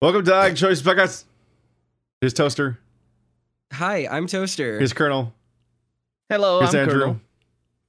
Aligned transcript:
Welcome 0.00 0.24
to 0.24 0.34
Ag 0.34 0.56
Choice 0.56 0.80
Podcast. 0.80 1.24
Here's 2.20 2.32
Toaster. 2.34 2.78
Hi, 3.72 4.06
I'm 4.10 4.26
Toaster. 4.26 4.78
Here's 4.78 4.92
Colonel. 4.92 5.32
Hello, 6.28 6.60
Here's 6.60 6.74
I'm 6.74 6.80
Andrew. 6.88 7.16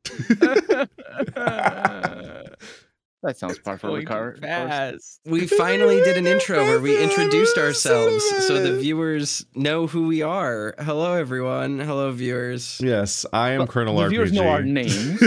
Colonel. 0.04 0.88
that 3.24 3.38
sounds 3.38 3.60
par 3.60 3.78
for 3.78 3.88
the 3.88 3.94
Going 3.94 4.06
car. 4.06 4.34
too 4.34 4.42
fast. 4.42 5.20
we 5.26 5.48
finally 5.48 6.02
did 6.02 6.18
an 6.18 6.28
intro 6.28 6.64
where 6.66 6.80
we 6.82 7.02
introduced 7.04 7.58
ourselves 7.58 8.24
so 8.46 8.62
the 8.62 8.78
viewers 8.78 9.46
know 9.56 9.88
who 9.88 10.08
we 10.08 10.22
are. 10.22 10.76
Hello, 10.80 11.14
everyone. 11.14 11.80
Hello, 11.80 12.12
viewers. 12.12 12.82
Yes, 12.84 13.26
I 13.32 13.52
am 13.52 13.60
Well, 13.60 13.68
Colonel 13.68 13.96
the 13.98 14.04
RPG. 14.06 14.10
viewers 14.10 14.32
know 14.34 14.50
our 14.50 14.64
names. 14.64 15.20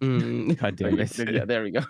Mm, 0.00 0.58
God 0.60 0.76
damn 0.76 0.98
it. 1.00 1.18
yeah, 1.32 1.44
there 1.44 1.62
we 1.64 1.70
go. 1.72 1.80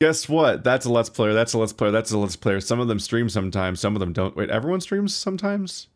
Guess 0.00 0.28
what? 0.28 0.62
That's 0.62 0.86
a 0.86 0.92
Let's 0.92 1.10
Player. 1.10 1.32
That's 1.34 1.52
a 1.54 1.58
Let's 1.58 1.72
Player. 1.72 1.90
That's 1.90 2.12
a 2.12 2.18
Let's 2.18 2.36
Player. 2.36 2.60
Some 2.60 2.78
of 2.78 2.86
them 2.88 3.00
stream 3.00 3.28
sometimes. 3.28 3.80
Some 3.80 3.96
of 3.96 4.00
them 4.00 4.12
don't. 4.12 4.36
Wait, 4.36 4.48
everyone 4.50 4.80
streams 4.80 5.14
sometimes. 5.14 5.88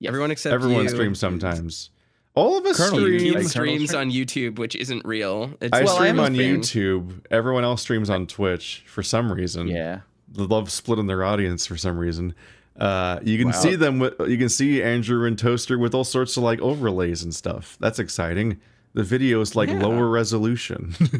Yes. 0.00 0.10
Everyone 0.10 0.30
except 0.30 0.52
everyone 0.52 0.82
you. 0.84 0.88
streams 0.90 1.18
sometimes. 1.18 1.90
All 2.34 2.58
of 2.58 2.66
us 2.66 2.76
Colonel, 2.76 2.98
stream. 2.98 3.20
YouTube 3.20 3.34
Like 3.36 3.44
streams 3.46 3.90
Colonel 3.92 4.02
on 4.02 4.10
YouTube, 4.10 4.58
which 4.58 4.74
isn't 4.76 5.04
real. 5.06 5.52
It's 5.60 5.72
I 5.72 5.84
Well, 5.84 5.94
stream 5.94 6.16
have 6.16 6.18
a 6.18 6.26
on 6.26 6.34
thing. 6.34 6.60
YouTube. 6.60 7.24
Everyone 7.30 7.64
else 7.64 7.80
streams 7.80 8.10
on 8.10 8.26
Twitch 8.26 8.84
for 8.86 9.02
some 9.02 9.32
reason. 9.32 9.68
Yeah. 9.68 10.00
They 10.32 10.42
love 10.42 10.70
splitting 10.70 11.06
their 11.06 11.22
audience 11.24 11.64
for 11.64 11.76
some 11.76 11.96
reason. 11.96 12.34
Uh, 12.78 13.20
you 13.22 13.38
can 13.38 13.46
Wow. 13.48 13.52
see 13.52 13.76
them. 13.76 14.00
With, 14.00 14.14
you 14.26 14.36
can 14.36 14.48
see 14.48 14.82
Andrew 14.82 15.24
and 15.26 15.38
Toaster 15.38 15.78
with 15.78 15.94
all 15.94 16.02
sorts 16.04 16.36
of 16.36 16.42
like 16.42 16.60
overlays 16.60 17.22
and 17.22 17.32
stuff. 17.32 17.76
That's 17.80 18.00
exciting. 18.00 18.60
The 18.94 19.02
video 19.02 19.40
is 19.40 19.54
like 19.56 19.68
Yeah. 19.68 19.82
lower 19.82 20.08
resolution. 20.08 20.94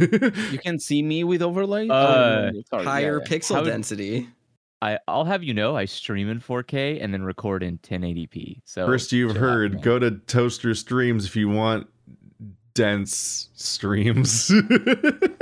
You 0.52 0.58
can 0.58 0.78
see 0.78 1.02
me 1.02 1.24
with 1.24 1.42
overlay. 1.42 1.88
Uh, 1.88 1.94
Oh, 2.54 2.62
sorry, 2.70 2.84
higher 2.84 3.18
yeah, 3.18 3.26
yeah. 3.30 3.36
pixel 3.38 3.54
How- 3.56 3.64
density. 3.64 4.28
I, 4.82 4.98
I'll 5.08 5.24
have 5.24 5.42
you 5.42 5.54
know 5.54 5.74
I 5.76 5.86
stream 5.86 6.28
in 6.28 6.40
4K 6.40 7.02
and 7.02 7.12
then 7.14 7.24
record 7.24 7.62
in 7.62 7.78
1080p. 7.78 8.60
So 8.66 8.84
First, 8.86 9.12
you've 9.12 9.32
chill 9.32 9.42
out, 9.42 9.48
heard. 9.48 9.82
Go 9.82 9.98
to 9.98 10.10
Toaster 10.12 10.74
Streams 10.74 11.24
if 11.24 11.34
you 11.36 11.48
want 11.48 11.86
dense 12.74 13.48
streams. 13.54 14.50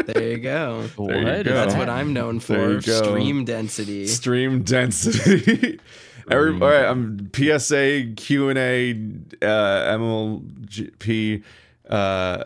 There 0.03 0.31
you 0.31 0.39
go. 0.39 0.83
What 0.97 1.09
There 1.11 1.39
you 1.39 1.45
go. 1.45 1.55
That's 1.55 1.75
what 1.77 1.89
I'm 1.89 2.12
known 2.12 2.41
for. 2.41 2.81
Stream 2.83 3.45
density. 3.45 4.07
Stream 4.09 4.62
density. 4.64 5.79
Every, 6.31 6.51
all 6.51 6.57
Stream 6.57 6.61
right, 6.61 6.85
I'm 6.87 7.31
PSA 7.35 8.14
Q 8.17 8.48
and 8.48 8.59
A 8.59 8.92
uh, 9.47 9.97
MLP 9.97 11.42
uh, 11.89 12.45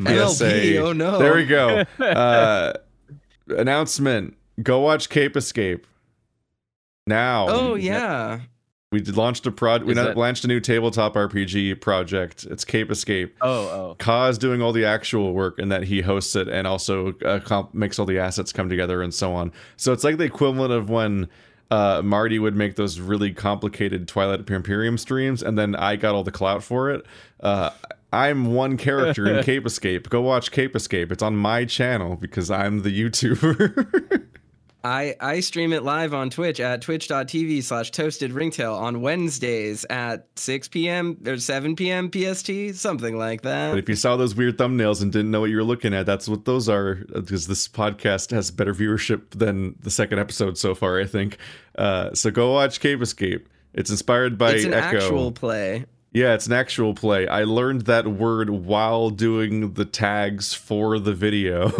PSA. 0.00 0.04
MLP, 0.04 0.80
oh 0.80 0.92
no. 0.92 1.18
There 1.18 1.34
we 1.34 1.44
go. 1.46 1.84
Uh, 2.00 2.72
announcement: 3.48 4.36
Go 4.62 4.80
watch 4.80 5.08
Cape 5.08 5.36
Escape 5.36 5.86
now. 7.06 7.46
Oh 7.48 7.74
yeah. 7.74 8.40
we 8.92 9.00
launched 9.02 9.46
a 9.46 9.50
prod. 9.52 9.84
We 9.84 9.92
Is 9.92 9.96
not- 9.96 10.06
that- 10.08 10.16
launched 10.16 10.44
a 10.44 10.48
new 10.48 10.60
tabletop 10.60 11.14
RPG 11.14 11.80
project. 11.80 12.44
It's 12.50 12.64
Cape 12.64 12.90
Escape. 12.90 13.36
Oh, 13.40 13.50
oh. 13.50 13.96
Ka's 13.98 14.38
doing 14.38 14.62
all 14.62 14.72
the 14.72 14.84
actual 14.84 15.32
work 15.32 15.58
and 15.58 15.70
that 15.72 15.84
he 15.84 16.00
hosts 16.00 16.34
it 16.36 16.48
and 16.48 16.66
also 16.66 17.12
uh, 17.24 17.40
comp- 17.40 17.74
makes 17.74 17.98
all 17.98 18.06
the 18.06 18.18
assets 18.18 18.52
come 18.52 18.68
together 18.68 19.02
and 19.02 19.12
so 19.14 19.32
on. 19.34 19.52
So 19.76 19.92
it's 19.92 20.04
like 20.04 20.16
the 20.18 20.24
equivalent 20.24 20.72
of 20.72 20.88
when 20.90 21.28
uh, 21.70 22.00
Marty 22.04 22.38
would 22.38 22.54
make 22.56 22.76
those 22.76 23.00
really 23.00 23.32
complicated 23.32 24.06
Twilight 24.08 24.48
Imperium 24.48 24.98
streams 24.98 25.42
and 25.42 25.58
then 25.58 25.74
I 25.74 25.96
got 25.96 26.14
all 26.14 26.22
the 26.24 26.30
clout 26.32 26.62
for 26.62 26.90
it. 26.90 27.04
Uh, 27.40 27.70
I'm 28.16 28.54
one 28.54 28.76
character 28.76 29.26
in 29.28 29.44
Cape 29.44 29.66
Escape. 29.66 30.08
Go 30.08 30.22
watch 30.22 30.50
Cape 30.50 30.74
Escape. 30.74 31.12
It's 31.12 31.22
on 31.22 31.36
my 31.36 31.64
channel 31.64 32.16
because 32.16 32.50
I'm 32.50 32.82
the 32.82 32.90
YouTuber. 32.90 34.26
I, 34.84 35.16
I 35.20 35.40
stream 35.40 35.72
it 35.72 35.82
live 35.82 36.14
on 36.14 36.30
Twitch 36.30 36.60
at 36.60 36.80
twitch.tv 36.80 37.64
slash 37.64 37.90
toasted 37.90 38.30
ringtail 38.32 38.72
on 38.72 39.00
Wednesdays 39.00 39.84
at 39.90 40.28
6 40.36 40.68
p.m. 40.68 41.18
or 41.26 41.38
7 41.38 41.74
p.m. 41.74 42.08
PST, 42.08 42.50
something 42.80 43.18
like 43.18 43.42
But 43.42 43.48
that. 43.72 43.78
if 43.78 43.88
you 43.88 43.96
saw 43.96 44.16
those 44.16 44.36
weird 44.36 44.56
thumbnails 44.58 45.02
and 45.02 45.12
didn't 45.12 45.32
know 45.32 45.40
what 45.40 45.50
you 45.50 45.56
were 45.56 45.64
looking 45.64 45.92
at, 45.92 46.06
that's 46.06 46.28
what 46.28 46.44
those 46.44 46.68
are. 46.68 46.94
Because 47.12 47.48
this 47.48 47.66
podcast 47.66 48.30
has 48.30 48.52
better 48.52 48.72
viewership 48.72 49.30
than 49.30 49.74
the 49.80 49.90
second 49.90 50.20
episode 50.20 50.56
so 50.56 50.72
far, 50.72 51.00
I 51.00 51.04
think. 51.04 51.38
Uh, 51.76 52.14
so 52.14 52.30
go 52.30 52.52
watch 52.52 52.78
Cape 52.78 53.02
Escape. 53.02 53.48
It's 53.74 53.90
inspired 53.90 54.38
by 54.38 54.52
It's 54.52 54.64
an 54.66 54.72
Echo. 54.72 54.98
actual 54.98 55.32
play. 55.32 55.84
Yeah, 56.12 56.32
it's 56.32 56.46
an 56.46 56.54
actual 56.54 56.94
play. 56.94 57.28
I 57.28 57.44
learned 57.44 57.82
that 57.82 58.06
word 58.06 58.48
while 58.48 59.10
doing 59.10 59.74
the 59.74 59.84
tags 59.84 60.54
for 60.54 60.98
the 60.98 61.12
video. 61.12 61.70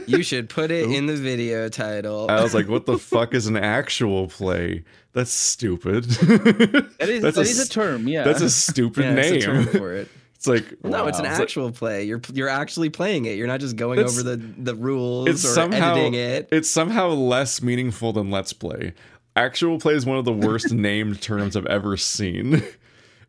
You 0.08 0.22
should 0.22 0.48
put 0.48 0.70
it 0.70 0.90
in 0.90 1.04
the 1.04 1.16
video 1.16 1.68
title. 1.68 2.30
I 2.30 2.42
was 2.42 2.54
like, 2.54 2.66
"What 2.66 2.86
the 2.86 2.98
fuck 2.98 3.34
is 3.34 3.46
an 3.46 3.58
actual 3.58 4.26
play? 4.28 4.84
That's 5.12 5.30
stupid." 5.30 6.04
That 6.04 7.08
is, 7.08 7.22
that's 7.22 7.36
that 7.36 7.46
a, 7.46 7.50
is 7.50 7.60
a 7.60 7.68
term. 7.68 8.08
Yeah. 8.08 8.24
That's 8.24 8.40
a 8.40 8.48
stupid 8.48 9.04
yeah, 9.04 9.12
it's 9.16 9.44
a 9.44 9.46
term 9.46 9.56
name. 9.56 9.66
for 9.66 9.92
it. 9.92 10.08
It's 10.34 10.46
like 10.46 10.82
No, 10.84 11.08
it's 11.08 11.18
an 11.18 11.24
wow. 11.24 11.30
It's 11.30 11.38
like- 11.38 11.40
actual 11.42 11.72
play. 11.72 12.04
You're 12.04 12.22
you're 12.32 12.48
actually 12.48 12.88
playing 12.90 13.24
it. 13.26 13.36
You're 13.36 13.48
not 13.48 13.60
just 13.60 13.76
going 13.76 13.98
over 13.98 14.22
the 14.22 14.36
the 14.36 14.74
rules 14.74 15.28
it's 15.28 15.44
or 15.44 15.48
somehow 15.48 15.92
editing 15.96 16.14
it. 16.14 16.48
it's 16.52 16.70
somehow 16.70 17.08
less 17.08 17.60
meaningful 17.60 18.12
than 18.12 18.30
let's 18.30 18.52
play 18.54 18.94
actual 19.36 19.78
play 19.78 19.94
is 19.94 20.06
one 20.06 20.16
of 20.16 20.24
the 20.24 20.32
worst 20.32 20.72
named 20.72 21.20
terms 21.20 21.54
i've 21.56 21.66
ever 21.66 21.96
seen 21.96 22.62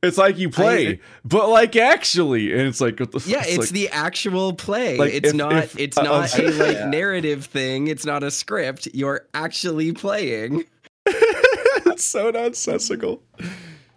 it's 0.02 0.18
like 0.18 0.38
you 0.38 0.50
play 0.50 1.00
but 1.26 1.50
like 1.50 1.76
actually 1.76 2.52
and 2.54 2.62
it's 2.62 2.80
like 2.80 3.00
what 3.00 3.12
the 3.12 3.20
Yeah, 3.28 3.40
fuck? 3.40 3.48
it's 3.50 3.58
like, 3.58 3.70
the 3.70 3.90
actual 3.90 4.54
play. 4.54 4.98
like, 4.98 5.14
it's 5.14 5.30
if- 5.30 5.36
not 5.36 5.54
if- 5.56 5.80
it's 5.80 5.98
uh, 5.98 6.04
not 6.04 6.40
uh, 6.40 6.44
a 6.44 6.52
like 6.52 6.78
Yeah. 6.78 6.90
narrative 6.90 7.46
thing. 7.46 7.88
It's 7.88 8.06
not 8.06 8.24
a 8.24 8.32
script. 8.32 8.88
You're 8.94 9.28
actually 9.34 9.92
playing. 9.92 10.66
it's 11.06 12.04
so 12.06 12.30
nonsensical 12.30 13.22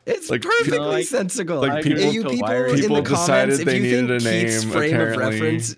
It's 0.04 0.28
Like, 0.30 0.42
perfectly 0.42 0.72
people- 0.72 0.88
like- 0.88 1.06
sensical. 1.06 1.60
like, 1.60 1.78
If 1.78 1.84
people- 1.84 2.12
you 2.12 2.22
people, 2.24 2.32
People 2.74 2.96
in 2.96 3.04
the 3.04 3.10
decided 3.10 3.26
comments, 3.28 3.58
if 3.60 3.66
they 3.66 3.76
you 3.76 3.82
needed 3.82 4.20
think 4.22 4.22
a 4.22 4.46
Keith's 4.46 4.64
name, 4.64 4.72
frame 4.72 4.94
of 4.96 5.00
apparently. 5.00 5.40
reference, 5.40 5.76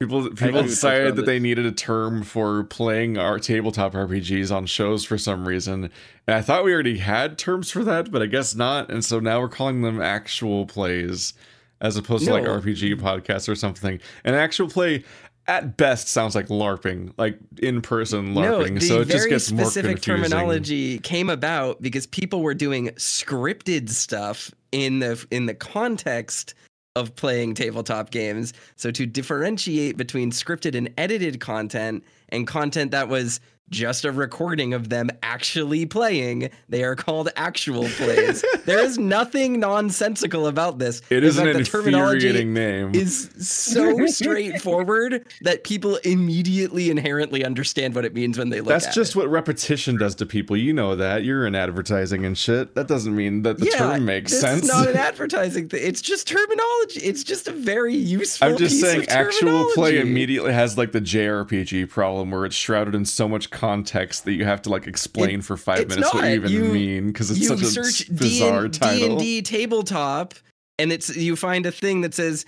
people 0.00 0.28
people 0.30 0.62
decided 0.62 1.16
that 1.16 1.26
they 1.26 1.38
needed 1.38 1.64
a 1.66 1.72
term 1.72 2.22
for 2.22 2.64
playing 2.64 3.16
our 3.16 3.38
tabletop 3.38 3.92
rpgs 3.92 4.54
on 4.54 4.66
shows 4.66 5.04
for 5.04 5.16
some 5.16 5.46
reason. 5.46 5.90
And 6.26 6.34
i 6.36 6.42
thought 6.42 6.64
we 6.64 6.72
already 6.72 6.98
had 6.98 7.38
terms 7.38 7.70
for 7.70 7.84
that 7.84 8.10
but 8.10 8.22
i 8.22 8.26
guess 8.26 8.54
not. 8.54 8.90
And 8.90 9.04
so 9.04 9.20
now 9.20 9.40
we're 9.40 9.48
calling 9.48 9.82
them 9.82 10.00
actual 10.00 10.66
plays 10.66 11.34
as 11.80 11.96
opposed 11.96 12.24
to 12.24 12.32
like 12.32 12.44
rpg 12.44 13.00
podcasts 13.00 13.48
or 13.48 13.54
something. 13.54 14.00
An 14.24 14.34
actual 14.34 14.68
play 14.68 15.04
at 15.46 15.76
best 15.76 16.08
sounds 16.08 16.34
like 16.34 16.48
larping 16.48 17.12
like 17.18 17.38
in-person 17.60 18.32
no, 18.32 18.40
larping. 18.40 18.80
the 18.80 18.80
so 18.80 19.02
it 19.02 19.08
just 19.08 19.28
gets 19.28 19.52
more 19.52 19.64
specific 19.64 20.02
confusing. 20.02 20.30
terminology 20.30 20.98
came 21.00 21.28
about 21.28 21.82
because 21.82 22.06
people 22.06 22.40
were 22.40 22.54
doing 22.54 22.88
scripted 22.92 23.90
stuff 23.90 24.50
in 24.72 25.00
the 25.00 25.24
in 25.30 25.46
the 25.46 25.54
context 25.54 26.54
of 26.96 27.16
playing 27.16 27.54
tabletop 27.54 28.10
games. 28.10 28.52
So 28.76 28.90
to 28.92 29.04
differentiate 29.04 29.96
between 29.96 30.30
scripted 30.30 30.76
and 30.76 30.92
edited 30.96 31.40
content 31.40 32.04
and 32.28 32.46
content 32.46 32.92
that 32.92 33.08
was 33.08 33.40
just 33.70 34.04
a 34.04 34.12
recording 34.12 34.74
of 34.74 34.88
them 34.88 35.10
actually 35.22 35.86
playing, 35.86 36.50
they 36.68 36.84
are 36.84 36.94
called 36.94 37.28
actual 37.36 37.88
plays. 37.88 38.44
there 38.66 38.78
is 38.78 38.98
nothing 38.98 39.58
nonsensical 39.58 40.46
about 40.46 40.78
this. 40.78 41.02
It 41.10 41.24
is 41.24 41.38
an 41.38 41.52
the 41.52 41.64
terminology 41.64 42.28
infuriating 42.28 42.54
name 42.54 42.94
is 42.94 43.30
so 43.38 44.06
straightforward 44.06 45.26
that 45.42 45.64
people 45.64 45.96
immediately 45.96 46.90
inherently 46.90 47.44
understand 47.44 47.94
what 47.94 48.04
it 48.04 48.14
means 48.14 48.38
when 48.38 48.50
they 48.50 48.60
look 48.60 48.70
at 48.70 48.74
that's 48.74 48.86
at 48.88 48.94
just 48.94 49.14
it. 49.14 49.18
what 49.18 49.28
repetition 49.28 49.96
does 49.96 50.14
to 50.16 50.26
people 50.26 50.56
you 50.56 50.72
know 50.72 50.96
that 50.96 51.24
you're 51.24 51.46
in 51.46 51.54
advertising 51.54 52.24
and 52.24 52.36
shit 52.36 52.74
that 52.74 52.88
doesn't 52.88 53.14
mean 53.14 53.42
that 53.42 53.58
the 53.58 53.66
yeah, 53.66 53.78
term 53.78 54.04
makes 54.04 54.32
this 54.32 54.40
sense 54.40 54.62
is 54.62 54.68
not 54.68 54.88
an 54.88 54.96
advertising 55.04 55.68
thing. 55.68 55.80
It's 55.82 56.00
just 56.00 56.26
terminology. 56.26 57.00
It's 57.00 57.24
just 57.24 57.48
a 57.48 57.52
very 57.52 57.94
useful. 57.94 58.48
I'm 58.48 58.56
just 58.56 58.80
saying, 58.80 59.08
actual 59.08 59.70
play 59.74 60.00
immediately 60.00 60.52
has 60.52 60.76
like 60.76 60.92
the 60.92 61.00
JRPG 61.00 61.88
problem 61.88 62.30
where 62.30 62.44
it's 62.44 62.56
shrouded 62.56 62.94
in 62.94 63.04
so 63.04 63.28
much 63.28 63.50
context 63.54 64.24
that 64.26 64.32
you 64.34 64.44
have 64.44 64.60
to 64.62 64.70
like 64.70 64.86
explain 64.86 65.38
It- 65.38 65.44
for 65.44 65.56
five 65.56 65.88
minutes 65.88 66.12
what 66.12 66.24
you 66.24 66.30
even 66.34 66.50
You- 66.52 66.64
mean 66.64 67.06
because 67.08 67.30
it's 67.30 67.46
such 67.46 68.08
a 68.08 68.12
bizarre 68.12 68.68
D 68.68 68.78
title. 68.78 69.10
and 69.12 69.18
D 69.18 69.40
tabletop, 69.42 70.34
and 70.78 70.92
it's 70.92 71.16
you 71.16 71.36
find 71.36 71.64
a 71.64 71.72
thing 71.72 72.02
that 72.02 72.12
says 72.14 72.44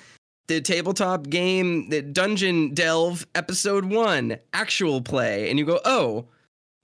the 0.48 0.60
tabletop 0.60 1.28
game, 1.28 1.88
the 1.88 2.02
Dungeon 2.02 2.74
Delve 2.74 3.26
episode 3.34 3.84
one, 3.86 4.36
actual 4.52 5.00
play, 5.00 5.48
and 5.50 5.58
you 5.58 5.64
go, 5.64 5.80
oh. 5.84 6.26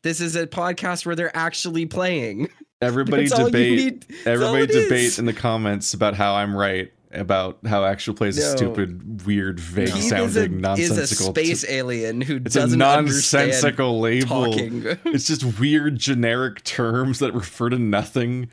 This 0.05 0.21
is 0.21 0.35
a 0.35 0.49
podcast 0.49 1.07
where 1.07 1.15
they're 1.15 1.37
actually 1.37 1.87
playing. 1.87 2.49
Everybody 2.83 3.29
That's 3.29 3.35
all 3.39 3.47
you 3.47 3.53
debate. 3.53 3.77
need- 3.79 4.07
that's 4.25 4.43
all 4.43 4.57
Everybody 4.57 4.83
debate 4.83 5.05
is. 5.05 5.19
in 5.21 5.27
the 5.27 5.33
comments 5.33 5.95
about 5.95 6.15
how 6.15 6.35
I'm 6.35 6.57
right 6.57 6.91
about 7.13 7.59
how 7.67 7.85
actual 7.85 8.15
plays 8.15 8.37
No. 8.39 8.45
is 8.45 8.51
stupid, 8.53 9.27
weird, 9.27 9.61
vague 9.61 9.93
Keith 9.93 10.05
sounding, 10.05 10.29
is 10.29 10.37
a, 10.37 10.49
nonsensical. 10.49 11.03
is 11.03 11.13
a 11.13 11.17
space 11.61 11.65
alien 11.69 12.21
who 12.21 12.37
it's 12.37 12.55
doesn't 12.55 12.81
understand 12.81 13.49
nonsensical 13.51 14.01
label. 14.01 14.27
talking. 14.53 14.85
It's 15.07 15.27
just 15.27 15.59
weird 15.61 15.99
generic 15.99 16.65
terms 16.65 17.19
that 17.19 17.35
refer 17.35 17.69
to 17.71 17.79
nothing. 17.79 18.51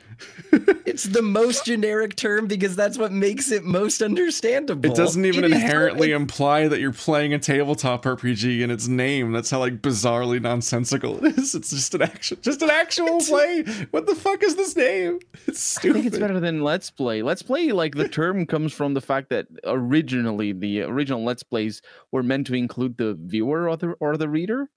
it's 1.00 1.06
it's 1.06 1.14
the 1.14 1.22
most 1.22 1.64
generic 1.64 2.14
term 2.16 2.46
because 2.46 2.76
that's 2.76 2.98
what 2.98 3.10
makes 3.12 3.50
it 3.50 3.64
most 3.64 4.02
understandable. 4.02 4.90
It 4.90 4.96
doesn't 4.96 5.24
even 5.24 5.44
It 5.44 5.50
is 5.52 5.52
inherently 5.62 6.08
like- 6.12 6.20
imply 6.20 6.68
that 6.68 6.80
you're 6.80 6.92
playing 6.92 7.32
a 7.34 7.38
tabletop 7.38 8.04
RPG 8.04 8.60
in 8.60 8.70
its 8.70 8.86
name. 8.88 9.32
That's 9.32 9.50
how 9.50 9.60
like 9.60 9.80
bizarrely 9.82 10.40
nonsensical 10.40 11.24
it 11.24 11.38
is. 11.38 11.54
It's 11.54 11.70
just 11.70 11.94
an 11.94 12.02
actual, 12.02 12.36
just 12.42 12.62
an 12.62 12.70
actual 12.70 13.20
play. 13.20 13.62
What 13.90 14.06
the 14.06 14.14
fuck 14.14 14.42
is 14.42 14.56
this 14.56 14.76
name? 14.76 15.20
It's 15.46 15.76
I 15.76 15.80
stupid. 15.80 15.94
think 15.94 16.06
it's 16.06 16.18
better 16.18 16.40
than 16.40 16.62
Let's 16.62 16.90
Play. 16.90 17.22
Let's 17.22 17.42
Play, 17.42 17.72
like 17.72 17.94
the 17.94 18.08
term 18.08 18.46
comes 18.46 18.72
from 18.72 18.94
the 18.94 19.00
fact 19.00 19.30
that 19.30 19.46
originally 19.64 20.52
the 20.52 20.82
original 20.82 21.24
Let's 21.24 21.42
Plays 21.42 21.80
were 22.12 22.22
meant 22.22 22.46
to 22.48 22.54
include 22.54 22.98
the 22.98 23.14
viewer 23.18 23.68
or 23.68 23.76
the 23.76 23.88
or 24.00 24.16
the 24.16 24.28
reader. 24.28 24.68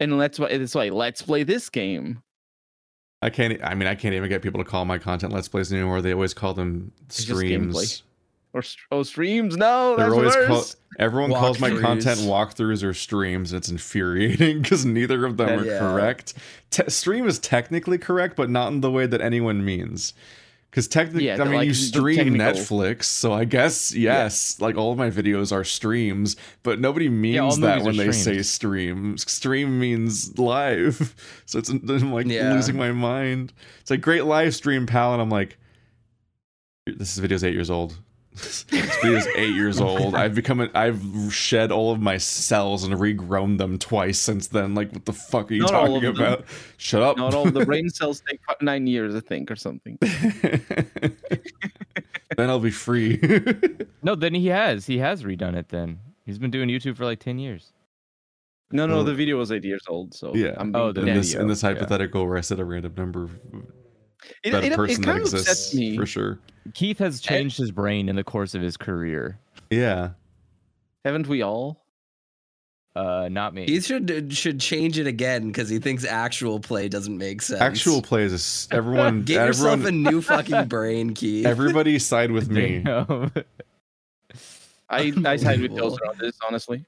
And 0.00 0.18
let's 0.18 0.38
why 0.38 0.48
it's 0.48 0.74
like 0.74 0.92
let's 0.92 1.22
play 1.22 1.44
this 1.44 1.68
game. 1.70 2.22
I 3.22 3.30
can't. 3.30 3.62
I 3.64 3.74
mean, 3.74 3.86
I 3.88 3.94
can't 3.94 4.14
even 4.14 4.28
get 4.28 4.42
people 4.42 4.62
to 4.62 4.68
call 4.68 4.84
my 4.84 4.98
content 4.98 5.32
let's 5.32 5.48
plays 5.48 5.72
anymore. 5.72 6.02
They 6.02 6.12
always 6.12 6.34
call 6.34 6.54
them 6.54 6.92
streams. 7.08 8.02
Or 8.54 8.62
oh 8.90 9.02
streams, 9.02 9.56
no, 9.56 9.96
They're 9.96 10.10
that's 10.10 10.14
always 10.18 10.34
worse. 10.36 10.74
call, 10.74 10.80
everyone 10.98 11.30
calls 11.30 11.58
my 11.58 11.70
content 11.70 12.20
walkthroughs 12.20 12.84
or 12.84 12.92
streams. 12.92 13.54
It's 13.54 13.70
infuriating 13.70 14.60
because 14.62 14.84
neither 14.84 15.24
of 15.24 15.38
them 15.38 15.46
That- 15.46 15.58
are 15.60 15.64
Yeah. 15.64 15.78
correct. 15.78 16.34
Te- 16.70 16.90
stream 16.90 17.26
is 17.26 17.38
technically 17.38 17.96
correct, 17.96 18.36
but 18.36 18.50
not 18.50 18.70
in 18.70 18.82
the 18.82 18.90
way 18.90 19.06
that 19.06 19.22
anyone 19.22 19.64
means. 19.64 20.12
Because 20.72 20.88
technically, 20.88 21.26
Yeah, 21.26 21.34
I 21.34 21.44
mean, 21.44 21.52
like, 21.52 21.66
you 21.66 21.74
stream 21.74 22.32
Netflix, 22.34 23.04
so 23.04 23.30
I 23.30 23.44
guess 23.44 23.94
yes, 23.94 24.58
like 24.58 24.74
all 24.78 24.90
of 24.90 24.96
my 24.96 25.10
videos 25.10 25.52
are 25.52 25.64
streams, 25.64 26.34
but 26.62 26.80
nobody 26.80 27.10
means 27.10 27.38
all 27.40 27.56
that 27.58 27.82
when 27.82 27.98
they 27.98 28.10
say 28.10 28.40
stream. 28.40 29.18
Stream 29.18 29.78
means 29.78 30.38
live, 30.38 31.14
so 31.44 31.58
it's 31.58 31.68
I'm 31.68 32.10
like 32.10 32.26
Yeah. 32.26 32.54
losing 32.54 32.78
my 32.78 32.90
mind. 32.90 33.52
It's 33.82 33.90
like 33.90 34.00
great 34.00 34.24
live 34.24 34.54
stream, 34.54 34.86
pal, 34.86 35.12
and 35.12 35.20
I'm 35.20 35.28
like, 35.28 35.58
this 36.86 37.12
is 37.12 37.18
video's 37.18 37.44
eight 37.44 37.52
years 37.52 37.68
old. 37.70 37.98
This 38.34 38.62
video's 38.64 39.26
eight 39.36 39.54
years 39.54 39.80
oh 39.80 39.88
old. 39.88 40.14
I've 40.14 40.34
become 40.34 40.60
a, 40.60 40.70
I've 40.74 41.02
shed 41.30 41.70
all 41.72 41.92
of 41.92 42.00
my 42.00 42.16
cells 42.16 42.84
and 42.84 42.94
regrown 42.94 43.58
them 43.58 43.78
twice 43.78 44.18
since 44.18 44.48
then. 44.48 44.74
Like, 44.74 44.92
what 44.92 45.04
the 45.04 45.12
fuck 45.12 45.50
are 45.50 45.54
you 45.54 45.62
Not 45.62 45.70
talking 45.70 46.04
of 46.04 46.16
them. 46.16 46.24
about? 46.26 46.44
Shut 46.78 47.02
up. 47.02 47.16
Not 47.16 47.34
all 47.34 47.50
the 47.50 47.64
brain 47.64 47.88
cells 47.90 48.22
take 48.28 48.40
nine 48.60 48.86
years, 48.86 49.14
I 49.14 49.20
think, 49.20 49.50
or 49.50 49.56
something. 49.56 49.98
then 52.36 52.50
I'll 52.50 52.60
be 52.60 52.70
free. 52.70 53.20
No, 54.02 54.14
then 54.14 54.34
he 54.34 54.48
has. 54.48 54.86
He 54.86 54.98
has 54.98 55.22
redone 55.22 55.56
it. 55.56 55.68
Then 55.68 56.00
he's 56.24 56.38
been 56.38 56.50
doing 56.50 56.68
YouTube 56.68 56.96
for 56.96 57.04
like 57.04 57.20
ten 57.20 57.38
years. 57.38 57.72
No, 58.74 58.86
no, 58.86 58.96
Well, 58.96 59.04
the 59.04 59.12
oh. 59.12 59.16
video 59.16 59.36
was 59.36 59.52
eight 59.52 59.64
years 59.64 59.82
old. 59.86 60.14
So 60.14 60.34
yeah. 60.34 60.54
I'm 60.56 60.74
Oh, 60.74 60.92
being 60.92 60.94
the 60.94 61.00
in 61.00 61.06
dead. 61.08 61.16
this 61.18 61.34
in 61.34 61.46
this 61.48 61.62
yeah. 61.62 61.74
hypothetical 61.74 62.26
where 62.26 62.38
I 62.38 62.40
said 62.40 62.58
a 62.58 62.64
random 62.64 62.94
number, 62.96 63.28
it, 64.44 64.50
that 64.52 64.64
it, 64.64 64.72
a 64.72 64.76
person 64.76 65.02
it 65.02 65.06
that 65.06 65.12
kind 65.12 65.18
of 65.18 65.24
exists 65.24 65.50
upsets 65.50 65.74
me. 65.74 65.96
for 65.96 66.06
sure. 66.06 66.38
Keith 66.74 66.98
has 66.98 67.20
changed 67.20 67.58
his 67.58 67.70
brain 67.70 68.08
in 68.08 68.16
the 68.16 68.24
course 68.24 68.54
of 68.54 68.62
his 68.62 68.76
career. 68.76 69.38
Yeah. 69.70 70.10
Haven't 71.04 71.26
we 71.26 71.42
all? 71.42 71.78
Uh, 72.94 73.28
not 73.30 73.54
me. 73.54 73.64
He 73.64 73.80
should 73.80 74.32
should 74.36 74.60
change 74.60 74.98
it 74.98 75.06
again 75.06 75.46
because 75.46 75.68
he 75.70 75.78
thinks 75.78 76.04
actual 76.04 76.60
play 76.60 76.88
doesn't 76.88 77.16
make 77.16 77.40
sense. 77.40 77.60
Actual 77.60 78.02
play 78.02 78.24
is 78.24 78.68
everyone. 78.70 79.22
Get 79.24 79.46
yourself 79.46 79.84
a 79.86 79.90
new 79.90 80.20
fucking 80.20 80.68
brain, 80.68 81.14
Keith. 81.14 81.46
Everybody 81.46 81.98
side 81.98 82.30
with 82.30 82.50
me. 82.50 82.84
I 82.86 83.00
I 84.90 85.36
side 85.36 85.60
with 85.62 85.70
Unbelievable. 85.70 85.78
Toaster 85.78 86.06
on 86.06 86.18
this, 86.18 86.38
honestly. 86.46 86.84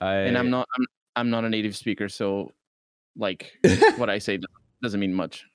I, 0.00 0.14
And 0.14 0.36
I'm 0.36 0.50
not 0.50 0.66
I'm 0.76 0.84
I'm 1.14 1.30
not 1.30 1.44
a 1.44 1.48
native 1.48 1.76
speaker, 1.76 2.08
so 2.08 2.52
like 3.16 3.52
what 3.96 4.10
I 4.10 4.18
say 4.18 4.36
doesn't- 4.38 4.50
doesn't 4.82 4.98
mean 4.98 5.14
much. 5.14 5.46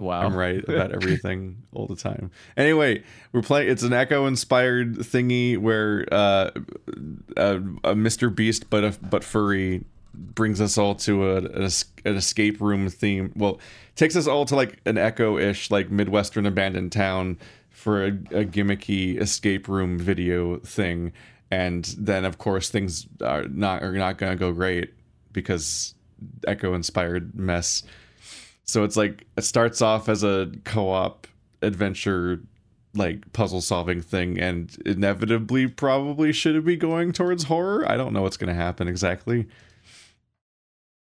Wow. 0.00 0.22
I'm 0.22 0.34
right 0.34 0.64
about 0.68 0.92
everything 0.92 1.62
all 1.72 1.86
the 1.86 1.96
time. 1.96 2.30
Anyway, 2.56 3.04
we're 3.32 3.42
playing. 3.42 3.70
It's 3.70 3.82
an 3.82 3.92
Echo 3.92 4.26
inspired 4.26 4.96
thingy 4.98 5.58
where 5.58 6.06
uh, 6.10 6.50
a, 7.36 7.56
a 7.56 7.94
Mr. 7.94 8.34
Beast, 8.34 8.70
but 8.70 8.84
a, 8.84 8.98
but 9.02 9.22
furry, 9.22 9.84
brings 10.14 10.60
us 10.60 10.76
all 10.76 10.94
to 10.96 11.30
a, 11.30 11.36
an, 11.36 11.68
an 12.04 12.16
escape 12.16 12.60
room 12.60 12.88
theme. 12.88 13.32
Well, 13.36 13.60
takes 13.96 14.16
us 14.16 14.26
all 14.26 14.44
to 14.46 14.56
like 14.56 14.80
an 14.86 14.98
Echo 14.98 15.38
ish, 15.38 15.70
like 15.70 15.90
midwestern 15.90 16.46
abandoned 16.46 16.92
town 16.92 17.38
for 17.70 18.04
a, 18.04 18.08
a 18.08 18.44
gimmicky 18.44 19.20
escape 19.20 19.68
room 19.68 19.98
video 19.98 20.58
thing. 20.58 21.12
And 21.50 21.84
then, 21.98 22.24
of 22.24 22.38
course, 22.38 22.70
things 22.70 23.06
are 23.22 23.44
not 23.44 23.82
are 23.82 23.92
not 23.92 24.18
gonna 24.18 24.36
go 24.36 24.52
great 24.52 24.94
because 25.32 25.94
Echo 26.46 26.74
inspired 26.74 27.34
mess. 27.34 27.82
So 28.70 28.84
it's 28.84 28.96
like 28.96 29.26
it 29.36 29.42
starts 29.42 29.82
off 29.82 30.08
as 30.08 30.22
a 30.22 30.48
co-op 30.62 31.26
adventure 31.60 32.40
like 32.94 33.32
puzzle 33.32 33.60
solving 33.60 34.00
thing 34.00 34.38
and 34.38 34.76
inevitably 34.86 35.66
probably 35.66 36.32
should 36.32 36.64
be 36.64 36.76
going 36.76 37.12
towards 37.12 37.44
horror. 37.44 37.84
I 37.90 37.96
don't 37.96 38.12
know 38.12 38.22
what's 38.22 38.36
going 38.36 38.48
to 38.48 38.54
happen 38.54 38.86
exactly. 38.86 39.48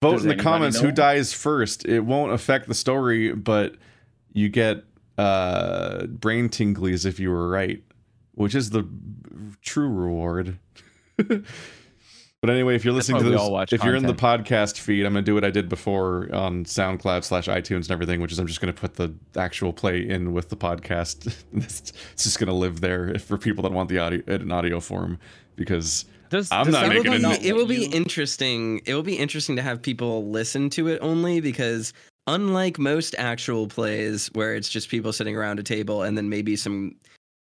Vote 0.02 0.14
Does 0.14 0.26
in 0.26 0.30
the 0.30 0.44
comments 0.44 0.80
who 0.80 0.92
dies 0.92 1.32
first. 1.32 1.86
It 1.86 2.00
won't 2.00 2.32
affect 2.32 2.68
the 2.68 2.74
story, 2.74 3.34
but 3.34 3.76
you 4.34 4.50
get 4.50 4.84
uh 5.20 6.08
brain 6.08 6.50
tinglies 6.50 7.06
if 7.06 7.20
you 7.20 7.30
were 7.30 7.50
right, 7.50 7.84
which 8.34 8.56
is 8.56 8.72
the 8.72 8.90
true 9.62 9.90
reward. 9.90 10.58
But 12.42 12.52
anyway, 12.52 12.76
if 12.76 12.86
you're 12.86 12.94
listening 12.94 13.20
to 13.20 13.26
we 13.26 13.32
this, 13.32 13.42
all 13.42 13.52
watch 13.52 13.74
if 13.74 13.84
you're 13.84 13.96
in 13.96 14.06
the 14.06 14.14
podcast 14.14 14.80
feed, 14.80 15.06
I'm 15.06 15.12
gonna 15.12 15.24
do 15.26 15.34
what 15.36 15.44
I 15.44 15.52
did 15.52 15.68
before 15.68 16.34
on 16.34 16.64
SoundCloud 16.64 17.26
slash 17.26 17.48
iTunes 17.48 17.82
and 17.82 17.92
everything, 17.92 18.22
which 18.22 18.32
is 18.32 18.40
I'm 18.40 18.48
just 18.48 18.62
gonna 18.62 18.72
put 18.72 18.96
the 18.96 19.14
actual 19.36 19.74
play 19.74 20.08
in 20.08 20.32
with 20.32 20.48
the 20.48 20.56
podcast. 20.56 21.28
it's 21.54 21.92
it's 22.14 22.24
just 22.24 22.40
gonna 22.40 22.54
live 22.54 22.80
there 22.80 23.20
for 23.20 23.38
people 23.38 23.62
that 23.64 23.74
want 23.74 23.90
the 23.90 24.00
audio 24.00 24.22
in 24.28 24.52
audio 24.54 24.80
form 24.80 25.20
because 25.58 26.06
Does, 26.30 26.50
I'm 26.50 26.64
does 26.66 26.74
not 26.74 26.86
it 26.86 26.88
will 26.88 27.04
making 27.04 27.30
be, 27.30 27.36
it. 27.36 27.46
it 27.46 27.56
will 27.56 27.66
be 27.66 27.84
You- 27.86 27.90
interesting. 27.92 28.82
It 28.86 28.94
will 28.94 29.04
be 29.04 29.18
interesting 29.18 29.58
to 29.58 29.62
have 29.62 29.82
people 29.82 30.30
listen 30.30 30.70
to 30.72 30.88
it 30.88 31.00
only 31.02 31.42
because 31.42 31.92
unlike 32.28 32.80
most 32.80 33.16
actual 33.18 33.68
plays 33.68 34.28
where 34.34 34.56
it's 34.56 34.70
just 34.70 34.88
people 34.88 35.12
sitting 35.12 35.36
around 35.36 35.60
a 35.60 35.64
table 35.64 36.04
and 36.04 36.18
then 36.18 36.30
maybe 36.30 36.56
some 36.56 36.96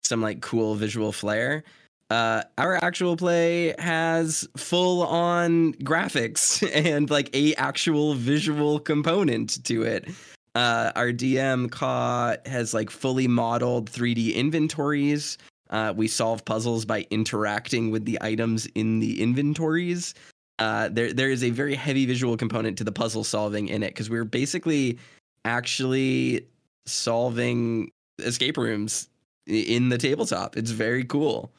some 0.03 0.23
like 0.23 0.41
cool 0.41 0.73
visual 0.73 1.11
flair, 1.11 1.63
uh, 2.09 2.43
our 2.57 2.75
actual 2.83 3.17
play 3.17 3.75
has 3.79 4.47
full 4.55 5.03
on 5.03 5.73
graphics 5.75 6.67
and 6.85 7.09
like 7.09 7.29
a 7.35 7.53
actual 7.55 8.13
visual 8.13 8.79
component 8.79 9.63
to 9.65 9.83
it. 9.83 10.07
Uh, 10.55 10.91
our 10.95 11.11
DM 11.11 11.69
Ka 11.69 12.35
has 12.45 12.73
like 12.73 12.89
fully 12.89 13.27
modeled 13.27 13.91
3D 13.91 14.33
inventories. 14.33 15.37
Uh, 15.69 15.93
we 15.95 16.07
solve 16.07 16.43
puzzles 16.45 16.85
by 16.85 17.05
interacting 17.09 17.91
with 17.91 18.05
the 18.05 18.17
items 18.21 18.65
in 18.73 18.99
the 18.99 19.21
inventories. 19.21 20.13
Uh, 20.59 20.89
there, 20.89 21.13
there 21.13 21.29
is 21.29 21.43
a 21.43 21.51
very 21.51 21.75
heavy 21.75 22.05
visual 22.05 22.37
component 22.37 22.77
to 22.77 22.83
the 22.83 22.91
puzzle 22.91 23.23
solving 23.23 23.67
in 23.67 23.83
it 23.83 23.89
because 23.89 24.09
we're 24.09 24.23
basically 24.23 24.97
actually 25.45 26.47
solving 26.85 27.91
escape 28.19 28.57
rooms 28.57 29.09
in 29.45 29.89
the 29.89 29.97
tabletop. 29.97 30.57
It's 30.57 30.71
very 30.71 31.03
cool. 31.03 31.51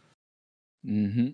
Mm-hmm. 0.87 1.29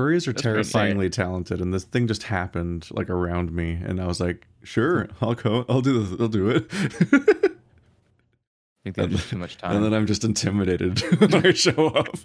furries 0.00 0.26
are 0.28 0.32
That's 0.32 0.42
terrifyingly 0.42 1.10
talented, 1.10 1.60
and 1.60 1.72
this 1.72 1.84
thing 1.84 2.06
just 2.06 2.24
happened 2.24 2.88
like 2.90 3.10
around 3.10 3.52
me, 3.52 3.72
and 3.72 4.00
I 4.00 4.06
was 4.06 4.20
like, 4.20 4.46
sure, 4.62 5.08
I'll 5.20 5.34
go, 5.34 5.64
I'll 5.68 5.80
do 5.80 6.02
this, 6.02 6.20
I'll 6.20 6.28
do 6.28 6.50
it. 6.50 6.66
I 8.86 8.92
think 8.92 8.96
they 8.96 9.06
just 9.08 9.30
too 9.30 9.36
much 9.38 9.58
time. 9.58 9.76
And 9.76 9.84
then 9.84 9.92
I'm 9.92 10.06
just 10.06 10.22
intimidated 10.22 11.00
when 11.20 11.34
I 11.34 11.52
show 11.54 11.88
up. 11.88 12.16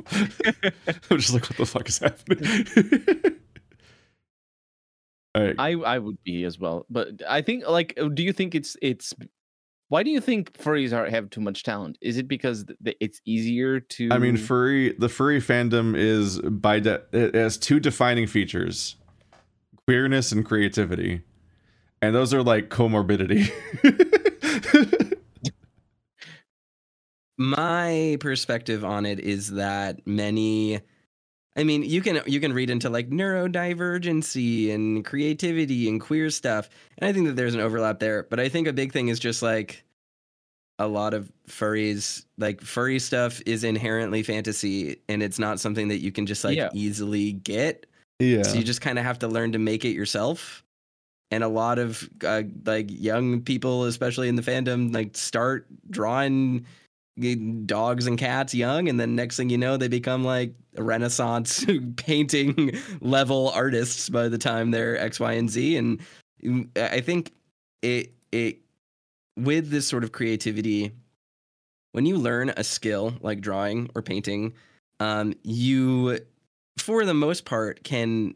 I'm 1.09 1.17
just 1.17 1.33
like, 1.33 1.49
what 1.49 1.57
the 1.57 1.65
fuck 1.65 1.89
is 1.89 1.97
happening? 1.97 3.35
All 5.33 5.43
right. 5.43 5.55
I 5.57 5.71
I 5.71 5.97
would 5.97 6.21
be 6.23 6.43
as 6.43 6.59
well, 6.59 6.85
but 6.89 7.21
I 7.27 7.41
think 7.41 7.67
like, 7.67 7.97
do 8.13 8.21
you 8.21 8.33
think 8.33 8.53
it's 8.53 8.77
it's? 8.81 9.13
Why 9.91 10.03
do 10.03 10.09
you 10.09 10.21
think 10.21 10.53
furries 10.53 10.93
are 10.93 11.09
have 11.09 11.29
too 11.29 11.41
much 11.41 11.63
talent? 11.63 11.97
Is 11.99 12.15
it 12.15 12.29
because 12.29 12.63
th- 12.63 12.79
th- 12.81 12.95
it's 13.01 13.19
easier 13.25 13.81
to? 13.81 14.07
I 14.09 14.19
mean, 14.19 14.37
furry. 14.37 14.93
The 14.93 15.09
furry 15.09 15.41
fandom 15.41 15.97
is 15.97 16.39
by 16.39 16.79
de- 16.79 17.01
it 17.11 17.35
has 17.35 17.57
two 17.57 17.77
defining 17.81 18.25
features: 18.25 18.95
queerness 19.85 20.31
and 20.31 20.45
creativity, 20.45 21.23
and 22.01 22.15
those 22.15 22.33
are 22.33 22.41
like 22.41 22.69
comorbidity. 22.69 23.51
my 27.37 28.15
perspective 28.21 28.85
on 28.85 29.05
it 29.05 29.19
is 29.19 29.51
that 29.51 30.07
many 30.07 30.79
I 31.55 31.63
mean, 31.65 31.83
you 31.83 32.01
can 32.01 32.21
you 32.25 32.39
can 32.39 32.53
read 32.53 32.69
into 32.69 32.89
like 32.89 33.09
neurodivergency 33.09 34.73
and 34.73 35.03
creativity 35.03 35.89
and 35.89 35.99
queer 35.99 36.29
stuff, 36.29 36.69
and 36.97 37.09
I 37.09 37.13
think 37.13 37.27
that 37.27 37.35
there's 37.35 37.53
an 37.53 37.59
overlap 37.59 37.99
there. 37.99 38.23
But 38.29 38.39
I 38.39 38.49
think 38.49 38.67
a 38.67 38.73
big 38.73 38.91
thing 38.93 39.09
is 39.09 39.19
just 39.19 39.41
like 39.41 39.83
a 40.79 40.87
lot 40.87 41.13
of 41.13 41.31
furries, 41.47 42.25
like 42.37 42.61
furry 42.61 42.99
stuff, 42.99 43.41
is 43.45 43.63
inherently 43.63 44.23
fantasy, 44.23 44.97
and 45.09 45.21
it's 45.21 45.37
not 45.39 45.59
something 45.59 45.89
that 45.89 45.99
you 45.99 46.11
can 46.11 46.25
just 46.25 46.43
like 46.43 46.57
Yeah. 46.57 46.69
easily 46.73 47.33
get. 47.33 47.85
yeah. 48.19 48.43
So 48.43 48.57
you 48.57 48.63
just 48.63 48.81
kind 48.81 48.97
of 48.97 49.05
have 49.05 49.19
to 49.19 49.27
learn 49.27 49.51
to 49.51 49.59
make 49.59 49.85
it 49.85 49.93
yourself. 49.93 50.63
and 51.33 51.45
a 51.45 51.47
lot 51.47 51.79
of 51.79 52.09
uh, 52.25 52.43
like 52.65 52.87
young 52.91 53.41
people, 53.41 53.85
especially 53.85 54.27
in 54.27 54.35
the 54.35 54.41
fandom, 54.41 54.93
like 54.93 55.15
start 55.15 55.65
drawing 55.89 56.65
dogs 57.65 58.07
and 58.07 58.17
cats 58.17 58.53
young 58.53 58.87
and 58.87 58.99
then 58.99 59.15
next 59.15 59.35
thing 59.35 59.49
you 59.49 59.57
know 59.57 59.75
they 59.75 59.89
become 59.89 60.23
like 60.23 60.53
renaissance 60.77 61.65
painting 61.97 62.71
level 63.01 63.49
artists 63.49 64.09
by 64.09 64.29
the 64.29 64.37
time 64.37 64.71
they're 64.71 64.97
x 64.97 65.19
y 65.19 65.33
and 65.33 65.49
z 65.49 65.75
and 65.75 65.99
mm, 66.43 66.67
i 66.77 67.01
think 67.01 67.33
it 67.81 68.13
it 68.31 68.59
with 69.37 69.69
this 69.69 69.87
sort 69.87 70.03
of 70.03 70.11
creativity 70.13 70.91
when 71.91 72.05
you 72.05 72.17
learn 72.17 72.49
a 72.55 72.63
skill 72.63 73.13
like 73.21 73.41
drawing 73.41 73.89
or 73.93 74.01
painting 74.01 74.53
um, 75.01 75.33
you 75.43 76.19
for 76.77 77.03
the 77.05 77.13
most 77.13 77.43
part 77.43 77.83
can 77.83 78.33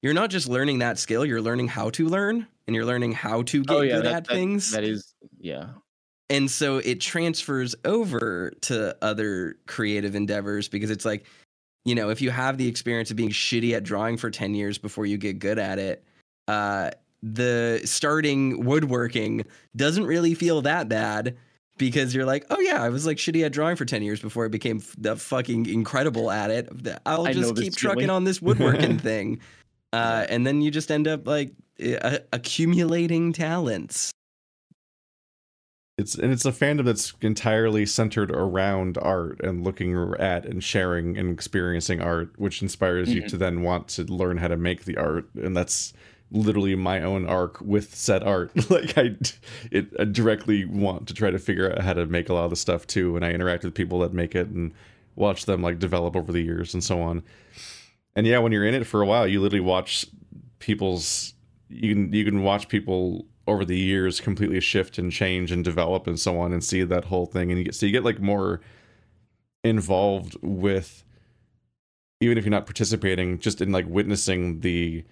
you're 0.00 0.14
not 0.14 0.30
just 0.30 0.48
learning 0.48 0.78
that 0.78 0.98
skill 0.98 1.26
you're 1.26 1.42
learning 1.42 1.68
how 1.68 1.90
to 1.90 2.08
learn 2.08 2.46
and 2.66 2.74
you're 2.74 2.86
learning 2.86 3.12
how 3.12 3.42
to 3.42 3.62
get 3.62 3.76
oh 3.76 3.80
yeah, 3.82 3.96
good 3.96 4.04
that, 4.06 4.14
at 4.14 4.24
that- 4.24 4.34
things 4.34 4.70
that 4.70 4.82
is 4.82 5.14
yeah. 5.38 5.66
And 6.32 6.50
so 6.50 6.78
it 6.78 6.98
transfers 6.98 7.76
over 7.84 8.52
to 8.62 8.96
other 9.02 9.56
creative 9.66 10.14
endeavors 10.14 10.66
because 10.66 10.90
it's 10.90 11.04
like 11.04 11.26
you 11.84 11.94
know 11.94 12.08
if 12.08 12.20
you 12.20 12.30
have 12.30 12.58
the 12.58 12.66
experience 12.66 13.10
of 13.10 13.16
being 13.16 13.30
shitty 13.30 13.74
at 13.74 13.84
drawing 13.84 14.16
for 14.16 14.30
10 14.30 14.54
years 14.54 14.78
before 14.78 15.06
you 15.06 15.18
get 15.18 15.38
good 15.38 15.58
at 15.58 15.78
it 15.78 16.02
uh 16.48 16.90
the 17.22 17.80
starting 17.84 18.64
woodworking 18.64 19.44
doesn't 19.76 20.06
really 20.06 20.34
feel 20.34 20.62
that 20.62 20.88
bad 20.88 21.36
because 21.78 22.14
you're 22.14 22.26
like 22.26 22.44
oh 22.50 22.58
yeah 22.60 22.82
i 22.82 22.88
was 22.88 23.06
like 23.06 23.18
shitty 23.18 23.44
at 23.44 23.52
drawing 23.52 23.76
for 23.76 23.84
10 23.84 24.02
years 24.02 24.20
before 24.20 24.46
i 24.46 24.48
became 24.48 24.78
f- 24.78 24.94
the 24.98 25.14
fucking 25.14 25.66
incredible 25.66 26.30
at 26.30 26.50
it. 26.50 26.68
I'll 27.06 27.26
just 27.26 27.56
keep 27.56 27.76
trucking 27.76 28.00
feeling. 28.00 28.10
on 28.10 28.24
this 28.24 28.42
woodworking 28.42 28.98
thing. 28.98 29.40
Uh 29.92 30.26
and 30.28 30.46
then 30.46 30.62
you 30.62 30.70
just 30.70 30.90
end 30.90 31.06
up 31.06 31.26
like 31.26 31.52
uh, 31.82 32.18
accumulating 32.32 33.32
talents 33.32 34.12
it's 35.98 36.14
and 36.14 36.32
it's 36.32 36.44
a 36.46 36.52
fandom 36.52 36.84
that's 36.86 37.12
entirely 37.20 37.84
centered 37.86 38.30
around 38.30 38.96
art 38.98 39.40
and 39.44 39.62
looking 39.62 40.14
at 40.18 40.46
and 40.46 40.64
sharing 40.64 41.18
and 41.18 41.30
experiencing 41.30 42.00
art 42.00 42.30
which 42.38 42.62
inspires 42.62 43.12
you 43.12 43.22
Mhm. 43.22 43.28
to 43.28 43.36
then 43.36 43.62
want 43.62 43.88
to 43.88 44.04
learn 44.04 44.38
how 44.38 44.48
to 44.48 44.56
make 44.56 44.84
the 44.84 44.96
art. 44.96 45.28
And 45.34 45.54
that's 45.56 45.92
literally 46.30 46.74
my 46.74 47.02
own 47.02 47.26
arc 47.26 47.60
with 47.60 47.94
said 47.94 48.22
art. 48.22 48.50
Like 48.70 48.96
i 48.96 49.14
it 49.70 49.88
I 49.98 50.04
directly 50.04 50.64
want 50.64 51.08
to 51.08 51.14
try 51.14 51.30
to 51.30 51.38
figure 51.38 51.70
out 51.70 51.82
how 51.82 51.92
to 51.92 52.06
make 52.06 52.30
a 52.30 52.34
lot 52.34 52.44
of 52.44 52.50
the 52.50 52.56
stuff 52.56 52.86
too. 52.86 53.14
And 53.16 53.24
i 53.24 53.30
interact 53.30 53.62
with 53.64 53.74
people 53.74 53.98
that 54.00 54.14
make 54.14 54.34
it 54.34 54.48
and 54.48 54.72
watch 55.14 55.44
them 55.44 55.60
like 55.62 55.78
develop 55.78 56.16
over 56.16 56.32
the 56.32 56.40
years 56.40 56.72
and 56.72 56.82
so 56.82 57.02
on. 57.02 57.22
And 58.16 58.26
yeah 58.26 58.38
when 58.38 58.50
you're 58.52 58.64
in 58.66 58.74
it 58.74 58.86
for 58.86 59.02
a 59.02 59.06
while 59.06 59.26
you 59.28 59.40
literally 59.40 59.60
watch 59.60 60.06
people's 60.58 61.34
you 61.68 61.94
can 61.94 62.12
you 62.14 62.24
can 62.24 62.42
watch 62.42 62.68
people 62.68 63.26
over 63.46 63.64
the 63.64 63.76
years 63.76 64.20
completely 64.20 64.60
shift 64.60 64.98
and 64.98 65.10
change 65.10 65.50
and 65.50 65.64
develop 65.64 66.06
and 66.06 66.18
so 66.18 66.38
on 66.38 66.52
and 66.52 66.62
see 66.62 66.82
that 66.84 67.04
whole 67.06 67.26
thing. 67.26 67.50
And 67.50 67.58
you 67.58 67.64
get 67.64 67.74
so 67.74 67.86
you 67.86 67.92
get 67.92 68.04
like 68.04 68.20
more 68.20 68.60
involved 69.64 70.36
with 70.42 71.04
even 72.20 72.38
if 72.38 72.44
you're 72.44 72.50
not 72.50 72.66
participating 72.66 73.38
just 73.38 73.60
in 73.60 73.72
like 73.72 73.86
witnessing 73.88 74.60
the 74.60 75.04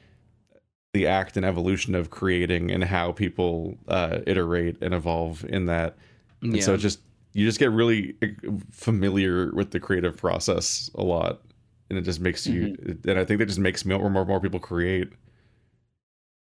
the 0.92 1.06
act 1.06 1.36
and 1.36 1.46
evolution 1.46 1.94
of 1.94 2.10
creating 2.10 2.70
and 2.70 2.82
how 2.84 3.12
people 3.12 3.76
uh 3.88 4.18
iterate 4.26 4.76
and 4.80 4.94
evolve 4.94 5.44
in 5.48 5.66
that. 5.66 5.96
And 6.42 6.62
so 6.62 6.76
just 6.76 7.00
you 7.32 7.46
just 7.46 7.58
get 7.58 7.70
really 7.70 8.16
uh, 8.22 8.26
familiar 8.72 9.52
with 9.52 9.70
the 9.70 9.80
creative 9.80 10.16
process 10.16 10.90
a 10.94 11.02
lot. 11.02 11.42
And 11.88 11.98
it 11.98 12.02
just 12.02 12.20
makes 12.20 12.46
you 12.46 12.76
and 13.04 13.18
i 13.18 13.24
think 13.24 13.40
that 13.40 13.46
just 13.46 13.58
makes 13.58 13.84
more 13.84 14.08
more 14.08 14.24
more 14.24 14.38
people 14.40 14.60
create 14.60 15.12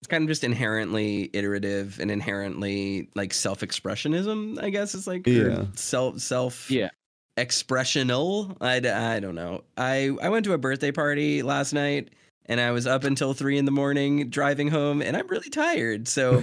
it's 0.02 0.08
kind 0.08 0.24
of 0.24 0.28
just 0.28 0.44
inherently 0.44 1.30
iterative 1.32 2.00
and 2.00 2.10
inherently 2.10 3.08
like 3.16 3.32
self-expressionism 3.34 4.62
i 4.62 4.70
guess 4.72 4.96
it's 4.96 5.06
like 5.06 5.28
Yeah. 5.28 5.66
self 5.76 6.20
self 6.20 6.72
Yeah. 6.72 6.90
expressional? 7.38 8.58
I 8.62 8.80
don't 9.20 9.36
know. 9.36 9.64
I 9.78 10.12
i 10.22 10.30
went 10.30 10.46
to 10.46 10.54
a 10.54 10.58
birthday 10.58 10.92
party 10.92 11.44
last 11.44 11.72
night 11.74 12.10
and 12.48 12.60
i 12.60 12.72
was 12.72 12.88
up 12.88 13.04
until 13.04 13.34
three 13.36 13.60
in 13.60 13.66
the 13.66 13.72
morning 13.72 14.30
driving 14.30 14.70
home 14.70 15.04
and 15.04 15.16
i'm 15.16 15.28
really 15.28 15.50
tired 15.52 16.08
so 16.08 16.42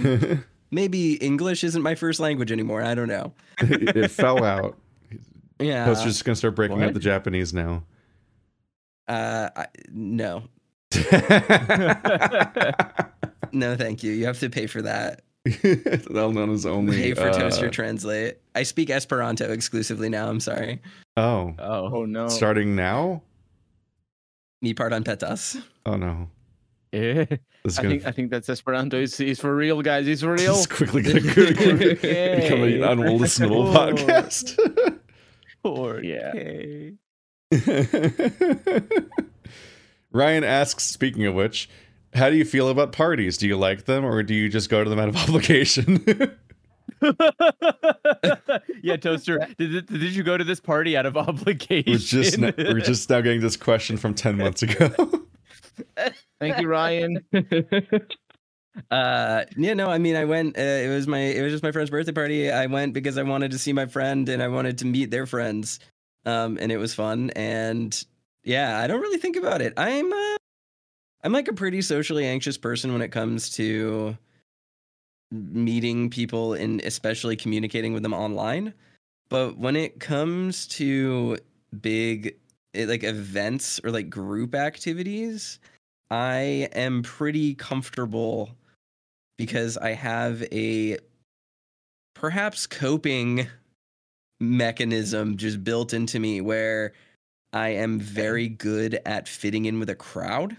maybe 0.71 1.15
english 1.15 1.65
isn't 1.65 1.81
my 1.81 1.95
first 1.95 2.21
language 2.21 2.53
anymore 2.53 2.81
i 2.81 2.95
don't 2.95 3.09
know. 3.09 3.33
It, 3.59 3.95
it 3.97 4.11
fell 4.11 4.41
out. 4.43 4.77
Yeah. 5.59 5.85
I 5.85 5.89
was 5.89 6.01
just 6.01 6.23
gonna 6.23 6.37
start 6.37 6.55
breaking 6.55 6.81
up 6.81 6.93
the 6.93 6.99
Japanese 7.01 7.53
now. 7.53 7.83
uh 9.09 9.49
I, 9.53 9.65
no 9.91 10.43
no 13.51 13.75
thank 13.75 14.03
you 14.03 14.11
you 14.11 14.25
have 14.25 14.39
to 14.39 14.49
pay 14.49 14.65
for 14.67 14.81
that 14.81 15.21
well 16.11 16.31
known 16.31 16.51
as 16.51 16.65
only. 16.65 16.95
pay 16.97 17.13
for 17.13 17.29
uh, 17.29 17.33
toaster 17.33 17.69
translate 17.69 18.37
i 18.55 18.63
speak 18.63 18.89
esperanto 18.89 19.51
exclusively 19.51 20.09
now 20.09 20.27
i'm 20.29 20.39
sorry 20.39 20.81
Oh, 21.17 21.53
Oh, 21.59 21.95
Oh 21.97 22.05
no. 22.05 22.27
starting 22.29 22.75
now? 22.75 23.23
mi 24.61 24.73
pardon 24.73 25.03
petas 25.03 25.61
Oh 25.85 25.95
no, 25.95 26.29
yeah. 26.91 27.23
this 27.63 27.73
is 27.73 27.79
I 27.79 27.83
gonna 27.83 27.95
think 27.95 28.05
I 28.07 28.11
think 28.11 28.31
that's 28.31 28.49
Esperanto. 28.49 28.97
Is 28.97 29.19
is 29.19 29.39
for 29.39 29.55
real, 29.55 29.81
guys. 29.81 30.07
It's 30.07 30.21
for 30.21 30.33
real. 30.35 30.55
is 30.55 30.67
quickly 30.67 31.01
gonna 31.03 31.21
become 31.21 31.79
Yay. 32.03 32.81
an 32.81 32.97
unlistenable 32.99 33.73
podcast. 33.73 34.57
Poor 35.63 36.01
Yeah. 36.03 36.33
Ryan 40.11 40.43
asks, 40.43 40.83
speaking 40.85 41.25
of 41.25 41.35
which, 41.35 41.69
how 42.13 42.29
do 42.29 42.35
you 42.35 42.45
feel 42.45 42.69
about 42.69 42.91
parties? 42.91 43.37
Do 43.37 43.47
you 43.47 43.57
like 43.57 43.85
them 43.85 44.05
or 44.05 44.23
do 44.23 44.33
you 44.33 44.49
just 44.49 44.69
go 44.69 44.83
to 44.83 44.89
them 44.89 44.99
out 44.99 45.09
of 45.09 45.15
obligation? 45.29 46.03
yeah, 48.81 48.97
Toaster. 48.97 49.47
Did, 49.57 49.85
did 49.87 50.15
you 50.15 50.23
go 50.23 50.37
to 50.37 50.43
this 50.43 50.59
party 50.59 50.97
out 50.97 51.05
of 51.05 51.15
obligation? 51.27 51.93
we're 51.93 51.97
just 51.97 52.39
n- 52.39 52.53
we're 52.57 52.79
just 52.81 53.09
now 53.09 53.21
getting 53.21 53.41
this 53.41 53.57
question 53.57 53.97
from 53.97 54.13
10 54.13 54.37
months 54.37 54.63
ago. 54.63 54.89
Thank 56.39 56.59
you, 56.59 56.67
Ryan. 56.67 57.23
Uh, 58.91 59.43
yeah, 59.57 59.73
no, 59.73 59.87
I 59.87 59.97
mean, 59.97 60.15
I 60.15 60.25
went. 60.25 60.57
Uh, 60.57 60.61
it 60.61 60.89
was 60.89 61.07
my, 61.07 61.19
it 61.19 61.41
was 61.41 61.51
just 61.51 61.63
my 61.63 61.71
friend's 61.71 61.89
birthday 61.89 62.11
party. 62.11 62.51
I 62.51 62.65
went 62.67 62.93
because 62.93 63.17
I 63.17 63.23
wanted 63.23 63.51
to 63.51 63.59
see 63.59 63.73
my 63.73 63.85
friend 63.85 64.27
and 64.29 64.41
I 64.41 64.47
wanted 64.47 64.77
to 64.79 64.85
meet 64.85 65.11
their 65.11 65.25
friends. 65.25 65.79
Um, 66.25 66.57
and 66.61 66.71
it 66.71 66.77
was 66.77 66.93
fun. 66.93 67.29
And 67.31 68.05
yeah, 68.43 68.77
I 68.79 68.87
don't 68.87 69.01
really 69.01 69.17
think 69.17 69.35
about 69.35 69.61
it. 69.61 69.73
I'm, 69.77 70.11
uh, 70.11 70.37
I'm 71.23 71.33
like 71.33 71.47
a 71.47 71.53
pretty 71.53 71.81
socially 71.81 72.25
anxious 72.25 72.57
person 72.57 72.93
when 72.93 73.01
it 73.01 73.11
comes 73.11 73.49
to 73.51 74.17
meeting 75.31 76.09
people 76.09 76.53
and 76.53 76.81
especially 76.81 77.35
communicating 77.35 77.93
with 77.93 78.03
them 78.03 78.13
online. 78.13 78.73
But 79.29 79.57
when 79.57 79.75
it 79.75 79.99
comes 79.99 80.65
to 80.67 81.37
big, 81.81 82.37
eh, 82.73 82.85
like 82.85 83.03
events 83.03 83.79
or 83.83 83.91
like 83.91 84.09
group 84.09 84.55
activities, 84.55 85.59
I 86.09 86.69
am 86.73 87.03
pretty 87.03 87.53
comfortable 87.53 88.49
because 89.37 89.77
I 89.77 89.91
have 89.91 90.41
a 90.51 90.97
perhaps 92.15 92.65
coping 92.65 93.47
mechanism 94.39 95.37
just 95.37 95.63
built 95.63 95.93
into 95.93 96.19
me 96.19 96.41
where 96.41 96.93
I 97.51 97.69
am 97.69 97.99
very 97.99 98.47
good 98.47 98.99
at 99.05 99.27
fitting 99.27 99.65
in 99.65 99.79
with 99.79 99.89
a 99.89 99.95
crowd. 99.95 100.57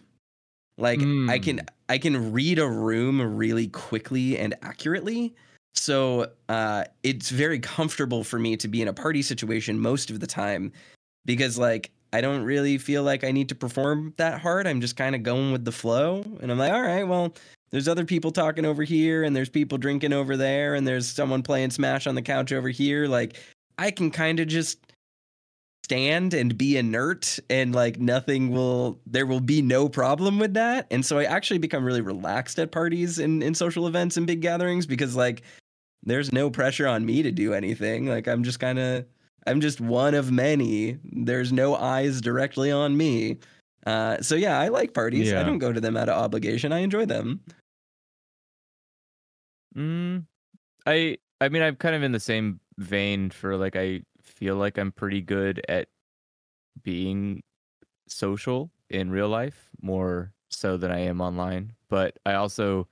Like 0.80 1.00
I 1.28 1.38
can 1.38 1.60
I 1.88 1.98
can 1.98 2.32
read 2.32 2.58
a 2.58 2.68
room 2.68 3.36
really 3.36 3.68
quickly 3.68 4.38
and 4.38 4.54
accurately. 4.62 5.34
So 5.74 6.30
uh, 6.48 6.84
it's 7.02 7.30
very 7.30 7.60
comfortable 7.60 8.24
for 8.24 8.38
me 8.38 8.56
to 8.56 8.68
be 8.68 8.82
in 8.82 8.88
a 8.88 8.92
party 8.92 9.22
situation 9.22 9.78
most 9.78 10.10
of 10.10 10.20
the 10.20 10.26
time 10.26 10.72
because 11.24 11.58
like 11.58 11.90
I 12.12 12.20
don't 12.20 12.42
really 12.42 12.78
feel 12.78 13.02
like 13.02 13.24
I 13.24 13.30
need 13.30 13.48
to 13.50 13.54
perform 13.54 14.14
that 14.16 14.40
hard. 14.40 14.66
I'm 14.66 14.80
just 14.80 14.96
kind 14.96 15.14
of 15.14 15.22
going 15.22 15.52
with 15.52 15.64
the 15.64 15.72
flow. 15.72 16.24
And 16.40 16.50
I'm 16.50 16.58
like, 16.58 16.72
all 16.72 16.82
right, 16.82 17.06
well, 17.06 17.34
there's 17.70 17.86
other 17.86 18.04
people 18.04 18.32
talking 18.32 18.64
over 18.64 18.82
here, 18.82 19.22
and 19.22 19.34
there's 19.34 19.48
people 19.48 19.78
drinking 19.78 20.12
over 20.12 20.36
there, 20.36 20.74
and 20.74 20.86
there's 20.86 21.06
someone 21.06 21.42
playing 21.42 21.70
Smash 21.70 22.08
on 22.08 22.16
the 22.16 22.22
couch 22.22 22.52
over 22.52 22.68
here. 22.68 23.06
Like, 23.06 23.36
I 23.78 23.92
can 23.92 24.10
kind 24.10 24.40
of 24.40 24.48
just 24.48 24.89
stand 25.90 26.34
and 26.34 26.56
be 26.56 26.76
inert, 26.76 27.40
and 27.50 27.74
like 27.74 27.98
nothing 27.98 28.50
will, 28.50 29.00
there 29.06 29.26
will 29.26 29.40
be 29.40 29.60
no 29.60 29.88
problem 29.88 30.38
with 30.38 30.54
that. 30.54 30.86
And 30.92 31.04
so 31.04 31.18
I 31.18 31.24
actually 31.24 31.58
become 31.58 31.84
really 31.84 32.00
relaxed 32.00 32.60
at 32.60 32.70
parties 32.70 33.18
and 33.18 33.42
in 33.42 33.56
social 33.56 33.88
events 33.88 34.16
and 34.16 34.24
big 34.24 34.40
gatherings 34.40 34.86
because 34.86 35.16
like 35.16 35.42
there's 36.04 36.32
no 36.32 36.48
pressure 36.48 36.86
on 36.86 37.04
me 37.04 37.24
to 37.24 37.32
do 37.32 37.54
anything. 37.54 38.06
Like, 38.06 38.28
I'm 38.28 38.44
just 38.44 38.60
kind 38.60 38.78
of, 38.78 39.04
I'm 39.48 39.60
just 39.60 39.80
one 39.80 40.14
of 40.14 40.30
many. 40.30 40.96
There's 41.02 41.52
no 41.52 41.74
eyes 41.74 42.20
directly 42.20 42.70
on 42.70 42.96
me. 42.96 43.38
Uh, 43.84 44.22
so 44.22 44.36
yeah, 44.36 44.60
I 44.60 44.68
like 44.68 44.94
parties. 44.94 45.32
I 45.32 45.42
don't 45.42 45.58
go 45.58 45.72
to 45.72 45.80
them 45.80 45.96
out 45.96 46.08
of 46.08 46.16
obligation. 46.22 46.72
I 46.72 46.78
enjoy 46.78 47.04
them. 47.04 47.40
Mm, 49.76 50.24
I 50.86 51.16
I 51.40 51.48
mean 51.48 51.62
I'm 51.62 51.74
kind 51.74 51.96
of 51.96 52.04
in 52.04 52.12
the 52.12 52.20
same 52.20 52.60
vein 52.78 53.30
for 53.30 53.56
like 53.56 53.74
I 53.74 54.02
feel 54.40 54.56
like 54.56 54.78
I'm 54.78 54.90
pretty 54.90 55.20
good 55.20 55.64
at 55.68 55.88
being 56.82 57.42
social 58.08 58.70
in 58.88 59.10
real 59.10 59.28
life 59.28 59.68
more 59.80 60.32
so 60.48 60.76
than 60.76 60.90
I 60.90 61.00
am 61.00 61.20
online, 61.20 61.74
but 61.88 62.18
I 62.26 62.34
also 62.34 62.88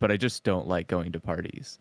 but 0.00 0.12
I 0.12 0.16
just 0.16 0.44
don't 0.44 0.68
like 0.68 0.86
going 0.86 1.12
to 1.12 1.20
parties. 1.20 1.80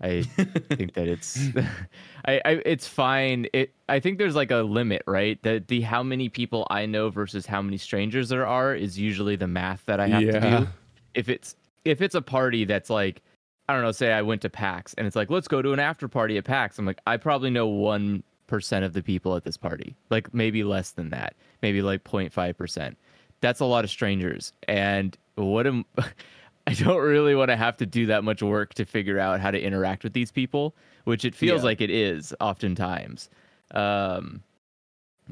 I 0.00 0.22
think 0.22 0.94
that 0.94 1.08
it's 1.08 1.48
I, 2.24 2.40
I 2.44 2.50
it's 2.64 2.86
fine. 2.86 3.46
It 3.52 3.74
I 3.88 4.00
think 4.00 4.18
there's 4.18 4.34
like 4.34 4.50
a 4.50 4.58
limit, 4.58 5.02
right? 5.06 5.40
That 5.42 5.68
the 5.68 5.82
how 5.82 6.02
many 6.02 6.28
people 6.28 6.66
I 6.70 6.86
know 6.86 7.10
versus 7.10 7.46
how 7.46 7.62
many 7.62 7.76
strangers 7.76 8.28
there 8.28 8.46
are 8.46 8.74
is 8.74 8.98
usually 8.98 9.36
the 9.36 9.48
math 9.48 9.84
that 9.86 10.00
I 10.00 10.08
have 10.08 10.22
to 10.22 10.40
do. 10.40 10.68
If 11.14 11.28
it's 11.28 11.56
if 11.84 12.00
it's 12.00 12.14
a 12.14 12.22
party 12.22 12.64
that's 12.64 12.90
like 12.90 13.22
I 13.68 13.74
don't 13.74 13.82
know, 13.82 13.92
say 13.92 14.12
I 14.12 14.22
went 14.22 14.40
to 14.42 14.50
PAX 14.50 14.94
and 14.94 15.06
it's 15.06 15.16
like 15.16 15.30
let's 15.30 15.48
go 15.48 15.60
to 15.60 15.72
an 15.72 15.80
after 15.80 16.08
party 16.08 16.38
at 16.38 16.44
PAX. 16.44 16.78
I'm 16.78 16.86
like 16.86 17.00
I 17.06 17.16
probably 17.16 17.50
know 17.50 17.66
one 17.66 18.22
percent 18.48 18.84
of 18.84 18.92
the 18.94 19.02
people 19.02 19.36
at 19.36 19.44
this 19.44 19.56
party, 19.56 19.94
like 20.10 20.34
maybe 20.34 20.64
less 20.64 20.90
than 20.90 21.10
that, 21.10 21.36
maybe 21.62 21.80
like 21.82 22.02
0.5 22.02 22.56
percent. 22.56 22.98
That's 23.40 23.60
a 23.60 23.64
lot 23.64 23.84
of 23.84 23.90
strangers, 23.90 24.52
and 24.66 25.16
what 25.36 25.66
am 25.68 25.84
I 26.66 26.74
don't 26.74 27.00
really 27.00 27.34
want 27.36 27.50
to 27.50 27.56
have 27.56 27.76
to 27.78 27.86
do 27.86 28.06
that 28.06 28.24
much 28.24 28.42
work 28.42 28.74
to 28.74 28.84
figure 28.84 29.18
out 29.20 29.40
how 29.40 29.50
to 29.52 29.60
interact 29.60 30.02
with 30.04 30.12
these 30.12 30.30
people, 30.32 30.74
which 31.04 31.24
it 31.24 31.34
feels 31.34 31.60
Yeah. 31.62 31.66
like 31.66 31.80
it 31.80 31.88
is 31.90 32.34
oftentimes. 32.40 33.30
Um, 33.70 34.42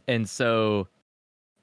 and 0.07 0.29
so, 0.29 0.89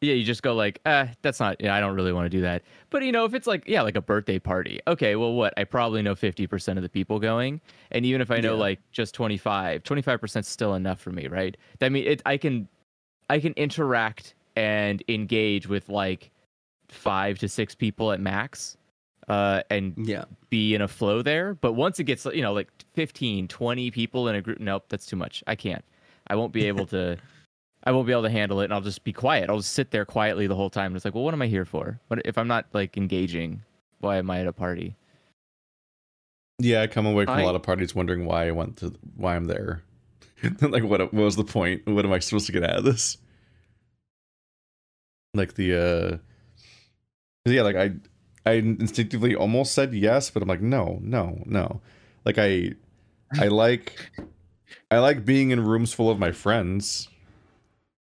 yeah, 0.03 0.13
you 0.13 0.23
just 0.23 0.43
go 0.43 0.53
like, 0.53 0.79
ah, 0.85 1.07
that's 1.21 1.39
not, 1.39 1.57
yeah, 1.59 1.73
I 1.75 1.79
don't 1.79 1.95
really 1.95 2.13
want 2.13 2.25
to 2.25 2.29
do 2.29 2.41
that. 2.41 2.63
But 2.89 3.03
you 3.03 3.11
know, 3.11 3.25
if 3.25 3.33
it's 3.33 3.47
like, 3.47 3.63
yeah, 3.67 3.81
like 3.81 3.95
a 3.95 4.01
birthday 4.01 4.39
party, 4.39 4.79
okay, 4.87 5.15
well, 5.15 5.33
what? 5.33 5.53
I 5.57 5.63
probably 5.63 6.01
know 6.01 6.15
50% 6.15 6.77
of 6.77 6.83
the 6.83 6.89
people 6.89 7.19
going. 7.19 7.61
And 7.91 8.05
even 8.05 8.21
if 8.21 8.29
I 8.31 8.39
know 8.39 8.53
Yeah. 8.55 8.59
like 8.61 8.79
just 8.91 9.15
25, 9.15 9.83
25% 9.83 10.39
is 10.39 10.47
still 10.47 10.73
enough 10.75 10.99
for 10.99 11.11
me, 11.11 11.27
right? 11.27 11.55
I 11.81 11.89
mean, 11.89 12.05
it, 12.05 12.21
I 12.25 12.37
can, 12.37 12.67
I 13.29 13.39
can 13.39 13.53
interact 13.53 14.35
and 14.55 15.01
engage 15.07 15.67
with 15.67 15.89
like 15.89 16.29
five 16.89 17.39
to 17.39 17.47
six 17.47 17.73
people 17.73 18.11
at 18.11 18.19
max. 18.19 18.77
Uh, 19.29 19.63
and 19.69 19.93
Yeah. 20.05 20.25
be 20.49 20.75
in 20.75 20.81
a 20.81 20.87
flow 20.87 21.21
there. 21.21 21.53
But 21.53 21.73
once 21.73 21.97
it 21.97 22.03
gets, 22.03 22.25
you 22.25 22.41
know, 22.41 22.51
like 22.51 22.67
15, 22.95 23.47
20 23.47 23.89
people 23.91 24.27
in 24.27 24.35
a 24.35 24.41
group, 24.41 24.59
nope, 24.59 24.83
that's 24.89 25.05
too 25.05 25.15
much. 25.15 25.41
I 25.47 25.55
can't. 25.55 25.81
I 26.27 26.35
won't 26.35 26.51
be 26.51 26.65
able 26.65 26.85
to. 26.87 27.17
I 27.85 27.91
won't 27.91 28.07
be 28.07 28.13
able 28.13 28.23
to 28.23 28.29
handle 28.29 28.61
it, 28.61 28.65
and 28.65 28.73
I'll 28.73 28.81
just 28.81 29.03
be 29.03 29.11
quiet. 29.11 29.49
I'll 29.49 29.57
just 29.57 29.73
sit 29.73 29.91
there 29.91 30.05
quietly 30.05 30.47
the 30.47 30.55
whole 30.55 30.69
time. 30.69 30.87
And 30.87 30.95
it's 30.95 31.05
like, 31.05 31.13
well, 31.13 31.23
what 31.23 31.33
am 31.33 31.41
I 31.41 31.47
here 31.47 31.65
for? 31.65 31.99
What 32.07 32.21
if 32.25 32.37
I'm 32.37 32.47
not 32.47 32.65
like 32.73 32.95
engaging? 32.95 33.61
Why 33.99 34.17
am 34.17 34.29
I 34.29 34.39
at 34.39 34.47
a 34.47 34.53
party? 34.53 34.95
Yeah, 36.59 36.81
I 36.81 36.87
come 36.87 37.05
away 37.05 37.25
from 37.25 37.35
I- 37.35 37.41
a 37.41 37.45
lot 37.45 37.55
of 37.55 37.63
parties 37.63 37.93
wondering 37.93 38.25
why 38.25 38.47
I 38.47 38.51
went 38.51 38.77
to 38.77 38.93
why 39.15 39.35
I'm 39.35 39.45
there. 39.45 39.83
like 40.61 40.83
what 40.83 41.01
what 41.01 41.13
was 41.13 41.35
the 41.35 41.43
point? 41.43 41.85
What 41.85 42.05
am 42.05 42.13
I 42.13 42.19
supposed 42.19 42.45
to 42.47 42.51
get 42.51 42.63
out 42.63 42.77
of 42.77 42.83
this? 42.83 43.17
Like 45.33 45.55
the 45.55 45.75
uh 45.75 46.17
yeah, 47.45 47.63
like 47.63 47.75
I 47.75 47.91
I 48.45 48.53
instinctively 48.53 49.35
almost 49.35 49.73
said 49.73 49.93
yes, 49.93 50.29
but 50.29 50.43
I'm 50.43 50.49
like 50.49 50.61
no, 50.61 50.99
no, 51.01 51.41
no. 51.45 51.81
Like 52.23 52.37
I 52.37 52.73
I 53.39 53.47
like 53.47 54.11
I 54.91 54.99
like 54.99 55.25
being 55.25 55.51
in 55.51 55.63
rooms 55.63 55.93
full 55.93 56.09
of 56.09 56.19
my 56.19 56.31
friends, 56.31 57.07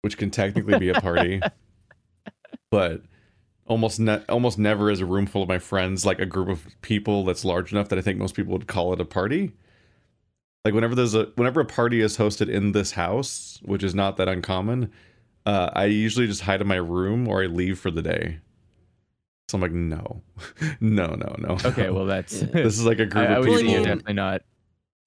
which 0.02 0.18
can 0.18 0.30
technically 0.32 0.78
be 0.80 0.90
a 0.90 0.94
party. 0.96 1.42
but 2.72 3.02
almost 3.66 4.00
ne- 4.00 4.24
almost 4.30 4.58
never 4.58 4.90
is 4.90 5.02
a 5.02 5.06
room 5.06 5.26
full 5.26 5.44
of 5.44 5.50
my 5.50 5.60
friends 5.60 6.06
like 6.06 6.20
a 6.20 6.26
group 6.26 6.48
of 6.50 6.66
people 6.82 7.26
that's 7.26 7.44
large 7.44 7.72
enough 7.72 7.90
that 7.90 8.00
I 8.00 8.02
think 8.02 8.18
most 8.20 8.36
people 8.36 8.54
would 8.54 8.68
call 8.68 8.94
it 8.94 9.02
a 9.02 9.06
party. 9.06 9.54
Like 10.66 10.74
whenever 10.74 10.96
there's 10.96 11.14
a 11.14 11.32
whenever 11.36 11.62
a 11.62 11.66
party 11.66 12.02
is 12.02 12.18
hosted 12.18 12.50
in 12.50 12.72
this 12.74 12.92
house, 12.92 13.60
which 13.64 13.84
is 13.84 13.96
not 13.96 14.18
that 14.18 14.28
uncommon, 14.28 14.92
uh, 15.46 15.70
I 15.74 15.86
usually 15.86 16.28
just 16.28 16.42
hide 16.42 16.62
in 16.62 16.68
my 16.68 16.76
room 16.76 17.28
or 17.28 17.42
I 17.44 17.46
leave 17.46 17.80
for 17.80 17.90
the 17.92 18.02
day. 18.02 18.40
So 19.50 19.56
I'm 19.58 19.62
like, 19.62 19.72
no, 19.72 20.22
no, 20.82 21.08
no, 21.08 21.36
no. 21.40 21.58
Okay, 21.64 21.90
well 21.90 22.06
that's. 22.14 22.42
This 22.42 22.78
is 22.78 22.86
like 22.86 23.00
a 23.00 23.06
group 23.06 23.30
I 23.30 23.34
of 23.36 23.40
would 23.46 23.50
I 23.50 23.52
you're 23.52 23.58
mean- 23.64 23.68
people. 23.70 23.84
definitely 23.86 24.14
not 24.14 24.42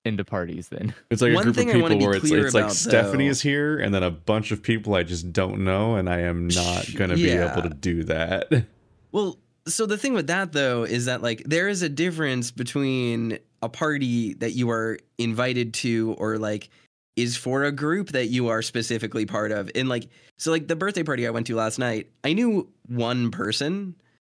into 0.04 0.24
parties 0.24 0.68
then. 0.68 0.94
It's 1.10 1.20
like 1.22 1.32
a 1.32 1.34
One 1.34 1.44
group 1.44 1.56
of 1.56 1.64
thing 1.64 1.70
I 1.70 1.76
wanna 1.76 1.94
people 1.94 1.98
be 1.98 2.06
where 2.06 2.16
it's 2.16 2.28
clear 2.28 2.46
it's 2.46 2.54
like 2.54 2.64
about, 2.64 2.74
Stephanie 2.74 3.26
though- 3.26 3.30
is 3.32 3.42
here, 3.42 3.78
and 3.78 3.94
then 3.94 4.02
a 4.02 4.10
bunch 4.10 4.50
of 4.50 4.62
people 4.62 4.94
I 4.94 5.02
just 5.02 5.32
don't 5.32 5.64
know, 5.64 5.96
and 5.96 6.08
I 6.08 6.20
am 6.20 6.48
not 6.48 6.86
gonna 6.94 7.16
be 7.16 7.30
able 7.30 7.62
to 7.62 7.70
do 7.70 8.04
that. 8.04 8.48
Well, 9.12 9.40
so 9.66 9.86
the 9.86 9.98
thing 9.98 10.14
with 10.14 10.28
that 10.28 10.52
though 10.52 10.84
is 10.84 11.06
that 11.06 11.20
like 11.20 11.42
there 11.44 11.66
is 11.66 11.82
a 11.82 11.88
difference 11.88 12.52
between 12.52 13.40
a 13.60 13.68
party 13.68 14.34
that 14.34 14.52
you 14.52 14.70
are 14.70 14.98
invited 15.18 15.74
to 15.74 16.14
or 16.16 16.38
like 16.38 16.70
is 17.16 17.36
for 17.36 17.64
a 17.64 17.72
group 17.72 18.10
that 18.10 18.26
you 18.28 18.46
are 18.48 18.62
specifically 18.62 19.26
part 19.26 19.50
of. 19.50 19.68
And 19.74 19.88
like 19.88 20.06
so 20.38 20.52
like 20.52 20.68
the 20.68 20.76
birthday 20.76 21.02
party 21.02 21.26
I 21.26 21.30
went 21.30 21.48
to 21.48 21.56
last 21.56 21.80
night, 21.80 22.08
I 22.22 22.34
knew 22.34 22.68
one 22.86 23.32
person, 23.32 23.96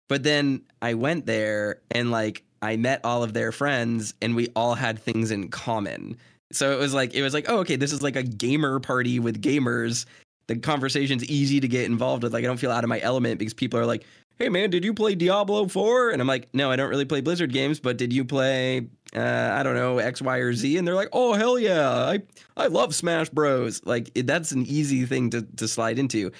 but 0.08 0.22
then 0.22 0.62
I 0.80 0.94
went 0.94 1.26
there 1.26 1.80
and 1.90 2.12
like 2.12 2.44
I 2.62 2.76
met 2.76 3.00
all 3.04 3.22
of 3.22 3.32
their 3.32 3.52
friends 3.52 4.14
and 4.20 4.36
we 4.36 4.48
all 4.54 4.74
had 4.74 4.98
things 4.98 5.30
in 5.30 5.48
common. 5.48 6.16
So 6.52 6.72
it 6.72 6.78
was 6.78 6.92
like 6.94 7.14
it 7.14 7.22
was 7.22 7.34
like, 7.34 7.46
oh 7.48 7.58
okay, 7.58 7.76
this 7.76 7.92
is 7.92 8.02
like 8.02 8.16
a 8.16 8.22
gamer 8.22 8.80
party 8.80 9.18
with 9.18 9.40
gamers. 9.40 10.06
The 10.48 10.56
conversation's 10.56 11.24
easy 11.24 11.60
to 11.60 11.68
get 11.68 11.84
involved 11.84 12.22
with. 12.22 12.32
Like 12.32 12.44
I 12.44 12.46
don't 12.46 12.56
feel 12.58 12.72
out 12.72 12.84
of 12.84 12.88
my 12.88 13.00
element 13.00 13.38
because 13.38 13.54
people 13.54 13.78
are 13.78 13.86
like, 13.86 14.04
hey 14.38 14.48
man, 14.48 14.70
did 14.70 14.84
you 14.84 14.92
play 14.94 15.14
Diablo 15.14 15.68
4? 15.68 16.10
And 16.10 16.20
I'm 16.20 16.26
like, 16.26 16.48
no, 16.52 16.70
I 16.70 16.76
don't 16.76 16.90
really 16.90 17.04
play 17.04 17.20
Blizzard 17.20 17.52
games, 17.52 17.78
but 17.78 17.96
did 17.98 18.12
you 18.12 18.24
play 18.24 18.88
uh, 19.14 19.50
I 19.52 19.62
don't 19.62 19.74
know, 19.74 19.98
X, 19.98 20.22
Y, 20.22 20.36
or 20.38 20.52
Z? 20.52 20.76
And 20.76 20.86
they're 20.86 20.94
like, 20.94 21.10
oh 21.12 21.34
hell 21.34 21.58
yeah, 21.58 21.88
I 21.90 22.22
I 22.56 22.66
love 22.66 22.94
Smash 22.94 23.28
Bros. 23.28 23.80
Like 23.84 24.10
it, 24.14 24.26
that's 24.26 24.50
an 24.52 24.66
easy 24.66 25.06
thing 25.06 25.30
to 25.30 25.42
to 25.42 25.68
slide 25.68 25.98
into. 25.98 26.32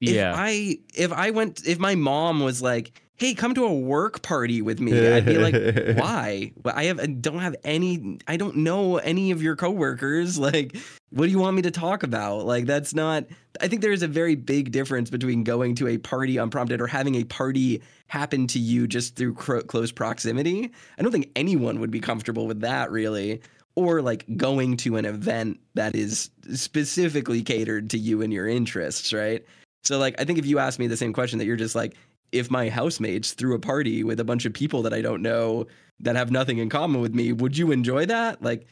If 0.00 0.10
Yeah. 0.10 0.34
I 0.36 0.78
if 0.94 1.12
I 1.12 1.30
went 1.30 1.66
if 1.66 1.78
my 1.78 1.94
mom 1.94 2.40
was 2.40 2.62
like, 2.62 3.00
hey, 3.22 3.34
come 3.34 3.54
to 3.54 3.64
a 3.64 3.72
work 3.72 4.20
party 4.22 4.62
with 4.62 4.80
me, 4.80 5.12
I'd 5.12 5.24
be 5.24 5.38
like, 5.38 5.54
why? 5.96 6.50
I 6.64 6.84
have 6.86 6.98
I 6.98 7.06
don't 7.06 7.38
have 7.38 7.54
any 7.62 8.18
I 8.26 8.36
don't 8.36 8.56
know 8.56 8.96
any 8.96 9.30
of 9.30 9.40
your 9.40 9.56
coworkers. 9.56 10.40
Like, 10.42 10.76
what 11.10 11.26
do 11.26 11.30
you 11.30 11.38
want 11.38 11.54
me 11.54 11.62
to 11.62 11.70
talk 11.70 12.02
about? 12.02 12.46
Like 12.46 12.66
that's 12.66 12.94
not 12.94 13.26
I 13.60 13.68
think 13.68 13.80
there 13.80 13.92
is 13.92 14.02
a 14.02 14.08
very 14.08 14.34
big 14.34 14.72
difference 14.72 15.08
between 15.08 15.44
going 15.44 15.76
to 15.76 15.86
a 15.86 15.98
party 15.98 16.36
unprompted 16.36 16.80
or 16.80 16.88
having 16.88 17.14
a 17.14 17.22
party 17.22 17.80
happen 18.08 18.48
to 18.48 18.58
you 18.58 18.88
just 18.88 19.14
through 19.14 19.34
cro- 19.34 19.62
close 19.62 19.92
proximity. 19.92 20.72
I 20.98 21.02
don't 21.02 21.12
think 21.12 21.30
anyone 21.36 21.78
would 21.78 21.92
be 21.92 22.00
comfortable 22.00 22.48
with 22.48 22.60
that 22.62 22.90
really. 22.90 23.40
Or 23.76 24.02
like 24.02 24.24
going 24.36 24.76
to 24.78 24.96
an 24.96 25.04
event 25.04 25.60
that 25.74 25.94
is 25.94 26.30
specifically 26.52 27.42
catered 27.42 27.90
to 27.90 27.98
you 27.98 28.20
and 28.20 28.32
your 28.32 28.48
interests, 28.48 29.12
right? 29.12 29.46
So 29.84 29.98
like 29.98 30.20
I 30.20 30.24
think 30.24 30.40
if 30.40 30.46
you 30.46 30.58
ask 30.58 30.80
me 30.80 30.88
the 30.88 30.96
same 30.96 31.12
question 31.12 31.38
that 31.38 31.44
you're 31.44 31.56
just 31.56 31.76
like 31.76 31.94
if 32.32 32.50
my 32.50 32.68
housemates 32.68 33.32
threw 33.32 33.54
a 33.54 33.58
party 33.58 34.02
with 34.02 34.18
a 34.18 34.24
bunch 34.24 34.44
of 34.44 34.52
people 34.52 34.82
that 34.82 34.92
I 34.92 35.02
don't 35.02 35.22
know 35.22 35.66
that 36.00 36.16
have 36.16 36.30
nothing 36.30 36.58
in 36.58 36.68
common 36.68 37.00
with 37.00 37.14
me, 37.14 37.32
would 37.32 37.56
you 37.56 37.70
enjoy 37.70 38.06
that? 38.06 38.42
Like 38.42 38.66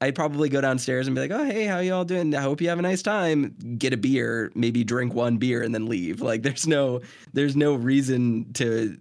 I'd 0.00 0.14
probably 0.14 0.48
go 0.48 0.60
downstairs 0.60 1.06
and 1.06 1.14
be 1.16 1.22
like, 1.22 1.30
"Oh, 1.30 1.44
hey, 1.44 1.64
how 1.64 1.78
y'all 1.78 2.04
doing? 2.04 2.34
I 2.34 2.42
hope 2.42 2.60
you 2.60 2.68
have 2.68 2.78
a 2.78 2.82
nice 2.82 3.02
time. 3.02 3.56
Get 3.78 3.94
a 3.94 3.96
beer, 3.96 4.52
maybe 4.54 4.84
drink 4.84 5.14
one 5.14 5.38
beer 5.38 5.62
and 5.62 5.74
then 5.74 5.86
leave." 5.86 6.20
Like 6.20 6.42
there's 6.42 6.66
no 6.66 7.00
there's 7.32 7.56
no 7.56 7.74
reason 7.74 8.52
to 8.54 8.98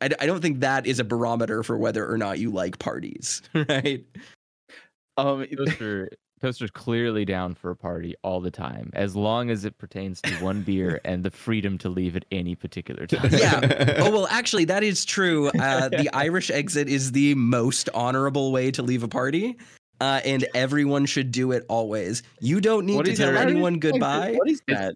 I, 0.00 0.10
I 0.20 0.26
don't 0.26 0.40
think 0.40 0.60
that 0.60 0.86
is 0.86 0.98
a 0.98 1.04
barometer 1.04 1.62
for 1.62 1.76
whether 1.76 2.08
or 2.08 2.18
not 2.18 2.38
you 2.38 2.50
like 2.50 2.78
parties, 2.78 3.42
right? 3.54 4.04
Um, 5.16 5.46
Toaster, 5.56 6.10
Toaster's 6.44 6.70
clearly 6.70 7.24
down 7.24 7.54
for 7.54 7.70
a 7.70 7.76
party 7.76 8.14
all 8.22 8.38
the 8.38 8.50
time, 8.50 8.90
as 8.92 9.16
long 9.16 9.48
as 9.48 9.64
it 9.64 9.78
pertains 9.78 10.20
to 10.20 10.34
one 10.44 10.60
beer 10.66 11.00
and 11.02 11.24
the 11.24 11.30
freedom 11.30 11.78
to 11.78 11.88
leave 11.88 12.16
at 12.16 12.26
any 12.30 12.54
particular 12.54 13.06
time. 13.06 13.30
Yeah. 13.32 13.94
Oh 14.04 14.10
well, 14.10 14.26
actually, 14.28 14.66
that 14.66 14.82
is 14.82 15.06
true. 15.06 15.48
Uh, 15.48 15.88
the 15.88 16.10
Irish 16.12 16.50
exit 16.50 16.86
is 16.86 17.12
the 17.12 17.34
most 17.34 17.88
honorable 17.94 18.52
way 18.52 18.70
to 18.72 18.82
leave 18.82 19.02
a 19.02 19.08
party, 19.08 19.56
uh, 20.02 20.20
and 20.22 20.46
everyone 20.54 21.06
should 21.06 21.30
do 21.32 21.52
it 21.52 21.64
always. 21.68 22.22
You 22.40 22.60
don't 22.60 22.84
need 22.84 22.96
what 22.96 23.06
to 23.06 23.12
is 23.12 23.18
tell 23.18 23.32
that? 23.32 23.48
anyone 23.48 23.78
goodbye. 23.78 24.34
What 24.36 24.50
is 24.50 24.60
that? 24.68 24.94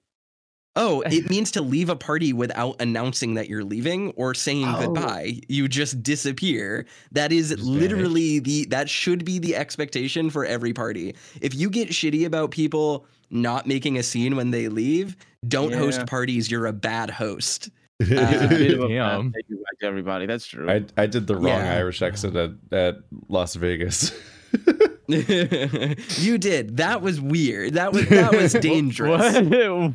Oh, 0.79 1.01
it 1.07 1.29
means 1.29 1.51
to 1.53 1.61
leave 1.61 1.89
a 1.91 1.97
party 1.97 2.33
without 2.33 2.77
announcing 2.81 3.35
that 3.35 3.49
you're 3.51 3.65
leaving 3.65 4.11
or 4.13 4.33
saying 4.33 4.65
Oh. 4.67 4.87
goodbye. 4.87 5.41
You 5.49 5.69
just 5.69 6.03
disappear. 6.03 6.87
That 7.13 7.33
is 7.33 7.51
Just 7.51 7.63
literally 7.63 8.39
the 8.39 8.65
that 8.67 8.89
should 8.89 9.25
be 9.25 9.39
the 9.39 9.57
expectation 9.57 10.31
for 10.31 10.47
every 10.47 10.73
party. 10.73 11.15
If 11.43 11.55
you 11.55 11.69
get 11.69 11.89
shitty 11.91 12.25
about 12.25 12.51
people 12.53 13.07
not 13.31 13.67
making 13.67 13.99
a 13.99 14.03
scene 14.03 14.37
when 14.37 14.51
they 14.53 14.69
leave, 14.69 15.17
don't 15.47 15.73
host 15.75 16.07
parties. 16.07 16.51
You're 16.51 16.67
a 16.67 16.73
bad 16.73 17.11
host. 17.11 17.69
It's 18.01 18.11
a 18.45 18.49
bit 18.49 18.73
of 18.75 18.85
a 18.85 18.89
Damn. 18.89 19.31
bad 19.31 19.43
day 19.51 19.57
to 19.81 19.87
everybody. 19.87 20.27
That's 20.27 20.47
true. 20.47 20.71
I 20.71 20.85
I 20.97 21.07
did 21.07 21.27
the 21.27 21.35
wrong 21.35 21.47
Yeah. 21.49 21.75
Irish 21.75 22.01
exit 22.01 22.35
at, 22.37 22.53
at 22.73 22.97
Las 23.29 23.55
Vegas. 23.57 24.13
you 26.19 26.39
did. 26.39 26.77
That 26.77 27.01
was 27.01 27.21
weird. 27.21 27.75
That 27.75 27.93
was 27.93 28.07
that 28.09 28.33
was 28.35 28.53
dangerous. 28.61 29.39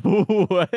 What? 0.04 0.50
what? 0.50 0.70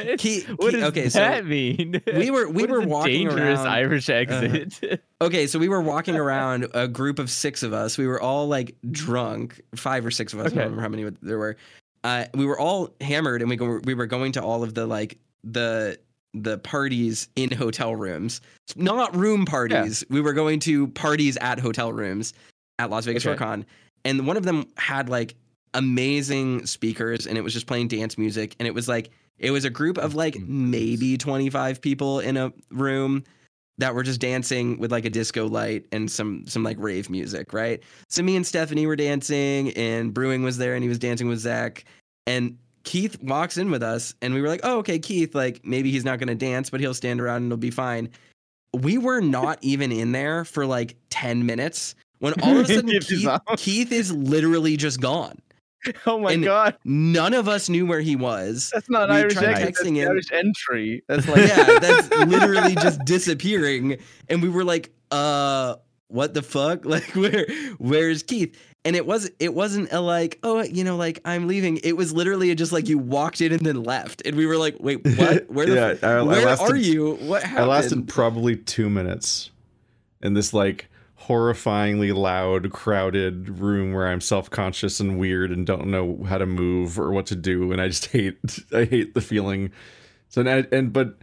What 0.57 0.71
does 0.71 0.83
okay, 0.83 1.09
so 1.09 1.19
that 1.19 1.45
mean? 1.45 2.01
we 2.05 2.29
were- 2.31 2.47
we 2.49 2.63
What 2.63 2.69
were 2.69 2.81
walking 2.81 3.27
dangerous 3.27 3.59
around- 3.59 3.67
uh, 3.67 3.71
Irish 3.71 4.09
exit. 4.09 5.01
Okay, 5.21 5.47
so 5.47 5.57
we 5.59 5.67
were 5.69 5.81
walking 5.81 6.15
around 6.15 6.67
a 6.73 6.87
group 6.87 7.17
of 7.19 7.29
six 7.31 7.63
of 7.63 7.73
us. 7.73 7.97
We 7.97 8.05
were 8.07 8.21
all 8.21 8.47
like 8.47 8.75
drunk, 8.91 9.59
five 9.75 10.05
or 10.05 10.11
six 10.11 10.33
of 10.33 10.39
us. 10.39 10.47
I 10.47 10.49
don't 10.55 10.57
remember 10.65 10.81
how 10.81 10.89
many 10.89 11.09
there 11.21 11.37
were. 11.39 11.57
Uh, 12.03 12.25
we 12.35 12.45
were 12.45 12.59
all 12.59 12.93
hammered, 13.01 13.41
and 13.41 13.49
we 13.49 13.55
go, 13.55 13.79
we 13.83 13.93
were 13.95 14.05
going 14.05 14.31
to 14.33 14.41
all 14.43 14.63
of 14.63 14.73
the 14.75 14.85
like 14.85 15.17
the 15.43 15.97
the 16.33 16.59
parties 16.59 17.29
in 17.35 17.51
hotel 17.51 17.95
rooms, 17.95 18.41
not 18.75 19.15
room 19.15 19.45
parties. 19.45 20.03
We 20.09 20.21
were 20.21 20.33
going 20.33 20.59
to 20.61 20.87
parties 20.89 21.37
at 21.41 21.59
hotel 21.59 21.91
rooms 21.91 22.33
at 22.79 22.91
Las 22.91 23.05
Vegas 23.05 23.25
Okay. 23.25 23.35
Con, 23.37 23.65
and 24.07 24.25
one 24.25 24.37
of 24.37 24.43
them 24.43 24.65
had 24.77 25.09
like 25.09 25.35
amazing 25.73 26.65
speakers, 26.65 27.27
and 27.27 27.37
it 27.37 27.41
was 27.41 27.53
just 27.53 27.67
playing 27.67 27.89
dance 27.89 28.17
music, 28.17 28.55
and 28.57 28.65
it 28.67 28.73
was 28.73 28.87
like 28.87 29.11
it 29.37 29.51
was 29.51 29.65
a 29.65 29.69
group 29.69 29.97
of 29.97 30.15
like 30.15 30.39
maybe 30.39 31.17
twenty 31.17 31.49
five 31.49 31.81
people 31.81 32.21
in 32.21 32.37
a 32.37 32.53
room 32.71 33.23
that 33.79 33.93
were 33.93 34.01
just 34.01 34.19
dancing 34.19 34.79
with 34.79 34.91
like 34.91 35.05
a 35.05 35.09
disco 35.09 35.45
light 35.45 35.85
and 35.91 36.09
some 36.09 36.47
some 36.47 36.63
like 36.63 36.77
rave 36.79 37.09
music, 37.09 37.51
right? 37.51 37.83
So 38.07 38.23
me 38.23 38.37
and 38.37 38.47
Stephanie 38.47 38.87
were 38.87 38.95
dancing, 38.95 39.71
and 39.73 40.13
Brewing 40.13 40.41
was 40.41 40.57
there, 40.57 40.73
and 40.73 40.83
he 40.83 40.89
was 40.89 40.99
dancing 40.99 41.27
with 41.27 41.39
Zach, 41.39 41.83
and 42.25 42.57
Keith 42.85 43.21
walks 43.21 43.57
in 43.57 43.69
with 43.69 43.83
us, 43.83 44.15
and 44.21 44.33
we 44.33 44.41
were 44.41 44.47
like, 44.47 44.61
"Oh, 44.63 44.77
okay, 44.79 44.99
Keith. 44.99 45.35
Like 45.35 45.65
maybe 45.65 45.91
he's 45.91 46.05
not 46.05 46.17
gonna 46.17 46.33
dance, 46.33 46.69
but 46.69 46.79
he'll 46.79 46.93
stand 46.93 47.19
around 47.19 47.43
and 47.43 47.47
it'll 47.47 47.57
be 47.57 47.71
fine." 47.71 48.09
We 48.73 48.97
were 48.97 49.19
not 49.19 49.59
even 49.61 49.91
in 49.91 50.13
there 50.13 50.45
for 50.45 50.65
like 50.65 50.95
ten 51.09 51.45
minutes 51.45 51.93
when 52.19 52.33
all 52.41 52.57
of 52.57 52.69
a 52.69 52.73
sudden 52.73 52.89
Keith 52.89 53.11
is 53.11 53.27
Keith, 53.57 53.91
is 53.91 54.11
literally 54.13 54.77
just 54.77 54.99
gone. 55.01 55.39
Oh 56.05 56.19
my 56.19 56.33
And- 56.33 56.43
god, 56.43 56.75
None 56.83 57.33
of 57.33 57.47
us 57.47 57.69
knew 57.69 57.85
where 57.85 58.01
he 58.01 58.15
was. 58.15 58.71
that's 58.73 58.89
not 58.89 59.09
we 59.09 59.15
Irish 59.17 59.37
exit. 59.37 59.55
That's 59.75 59.81
him. 59.83 59.95
Irish 60.09 60.31
entry. 60.33 61.03
That's 61.07 61.27
like 61.29 61.47
yeah, 61.47 61.79
that's 61.79 62.09
literally 62.25 62.75
just 62.75 63.05
disappearing. 63.05 63.97
And 64.27 64.41
we 64.41 64.49
were 64.49 64.63
like, 64.65 64.89
uh, 65.11 65.75
what 66.07 66.33
the 66.33 66.41
fuck? 66.41 66.83
Like 66.83 67.05
where 67.15 67.45
where's 67.77 68.23
Keith? 68.23 68.57
And 68.83 68.95
it 68.95 69.05
was 69.05 69.29
it 69.39 69.53
wasn't 69.53 69.93
a 69.93 70.01
like, 70.01 70.39
oh, 70.43 70.61
you 70.63 70.83
know, 70.83 70.97
like 70.97 71.21
I'm 71.23 71.47
leaving. 71.47 71.77
It 71.83 71.95
was 71.95 72.11
literally 72.11 72.53
just 72.55 72.71
like 72.73 72.89
you 72.89 72.97
walked 72.97 73.39
in 73.39 73.53
and 73.53 73.61
then 73.61 73.83
left. 73.83 74.23
And 74.25 74.35
we 74.35 74.45
were 74.45 74.57
like, 74.57 74.77
wait, 74.79 75.05
what? 75.17 75.49
Where 75.49 75.67
the 75.67 75.75
Yeah, 75.75 75.85
f- 75.89 76.03
I- 76.03 76.13
I 76.17 76.21
where 76.23 76.45
lasted- 76.45 76.71
are 76.71 76.75
you? 76.75 77.15
What 77.21 77.43
happened? 77.43 77.59
I 77.63 77.67
lasted 77.67 78.07
probably 78.09 78.55
two 78.57 78.89
minutes 78.89 79.51
in 80.21 80.33
this 80.33 80.53
like 80.53 80.89
horrifyingly 81.27 82.15
loud, 82.15 82.71
crowded 82.71 83.59
room 83.59 83.93
where 83.93 84.07
I'm 84.07 84.21
self-conscious 84.21 84.99
and 84.99 85.17
weird 85.19 85.51
and 85.51 85.65
don't 85.65 85.87
know 85.87 86.23
how 86.27 86.37
to 86.37 86.45
move 86.45 86.99
or 86.99 87.11
what 87.11 87.25
to 87.27 87.35
do, 87.35 87.71
and 87.71 87.81
I 87.81 87.87
just 87.87 88.05
hate 88.11 88.37
I 88.73 88.85
hate 88.85 89.13
the 89.13 89.21
feeling. 89.21 89.71
So 90.29 90.41
and, 90.41 90.67
and 90.73 90.93
but 90.93 91.17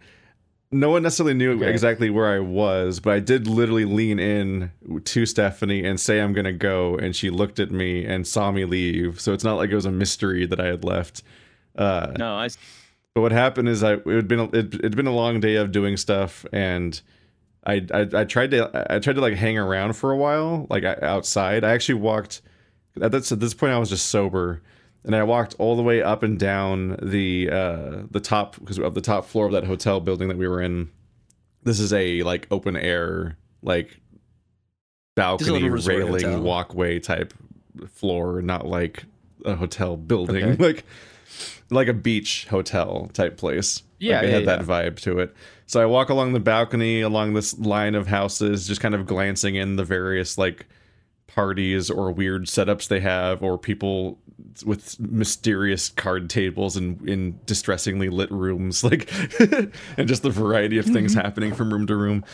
no 0.70 0.90
one 0.90 1.02
necessarily 1.04 1.34
knew 1.34 1.52
Okay. 1.52 1.70
exactly 1.70 2.10
where 2.10 2.26
I 2.26 2.40
was, 2.40 2.98
but 2.98 3.12
I 3.12 3.20
did 3.20 3.46
literally 3.46 3.84
lean 3.84 4.18
in 4.18 4.72
to 5.04 5.24
Stephanie 5.24 5.84
and 5.84 6.00
say 6.00 6.20
I'm 6.20 6.32
gonna 6.32 6.52
go, 6.52 6.96
and 6.96 7.14
she 7.14 7.30
looked 7.30 7.60
at 7.60 7.70
me 7.70 8.04
and 8.04 8.26
saw 8.26 8.50
me 8.50 8.64
leave. 8.64 9.20
So 9.20 9.32
it's 9.32 9.44
not 9.44 9.54
like 9.54 9.70
it 9.70 9.74
was 9.76 9.86
a 9.86 9.92
mystery 9.92 10.46
that 10.46 10.60
I 10.60 10.66
had 10.66 10.84
left. 10.84 11.22
Uh, 11.76 12.12
no, 12.18 12.34
I 12.36 12.48
but 13.14 13.20
what 13.20 13.32
happened 13.32 13.68
is 13.68 13.82
I 13.84 13.94
it 13.94 14.06
had 14.06 14.28
been 14.28 14.50
it 14.52 14.82
had 14.82 14.96
been 14.96 15.06
a 15.06 15.14
long 15.14 15.38
day 15.40 15.54
of 15.56 15.70
doing 15.70 15.96
stuff, 15.96 16.44
and 16.52 17.00
I, 17.66 17.86
I 17.92 18.08
I 18.12 18.24
tried 18.24 18.50
to 18.52 18.86
I 18.90 18.98
tried 18.98 19.14
to 19.14 19.20
like 19.20 19.34
hang 19.34 19.58
around 19.58 19.94
for 19.94 20.10
a 20.10 20.16
while, 20.16 20.66
like 20.70 20.84
outside. 20.84 21.64
I 21.64 21.72
actually 21.72 21.96
walked 21.96 22.42
at 23.00 23.12
this 23.12 23.32
at 23.32 23.40
this 23.40 23.54
point 23.54 23.72
I 23.72 23.78
was 23.78 23.88
just 23.90 24.06
sober, 24.06 24.62
and 25.04 25.14
I 25.16 25.22
walked 25.22 25.54
all 25.58 25.76
the 25.76 25.82
way 25.82 26.02
up 26.02 26.22
and 26.22 26.38
down 26.38 26.96
the 27.02 27.50
uh 27.50 28.02
the 28.10 28.20
top 28.20 28.58
because 28.58 28.78
of 28.78 28.94
the 28.94 29.00
top 29.00 29.26
floor 29.26 29.46
of 29.46 29.52
that 29.52 29.64
hotel 29.64 30.00
building 30.00 30.28
that 30.28 30.36
we 30.36 30.48
were 30.48 30.60
in. 30.60 30.90
This 31.62 31.80
is 31.80 31.92
a 31.92 32.22
like 32.22 32.46
open 32.50 32.76
air 32.76 33.38
like 33.62 33.98
balcony 35.14 35.68
railing 35.70 36.24
hotel. 36.24 36.42
walkway 36.42 37.00
type 37.00 37.32
floor, 37.88 38.42
not 38.42 38.66
like 38.66 39.04
a 39.44 39.54
hotel 39.56 39.96
building, 39.96 40.44
Okay. 40.44 40.62
like 40.64 40.84
like 41.70 41.88
a 41.88 41.94
beach 41.94 42.46
hotel 42.50 43.10
type 43.12 43.36
place. 43.36 43.82
Yeah, 43.98 44.16
like 44.16 44.24
it 44.24 44.28
yeah, 44.28 44.34
had 44.34 44.46
that 44.46 44.60
vibe 44.60 45.00
to 45.00 45.18
it. 45.20 45.34
So 45.66 45.80
I 45.80 45.86
walk 45.86 46.10
along 46.10 46.32
the 46.32 46.40
balcony 46.40 47.00
along 47.00 47.34
this 47.34 47.58
line 47.58 47.94
of 47.94 48.06
houses, 48.06 48.66
just 48.66 48.80
kind 48.80 48.94
of 48.94 49.06
glancing 49.06 49.54
in 49.54 49.76
the 49.76 49.84
various 49.84 50.36
like 50.36 50.66
parties 51.26 51.90
or 51.90 52.12
weird 52.12 52.44
setups 52.44 52.88
they 52.88 53.00
have, 53.00 53.42
or 53.42 53.58
people 53.58 54.18
with 54.64 54.98
mysterious 55.00 55.88
card 55.88 56.30
tables 56.30 56.76
and 56.76 57.08
in 57.08 57.40
distressingly 57.46 58.08
lit 58.08 58.30
rooms, 58.30 58.84
like 58.90 59.10
and 59.96 60.06
just 60.06 60.22
the 60.22 60.30
variety 60.30 60.78
of 60.78 60.84
things 60.84 61.12
mm-hmm. 61.12 61.22
happening 61.22 61.54
from 61.54 61.72
room 61.72 61.86
to 61.86 61.96
room. 61.96 62.24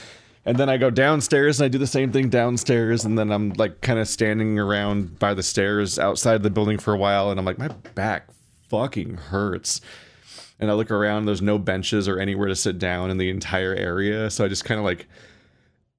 And 0.44 0.56
then 0.56 0.70
I 0.70 0.78
go 0.78 0.90
downstairs 0.90 1.60
and 1.60 1.66
I 1.66 1.68
do 1.68 1.78
the 1.78 1.86
same 1.86 2.12
thing 2.12 2.30
downstairs, 2.30 3.04
and 3.04 3.18
then 3.18 3.30
I'm 3.30 3.50
like 3.50 3.80
kind 3.80 3.98
of 3.98 4.08
standing 4.08 4.58
around 4.58 5.18
by 5.18 5.34
the 5.34 5.42
stairs 5.42 5.98
outside 5.98 6.42
the 6.42 6.50
building 6.50 6.78
for 6.78 6.94
a 6.94 6.98
while, 6.98 7.30
and 7.30 7.38
I'm 7.38 7.46
like, 7.46 7.58
my 7.58 7.68
back 7.94 8.28
fucking 8.68 9.16
hurts. 9.16 9.80
And 10.60 10.70
I 10.70 10.74
look 10.74 10.90
around, 10.90 11.24
there's 11.24 11.42
no 11.42 11.58
benches 11.58 12.06
or 12.06 12.18
anywhere 12.20 12.48
to 12.48 12.54
sit 12.54 12.78
down 12.78 13.10
in 13.10 13.16
the 13.16 13.30
entire 13.30 13.74
area, 13.74 14.30
so 14.30 14.44
I 14.44 14.48
just 14.48 14.64
kind 14.64 14.78
of 14.78 14.84
like, 14.84 15.08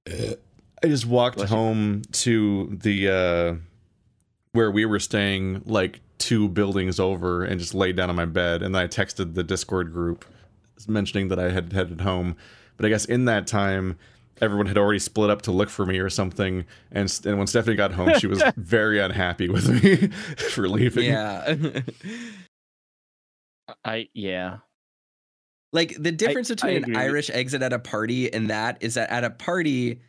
I 0.08 0.88
just 0.88 1.06
walked 1.06 1.38
Bless 1.38 1.50
you. 1.50 1.56
home 1.56 2.02
to 2.12 2.70
the 2.72 3.10
uh, 3.10 3.56
where 4.54 4.72
we 4.72 4.86
were 4.86 5.00
staying, 5.00 5.64
like 5.66 6.00
two 6.20 6.48
buildings 6.48 7.00
over, 7.00 7.44
and 7.44 7.60
just 7.60 7.74
laid 7.74 7.96
down 7.96 8.10
on 8.10 8.16
my 8.16 8.26
bed, 8.26 8.62
and 8.62 8.74
then 8.76 8.84
I 8.84 8.88
texted 8.88 9.34
the 9.34 9.44
Discord 9.44 9.92
group 9.92 10.26
mentioning 10.88 11.28
that 11.30 11.40
I 11.40 11.50
had 11.52 11.74
headed 11.74 12.02
home. 12.02 12.36
But 12.78 12.86
I 12.86 12.90
guess 12.90 13.06
in 13.06 13.26
that 13.26 13.48
time, 13.48 13.98
everyone 14.42 14.66
had 14.66 14.78
already 14.78 15.00
split 15.00 15.30
up 15.30 15.44
to 15.44 15.52
look 15.52 15.70
for 15.70 15.86
me 15.86 16.00
or 16.00 16.10
something. 16.10 16.66
And 16.92 17.20
and 17.26 17.38
when 17.38 17.48
Stephanie 17.48 17.76
got 17.76 17.94
home, 17.94 18.18
she 18.18 18.28
was 18.28 18.44
very 18.58 19.00
unhappy 19.00 19.50
with 19.50 19.70
me 19.70 20.08
for 20.38 20.68
leaving. 20.68 21.06
Yeah. 21.06 21.56
I 23.86 24.10
yeah. 24.14 24.58
Like 25.74 25.96
the 25.98 26.12
difference 26.12 26.50
between 26.50 26.84
an. 26.84 26.96
Irish 26.96 27.30
exit 27.30 27.62
at 27.62 27.72
a 27.74 27.80
party 27.80 28.32
and 28.34 28.50
that 28.50 28.78
is 28.82 28.96
that 28.96 29.10
at 29.10 29.24
a 29.24 29.30
party, 29.30 30.02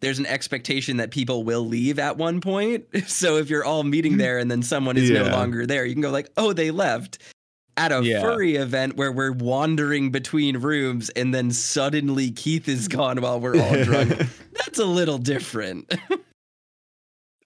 there's 0.00 0.18
an 0.18 0.26
expectation 0.26 0.98
that 0.98 1.10
people 1.10 1.42
will 1.42 1.66
leave 1.66 1.98
at 1.98 2.16
one 2.18 2.40
point. 2.40 2.84
So 3.06 3.36
if 3.36 3.48
you're 3.48 3.64
all 3.64 3.82
meeting 3.82 4.18
there 4.18 4.38
and 4.38 4.50
then 4.50 4.62
someone 4.62 4.96
is 4.96 5.10
no 5.10 5.24
longer 5.28 5.66
there, 5.66 5.86
you 5.86 5.94
can 5.94 6.02
go 6.02 6.10
like, 6.10 6.30
"Oh, 6.36 6.52
they 6.52 6.70
left." 6.70 7.18
At 7.78 7.92
a 7.92 8.02
Yeah. 8.02 8.22
furry 8.22 8.56
event 8.56 8.96
where 8.96 9.12
we're 9.12 9.32
wandering 9.32 10.10
between 10.10 10.56
rooms 10.58 11.10
and 11.10 11.34
then 11.34 11.50
suddenly 11.50 12.30
Keith 12.30 12.68
is 12.68 12.88
gone 12.88 13.20
while 13.20 13.38
we're 13.38 13.60
all 13.60 13.84
drunk, 13.84 14.16
that's 14.52 14.78
a 14.78 14.86
little 14.86 15.18
different. 15.18 15.94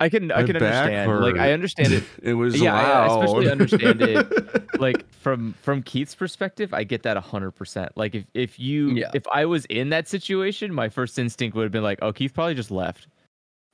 I 0.00 0.08
can 0.08 0.32
I 0.32 0.42
can 0.44 0.58
back 0.58 0.86
understand. 0.86 1.20
Like 1.20 1.36
I 1.36 1.52
understand 1.52 1.92
it. 1.92 2.04
It 2.22 2.34
was 2.34 2.60
Yeah, 2.60 2.74
I- 2.74 3.06
I 3.06 3.06
especially 3.06 3.50
understand 3.50 4.00
it. 4.02 4.66
like 4.80 5.04
from 5.12 5.54
from 5.62 5.82
Keith's 5.82 6.14
perspective, 6.14 6.72
I 6.72 6.84
get 6.84 7.02
that 7.02 7.16
hundred 7.18 7.50
percent. 7.52 7.92
Like 7.96 8.14
if 8.14 8.24
if 8.34 8.58
you 8.58 8.90
Yeah. 8.92 9.10
if 9.14 9.24
I 9.32 9.44
was 9.44 9.66
in 9.66 9.90
that 9.90 10.08
situation, 10.08 10.72
my 10.72 10.88
first 10.88 11.18
instinct 11.18 11.54
would 11.56 11.64
have 11.64 11.72
been 11.72 11.82
like, 11.82 11.98
oh, 12.02 12.12
Keith 12.12 12.32
probably 12.34 12.54
just 12.54 12.70
left. 12.70 13.06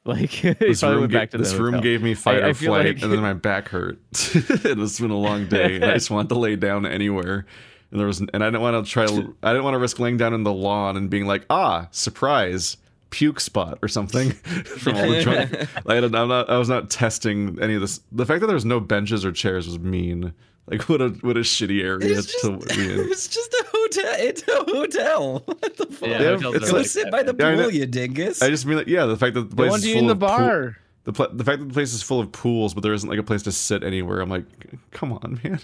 Like 0.07 0.41
this 0.61 0.85
room, 0.85 1.01
went 1.01 1.11
ga- 1.13 1.19
back 1.19 1.31
to 1.33 1.39
the 1.39 1.43
this 1.43 1.55
room 1.55 1.81
gave 1.81 2.01
me 2.01 2.15
fight 2.15 2.45
I 2.45 2.51
or 2.51 2.55
feel 2.55 2.71
flight, 2.75 2.87
like- 2.95 3.03
and 3.03 3.13
then 3.13 3.21
my 3.23 3.33
back 3.33 3.69
hurt. 3.69 3.99
it's 4.13 5.01
been 5.01 5.11
a 5.11 5.19
long 5.19 5.49
day, 5.49 5.75
and 5.75 5.85
I 5.85 5.95
just 5.95 6.13
wanted 6.13 6.29
to 6.29 6.39
lay 6.39 6.55
down 6.55 6.87
anywhere. 6.87 7.45
And 7.91 7.99
there 7.99 8.07
was, 8.07 8.21
and 8.21 8.31
I 8.37 8.47
didn't 8.47 8.61
want 8.61 8.87
to 8.87 8.89
try. 8.89 9.03
I 9.43 9.51
didn't 9.53 9.65
want 9.65 9.75
to 9.75 9.79
risk 9.81 9.99
laying 9.99 10.17
down 10.17 10.33
in 10.33 10.45
the 10.45 10.53
lawn 10.53 10.97
and 10.97 11.11
being 11.11 11.27
like, 11.27 11.45
ah, 11.51 11.89
surprise, 11.91 12.77
puke 13.17 13.41
spot 13.41 13.79
or 13.83 13.89
something 13.89 14.31
from 14.83 14.95
all 14.97 15.09
the 15.11 15.23
drunk. 15.23 15.53
I 15.87 15.97
I'm 15.97 16.11
not. 16.29 16.51
I 16.51 16.59
was 16.59 16.69
not 16.69 16.91
testing 16.91 17.59
any 17.63 17.75
of 17.75 17.81
this. 17.81 18.01
The 18.13 18.27
fact 18.27 18.41
that 18.41 18.47
there 18.47 18.55
was 18.55 18.65
no 18.67 18.79
benches 18.79 19.25
or 19.25 19.33
chairs 19.33 19.67
was 19.67 19.79
mean. 19.79 20.33
Like 20.69 20.83
what 20.89 21.01
a 21.01 21.09
what 21.21 21.37
a 21.37 21.41
shitty 21.41 21.83
area 21.83 22.19
It's 22.19 22.41
to 22.43 22.59
just, 22.59 22.77
be 22.77 22.93
in. 22.93 22.99
it's 23.11 23.29
just 23.29 23.53
a 23.55 23.65
hotel. 23.73 24.15
It's 24.19 24.43
a 24.49 24.65
hotel. 24.71 25.43
What 25.47 25.77
the 25.77 25.87
fuck? 25.87 26.09
Yeah, 26.09 26.21
Yeah, 26.23 26.39
it's 26.55 26.73
like- 26.73 26.87
sit 26.87 27.11
by 27.11 27.23
the 27.23 27.35
Yeah, 27.39 27.51
I 27.51 27.55
pool, 27.63 27.71
you 27.73 27.87
dingus. 27.87 28.43
I 28.43 28.49
just 28.51 28.67
mean 28.67 28.77
like 28.79 28.89
yeah, 28.89 29.07
the 29.07 29.17
fact 29.17 29.35
that 29.35 29.49
the 29.49 29.57
place 29.57 29.71
want 29.71 29.83
is 29.83 29.87
you 29.89 29.95
full 29.95 30.01
in 30.03 30.07
the 30.09 30.13
of 30.15 30.19
pool- 30.19 30.29
bar. 30.29 30.77
the 31.05 31.13
pla- 31.13 31.29
the 31.33 31.45
fact 31.45 31.61
that 31.61 31.69
the 31.69 31.73
place 31.75 31.95
is 31.95 32.03
full 32.03 32.19
of 32.21 32.33
pools, 32.33 32.75
but 32.75 32.83
there 32.83 32.93
isn't 32.93 33.09
like 33.09 33.19
a 33.21 33.23
place 33.23 33.43
to 33.45 33.53
sit 33.53 33.85
anywhere. 33.85 34.21
I'm 34.21 34.29
like, 34.29 34.45
come 34.91 35.13
on, 35.13 35.41
man. 35.45 35.61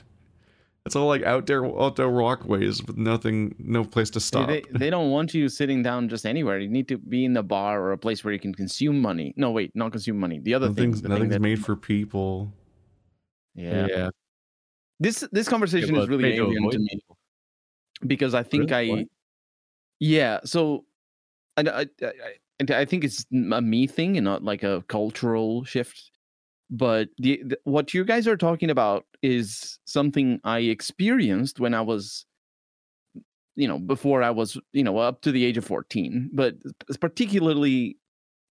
It's 0.84 0.96
all 0.96 1.06
like 1.06 1.22
outdoor 1.22 1.80
outdoor 1.80 2.10
walkways 2.10 2.82
with 2.82 2.96
nothing, 2.96 3.54
no 3.58 3.84
place 3.84 4.10
to 4.10 4.20
stop. 4.20 4.48
They, 4.48 4.64
they 4.72 4.90
don't 4.90 5.10
want 5.10 5.32
you 5.32 5.48
sitting 5.48 5.80
down 5.82 6.08
just 6.08 6.26
anywhere. 6.26 6.58
You 6.58 6.68
need 6.68 6.88
to 6.88 6.98
be 6.98 7.24
in 7.24 7.34
the 7.34 7.42
bar 7.42 7.80
or 7.80 7.92
a 7.92 7.98
place 7.98 8.24
where 8.24 8.32
you 8.32 8.40
can 8.40 8.52
consume 8.54 9.00
money. 9.00 9.32
No, 9.36 9.52
wait, 9.52 9.70
not 9.76 9.92
consume 9.92 10.18
money. 10.18 10.40
The 10.40 10.54
other 10.54 10.68
nothing's 10.68 10.96
things. 10.96 11.02
the 11.02 11.08
thing 11.08 11.14
nothing's 11.14 11.32
that- 11.34 11.40
made 11.40 11.64
for 11.64 11.76
people. 11.76 12.52
Yeah. 13.54 13.86
yeah. 13.88 14.10
This 14.98 15.24
this 15.30 15.48
conversation 15.48 15.94
well, 15.94 16.02
is 16.04 16.08
really 16.08 16.22
made 16.22 16.36
to 16.36 16.44
alien 16.44 16.70
to 16.70 16.78
me 16.78 17.00
because 18.06 18.34
I 18.34 18.42
think 18.42 18.70
Really? 18.70 18.90
I, 18.90 18.94
What? 18.94 19.06
yeah. 20.00 20.40
So, 20.44 20.84
I, 21.56 21.62
I 21.62 21.80
I 22.02 22.12
I 22.70 22.80
I 22.80 22.84
think 22.84 23.04
it's 23.04 23.24
a 23.32 23.60
me 23.60 23.86
thing 23.86 24.16
and 24.16 24.24
not 24.24 24.42
like 24.44 24.62
a 24.62 24.82
cultural 24.88 25.64
shift. 25.64 26.11
But 26.72 27.10
the, 27.18 27.42
the 27.44 27.58
what 27.64 27.92
you 27.92 28.02
guys 28.02 28.26
are 28.26 28.36
talking 28.36 28.70
about 28.70 29.04
is 29.22 29.78
something 29.84 30.40
I 30.42 30.60
experienced 30.60 31.60
when 31.60 31.74
I 31.74 31.82
was, 31.82 32.24
you 33.56 33.68
know, 33.68 33.78
before 33.78 34.22
I 34.22 34.30
was, 34.30 34.58
you 34.72 34.82
know, 34.82 34.96
up 34.96 35.20
to 35.22 35.32
the 35.32 35.44
age 35.44 35.58
of 35.58 35.66
fourteen. 35.66 36.30
But 36.32 36.54
particularly 36.98 37.98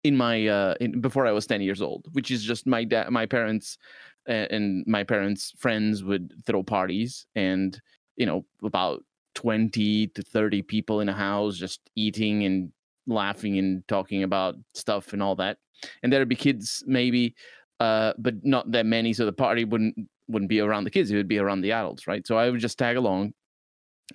in 0.03 0.15
my 0.15 0.47
uh 0.47 0.75
in, 0.79 1.01
before 1.01 1.25
I 1.25 1.31
was 1.31 1.47
10 1.47 1.61
years 1.61 1.81
old, 1.81 2.05
which 2.13 2.29
is 2.29 2.43
just 2.43 2.67
my 2.67 2.83
dad 2.83 3.09
my 3.09 3.25
parents 3.25 3.79
and 4.27 4.83
my 4.85 5.03
parents' 5.03 5.53
friends 5.57 6.03
would 6.03 6.33
throw 6.45 6.61
parties 6.61 7.25
and 7.35 7.81
you 8.17 8.27
know 8.27 8.45
about 8.63 9.03
20 9.33 10.07
to 10.07 10.21
30 10.21 10.61
people 10.61 10.99
in 10.99 11.09
a 11.09 11.13
house 11.13 11.57
just 11.57 11.81
eating 11.95 12.43
and 12.43 12.71
laughing 13.07 13.57
and 13.57 13.87
talking 13.87 14.23
about 14.23 14.55
stuff 14.75 15.13
and 15.13 15.23
all 15.23 15.35
that. 15.35 15.57
And 16.03 16.11
there'd 16.11 16.29
be 16.29 16.35
kids 16.35 16.83
maybe 16.85 17.35
uh, 17.81 18.13
but 18.19 18.35
not 18.45 18.71
that 18.71 18.85
many, 18.85 19.11
so 19.11 19.25
the 19.25 19.33
party 19.33 19.65
wouldn't 19.65 19.95
wouldn't 20.27 20.49
be 20.49 20.59
around 20.59 20.83
the 20.83 20.91
kids; 20.91 21.09
it 21.09 21.15
would 21.15 21.27
be 21.27 21.39
around 21.39 21.61
the 21.61 21.71
adults, 21.71 22.05
right? 22.05 22.25
So 22.27 22.37
I 22.37 22.47
would 22.47 22.59
just 22.59 22.77
tag 22.77 22.95
along, 22.95 23.33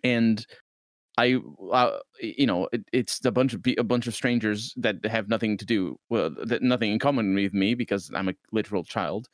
and 0.05 0.47
I, 1.19 1.41
you 2.21 2.47
know, 2.47 2.69
it, 2.73 2.83
it's 2.93 3.25
a 3.25 3.33
bunch 3.33 3.55
of 3.55 3.63
a 3.77 3.83
bunch 3.83 4.07
of 4.07 4.15
strangers 4.15 4.73
that 4.77 5.05
have 5.07 5.29
nothing 5.29 5.57
to 5.57 5.65
do, 5.67 5.99
well, 6.11 6.31
that 6.45 6.63
nothing 6.63 6.93
in 6.93 7.01
common 7.01 7.35
with 7.35 7.55
me 7.55 7.75
because 7.75 8.09
I'm 8.15 8.29
a 8.29 8.35
literal 8.53 8.85
child, 8.85 9.27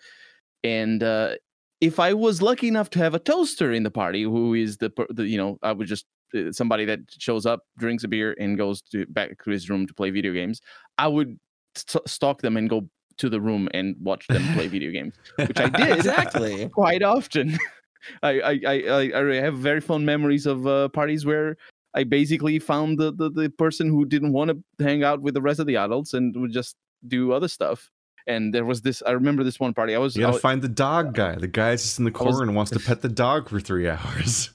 and 0.64 1.02
uh, 1.02 1.34
if 1.82 2.00
I 2.00 2.14
was 2.14 2.40
lucky 2.40 2.68
enough 2.68 2.88
to 2.90 3.00
have 3.00 3.14
a 3.14 3.18
toaster 3.18 3.70
in 3.70 3.82
the 3.82 3.90
party, 3.90 4.22
who 4.22 4.54
is 4.54 4.78
the, 4.78 4.90
the 5.10 5.26
you 5.26 5.36
know, 5.36 5.58
I 5.62 5.72
would 5.72 5.88
just 5.88 6.06
uh, 6.34 6.52
somebody 6.52 6.86
that 6.86 7.00
shows 7.18 7.44
up, 7.44 7.60
drinks 7.76 8.04
a 8.04 8.08
beer, 8.08 8.34
and 8.40 8.56
goes 8.56 8.80
to 8.92 9.04
back 9.08 9.44
to 9.44 9.50
his 9.50 9.68
room 9.68 9.86
to 9.86 9.92
play 9.92 10.08
video 10.08 10.32
games, 10.32 10.62
I 10.96 11.08
would 11.08 11.38
st- 11.76 12.08
stalk 12.08 12.40
them 12.40 12.56
and 12.56 12.70
go 12.70 12.88
to 13.18 13.28
the 13.28 13.40
room 13.40 13.68
and 13.74 13.96
watch 14.00 14.26
them 14.28 14.42
play 14.54 14.66
video 14.76 14.90
games, 14.90 15.14
which 15.36 15.58
I 15.60 15.68
did 15.68 15.96
exactly. 15.96 16.68
quite 16.74 17.02
often. 17.02 17.58
I, 18.22 18.40
I, 18.40 18.60
I, 18.66 19.12
I 19.14 19.34
have 19.36 19.58
very 19.58 19.80
fond 19.80 20.04
memories 20.04 20.46
of 20.46 20.66
uh, 20.66 20.88
parties 20.88 21.24
where 21.24 21.56
I 21.94 22.04
basically 22.04 22.58
found 22.58 22.98
the, 22.98 23.12
the, 23.12 23.30
the 23.30 23.48
person 23.50 23.88
who 23.88 24.04
didn't 24.04 24.32
want 24.32 24.50
to 24.50 24.84
hang 24.84 25.04
out 25.04 25.20
with 25.22 25.34
the 25.34 25.42
rest 25.42 25.60
of 25.60 25.66
the 25.66 25.76
adults 25.76 26.12
and 26.14 26.34
would 26.40 26.52
just 26.52 26.74
do 27.06 27.32
other 27.32 27.46
stuff. 27.48 27.90
And 28.26 28.54
there 28.54 28.64
was 28.64 28.82
this. 28.82 29.02
I 29.06 29.10
remember 29.12 29.42
this 29.44 29.58
one 29.60 29.74
party. 29.74 29.94
I 29.94 29.98
was. 29.98 30.14
You 30.16 30.22
gotta 30.22 30.36
I- 30.36 30.40
find 30.40 30.62
the 30.62 30.68
dog 30.68 31.12
guy. 31.14 31.34
The 31.36 31.48
guy 31.48 31.70
that's 31.70 31.82
just 31.82 31.98
in 31.98 32.04
the 32.04 32.10
I 32.14 32.22
was- 32.22 32.34
corner 32.36 32.42
and 32.48 32.54
wants 32.56 32.70
to 32.72 32.78
pet 32.80 33.02
the 33.02 33.08
dog 33.08 33.48
for 33.48 33.58
three 33.60 33.88
hours. 33.88 34.50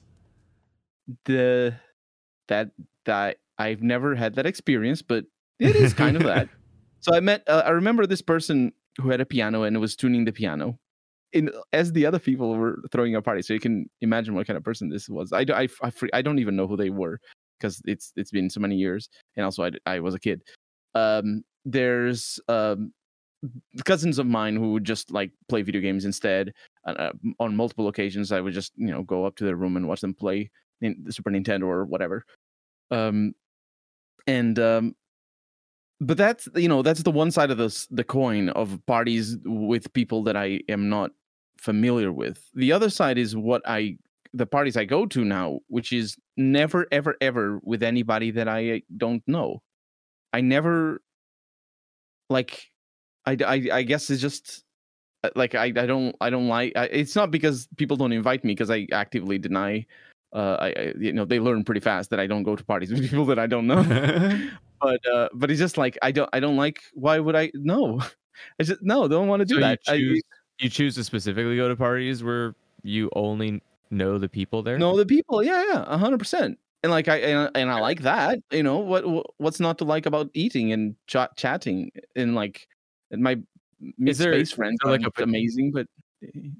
the 1.25 1.75
that 2.47 2.71
that 3.05 3.37
I've 3.57 3.81
never 3.81 4.15
had 4.15 4.35
that 4.35 4.45
experience, 4.45 5.01
but 5.01 5.25
it 5.59 5.75
is 5.75 5.93
kind 5.93 6.15
of 6.15 6.23
that. 6.23 6.49
So 7.01 7.15
I 7.15 7.19
met. 7.19 7.43
Uh, 7.47 7.63
I 7.65 7.69
remember 7.69 8.05
this 8.05 8.21
person 8.21 8.71
who 8.99 9.09
had 9.09 9.21
a 9.21 9.25
piano 9.25 9.63
and 9.63 9.79
was 9.79 9.95
tuning 9.95 10.25
the 10.25 10.31
piano, 10.31 10.79
in 11.33 11.49
as 11.73 11.91
the 11.91 12.05
other 12.05 12.19
people 12.19 12.55
were 12.55 12.79
throwing 12.91 13.15
a 13.15 13.21
party. 13.21 13.41
So 13.41 13.53
you 13.53 13.59
can 13.59 13.89
imagine 14.01 14.33
what 14.33 14.47
kind 14.47 14.57
of 14.57 14.63
person 14.63 14.89
this 14.89 15.09
was. 15.09 15.31
I 15.33 15.45
I 15.53 15.67
I, 15.83 15.91
I 16.13 16.21
don't 16.21 16.39
even 16.39 16.55
know 16.55 16.67
who 16.67 16.77
they 16.77 16.89
were 16.89 17.19
because 17.59 17.81
it's 17.85 18.13
it's 18.15 18.31
been 18.31 18.49
so 18.49 18.59
many 18.59 18.75
years, 18.75 19.09
and 19.35 19.45
also 19.45 19.69
I 19.85 19.99
was 19.99 20.15
a 20.15 20.19
kid. 20.19 20.43
Um, 20.95 21.43
there's 21.65 22.39
um 22.47 22.93
cousins 23.85 24.19
of 24.19 24.25
mine 24.25 24.55
who 24.55 24.73
would 24.73 24.83
just 24.83 25.11
like 25.11 25.31
play 25.49 25.61
video 25.61 25.81
games 25.81 26.05
instead. 26.05 26.53
Uh, 26.85 27.11
on 27.39 27.55
multiple 27.55 27.87
occasions, 27.89 28.31
I 28.31 28.41
would 28.41 28.53
just 28.53 28.73
you 28.77 28.91
know 28.91 29.03
go 29.03 29.25
up 29.25 29.35
to 29.37 29.45
their 29.45 29.55
room 29.55 29.77
and 29.77 29.87
watch 29.87 30.01
them 30.01 30.13
play 30.13 30.49
in 30.81 31.03
the 31.03 31.11
Super 31.11 31.31
Nintendo 31.31 31.63
or 31.63 31.85
whatever. 31.85 32.25
Um, 32.91 33.33
and 34.27 34.57
um, 34.59 34.95
but 35.99 36.17
that's 36.17 36.47
you 36.55 36.67
know 36.67 36.81
that's 36.81 37.03
the 37.03 37.11
one 37.11 37.31
side 37.31 37.51
of 37.51 37.57
this 37.57 37.87
the 37.87 38.03
coin 38.03 38.49
of 38.49 38.79
parties 38.85 39.37
with 39.45 39.91
people 39.93 40.23
that 40.23 40.35
I 40.35 40.61
am 40.69 40.89
not 40.89 41.11
familiar 41.57 42.11
with. 42.11 42.49
The 42.53 42.71
other 42.71 42.89
side 42.89 43.17
is 43.17 43.35
what 43.35 43.61
I 43.67 43.97
the 44.33 44.45
parties 44.45 44.77
I 44.77 44.85
go 44.85 45.05
to 45.07 45.25
now, 45.25 45.59
which 45.67 45.91
is 45.91 46.15
never 46.35 46.85
ever 46.91 47.15
ever 47.21 47.59
with 47.63 47.81
anybody 47.81 48.31
that 48.31 48.47
I 48.47 48.83
don't 48.95 49.23
know. 49.27 49.61
I 50.33 50.41
never 50.41 51.01
like 52.29 52.67
I 53.25 53.37
I, 53.45 53.69
I 53.73 53.83
guess 53.83 54.09
it's 54.09 54.21
just 54.21 54.63
uh, 55.23 55.29
like 55.35 55.55
I, 55.55 55.65
I 55.65 55.71
don't 55.71 56.15
I 56.21 56.29
don't 56.29 56.47
like 56.47 56.73
I, 56.75 56.85
it's 56.85 57.15
not 57.15 57.31
because 57.31 57.67
people 57.77 57.97
don't 57.97 58.13
invite 58.13 58.43
me 58.43 58.53
because 58.53 58.69
I 58.69 58.87
actively 58.91 59.39
deny 59.39 59.85
uh 60.33 60.57
I, 60.59 60.67
I 60.67 60.93
you 60.99 61.13
know 61.13 61.25
they 61.25 61.39
learn 61.39 61.63
pretty 61.63 61.79
fast 61.81 62.09
that 62.11 62.19
I 62.19 62.27
don't 62.27 62.43
go 62.43 62.55
to 62.55 62.63
parties 62.63 62.91
with 62.93 63.09
people 63.09 63.25
that 63.27 63.39
I 63.39 63.47
don't 63.47 63.67
know. 63.67 63.83
But 64.79 65.01
uh 65.07 65.29
but 65.33 65.49
it's 65.49 65.59
just 65.59 65.77
like 65.77 65.97
I 66.03 66.11
don't 66.11 66.29
I 66.33 66.39
don't 66.39 66.55
like 66.57 66.81
why 66.93 67.17
would 67.19 67.35
I 67.35 67.51
no. 67.55 67.99
I 68.59 68.63
just 68.63 68.83
no 68.83 69.07
don't 69.07 69.27
want 69.27 69.39
to 69.41 69.45
do 69.45 69.55
So 69.55 69.61
that. 69.61 69.79
You 69.87 69.93
I, 69.93 69.97
choose, 69.97 70.21
you 70.59 70.69
choose 70.69 70.95
to 70.95 71.03
specifically 71.03 71.55
go 71.57 71.67
to 71.67 71.75
parties 71.75 72.23
where 72.23 72.53
you 72.83 73.09
only 73.15 73.61
know 73.89 74.19
the 74.19 74.29
people 74.29 74.61
there. 74.61 74.77
know 74.77 74.95
the 74.95 75.05
people 75.05 75.41
yeah 75.43 75.63
yeah 75.71 75.83
a 75.87 75.97
hundred 75.97 76.19
percent. 76.19 76.59
And 76.83 76.91
like 76.91 77.07
I 77.07 77.17
and, 77.17 77.49
and 77.55 77.71
I 77.71 77.79
like 77.79 78.01
that 78.03 78.37
you 78.51 78.61
know 78.61 78.77
what 78.77 79.03
what's 79.39 79.59
not 79.59 79.79
to 79.79 79.83
like 79.85 80.05
about 80.05 80.29
eating 80.35 80.71
and 80.73 80.95
chat 81.07 81.35
chatting? 81.37 81.89
And 82.15 82.35
like 82.35 82.67
and 83.09 83.23
my 83.23 83.39
Is 84.05 84.19
there- 84.19 84.33
space 84.33 84.51
friends 84.51 84.77
there 84.83 84.91
like 84.91 85.07
amazing 85.17 85.71
but 85.71 85.87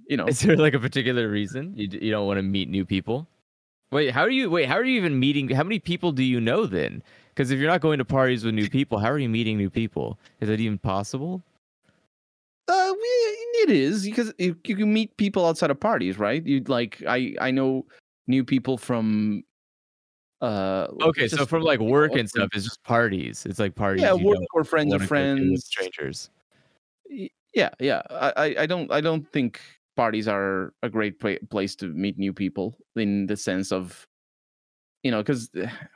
you 0.10 0.17
know. 0.17 0.25
Is 0.25 0.39
there 0.41 0.58
like 0.58 0.73
a 0.73 0.80
particular 0.80 1.30
reason 1.30 1.73
you 1.77 1.88
you 2.01 2.10
don't 2.10 2.25
want 2.25 2.39
to 2.39 2.43
meet 2.43 2.67
new 2.67 2.84
people? 2.86 3.27
Wait, 3.91 4.12
how 4.12 4.21
are 4.21 4.30
you? 4.30 4.50
Wait, 4.50 4.67
how 4.67 4.76
are 4.76 4.84
you 4.84 4.97
even 4.97 5.19
meeting? 5.19 5.47
How 5.50 5.63
many 5.63 5.80
people 5.80 6.12
do 6.12 6.23
you 6.23 6.41
know 6.41 6.65
then? 6.65 7.02
Because 7.30 7.52
if 7.52 7.60
you're 7.60 7.69
not 7.69 7.82
going 7.82 8.00
to 8.00 8.06
parties 8.06 8.43
with 8.43 8.54
new 8.54 8.69
people, 8.69 8.97
how 8.97 9.10
are 9.12 9.19
you 9.19 9.30
meeting 9.30 9.58
new 9.58 9.69
people? 9.69 10.19
Is 10.41 10.50
that 10.50 10.60
even 10.60 10.78
possible? 10.78 11.41
Uh, 12.67 12.93
we- 12.93 13.34
it 13.63 13.69
is 13.71 14.04
because 14.04 14.32
you, 14.38 14.56
you 14.65 14.76
can 14.76 14.93
meet 14.93 15.15
people 15.17 15.45
outside 15.45 15.71
of 15.71 15.80
parties, 15.80 16.19
right? 16.19 16.45
You 16.45 16.62
like 16.67 17.02
I 17.08 17.34
I 17.41 17.52
know 17.52 17.86
new 18.28 18.43
people 18.43 18.78
from. 18.78 19.43
Uh, 20.41 20.88
Okay, 21.02 21.28
so 21.28 21.45
from 21.47 21.63
like 21.63 21.80
work 21.80 22.13
and 22.15 22.30
stuff, 22.30 22.50
it's 22.54 22.65
just 22.65 22.84
parties. 22.84 23.45
It's 23.47 23.58
like 23.58 23.73
parties. 23.73 24.04
Yeah, 24.04 24.13
work 24.13 24.38
or 24.54 24.63
friends 24.63 24.93
of 24.93 25.00
wanna 25.02 25.08
go 25.10 25.15
to 25.15 25.32
with 25.52 25.63
friends. 25.63 25.65
strangers. 25.65 26.30
Yeah, 27.54 27.69
yeah. 27.80 28.04
I 28.12 28.34
I- 28.38 28.56
I 28.63 28.65
don't 28.67 28.91
I 28.91 29.02
don't 29.02 29.28
think 29.32 29.60
parties 29.97 30.27
are 30.29 30.73
a 30.83 30.89
great 30.89 31.19
pla- 31.19 31.43
place 31.49 31.75
to 31.77 31.88
meet 31.93 32.17
new 32.17 32.31
people 32.33 32.77
in 32.95 33.25
the 33.27 33.36
sense 33.36 33.71
of, 33.73 34.07
you 35.03 35.12
know, 35.12 35.21
because 35.21 35.49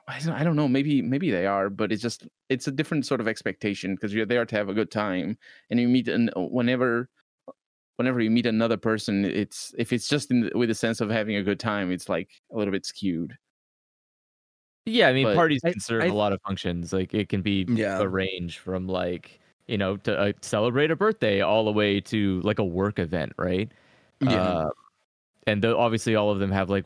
I 0.07 0.43
don't, 0.43 0.55
know. 0.57 0.67
Maybe 0.67 1.01
maybe 1.01 1.31
they 1.31 1.45
are, 1.45 1.69
but 1.69 1.91
it's 1.91 2.01
just 2.01 2.27
it's 2.49 2.67
a 2.67 2.71
different 2.71 3.05
sort 3.05 3.21
of 3.21 3.27
expectation 3.29 3.95
because 3.95 4.13
you're 4.13 4.25
there 4.25 4.45
to 4.45 4.55
have 4.55 4.69
a 4.69 4.73
good 4.73 4.91
time, 4.91 5.37
and 5.69 5.79
you 5.79 5.87
meet 5.87 6.07
and 6.09 6.31
whenever 6.35 7.09
whenever 7.97 8.19
you 8.21 8.31
meet 8.31 8.45
another 8.47 8.77
person, 8.77 9.25
it's 9.25 9.73
if 9.77 9.93
it's 9.93 10.07
just 10.09 10.31
in 10.31 10.41
the, 10.41 10.51
with 10.57 10.69
the 10.69 10.75
sense 10.75 11.01
of 11.01 11.09
having 11.09 11.35
a 11.37 11.43
good 11.43 11.59
time, 11.59 11.91
it's 11.91 12.09
like 12.09 12.29
a 12.51 12.57
little 12.57 12.71
bit 12.71 12.85
skewed. 12.85 13.37
Yeah, 14.85 15.09
I 15.09 15.13
mean, 15.13 15.25
But 15.25 15.35
parties 15.35 15.61
I- 15.63 15.71
can 15.71 15.79
serve 15.79 16.03
I- 16.03 16.07
a 16.07 16.13
lot 16.13 16.33
of 16.33 16.41
functions. 16.41 16.91
Like 16.93 17.13
it 17.13 17.29
can 17.29 17.41
be 17.41 17.65
Yeah. 17.69 17.99
a 17.99 18.07
range 18.07 18.57
from 18.59 18.87
like 18.87 19.39
you 19.67 19.77
know 19.77 19.97
to 19.97 20.17
uh, 20.19 20.33
celebrate 20.41 20.89
a 20.91 20.95
birthday 20.95 21.41
all 21.41 21.63
the 21.65 21.71
way 21.71 22.01
to 22.01 22.41
like 22.41 22.59
a 22.59 22.63
work 22.65 22.97
event, 22.99 23.33
right? 23.37 23.71
Yeah. 24.21 24.41
Uh, 24.43 24.69
and 25.47 25.61
tho- 25.63 25.77
obviously, 25.77 26.15
all 26.15 26.29
of 26.31 26.39
them 26.39 26.51
have 26.51 26.69
like 26.69 26.85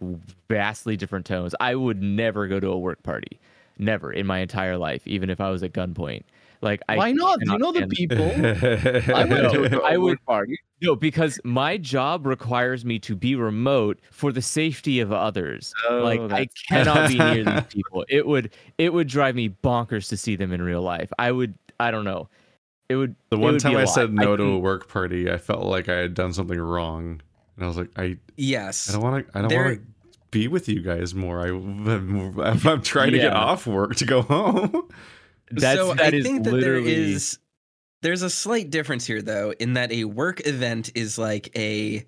vastly 0.50 0.96
different 0.98 1.26
tones. 1.26 1.54
I 1.60 1.76
would 1.76 2.02
never 2.02 2.48
go 2.48 2.60
to 2.60 2.70
a 2.70 2.78
work 2.78 3.04
party, 3.04 3.40
never 3.78 4.12
in 4.14 4.26
my 4.26 4.40
entire 4.40 4.78
life, 4.78 5.06
even 5.06 5.30
if 5.30 5.42
I 5.42 5.50
was 5.50 5.62
at 5.64 5.74
gunpoint. 5.74 6.24
Like, 6.62 6.82
I 6.88 6.96
Why 6.96 7.12
not? 7.12 7.40
You 7.46 7.58
know 7.58 7.72
the 7.74 7.86
people. 7.88 8.26
I 9.14 9.26
went 9.26 9.52
to 9.54 9.70
No, 9.70 9.80
I 9.82 9.98
would- 9.98 10.24
party. 10.26 10.58
No, 10.82 10.96
because 10.96 11.40
my 11.44 11.78
job 11.78 12.26
requires 12.26 12.84
me 12.86 13.00
to 13.00 13.16
be 13.16 13.36
remote 13.36 14.00
for 14.12 14.32
the 14.32 14.42
safety 14.42 15.00
of 15.00 15.12
others. 15.12 15.74
like 15.90 16.20
Oh, 16.20 16.30
I 16.30 16.48
cannot 16.70 17.10
be 17.10 17.18
near 17.18 17.44
these 17.44 17.64
people. 17.70 18.06
It 18.10 18.26
would 18.28 18.52
it 18.78 18.94
would 18.94 19.08
drive 19.08 19.36
me 19.36 19.50
bonkers 19.50 20.10
to 20.10 20.18
see 20.18 20.36
them 20.36 20.52
in 20.54 20.62
real 20.62 20.82
life. 20.82 21.12
I 21.20 21.32
would 21.32 21.56
I 21.80 21.92
don't 21.92 22.04
know. 22.06 22.30
It 22.90 22.96
would 22.96 23.16
The 23.30 23.38
one 23.38 23.54
would 23.54 23.62
time 23.62 23.76
I 23.78 23.84
lot. 23.84 23.94
said 23.94 24.14
no 24.14 24.36
to 24.36 24.44
a 24.44 24.60
work 24.60 24.88
party, 24.88 25.32
I 25.32 25.38
felt 25.38 25.64
like 25.64 25.90
I 25.90 25.96
had 25.96 26.14
done 26.14 26.34
something 26.34 26.60
wrong, 26.60 27.22
and 27.56 27.64
I 27.64 27.68
was 27.68 27.78
like, 27.78 27.90
I, 27.98 28.18
yes. 28.38 28.90
I 28.90 28.94
don't 28.94 29.02
want 29.02 29.26
to, 29.28 29.38
I 29.38 29.42
don't 29.42 29.54
want 29.54 29.80
to 29.80 29.86
be 30.32 30.48
with 30.48 30.70
you 30.70 30.82
guys 30.82 31.16
more. 31.16 31.42
I, 31.42 31.48
I'm, 31.48 32.40
I'm 32.68 32.82
trying 32.82 33.12
to 33.14 33.18
get 33.18 33.34
off 33.34 33.66
work 33.66 33.96
to 33.96 34.06
go 34.06 34.22
home. 34.22 34.90
That's 35.52 35.78
so 35.78 35.94
that 35.94 36.14
I 36.14 36.18
is 36.18 36.26
think 36.26 36.44
that 36.44 36.52
there 36.52 36.60
literally 36.80 37.14
is 37.14 37.40
there's 38.02 38.22
a 38.22 38.30
slight 38.30 38.70
difference 38.70 39.06
here 39.06 39.22
though 39.22 39.54
in 39.60 39.74
that 39.74 39.92
a 39.92 40.06
work 40.06 40.46
event 40.46 40.92
is 40.96 41.18
like 41.18 41.50
a 41.58 42.06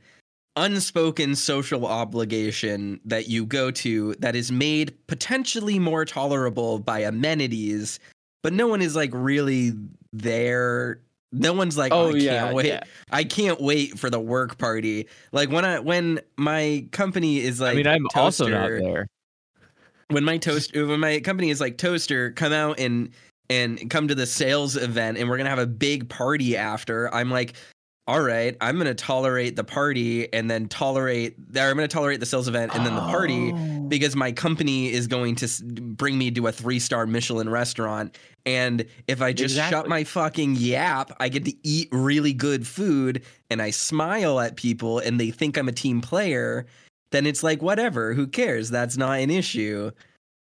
unspoken 0.56 1.36
social 1.36 1.86
obligation 1.86 3.00
that 3.06 3.28
you 3.30 3.46
go 3.46 3.70
to 3.72 4.16
that 4.16 4.36
is 4.36 4.52
made 4.52 4.96
potentially 5.08 5.78
more 5.80 6.04
tolerable 6.04 6.80
by 6.80 7.00
amenities 7.00 8.00
but 8.44 8.54
no 8.54 8.68
one 8.68 8.82
is 8.82 8.96
like 8.96 9.12
really 9.14 9.74
there 10.14 11.00
no 11.34 11.52
one's 11.54 11.78
like 11.78 11.92
oh, 11.92 12.08
Oh 12.08 12.14
I 12.14 12.18
yeah, 12.18 12.44
can't 12.44 12.56
wait 12.56 12.66
yeah. 12.68 12.82
I 13.12 13.24
can't 13.26 13.60
wait 13.62 14.00
for 14.00 14.10
the 14.10 14.20
work 14.20 14.58
party 14.58 15.08
like 15.32 15.50
when 15.52 15.66
I 15.66 15.80
when 15.80 16.20
my 16.38 16.86
company 16.92 17.40
is 17.40 17.60
like 17.60 17.74
I 17.74 17.76
mean 17.76 17.88
I'm 17.88 18.06
also 18.16 18.48
not 18.48 18.68
Toaster- 18.70 18.82
there. 18.82 19.08
when 20.10 20.24
my 20.24 20.38
toast 20.38 20.74
when 20.74 21.00
my 21.00 21.20
company 21.20 21.50
is 21.50 21.60
like 21.60 21.78
toaster 21.78 22.32
come 22.32 22.54
out 22.54 22.80
and 22.80 23.10
and 23.50 23.90
come 23.90 24.08
to 24.08 24.16
the 24.16 24.26
sales 24.26 24.76
event 24.78 25.18
and 25.18 25.28
we're 25.30 25.38
gonna 25.38 25.50
have 25.50 25.60
a 25.60 25.68
big 25.68 26.08
party 26.10 26.56
after 26.58 27.14
i'm 27.14 27.30
like 27.30 27.54
all 28.08 28.22
right 28.22 28.56
i'm 28.62 28.78
gonna 28.78 28.94
tolerate 28.94 29.56
the 29.56 29.64
party 29.64 30.32
and 30.34 30.50
then 30.50 30.68
tolerate 30.68 31.36
or 31.56 31.62
i'm 31.62 31.76
gonna 31.76 31.88
tolerate 31.88 32.20
the 32.20 32.26
sales 32.26 32.48
event 32.48 32.74
and 32.74 32.86
then 32.86 32.96
the 32.96 33.02
party 33.02 33.52
Oh. 33.54 33.82
because 33.88 34.16
my 34.16 34.32
company 34.32 34.92
is 34.92 35.08
going 35.08 35.36
to 35.36 35.48
bring 35.64 36.18
me 36.18 36.32
to 36.32 36.48
a 36.48 36.52
three 36.52 36.80
star 36.80 37.06
Michelin 37.06 37.50
restaurant. 37.50 38.18
And 38.46 38.86
if 39.08 39.22
I 39.22 39.34
just 39.34 39.56
shut 39.56 39.88
my 39.88 40.04
fucking 40.04 40.56
yap, 40.56 41.12
I 41.20 41.30
get 41.30 41.46
to 41.46 41.54
eat 41.68 41.90
really 41.92 42.34
good 42.34 42.66
food 42.66 43.24
and 43.50 43.62
I 43.62 43.72
smile 43.72 44.40
at 44.40 44.56
people 44.56 45.00
and 45.00 45.20
they 45.20 45.32
think 45.32 45.58
I'm 45.58 45.68
a 45.68 45.74
team 45.74 46.02
player. 46.02 46.66
then 47.12 47.26
it's 47.26 47.44
like 47.44 47.62
whatever, 47.62 48.14
who 48.14 48.28
cares? 48.28 48.70
That's 48.70 48.98
not 48.98 49.20
an 49.20 49.30
issue. 49.30 49.92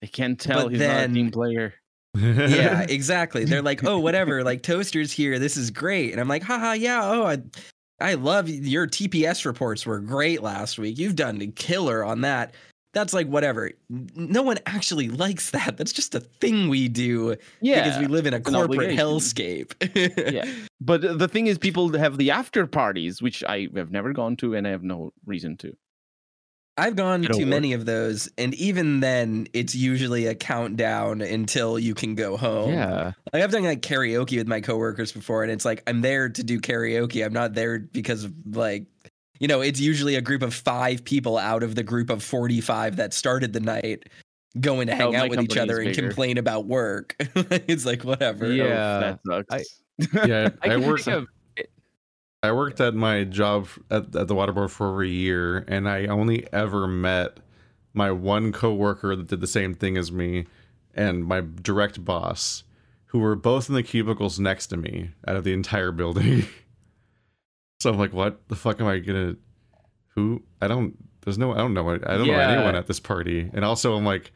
They 0.01 0.09
can't 0.09 0.39
tell 0.39 0.65
But 0.65 0.73
he's 0.73 0.81
not 0.81 1.05
a 1.05 1.09
team 1.09 1.31
player. 1.31 1.75
Yeah, 2.15 2.83
exactly. 2.89 3.45
They're 3.45 3.63
like, 3.63 3.85
oh, 3.85 3.99
whatever. 3.99 4.45
Like 4.45 4.63
toasters 4.63 5.13
here. 5.13 5.39
This 5.39 5.57
is 5.57 5.71
great. 5.71 6.13
And 6.13 6.21
I'm 6.21 6.29
like, 6.29 6.43
haha, 6.43 6.73
yeah. 6.73 7.01
Oh, 7.03 7.27
I, 7.27 7.39
I 8.01 8.15
love 8.15 8.49
your 8.49 8.87
TPS 8.87 9.45
reports 9.45 9.87
were 9.87 10.01
great 10.01 10.43
last 10.43 10.79
week. 10.79 10.99
You've 10.99 11.17
done 11.17 11.41
a 11.43 11.47
killer 11.49 12.05
on 12.05 12.23
that. 12.23 12.55
That's 12.93 13.13
like 13.13 13.27
whatever. 13.27 13.73
No 13.89 14.43
one 14.43 14.59
actually 14.67 15.09
likes 15.09 15.51
that. 15.51 15.77
That's 15.77 15.93
just 15.93 16.15
a 16.15 16.21
thing 16.21 16.69
we 16.69 16.89
do 16.89 17.35
Yeah, 17.61 17.83
because 17.83 17.99
we 17.99 18.07
live 18.07 18.25
in 18.27 18.35
a 18.35 18.41
corporate 18.41 18.97
hellscape. 18.97 19.75
yeah. 20.33 20.45
But 20.81 21.19
the 21.19 21.29
thing 21.29 21.47
is, 21.47 21.57
people 21.57 21.97
have 21.99 22.19
the 22.19 22.31
after 22.31 22.67
parties, 22.67 23.23
which 23.23 23.43
I 23.45 23.69
have 23.75 23.91
never 23.91 24.13
gone 24.13 24.37
to, 24.37 24.55
and 24.55 24.67
I 24.67 24.71
have 24.71 24.83
no 24.83 25.13
reason 25.25 25.57
to. 25.59 25.75
I've 26.77 26.97
gone 26.97 27.23
It'll 27.25 27.39
to 27.39 27.45
work. 27.45 27.51
many 27.51 27.73
of 27.73 27.87
those, 27.87 28.29
and 28.37 28.53
even 28.55 29.01
then, 29.01 29.47
it's 29.53 29.75
usually 29.75 30.27
a 30.27 30.35
countdown 30.35 31.21
until 31.21 31.79
you 31.79 31.95
can 31.95 32.15
go 32.17 32.37
home. 32.37 32.73
Yeah. 32.73 33.13
Like 33.33 33.43
I've 33.45 33.53
done 33.53 33.63
like 33.63 33.81
karaoke 33.83 34.37
with 34.39 34.49
my 34.49 34.61
coworkers 34.61 35.13
before, 35.13 35.43
and 35.45 35.53
it's 35.53 35.65
like 35.65 35.83
I'm 35.87 36.01
there 36.01 36.29
to 36.29 36.43
do 36.43 36.61
karaoke. 36.61 37.25
I'm 37.25 37.33
not 37.33 37.55
there 37.55 37.79
because 37.79 38.25
of 38.25 38.33
like, 38.57 38.87
you 39.39 39.47
know, 39.47 39.61
it's 39.61 39.79
usually 39.79 40.17
a 40.17 40.21
group 40.21 40.43
of 40.43 40.53
five 40.53 41.05
people 41.05 41.39
out 41.39 41.63
of 41.63 41.77
the 41.77 41.83
group 41.85 42.11
of 42.11 42.23
45 42.25 42.97
that 42.97 43.15
started 43.15 43.53
the 43.53 43.61
night 43.61 44.09
going 44.61 44.87
to 44.89 44.95
Oh, 44.95 44.97
hang 44.97 45.13
my 45.13 45.19
out 45.21 45.31
with 45.31 45.43
each 45.43 45.57
other 45.57 45.79
and 45.79 45.89
bigger. 45.95 46.09
complain 46.09 46.39
about 46.39 46.67
work. 46.67 47.15
it's 47.19 47.85
like 47.87 48.03
whatever. 48.05 48.47
Oh, 48.47 48.51
yeah. 48.51 48.65
Oh, 48.65 49.01
that 49.01 49.47
sucks. 49.49 49.81
I, 50.15 50.27
yeah, 50.27 50.49
I, 50.63 50.67
I, 50.67 50.69
can 50.71 50.87
worked. 50.87 51.05
think 51.05 51.17
of 51.19 51.27
I 52.45 52.53
worked 52.53 52.79
at 52.81 52.95
my 52.95 53.25
job 53.25 53.69
at, 53.91 54.15
at 54.15 54.29
the 54.29 54.35
water 54.35 54.53
board 54.53 54.71
for 54.71 54.89
over 54.89 55.03
a 55.03 55.09
year, 55.09 55.65
and 55.67 55.89
I 55.89 56.07
only 56.07 56.47
ever 56.53 56.87
met 56.87 57.39
my 57.95 58.11
one 58.11 58.53
coworker 58.53 59.17
that 59.17 59.29
did 59.29 59.41
the 59.41 59.47
same 59.47 59.75
thing 59.75 59.97
as 59.97 60.13
me, 60.13 60.45
and 60.95 61.25
my 61.25 61.41
direct 61.41 62.05
boss, 62.05 62.65
who 63.07 63.19
were 63.19 63.35
both 63.35 63.71
in 63.71 63.75
the 63.75 63.83
cubicles 63.83 64.39
next 64.39 64.67
to 64.69 64.77
me 64.77 65.11
out 65.27 65.37
of 65.37 65.45
the 65.45 65.55
entire 65.55 65.91
building. 65.91 66.45
so 67.81 67.91
I'm 67.91 67.99
like, 67.99 68.13
what 68.13 68.47
the 68.49 68.57
fuck 68.57 68.79
am 68.79 68.89
I 68.89 68.99
gonna? 68.99 69.37
Who? 70.09 70.43
I 70.61 70.69
don't. 70.69 70.97
There's 71.23 71.39
no. 71.39 71.53
I 71.53 71.59
don't 71.59 71.73
know. 71.73 71.89
I 71.89 71.97
don't 71.97 72.27
know 72.27 72.35
anyone 72.35 72.77
at 72.77 72.87
this 72.87 73.01
party, 73.01 73.51
and 73.53 73.65
also 73.65 73.95
I'm 73.95 74.05
like. 74.05 74.33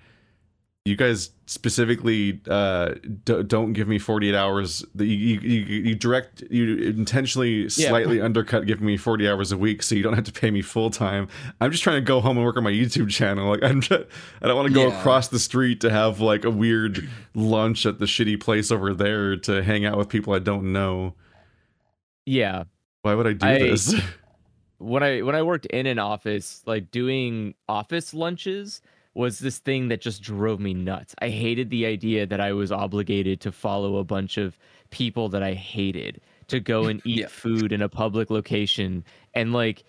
You 0.89 0.97
guys 0.97 1.31
specifically 1.47 2.41
uh, 2.49 2.95
d- 3.25 3.43
don't 3.43 3.73
give 3.75 3.89
me 3.89 3.99
48 3.99 4.35
hours. 4.35 4.85
You, 4.97 5.05
you, 5.05 5.41
you, 5.41 5.61
you 5.89 5.95
direct, 5.95 6.43
you 6.51 6.77
intentionally 6.79 7.69
slightly 7.69 8.21
undercut 8.21 8.67
giving 8.67 8.87
me 8.87 8.97
40 8.97 9.29
hours 9.29 9.53
a 9.53 9.59
week, 9.59 9.83
so 9.83 9.95
you 9.95 10.03
don't 10.03 10.15
have 10.15 10.25
to 10.25 10.33
pay 10.33 10.51
me 10.51 10.63
full 10.63 10.91
time. 10.91 11.29
I'm 11.61 11.71
just 11.71 11.83
trying 11.83 11.97
to 11.97 12.01
go 12.05 12.21
home 12.21 12.37
and 12.37 12.45
work 12.47 12.57
on 12.57 12.65
my 12.65 12.71
YouTube 12.73 13.11
channel. 13.11 13.51
Like 13.51 13.63
I'm, 13.63 13.81
just, 13.81 14.05
I 14.43 14.47
don't 14.49 14.57
want 14.57 14.69
to 14.69 14.75
go 14.75 14.89
Yeah. 14.89 14.99
across 14.99 15.29
the 15.29 15.39
street 15.39 15.81
to 15.83 15.91
have 15.91 16.21
like 16.21 16.45
a 16.45 16.51
weird 16.51 17.09
lunch 17.35 17.85
at 17.87 17.99
the 17.99 18.07
shitty 18.07 18.41
place 18.41 18.71
over 18.71 18.95
there 18.95 19.37
to 19.37 19.63
hang 19.63 19.85
out 19.85 19.97
with 19.99 20.09
people 20.09 20.33
I 20.33 20.39
don't 20.41 20.73
know. 20.73 21.15
yeah. 22.27 22.65
Why 23.03 23.15
would 23.15 23.27
I 23.27 23.33
do 23.35 23.47
I- 23.47 23.59
this? 23.59 23.95
when 24.79 25.03
I 25.03 25.23
when 25.23 25.35
I 25.35 25.43
worked 25.43 25.67
in 25.67 25.87
an 25.87 25.99
office, 25.99 26.63
like 26.67 26.91
doing 26.91 27.55
office 27.69 28.13
lunches 28.15 28.81
was 29.19 29.41
this 29.41 29.59
thing 29.59 29.89
that 29.89 30.01
just 30.01 30.23
drove 30.23 30.61
me 30.61 30.73
nuts. 30.73 31.15
I 31.21 31.29
hated 31.29 31.71
the 31.71 31.85
idea 31.87 32.25
that 32.27 32.41
I 32.41 32.53
was 32.53 32.71
obligated 32.73 33.41
to 33.43 33.53
follow 33.53 33.97
a 33.97 34.05
bunch 34.05 34.39
of 34.39 34.57
people 34.91 35.29
that 35.31 35.43
I 35.43 35.53
hated 35.55 36.21
to 36.47 36.61
go 36.61 36.87
and 36.91 37.03
eat 37.05 37.19
Yeah. 37.23 37.27
food 37.27 37.73
in 37.73 37.83
a 37.83 37.89
public 37.89 38.31
location 38.31 39.05
and 39.35 39.53
like 39.53 39.85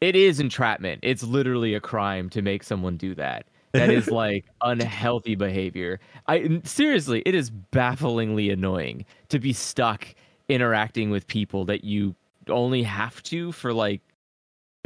it 0.00 0.14
is 0.14 0.40
entrapment. 0.40 1.00
It's 1.02 1.22
literally 1.22 1.74
a 1.74 1.80
crime 1.80 2.30
to 2.30 2.42
make 2.42 2.62
someone 2.62 2.96
do 2.96 3.14
that. 3.16 3.46
That 3.72 3.90
is 3.90 4.10
like 4.22 4.44
unhealthy 4.62 5.34
behavior. 5.34 5.98
I 6.28 6.60
seriously, 6.64 7.22
it 7.26 7.34
is 7.34 7.50
bafflingly 7.50 8.50
annoying 8.50 9.04
to 9.30 9.38
be 9.38 9.52
stuck 9.52 10.06
interacting 10.48 11.10
with 11.10 11.26
people 11.26 11.64
that 11.64 11.82
you 11.82 12.14
only 12.48 12.84
have 12.84 13.22
to 13.24 13.50
for 13.52 13.72
like 13.72 14.00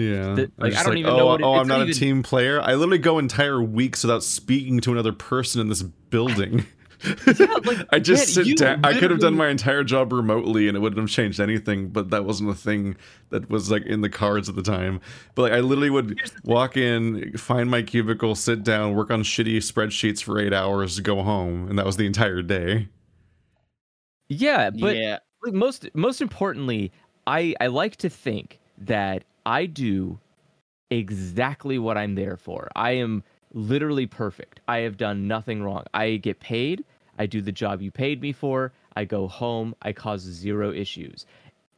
Yeah. 0.01 0.35
The- 0.35 0.43
I'm 0.43 0.53
like, 0.59 0.73
I 0.73 0.75
just 0.75 0.85
don't 0.87 0.99
even 0.99 1.17
know 1.17 1.21
oh, 1.21 1.27
what 1.27 1.41
it- 1.41 1.45
oh, 1.45 1.55
I'm 1.55 1.67
not 1.69 1.79
not 1.81 1.89
a 1.89 1.95
team 1.95 2.23
player. 2.23 2.61
I 2.61 2.75
literally 2.75 2.99
go 2.99 3.19
entire 3.19 3.63
weeks 3.63 4.03
without 4.03 4.23
speaking 4.23 4.81
to 4.81 4.93
another 4.93 5.13
person 5.13 5.61
in 5.61 5.69
this 5.69 5.83
building. 5.83 6.67
yeah, 7.39 7.47
like, 7.65 7.79
I 7.91 7.99
just 7.99 8.37
man, 8.37 8.45
sit 8.45 8.47
you 8.47 8.55
down. 8.55 8.85
I 8.85 8.99
could 8.99 9.11
have 9.11 9.21
done 9.21 9.35
my 9.35 9.49
entire 9.49 9.85
job 9.85 10.13
remotely, 10.13 10.69
and 10.69 10.77
it 10.77 10.81
wouldn't 10.81 11.01
have 11.01 11.09
changed 11.09 11.41
anything. 11.41 11.89
But 11.89 12.11
that 12.11 12.25
wasn't 12.25 12.51
a 12.51 12.55
thing 12.55 12.97
that 13.31 13.49
was 13.49 13.71
like 13.71 13.87
in 13.87 14.03
the 14.03 14.11
cards 14.11 14.49
at 14.49 14.55
the 14.55 14.63
time. 14.63 15.01
But 15.35 15.43
like, 15.43 15.53
I 15.53 15.61
literally 15.61 15.91
would 15.91 16.19
walk 16.45 16.77
in, 16.77 17.37
find 17.39 17.71
my 17.71 17.83
cubicle, 17.83 18.35
sit 18.35 18.63
down, 18.65 18.95
work 18.95 19.11
on 19.11 19.23
shitty 19.23 19.57
spreadsheets 19.59 20.23
for 20.23 20.39
eight 20.39 20.53
hours, 20.53 21.01
go 21.01 21.23
home, 21.23 21.69
and 21.69 21.79
that 21.79 21.87
was 21.87 21.97
the 21.97 22.07
entire 22.07 22.43
day. 22.43 22.89
yeah, 24.29 24.71
but 24.71 24.97
yeah, 24.97 25.19
like, 25.45 25.55
most 25.55 25.89
most 25.95 26.21
importantly, 26.21 26.93
I 27.27 27.55
I 27.61 27.69
like 27.69 27.97
to 27.97 28.11
think 28.11 28.61
that 28.79 29.25
I 29.51 29.67
do 29.67 30.21
exactly 30.91 31.77
what 31.77 31.99
I'm 31.99 32.15
there 32.15 32.37
for. 32.37 32.71
I 32.77 32.93
am 32.93 33.25
literally 33.53 34.07
perfect. 34.07 34.61
I 34.69 34.79
have 34.79 34.97
done 34.97 35.27
nothing 35.27 35.61
wrong. 35.61 35.83
I 35.93 36.19
get 36.19 36.39
paid. 36.39 36.85
I 37.19 37.27
do 37.27 37.41
the 37.43 37.51
job 37.51 37.83
you 37.83 37.91
paid 37.91 38.23
me 38.23 38.31
for. 38.31 38.73
I 38.95 39.05
go 39.05 39.27
home. 39.27 39.75
I 39.83 39.93
cause 39.93 40.21
zero 40.21 40.73
issues. 40.73 41.27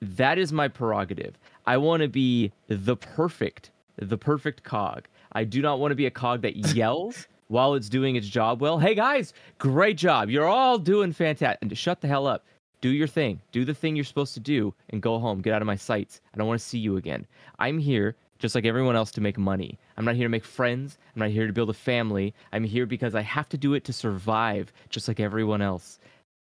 That 0.03 0.37
is 0.37 0.53
my 0.53 0.69
prerogative. 0.69 1.39
I 1.67 1.79
want 1.79 2.03
to 2.03 2.09
be 2.09 2.53
the 2.69 2.95
perfect, 2.95 3.71
the 3.97 4.19
perfect 4.19 4.65
cog. 4.65 5.09
I 5.33 5.45
do 5.45 5.63
not 5.63 5.81
want 5.81 5.93
to 5.93 5.97
be 5.97 6.05
a 6.05 6.11
cog 6.11 6.43
that 6.43 6.57
yells 6.77 7.27
while 7.49 7.73
it's 7.73 7.89
doing 7.89 8.17
its 8.17 8.29
job 8.29 8.61
well. 8.61 8.81
Hey 8.81 8.95
guys, 8.95 9.33
great 9.57 9.97
job. 9.97 10.29
You're 10.29 10.47
all 10.47 10.77
doing 10.77 11.15
fantastic. 11.15 11.63
And 11.63 11.79
shut 11.79 12.03
the 12.03 12.09
hell 12.09 12.27
up. 12.27 12.45
Do 12.83 12.91
your 12.91 13.07
thing. 13.07 13.41
Do 13.53 13.65
the 13.65 13.75
thing 13.75 13.95
you're 13.95 14.05
supposed 14.05 14.35
to 14.35 14.41
do 14.41 14.75
and 14.91 15.01
go 15.01 15.21
home. 15.21 15.41
Get 15.41 15.55
out 15.55 15.63
of 15.63 15.67
my 15.67 15.77
sights. 15.77 16.21
I 16.35 16.37
don't 16.37 16.49
want 16.49 16.61
to 16.61 16.67
see 16.67 16.79
you 16.79 16.97
again. 16.97 17.27
I'm 17.61 17.79
here 17.79 18.17
just 18.41 18.57
like 18.57 18.67
everyone 18.67 18.97
else 18.97 19.13
to 19.13 19.21
make 19.21 19.39
money. 19.39 19.79
I'm 19.97 20.05
not 20.05 20.17
here 20.17 20.27
to 20.27 20.29
make 20.29 20.45
friends. 20.45 20.99
I'm 21.15 21.21
not 21.21 21.31
here 21.31 21.47
to 21.47 21.53
build 21.53 21.71
a 21.71 21.75
family. 21.75 22.35
I'm 22.53 22.65
here 22.65 22.85
because 22.85 23.15
I 23.15 23.21
have 23.21 23.49
to 23.51 23.57
do 23.57 23.75
it 23.75 23.85
to 23.85 23.93
survive 23.93 24.73
just 24.91 25.07
like 25.07 25.21
everyone 25.21 25.63
else. 25.63 26.01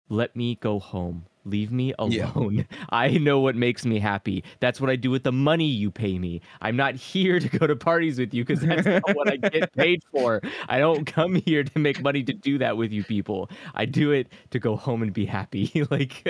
Let 0.08 0.34
me 0.36 0.54
go 0.56 0.78
home. 0.78 1.24
Leave 1.44 1.70
me 1.72 1.94
Yeah. 2.08 2.30
alone. 2.34 2.66
I 2.90 3.08
know 3.18 3.40
what 3.40 3.56
makes 3.56 3.86
me 3.86 3.98
happy. 3.98 4.44
That's 4.60 4.80
what 4.80 4.90
I 4.90 4.96
do 4.96 5.10
with 5.10 5.22
the 5.22 5.32
money 5.32 5.66
you 5.66 5.90
pay 5.90 6.18
me. 6.18 6.40
I'm 6.60 6.76
not 6.76 6.94
here 7.12 7.40
to 7.40 7.48
go 7.48 7.66
to 7.66 7.74
parties 7.76 8.18
with 8.18 8.34
you 8.34 8.44
because 8.44 8.60
that's 8.64 8.84
not 8.86 9.16
what 9.16 9.30
I 9.32 9.36
get 9.36 9.72
paid 9.76 10.02
for. 10.12 10.40
I 10.68 10.78
don't 10.78 11.06
come 11.06 11.36
here 11.46 11.64
to 11.64 11.78
make 11.78 12.02
money 12.02 12.22
to 12.24 12.32
do 12.32 12.58
that 12.58 12.76
with 12.76 12.92
you 12.92 13.02
people. 13.04 13.50
I 13.74 13.86
do 13.86 14.10
it 14.12 14.28
to 14.50 14.58
go 14.58 14.76
home 14.76 15.02
and 15.02 15.12
be 15.12 15.24
happy. 15.26 15.86
like 15.90 16.26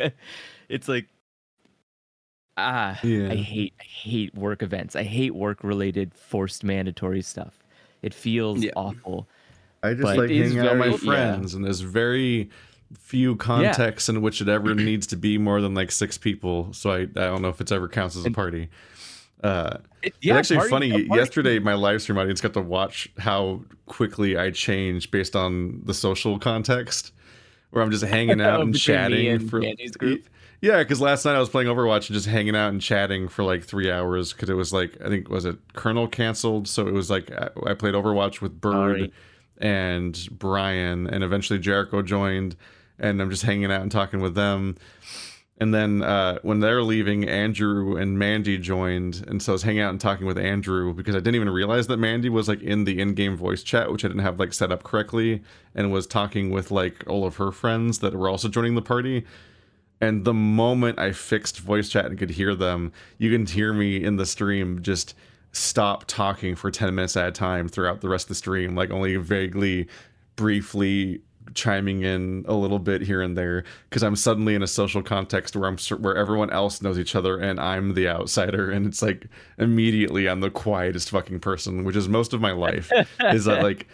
it's 0.68 0.88
like 0.88 1.06
ah 2.56 2.98
Yeah. 3.02 3.30
I 3.30 3.36
hate 3.36 3.74
I 3.80 3.84
hate 3.84 4.34
work 4.34 4.62
events. 4.62 4.94
I 4.96 5.02
hate 5.04 5.34
work 5.34 5.62
related 5.64 6.14
forced 6.14 6.62
mandatory 6.64 7.22
stuff. 7.22 7.64
It 8.02 8.14
feels 8.14 8.62
Yeah. 8.62 8.70
awful. 8.76 9.26
I 9.82 9.94
just 9.94 10.04
like 10.04 10.30
hanging 10.30 10.58
out 10.58 10.70
with 10.72 10.78
my 10.78 10.84
very- 10.84 10.90
yeah. 10.90 10.96
friends, 11.34 11.54
and 11.54 11.64
there's 11.64 11.80
very 11.80 12.50
few 12.96 13.36
contexts 13.36 14.08
in 14.08 14.22
which 14.22 14.40
it 14.40 14.48
ever 14.48 14.74
needs 14.74 15.06
to 15.08 15.16
be 15.16 15.38
more 15.38 15.60
than 15.60 15.74
like 15.74 15.90
six 15.90 16.16
people. 16.18 16.72
So 16.72 16.90
I, 16.90 17.00
I 17.00 17.04
don't 17.06 17.42
know 17.42 17.48
if 17.48 17.60
it's 17.60 17.72
ever 17.72 17.88
counts 17.88 18.16
as 18.16 18.24
a 18.24 18.30
party. 18.30 18.68
Uh, 19.42 19.76
It, 20.02 20.14
it's 20.22 20.30
actually 20.32 20.56
party- 20.56 20.70
funny. 20.70 20.90
party- 20.90 21.08
Yesterday, 21.20 21.58
my 21.58 21.74
live 21.74 22.02
stream 22.02 22.18
audience 22.18 22.40
got 22.40 22.54
to 22.54 22.60
watch 22.60 23.08
how 23.18 23.60
quickly 23.86 24.36
I 24.36 24.50
change 24.50 25.10
based 25.10 25.36
on 25.36 25.80
the 25.84 25.94
social 25.94 26.38
context, 26.38 27.12
where 27.70 27.82
I'm 27.84 27.90
just 27.90 28.04
hanging 28.04 28.40
out 28.40 28.60
and 28.62 28.76
chatting 28.76 29.28
and 29.28 29.48
for 29.50 29.60
group? 29.98 30.28
Yeah, 30.60 30.78
because 30.78 31.00
last 31.00 31.24
night 31.24 31.36
I 31.36 31.38
was 31.38 31.48
playing 31.48 31.68
Overwatch 31.68 32.08
and 32.08 32.14
just 32.14 32.26
hanging 32.26 32.56
out 32.56 32.70
and 32.72 32.82
chatting 32.82 33.28
for 33.28 33.44
like 33.44 33.62
three 33.62 33.92
hours 33.92 34.32
because 34.32 34.50
it 34.50 34.54
was 34.54 34.72
like 34.72 34.96
I 35.04 35.08
think 35.08 35.28
was 35.28 35.44
it 35.44 35.56
Colonel 35.74 36.08
canceled, 36.08 36.66
so 36.66 36.88
it 36.88 36.92
was 36.94 37.08
like 37.10 37.30
I, 37.30 37.48
I 37.64 37.74
played 37.74 37.94
Overwatch 37.94 38.40
with 38.40 38.60
Bird 38.60 39.12
and 39.58 40.28
Brian, 40.32 41.06
and 41.06 41.22
eventually 41.22 41.58
Jericho 41.60 42.02
joined, 42.02 42.56
and 42.98 43.20
I'm 43.20 43.30
just 43.30 43.42
hanging 43.42 43.70
out 43.70 43.82
and 43.82 43.90
talking 43.90 44.20
with 44.20 44.34
them. 44.34 44.76
And 45.60 45.74
then 45.74 46.02
uh, 46.02 46.38
when 46.42 46.60
they're 46.60 46.82
leaving, 46.82 47.28
Andrew 47.28 47.96
and 47.96 48.16
Mandy 48.16 48.58
joined, 48.58 49.24
and 49.26 49.42
so 49.42 49.52
I 49.52 49.54
was 49.54 49.62
hanging 49.64 49.82
out 49.82 49.90
and 49.90 50.00
talking 50.00 50.24
with 50.24 50.38
Andrew 50.38 50.94
because 50.94 51.16
I 51.16 51.18
didn't 51.18 51.34
even 51.34 51.50
realize 51.50 51.88
that 51.88 51.96
Mandy 51.96 52.28
was 52.28 52.48
like 52.48 52.62
in 52.62 52.84
the 52.84 53.00
in-game 53.00 53.36
voice 53.36 53.64
chat, 53.64 53.90
which 53.90 54.04
I 54.04 54.08
didn't 54.08 54.22
have 54.22 54.38
like 54.38 54.52
set 54.52 54.70
up 54.70 54.84
correctly, 54.84 55.42
and 55.74 55.90
was 55.90 56.06
talking 56.06 56.50
with 56.50 56.70
like 56.70 57.02
all 57.08 57.26
of 57.26 57.36
her 57.36 57.50
friends 57.50 57.98
that 57.98 58.14
were 58.14 58.28
also 58.28 58.48
joining 58.48 58.76
the 58.76 58.82
party. 58.82 59.24
And 60.00 60.24
the 60.24 60.34
moment 60.34 61.00
I 61.00 61.10
fixed 61.10 61.58
voice 61.58 61.88
chat 61.88 62.06
and 62.06 62.16
could 62.16 62.30
hear 62.30 62.54
them, 62.54 62.92
you 63.18 63.32
can 63.32 63.44
hear 63.44 63.72
me 63.72 64.02
in 64.02 64.14
the 64.14 64.26
stream 64.26 64.80
just 64.80 65.14
stop 65.50 66.04
talking 66.06 66.54
for 66.54 66.70
10 66.70 66.94
minutes 66.94 67.16
at 67.16 67.28
a 67.28 67.32
time 67.32 67.68
throughout 67.68 68.00
the 68.00 68.08
rest 68.08 68.26
of 68.26 68.28
the 68.28 68.34
stream, 68.36 68.76
like 68.76 68.90
only 68.90 69.16
vaguely, 69.16 69.88
briefly 70.36 71.20
chiming 71.54 72.02
in 72.02 72.44
a 72.48 72.54
little 72.54 72.78
bit 72.78 73.02
here 73.02 73.22
and 73.22 73.36
there 73.36 73.64
because 73.88 74.02
I'm 74.02 74.16
suddenly 74.16 74.54
in 74.54 74.62
a 74.62 74.66
social 74.66 75.02
context 75.02 75.56
where 75.56 75.68
I'm 75.68 75.78
where 76.00 76.16
everyone 76.16 76.50
else 76.50 76.82
knows 76.82 76.98
each 76.98 77.14
other 77.14 77.38
and 77.38 77.60
I'm 77.60 77.94
the 77.94 78.08
outsider 78.08 78.70
and 78.70 78.86
it's 78.86 79.02
like 79.02 79.26
immediately 79.58 80.28
I'm 80.28 80.40
the 80.40 80.50
quietest 80.50 81.10
fucking 81.10 81.40
person, 81.40 81.84
which 81.84 81.96
is 81.96 82.08
most 82.08 82.32
of 82.32 82.40
my 82.40 82.52
life. 82.52 82.90
is 83.20 83.44
that 83.46 83.62
like 83.62 83.86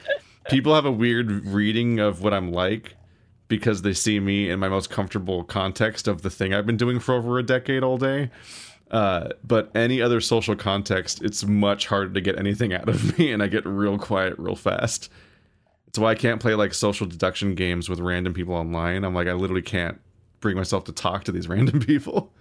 people 0.48 0.74
have 0.74 0.84
a 0.84 0.92
weird 0.92 1.46
reading 1.46 1.98
of 2.00 2.22
what 2.22 2.34
I'm 2.34 2.52
like 2.52 2.96
because 3.48 3.82
they 3.82 3.92
see 3.92 4.20
me 4.20 4.50
in 4.50 4.58
my 4.58 4.68
most 4.68 4.90
comfortable 4.90 5.44
context 5.44 6.08
of 6.08 6.22
the 6.22 6.30
thing 6.30 6.54
I've 6.54 6.66
been 6.66 6.76
doing 6.76 6.98
for 6.98 7.14
over 7.14 7.38
a 7.38 7.42
decade 7.42 7.82
all 7.82 7.98
day. 7.98 8.30
Uh, 8.90 9.30
but 9.42 9.70
any 9.74 10.00
other 10.00 10.20
social 10.20 10.54
context, 10.54 11.22
it's 11.22 11.44
much 11.44 11.86
harder 11.86 12.12
to 12.12 12.20
get 12.20 12.38
anything 12.38 12.72
out 12.72 12.88
of 12.88 13.18
me, 13.18 13.32
and 13.32 13.42
I 13.42 13.48
get 13.48 13.66
real 13.66 13.98
quiet 13.98 14.34
real 14.38 14.56
fast. 14.56 15.10
It's 15.94 15.98
why 16.00 16.10
I 16.10 16.16
can't 16.16 16.40
play 16.40 16.56
like 16.56 16.74
social 16.74 17.06
deduction 17.06 17.54
games 17.54 17.88
with 17.88 18.00
random 18.00 18.34
people 18.34 18.56
online. 18.56 19.04
I'm 19.04 19.14
like, 19.14 19.28
I 19.28 19.32
literally 19.32 19.62
can't 19.62 20.00
bring 20.40 20.56
myself 20.56 20.82
to 20.86 20.92
talk 20.92 21.22
to 21.22 21.30
these 21.30 21.46
random 21.48 21.78
people. 21.78 22.32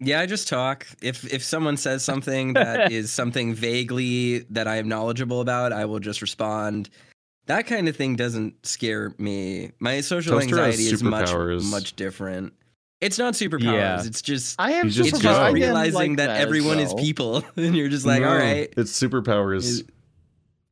Yeah, 0.00 0.18
I 0.18 0.26
just 0.26 0.48
talk. 0.48 0.84
If 1.00 1.32
if 1.32 1.44
someone 1.44 1.76
says 1.76 2.02
something 2.02 2.52
that 2.54 2.90
is 2.90 3.12
something 3.12 3.54
vaguely 3.54 4.40
that 4.50 4.66
I 4.66 4.78
am 4.78 4.88
knowledgeable 4.88 5.40
about, 5.40 5.72
I 5.72 5.84
will 5.84 6.00
just 6.00 6.20
respond. 6.20 6.90
That 7.46 7.68
kind 7.68 7.88
of 7.88 7.94
thing 7.94 8.16
doesn't 8.16 8.66
scare 8.66 9.14
me. 9.18 9.70
My 9.78 10.00
social 10.00 10.40
Toaster 10.40 10.58
anxiety 10.58 10.88
is 10.88 11.04
much 11.04 11.32
much 11.70 11.94
different. 11.94 12.52
It's 13.00 13.16
not 13.16 13.34
superpowers. 13.34 13.62
Yeah. 13.62 14.04
It's 14.04 14.22
just 14.22 14.60
I 14.60 14.72
have 14.72 14.86
He's 14.86 14.96
just 14.96 15.10
it's 15.10 15.20
just 15.20 15.52
realizing 15.52 15.94
like 15.94 16.16
that, 16.16 16.30
as 16.30 16.40
everyone 16.40 16.80
is 16.80 16.92
people, 16.94 17.44
and 17.56 17.76
you're 17.76 17.88
just 17.88 18.06
like, 18.06 18.24
all 18.24 18.30
No, 18.30 18.38
right. 18.38 18.74
It's 18.76 19.00
superpowers. 19.00 19.58
Is- 19.58 19.84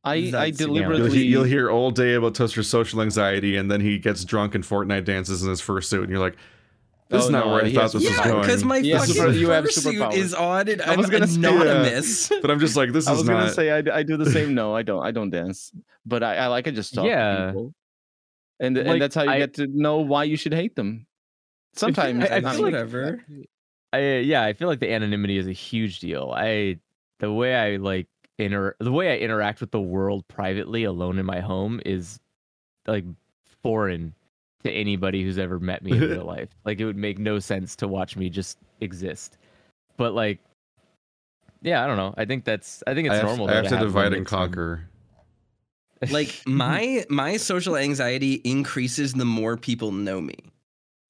I 0.09 0.13
I 0.15 0.21
That's- 0.31 0.59
yeah. 0.59 0.65
You'll, 0.67 0.75
deliberately 0.75 1.23
you'll 1.23 1.43
hear 1.43 1.69
all 1.69 1.91
day 1.91 2.13
about 2.15 2.35
Toaster's 2.35 2.67
social 2.67 3.01
anxiety, 3.01 3.55
and 3.57 3.69
then 3.69 3.81
he 3.81 3.97
gets 3.97 4.23
drunk 4.25 4.55
and 4.55 4.63
Fortnite 4.63 5.05
dances 5.05 5.43
in 5.43 5.49
his 5.49 5.61
fursuit, 5.61 6.01
and 6.03 6.09
you're 6.09 6.19
like, 6.19 6.35
"This 7.09 7.23
is 7.23 7.29
Oh, 7.29 7.31
not 7.31 7.45
no, 7.47 7.53
where 7.53 7.63
I 7.63 7.67
he 7.69 7.73
thought 7.75 7.81
has 7.83 7.93
this 7.93 8.03
was 8.09 8.19
going." 8.19 8.41
because 8.41 8.63
my 8.63 8.77
Yeah, 8.77 8.99
fucking 8.99 9.13
super- 9.15 9.31
you 9.31 9.49
have 9.49 9.65
fursuit 9.65 10.13
is 10.13 10.33
on, 10.33 10.67
and 10.67 10.81
I 10.81 10.93
I'm 10.93 10.97
was 10.97 11.09
gonna 11.09 11.27
say, 11.27 11.39
anonymous. 11.39 12.29
but 12.41 12.49
I'm 12.51 12.59
just 12.59 12.75
like, 12.75 12.91
"This 12.91 13.03
is. 13.03 13.07
I 13.09 13.11
is 13.13 13.17
was 13.19 13.27
gonna 13.27 13.45
not." 13.45 13.53
say 13.53 13.71
I 13.71 14.03
do 14.03 14.17
the 14.17 14.29
same. 14.29 14.53
No, 14.53 14.75
I 14.75 14.81
don't. 14.83 15.03
I 15.05 15.11
don't 15.11 15.29
dance, 15.29 15.71
but 16.05 16.23
I, 16.23 16.35
I 16.35 16.47
like 16.47 16.65
to 16.65 16.71
just 16.71 16.93
talk 16.93 17.05
Yeah. 17.05 17.37
to 17.37 17.47
people, 17.51 17.73
and 18.59 18.75
Like, 18.77 18.85
and 18.87 19.01
that's 19.01 19.15
how 19.15 19.23
you 19.23 19.29
I- 19.31 19.39
get 19.39 19.53
to 19.55 19.67
know 19.67 19.97
why 19.99 20.23
you 20.25 20.35
should 20.37 20.53
hate 20.53 20.75
them. 20.75 21.05
Sometimes 21.75 22.23
I- 22.25 22.37
I 22.37 22.39
not 22.39 22.55
feel 22.55 22.63
like- 22.63 22.73
whatever. 22.73 23.23
I 23.91 24.17
yeah, 24.19 24.43
I 24.43 24.53
feel 24.53 24.67
like 24.67 24.79
the 24.79 24.91
anonymity 24.91 25.37
is 25.37 25.47
a 25.47 25.51
huge 25.51 25.99
deal. 25.99 26.31
I 26.35 26.77
the 27.19 27.31
way 27.33 27.55
I 27.55 27.77
like 27.77 28.07
inter 28.39 28.75
the 28.79 28.91
way 28.91 29.13
I 29.13 29.17
interact 29.17 29.61
with 29.61 29.71
the 29.71 29.81
world 29.81 30.27
privately 30.27 30.83
alone 30.83 31.19
in 31.19 31.25
my 31.25 31.39
home 31.39 31.81
is 31.85 32.19
like 32.87 33.05
foreign 33.61 34.13
to 34.63 34.71
anybody 34.71 35.23
who's 35.23 35.37
ever 35.37 35.59
met 35.59 35.83
me 35.83 35.91
in 35.91 35.99
real 35.99 36.25
life. 36.25 36.49
Like 36.65 36.79
it 36.79 36.85
would 36.85 36.97
make 36.97 37.19
no 37.19 37.39
sense 37.39 37.75
to 37.77 37.87
watch 37.87 38.15
me 38.15 38.29
just 38.29 38.57
exist. 38.81 39.37
But 39.97 40.13
like 40.13 40.39
yeah, 41.61 41.83
I 41.83 41.87
don't 41.87 41.97
know. 41.97 42.13
I 42.17 42.25
think 42.25 42.45
that's 42.45 42.83
I 42.87 42.93
think 42.93 43.07
it's 43.07 43.13
I 43.13 43.17
have, 43.17 43.25
normal 43.25 43.49
I 43.49 43.55
have 43.55 43.67
to 43.67 43.77
have 43.77 43.87
divide 43.87 44.05
and 44.07 44.13
limits 44.15 44.33
on- 44.33 44.39
conquer. 44.39 44.89
like 46.11 46.41
my 46.45 47.05
my 47.09 47.35
social 47.35 47.75
anxiety 47.75 48.35
increases 48.45 49.13
the 49.13 49.25
more 49.25 49.57
people 49.57 49.91
know 49.91 50.21
me. 50.21 50.37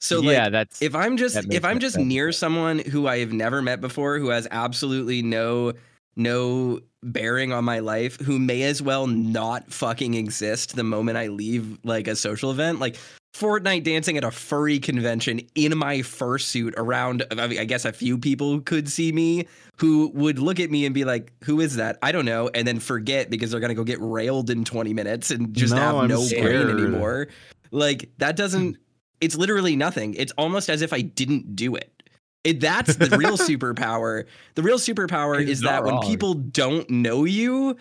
So 0.01 0.21
yeah, 0.21 0.49
that's 0.49 0.81
if 0.81 0.95
I'm 0.95 1.17
just 1.17 1.53
if 1.53 1.63
I'm 1.63 1.79
just 1.79 1.95
sense. 1.95 2.07
near 2.07 2.31
someone 2.31 2.79
who 2.79 3.07
I 3.07 3.19
have 3.19 3.33
never 3.33 3.61
met 3.61 3.81
before, 3.81 4.17
who 4.17 4.29
has 4.29 4.47
absolutely 4.49 5.21
no 5.21 5.73
no 6.15 6.79
bearing 7.03 7.51
on 7.53 7.63
my 7.63 7.79
life, 7.79 8.19
who 8.19 8.39
may 8.39 8.63
as 8.63 8.81
well 8.81 9.07
not 9.07 9.71
fucking 9.71 10.13
exist 10.13 10.75
the 10.75 10.83
moment 10.83 11.17
I 11.17 11.27
leave 11.27 11.77
like 11.83 12.07
a 12.07 12.15
social 12.15 12.51
event, 12.51 12.79
like 12.79 12.97
Fortnite 13.33 13.83
dancing 13.83 14.17
at 14.17 14.23
a 14.23 14.31
furry 14.31 14.79
convention 14.79 15.39
in 15.55 15.77
my 15.77 15.97
fursuit 15.97 16.73
around 16.77 17.23
I, 17.31 17.47
mean, 17.47 17.59
I 17.59 17.65
guess 17.65 17.85
a 17.85 17.93
few 17.93 18.17
people 18.17 18.59
could 18.61 18.89
see 18.89 19.11
me 19.11 19.47
who 19.77 20.11
would 20.15 20.39
look 20.39 20.59
at 20.59 20.71
me 20.71 20.85
and 20.85 20.95
be 20.95 21.05
like, 21.05 21.31
"Who 21.43 21.61
is 21.61 21.75
that? 21.75 21.97
I 22.01 22.11
don't 22.11 22.25
know," 22.25 22.49
and 22.53 22.67
then 22.67 22.79
forget 22.79 23.29
because 23.29 23.51
they're 23.51 23.59
gonna 23.59 23.75
go 23.75 23.83
get 23.83 23.99
railed 24.01 24.49
in 24.49 24.65
20 24.65 24.93
minutes 24.93 25.31
and 25.31 25.53
just 25.53 25.73
No, 25.73 25.79
have 25.79 25.95
I'm 25.95 26.09
no 26.09 26.27
brain 26.27 26.69
anymore. 26.69 27.27
Like 27.71 28.09
that 28.17 28.35
doesn't. 28.35 28.77
It's 29.21 29.35
literally 29.35 29.75
nothing. 29.75 30.15
It's 30.15 30.33
almost 30.37 30.69
as 30.69 30.81
if 30.81 30.91
I 30.91 31.01
didn't 31.01 31.55
do 31.55 31.75
it. 31.75 31.98
It, 32.43 32.61
that's 32.61 32.95
the 32.95 33.17
real 33.17 33.37
superpower. 33.37 34.25
The 34.55 34.63
real 34.63 34.77
superpower 34.77 35.39
He's 35.39 35.49
is 35.49 35.61
that 35.61 35.83
when 35.83 35.99
people 35.99 36.33
don't 36.33 36.89
know 36.89 37.25
you 37.25 37.75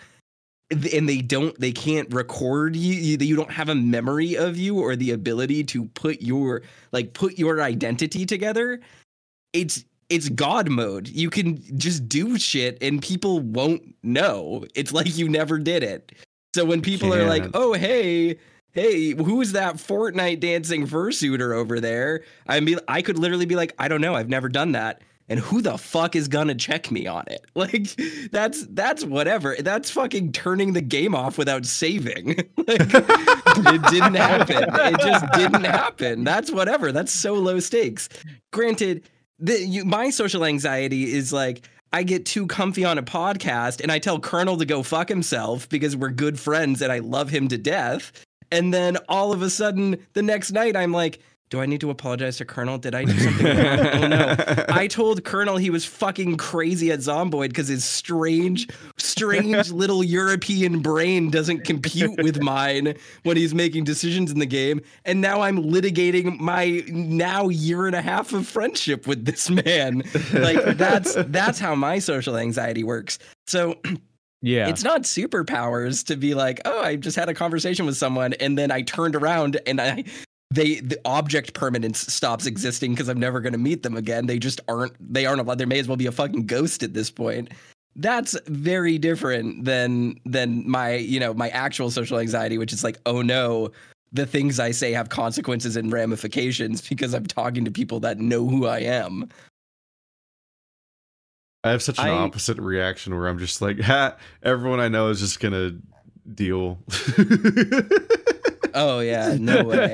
and 0.71 1.09
they 1.09 1.19
don't 1.19 1.59
they 1.59 1.73
can't 1.73 2.13
record 2.13 2.77
you, 2.77 2.95
you 2.95 3.17
you 3.21 3.37
don't 3.37 3.51
have 3.51 3.69
a 3.69 3.75
memory 3.75 4.37
of 4.37 4.57
you 4.57 4.79
or 4.81 4.97
the 4.97 5.13
ability 5.13 5.65
to 5.65 5.85
put 5.87 6.21
your 6.21 6.63
like 6.93 7.15
put 7.15 7.39
your 7.39 7.63
identity 7.63 8.27
together 8.27 8.81
it's 9.53 9.85
it's 10.09 10.29
god 10.31 10.71
mode. 10.71 11.09
You 11.09 11.31
can 11.31 11.63
just 11.79 12.09
do 12.09 12.39
shit 12.39 12.79
and 12.83 13.03
people 13.03 13.41
won't 13.41 13.95
know. 14.03 14.65
It's 14.75 14.93
like 14.93 15.17
you 15.19 15.29
never 15.29 15.59
did 15.59 15.83
it. 15.83 16.13
So 16.55 16.65
when 16.65 16.81
people 16.81 17.15
are 17.15 17.27
like 17.27 17.47
oh 17.55 17.75
hey 17.75 18.39
hey 18.73 19.13
who's 19.13 19.53
that 19.53 19.77
fortnite 19.77 20.41
dancing 20.41 20.87
fursuiter 20.87 21.55
over 21.55 21.81
there? 21.81 22.23
I 22.47 22.61
mean 22.61 22.79
i 22.89 23.03
could 23.03 23.19
literally 23.19 23.47
be 23.47 23.57
like 23.57 23.75
i 23.79 23.89
don't 23.89 24.01
know 24.01 24.15
i've 24.15 24.29
never 24.29 24.49
done 24.49 24.73
that. 24.73 25.03
And 25.31 25.39
who 25.39 25.61
the 25.61 25.77
fuck 25.77 26.17
is 26.17 26.27
gonna 26.27 26.55
check 26.55 26.91
me 26.91 27.07
on 27.07 27.25
it? 27.29 27.45
Like 27.55 27.89
that's 28.31 28.67
that's 28.69 29.05
whatever. 29.05 29.57
That's 29.59 29.91
fucking 29.91 30.33
turning 30.33 30.73
the 30.73 30.81
game 30.81 31.15
off 31.15 31.37
without 31.39 31.67
saving. 31.67 32.37
Like, 32.69 33.75
it 33.75 33.83
didn't 33.91 34.15
happen. 34.15 34.69
It 34.71 35.01
just 35.01 35.25
didn't 35.33 35.65
happen. 35.65 36.23
That's 36.23 36.53
whatever. 36.53 36.93
That's 36.93 37.11
so 37.11 37.35
low 37.35 37.59
stakes. 37.61 38.09
Granted 38.53 39.09
the, 39.39 39.59
you, 39.59 39.85
my 39.85 40.11
social 40.11 40.45
anxiety 40.45 41.13
is 41.13 41.33
like 41.33 41.69
I 41.93 42.03
get 42.03 42.27
too 42.27 42.47
comfy 42.47 42.85
on 42.85 42.99
a 42.99 43.03
podcast 43.03 43.81
and 43.81 43.91
I 43.91 43.99
tell 43.99 44.21
Colonel 44.21 44.59
to 44.59 44.67
go 44.67 44.83
fuck 44.83 45.09
himself 45.09 45.69
because 45.69 45.97
we're 45.97 46.11
good 46.11 46.39
friends 46.39 46.83
and 46.83 46.93
I 46.93 46.99
love 46.99 47.31
him 47.31 47.49
to 47.49 47.59
death. 47.59 48.13
And 48.51 48.73
then 48.73 48.97
all 49.09 49.33
of 49.33 49.43
a 49.43 49.51
sudden, 49.51 49.99
the 50.15 50.23
next 50.23 50.53
night, 50.53 50.77
I'm 50.77 50.93
like, 50.93 51.21
do 51.51 51.61
I 51.61 51.67
need 51.67 51.81
to 51.81 51.89
apologize 51.89 52.37
to 52.39 52.45
Colonel? 52.45 52.77
Did 52.77 52.95
I 52.95 53.05
do 53.05 53.19
something 53.19 53.47
wrong? 53.47 53.57
oh 54.05 54.07
no. 54.07 54.37
I 54.69 54.87
told 54.87 55.25
Colonel 55.25 55.57
he 55.57 55.71
was 55.71 55.85
fucking 55.85 56.37
crazy 56.37 56.91
at 56.91 56.99
Zomboid 56.99 57.49
because 57.49 57.69
his 57.69 57.85
strange, 57.85 58.69
strange 58.99 59.71
little 59.73 60.05
European 60.05 60.81
brain 60.81 61.31
doesn't 61.31 61.65
compute 61.65 62.23
with 62.23 62.43
mine 62.43 62.95
when 63.23 63.39
he's 63.39 63.55
making 63.55 63.85
decisions 63.85 64.31
in 64.31 64.41
the 64.41 64.47
game. 64.47 64.83
And 65.07 65.23
now 65.23 65.41
I'm 65.41 65.63
litigating 65.63 66.39
my 66.39 66.85
now 66.89 67.49
year 67.49 67.87
and 67.87 67.97
a 67.97 68.03
half 68.03 68.35
of 68.35 68.47
friendship 68.47 69.07
with 69.07 69.25
this 69.25 69.49
man. 69.49 70.03
Like 70.33 70.77
that's 70.77 71.15
that's 71.15 71.59
how 71.59 71.75
my 71.75 71.99
social 71.99 72.37
anxiety 72.37 72.85
works. 72.85 73.19
So 73.47 73.81
yeah. 74.43 74.69
it's 74.69 74.85
not 74.85 75.03
superpowers 75.03 76.05
to 76.07 76.17
be 76.17 76.35
like, 76.35 76.61
oh, 76.65 76.81
I 76.81 76.97
just 76.97 77.17
had 77.17 77.29
a 77.29 77.35
conversation 77.35 77.87
with 77.87 77.97
someone 77.97 78.35
and 78.35 78.57
then 78.57 78.71
I 78.71 78.83
turned 78.83 79.17
around 79.17 79.61
and 79.67 79.81
I 79.81 80.05
they 80.51 80.77
the 80.77 80.99
object 81.05 81.55
permanence 81.55 82.01
stops 82.13 82.47
existing 82.47 82.93
because 82.93 83.09
I'm 83.09 83.21
never 83.21 83.41
gonna 83.41 83.59
meet 83.59 83.83
them 83.83 83.97
again. 83.97 84.27
They 84.27 84.39
just 84.39 84.61
aren't 84.69 84.95
they 85.13 85.27
aren't 85.27 85.41
allowed. 85.41 85.59
There 85.59 85.67
may 85.67 85.79
as 85.79 85.89
well 85.89 85.97
be 85.97 86.07
a 86.07 86.13
fucking 86.13 86.47
ghost 86.47 86.83
at 86.83 86.95
this 86.95 87.11
point. 87.11 87.51
That's 87.97 88.39
very 88.47 88.97
different 88.97 89.65
than 89.65 90.21
than 90.25 90.69
my, 90.69 90.95
you 90.95 91.21
know, 91.21 91.35
my 91.35 91.49
actual 91.51 91.91
social 91.91 92.19
anxiety, 92.19 92.57
which 92.57 92.73
is 92.73 92.85
like, 92.85 92.99
oh 93.07 93.23
no, 93.23 93.71
the 94.13 94.25
things 94.25 94.59
I 94.59 94.71
say 94.71 94.93
have 94.93 95.09
consequences 95.09 95.77
and 95.77 95.93
ramifications 95.93 96.87
because 96.89 97.15
I'm 97.15 97.27
talking 97.27 97.65
to 97.65 97.71
people 97.71 98.01
that 98.01 98.19
know 98.19 98.47
who 98.47 98.67
I 98.67 98.79
am. 98.81 99.29
I 101.69 101.73
have 101.73 101.83
such 101.83 101.99
an 101.99 102.07
I- 102.07 102.11
opposite 102.11 102.59
reaction 102.59 103.15
where 103.17 103.29
I'm 103.29 103.39
just 103.39 103.61
like, 103.63 103.79
ha, 103.83 104.17
everyone 104.43 104.81
I 104.81 104.89
know 104.89 105.09
is 105.09 105.21
just 105.21 105.39
gonna 105.41 105.73
deal. 106.35 106.79
Oh 108.75 109.01
yeah, 109.01 109.35
no 109.41 109.65
way. 109.65 109.93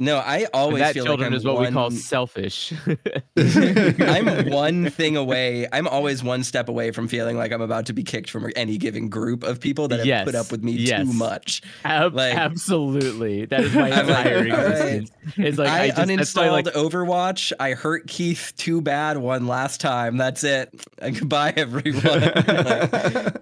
No, 0.00 0.16
I 0.16 0.46
always 0.54 0.80
that 0.80 0.94
feel 0.94 1.04
children 1.04 1.32
like 1.32 1.34
I'm 1.34 1.38
is 1.38 1.44
what 1.44 1.60
we 1.60 1.70
call 1.70 1.90
selfish. 1.90 2.72
I'm 3.36 4.50
one 4.50 4.88
thing 4.90 5.16
away. 5.16 5.66
I'm 5.72 5.86
always 5.86 6.22
one 6.22 6.42
step 6.42 6.68
away 6.68 6.90
from 6.90 7.06
feeling 7.06 7.36
like 7.36 7.52
I'm 7.52 7.60
about 7.60 7.86
to 7.86 7.92
be 7.92 8.02
kicked 8.02 8.30
from 8.30 8.50
any 8.56 8.78
given 8.78 9.08
group 9.08 9.42
of 9.44 9.60
people 9.60 9.88
that 9.88 9.98
have 9.98 10.06
Yes, 10.06 10.24
put 10.24 10.34
up 10.34 10.50
with 10.50 10.62
me 10.64 10.72
yes. 10.72 11.06
too 11.06 11.12
much. 11.12 11.62
Ab- 11.84 12.14
Like- 12.14 12.34
absolutely. 12.34 13.44
That 13.44 13.60
is 13.60 13.74
my 13.74 13.90
I'm 13.92 14.08
entire 14.08 14.36
all 14.38 14.42
right. 14.42 14.70
existence. 15.02 15.10
It's 15.36 15.58
like 15.58 15.68
I, 15.68 15.82
I, 15.84 15.86
just, 15.88 15.96
that's 15.96 16.10
uninstalled 16.34 16.52
like, 16.52 16.64
Overwatch. 16.66 17.52
I 17.60 17.72
hurt 17.74 18.06
Keith 18.06 18.52
too 18.56 18.80
bad 18.80 19.18
one 19.18 19.46
last 19.46 19.80
time. 19.80 20.16
That's 20.16 20.44
it. 20.44 20.70
Uh, 21.00 21.10
Goodbye, 21.20 21.52
everyone. 21.56 22.02
Like, 22.20 23.34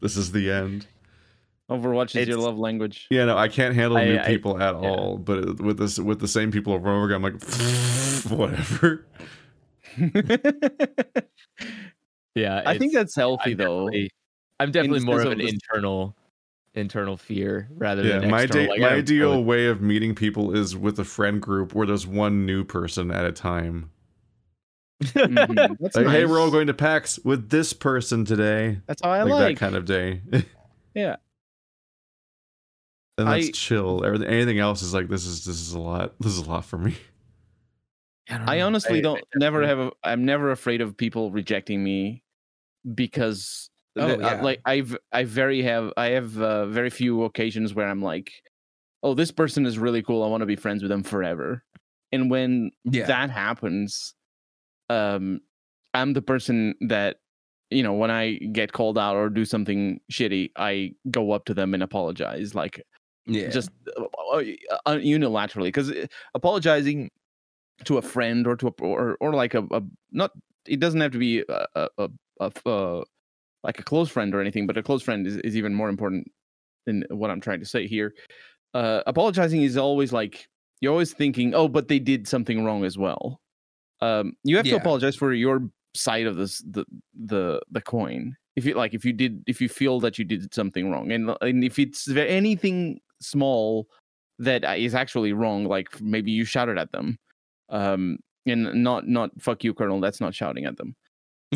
this 0.00 0.16
is 0.16 0.32
the 0.32 0.50
end. 0.50 0.86
Overwatch 1.70 2.14
is 2.20 2.28
your 2.28 2.36
love 2.38 2.58
language. 2.58 3.06
Yeah, 3.10 3.24
no, 3.24 3.38
I 3.38 3.48
can't 3.48 3.74
handle 3.74 3.96
I- 3.96 4.04
new 4.04 4.18
I- 4.18 4.26
people 4.26 4.60
at 4.60 4.74
yeah. 4.80 4.88
all. 4.88 5.16
But 5.18 5.60
with 5.60 5.78
this, 5.78 5.98
with 5.98 6.20
the 6.20 6.28
same 6.28 6.50
people 6.50 6.72
over 6.74 6.88
and 6.88 6.96
over 6.96 7.06
again, 7.06 7.16
I'm 7.16 7.32
like, 7.32 7.42
whatever. 8.30 9.06
yeah. 12.34 12.62
I 12.66 12.76
think 12.78 12.92
that's 12.92 13.14
healthy 13.16 13.52
I'm 13.52 13.56
though. 13.56 13.86
definitely- 13.86 14.10
I'm 14.60 14.70
definitely 14.70 15.00
the 15.00 15.06
more 15.06 15.20
of 15.20 15.26
of 15.26 15.32
an 15.32 15.38
this- 15.38 15.52
internal 15.52 16.14
internal 16.74 17.16
fear 17.16 17.68
rather 17.70 18.02
Yeah, 18.02 18.18
than 18.18 18.30
my 18.30 18.42
external, 18.42 18.66
da- 18.66 18.72
like, 18.72 18.80
my 18.80 18.88
ideal 18.96 19.34
know. 19.34 19.40
way 19.40 19.66
of 19.66 19.80
meeting 19.80 20.12
people 20.14 20.54
is 20.56 20.76
with 20.76 20.98
a 20.98 21.04
friend 21.04 21.40
group 21.40 21.72
where 21.72 21.86
there's 21.86 22.04
one 22.06 22.44
new 22.44 22.64
person 22.64 23.12
at 23.12 23.24
a 23.24 23.30
time. 23.32 23.90
Mhm. 25.02 25.76
That's 25.80 25.94
Like, 25.96 26.06
hey, 26.08 26.24
we're 26.26 26.40
all 26.40 26.50
going 26.50 26.66
to 26.66 26.74
PAX 26.74 27.18
with 27.20 27.50
this 27.50 27.72
person 27.72 28.24
today. 28.24 28.80
That's 28.86 29.02
how 29.04 29.10
I 29.10 29.22
like, 29.22 29.30
like. 29.32 29.54
that 29.58 29.60
kind 29.60 29.76
of 29.76 29.84
day. 29.84 30.22
Yeah. 30.94 31.16
And 33.18 33.28
that's 33.28 33.48
I- 33.48 33.50
chill. 33.52 34.04
Everything, 34.04 34.28
anything 34.28 34.58
else 34.58 34.82
is 34.82 34.92
like 34.94 35.08
this 35.08 35.24
is 35.26 35.44
this 35.44 35.60
is 35.60 35.72
a 35.72 35.78
lot. 35.80 36.14
This 36.20 36.32
is 36.32 36.38
a 36.46 36.50
lot 36.50 36.64
for 36.64 36.78
me. 36.78 36.96
don't 38.28 38.48
I 38.48 38.60
honestly 38.62 38.98
I- 38.98 39.02
don't 39.02 39.18
I 39.18 39.38
never 39.38 39.60
definitely- 39.60 39.84
have 39.84 39.92
a, 40.04 40.08
I'm 40.08 40.24
never 40.24 40.50
afraid 40.50 40.80
of 40.80 40.96
people 40.96 41.30
rejecting 41.30 41.82
me 41.84 42.22
because 42.94 43.70
Oh, 43.96 44.08
the- 44.08 44.14
uh, 44.26 44.30
yeah. 44.36 44.42
like 44.42 44.60
I've 44.64 44.96
I 45.12 45.22
very 45.24 45.62
have 45.62 45.92
I 45.96 46.06
have 46.06 46.36
uh, 46.40 46.66
very 46.66 46.90
few 46.90 47.22
occasions 47.24 47.74
where 47.74 47.88
I'm 47.88 48.02
like 48.02 48.32
oh 49.04 49.14
this 49.14 49.30
person 49.30 49.66
is 49.66 49.78
really 49.78 50.02
cool 50.02 50.24
I 50.24 50.26
want 50.26 50.40
to 50.40 50.46
be 50.46 50.56
friends 50.56 50.82
with 50.82 50.90
them 50.90 51.04
forever 51.04 51.62
and 52.10 52.28
when 52.28 52.72
Yeah. 52.84 53.06
that 53.06 53.30
happens 53.30 54.14
um 54.90 55.40
I'm 55.94 56.12
the 56.12 56.22
person 56.22 56.74
that 56.88 57.18
you 57.70 57.84
know 57.84 57.92
when 57.92 58.10
I 58.10 58.32
get 58.52 58.72
called 58.72 58.98
out 58.98 59.14
or 59.14 59.28
do 59.30 59.44
something 59.44 60.00
shitty 60.10 60.50
I 60.56 60.94
go 61.10 61.30
up 61.30 61.44
to 61.44 61.54
them 61.54 61.72
and 61.72 61.82
apologize 61.84 62.52
like 62.52 62.82
yeah. 63.26 63.48
just 63.48 63.70
uh, 63.96 64.04
uh, 64.86 64.96
unilaterally 64.96 65.64
because 65.64 65.92
apologizing 66.34 67.10
to 67.84 67.98
a 67.98 68.02
friend 68.02 68.46
or 68.46 68.56
to 68.56 68.68
a 68.68 68.82
or 68.82 69.16
or 69.20 69.32
like 69.32 69.54
a, 69.54 69.62
a 69.70 69.82
not 70.12 70.30
it 70.66 70.80
doesn't 70.80 71.00
have 71.00 71.12
to 71.12 71.18
be 71.18 71.40
a, 71.40 71.66
a, 71.74 71.88
a, 71.98 72.08
a 72.40 72.52
uh, 72.66 73.04
like 73.62 73.78
a 73.78 73.82
close 73.82 74.10
friend 74.10 74.34
or 74.34 74.40
anything 74.40 74.66
but 74.66 74.76
a 74.76 74.82
close 74.82 75.02
friend 75.02 75.26
is, 75.26 75.36
is 75.38 75.56
even 75.56 75.74
more 75.74 75.88
important 75.88 76.30
than 76.86 77.04
what 77.10 77.30
i'm 77.30 77.40
trying 77.40 77.60
to 77.60 77.66
say 77.66 77.86
here. 77.86 78.14
Uh 78.74 79.02
apologizing 79.06 79.62
is 79.62 79.76
always 79.76 80.12
like 80.12 80.48
you're 80.80 80.92
always 80.92 81.12
thinking 81.12 81.54
oh 81.54 81.68
but 81.68 81.88
they 81.88 81.98
did 81.98 82.28
something 82.28 82.64
wrong 82.64 82.84
as 82.84 82.98
well. 82.98 83.40
Um 84.00 84.36
you 84.44 84.56
have 84.56 84.66
to 84.66 84.76
apologize 84.76 85.16
for 85.16 85.32
your 85.32 85.70
side 85.94 86.26
of 86.26 86.36
this 86.36 86.58
the 86.68 86.84
the 87.14 87.60
the 87.70 87.80
coin. 87.80 88.36
If 88.56 88.64
you 88.64 88.74
like 88.74 88.94
if 88.94 89.04
you 89.04 89.12
did 89.12 89.42
if 89.46 89.60
you 89.60 89.68
feel 89.68 90.00
that 90.00 90.18
you 90.18 90.24
did 90.24 90.52
something 90.52 90.90
wrong 90.90 91.12
and, 91.12 91.36
and 91.40 91.64
if 91.64 91.78
it's 91.78 92.08
anything 92.08 93.00
small 93.20 93.86
that 94.38 94.64
uh, 94.64 94.74
actually 94.94 95.32
wrong 95.32 95.64
like 95.64 96.00
maybe 96.00 96.30
you 96.30 96.44
shouted 96.44 96.78
at 96.78 96.92
them. 96.92 97.18
Um 97.68 98.18
and 98.46 98.82
not 98.82 99.08
not 99.08 99.30
fuck 99.40 99.64
you 99.64 99.72
colonel 99.72 100.00
that's 100.00 100.20
not 100.20 100.34
shouting 100.34 100.64
at 100.64 100.76
them. 100.76 100.94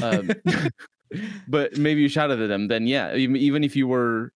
Um, 0.03 0.31
but 1.49 1.77
maybe 1.77 2.03
you 2.03 2.09
shouted 2.09 2.41
at 2.41 2.49
them 2.49 2.69
then 2.69 2.87
yeah 2.87 3.15
even, 3.15 3.37
even 3.37 3.65
if 3.65 3.75
you 3.75 3.89
were 3.89 4.31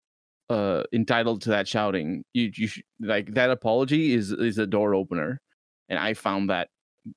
uh 0.49 0.83
entitled 0.93 1.43
to 1.43 1.51
that 1.51 1.69
shouting 1.69 2.25
you 2.33 2.51
you 2.55 2.67
sh- 2.67 2.83
like 3.01 3.35
that 3.35 3.51
apology 3.51 4.15
is 4.15 4.33
is 4.33 4.59
a 4.59 4.67
door 4.67 4.95
opener. 4.95 5.41
And 5.89 5.99
i 5.99 6.15
found 6.15 6.49
that 6.51 6.69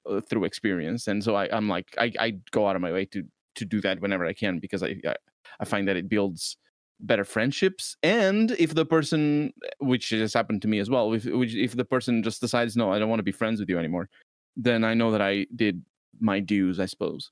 uh, 0.09 0.21
through 0.21 0.45
experience. 0.45 1.07
And 1.07 1.23
so 1.23 1.35
i 1.35 1.49
i'm 1.51 1.67
like 1.69 1.95
i 1.97 2.11
i 2.19 2.31
go 2.51 2.67
out 2.67 2.75
of 2.75 2.81
my 2.81 2.91
way 2.91 3.05
to 3.05 3.23
to 3.55 3.65
do 3.65 3.81
that 3.81 4.01
whenever 4.01 4.25
i 4.25 4.33
can 4.33 4.59
because 4.59 4.83
i 4.83 4.95
i, 5.05 5.15
I 5.59 5.65
find 5.65 5.87
that 5.87 5.95
it 5.95 6.09
builds 6.09 6.57
better 7.01 7.23
friendships 7.25 7.97
and 8.03 8.51
if 8.51 8.73
the 8.73 8.85
person 8.85 9.51
which 9.79 10.09
has 10.09 10.33
happened 10.33 10.61
to 10.61 10.67
me 10.67 10.79
as 10.79 10.89
well 10.89 11.11
if 11.13 11.25
which, 11.25 11.53
if 11.53 11.75
the 11.75 11.83
person 11.85 12.23
just 12.23 12.39
decides 12.39 12.77
no 12.77 12.91
i 12.91 12.97
don't 12.97 13.09
want 13.09 13.19
to 13.19 13.23
be 13.23 13.31
friends 13.33 13.59
with 13.59 13.69
you 13.69 13.77
anymore 13.77 14.09
then 14.55 14.83
i 14.83 14.93
know 14.93 15.11
that 15.11 15.21
i 15.21 15.45
did 15.55 15.83
my 16.19 16.39
dues 16.39 16.79
i 16.79 16.85
suppose 16.85 17.31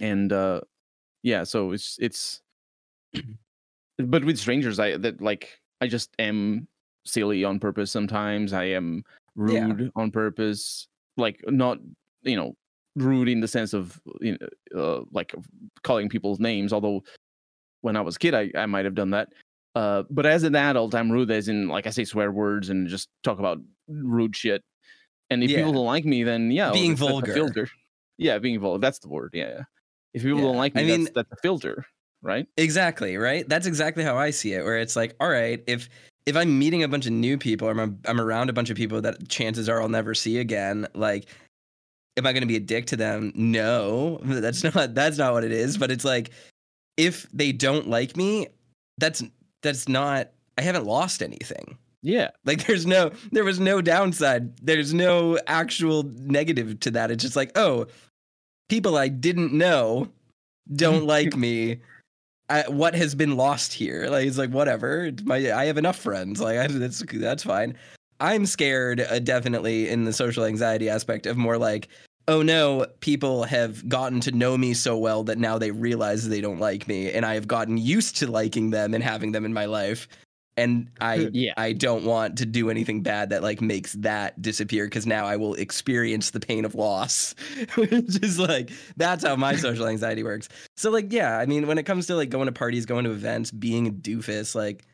and 0.00 0.32
uh 0.32 0.60
yeah 1.22 1.44
so 1.44 1.72
it's 1.72 1.98
it's 2.00 2.40
but 3.98 4.24
with 4.24 4.38
strangers 4.38 4.78
i 4.78 4.96
that 4.96 5.20
like 5.20 5.60
i 5.80 5.86
just 5.86 6.10
am 6.18 6.66
silly 7.04 7.44
on 7.44 7.58
purpose 7.60 7.90
sometimes 7.90 8.52
i 8.52 8.64
am 8.64 9.04
Yeah. 9.36 9.66
rude 9.66 9.90
on 9.96 10.10
purpose 10.10 10.88
like 11.16 11.40
not 11.46 11.78
you 12.22 12.36
know 12.36 12.56
rude 12.96 13.28
in 13.28 13.40
the 13.40 13.48
sense 13.48 13.74
of 13.74 14.00
you 14.20 14.36
know 14.40 14.48
uh, 14.80 15.04
like 15.12 15.34
calling 15.82 16.08
people's 16.08 16.40
names 16.40 16.72
although 16.72 17.02
when 17.82 17.96
i 17.96 18.00
was 18.00 18.16
a 18.16 18.18
kid 18.18 18.34
i, 18.34 18.50
I 18.54 18.66
might 18.66 18.84
have 18.84 18.94
done 18.94 19.10
that 19.10 19.28
uh 19.74 20.02
but 20.10 20.26
as 20.26 20.42
an 20.42 20.54
adult 20.54 20.94
i'm 20.94 21.10
rude 21.10 21.30
as 21.30 21.48
in 21.48 21.68
like 21.68 21.86
i 21.86 21.90
say 21.90 22.04
swear 22.04 22.30
words 22.32 22.68
and 22.70 22.88
just 22.88 23.08
talk 23.22 23.38
about 23.38 23.58
rude 23.88 24.34
shit 24.36 24.62
and 25.30 25.42
if 25.44 25.50
Yeah. 25.50 25.58
people 25.58 25.72
don't 25.72 25.86
like 25.86 26.04
me 26.04 26.22
then 26.24 26.50
yeah 26.50 26.72
Being 26.72 26.90
that's 26.92 27.00
vulgar. 27.00 27.32
filter 27.34 27.68
yeah 28.16 28.38
being 28.38 28.58
vulgar 28.60 28.80
that's 28.80 28.98
the 28.98 29.08
word 29.08 29.30
yeah, 29.34 29.48
yeah. 29.48 29.62
if 30.14 30.22
people 30.22 30.38
Yeah, 30.38 30.44
don't 30.46 30.56
like 30.56 30.74
me, 30.74 30.80
I 30.80 30.84
me 30.84 30.90
mean- 30.92 31.04
that's, 31.04 31.14
that's 31.14 31.32
a 31.32 31.36
filter 31.42 31.86
right 32.22 32.46
Exactly, 32.56 33.16
right? 33.16 33.48
That's 33.48 33.66
exactly 33.66 34.02
how 34.02 34.16
I 34.16 34.30
see 34.30 34.52
it. 34.54 34.64
Where 34.64 34.78
it's 34.78 34.96
like, 34.96 35.14
all 35.20 35.28
right, 35.28 35.62
if 35.68 35.88
if 36.26 36.34
I'm 36.36 36.58
meeting 36.58 36.82
a 36.82 36.88
bunch 36.88 37.06
of 37.06 37.12
new 37.12 37.38
people, 37.38 37.68
or 37.68 37.80
I'm 37.80 38.00
I'm 38.06 38.20
around 38.20 38.50
a 38.50 38.52
bunch 38.52 38.70
of 38.70 38.76
people 38.76 39.00
that 39.02 39.28
chances 39.28 39.68
are 39.68 39.80
I'll 39.80 39.88
never 39.88 40.14
see 40.16 40.38
again, 40.38 40.88
like 40.96 41.26
am 42.16 42.26
I 42.26 42.32
going 42.32 42.40
to 42.40 42.48
be 42.48 42.56
a 42.56 42.60
dick 42.60 42.86
to 42.86 42.96
them? 42.96 43.30
No. 43.36 44.18
That's 44.24 44.64
not 44.64 44.94
that's 44.94 45.16
not 45.16 45.32
what 45.32 45.44
it 45.44 45.52
is, 45.52 45.78
but 45.78 45.92
it's 45.92 46.04
like 46.04 46.30
if 46.98 47.26
they 47.32 47.52
don't 47.52 47.88
like 47.88 48.16
me, 48.16 48.48
that's 48.98 49.22
that's 49.62 49.88
not 49.88 50.28
I 50.58 50.62
haven't 50.62 50.84
lost 50.84 51.22
anything. 51.22 51.78
yeah 52.02 52.30
Like 52.44 52.66
there's 52.66 52.84
no 52.84 53.12
there 53.32 53.44
was 53.44 53.58
no 53.58 53.80
downside. 53.80 54.58
There's 54.58 54.92
no 54.92 55.38
actual 55.46 56.02
negative 56.02 56.78
to 56.80 56.90
that. 56.90 57.10
It's 57.10 57.22
just 57.22 57.36
like, 57.36 57.52
oh, 57.56 57.86
people 58.68 58.98
I 58.98 59.08
didn't 59.08 59.54
know 59.54 60.08
don't 60.74 61.06
like 61.16 61.34
me. 61.34 61.80
I, 62.50 62.62
what 62.62 62.94
has 62.94 63.14
been 63.14 63.36
lost 63.36 63.74
here? 63.74 64.08
Like 64.08 64.26
it's 64.26 64.38
like 64.38 64.50
whatever. 64.50 65.06
It's 65.06 65.22
My 65.22 65.36
I 65.52 65.66
have 65.66 65.78
enough 65.78 65.96
friends. 65.96 66.40
Like 66.40 66.58
I, 66.58 66.66
that's 66.66 67.02
that's 67.12 67.44
fine. 67.44 67.76
I'm 68.20 68.46
scared 68.46 69.00
uh, 69.00 69.20
definitely 69.20 69.88
in 69.88 70.04
the 70.04 70.12
social 70.12 70.44
anxiety 70.44 70.88
aspect 70.88 71.26
of 71.26 71.36
more 71.36 71.56
like 71.56 71.88
oh 72.28 72.42
no, 72.42 72.86
people 73.00 73.42
have 73.44 73.88
gotten 73.88 74.20
to 74.20 74.30
know 74.32 74.56
me 74.56 74.74
so 74.74 74.96
well 74.96 75.24
that 75.24 75.38
now 75.38 75.58
they 75.58 75.70
realize 75.72 76.28
they 76.28 76.40
don't 76.40 76.60
like 76.60 76.86
me 76.86 77.10
and 77.10 77.26
I 77.26 77.34
have 77.34 77.48
gotten 77.48 77.78
used 77.78 78.16
to 78.18 78.30
liking 78.30 78.70
them 78.70 78.94
and 78.94 79.02
having 79.02 79.32
them 79.32 79.44
in 79.44 79.52
my 79.52 79.64
life 79.64 80.06
and 80.58 80.90
I 81.00 81.30
Yeah. 81.32 81.54
I 81.56 81.72
don't 81.72 82.04
want 82.04 82.38
to 82.38 82.46
do 82.46 82.68
anything 82.68 83.02
bad 83.02 83.30
that 83.30 83.42
like 83.42 83.60
makes 83.60 83.92
that 83.94 84.40
disappear 84.42 84.86
because 84.86 85.06
now 85.06 85.24
I 85.24 85.36
will 85.36 85.54
experience 85.54 86.30
the 86.30 86.40
pain 86.40 86.64
of 86.64 86.74
loss, 86.74 87.34
which 87.76 88.22
is 88.22 88.38
like 88.38 88.70
that's 88.96 89.24
how 89.24 89.36
my 89.36 89.54
social 89.56 89.86
anxiety 89.86 90.24
works. 90.24 90.48
So 90.76 90.90
like 90.90 91.12
yeah, 91.12 91.38
I 91.38 91.46
mean 91.46 91.66
when 91.68 91.78
it 91.78 91.84
comes 91.84 92.08
to 92.08 92.16
like 92.16 92.30
going 92.30 92.46
to 92.46 92.52
parties, 92.52 92.86
going 92.86 93.04
to 93.04 93.12
events, 93.12 93.52
being 93.52 93.86
a 93.86 93.90
doofus, 93.90 94.54
like 94.54 94.84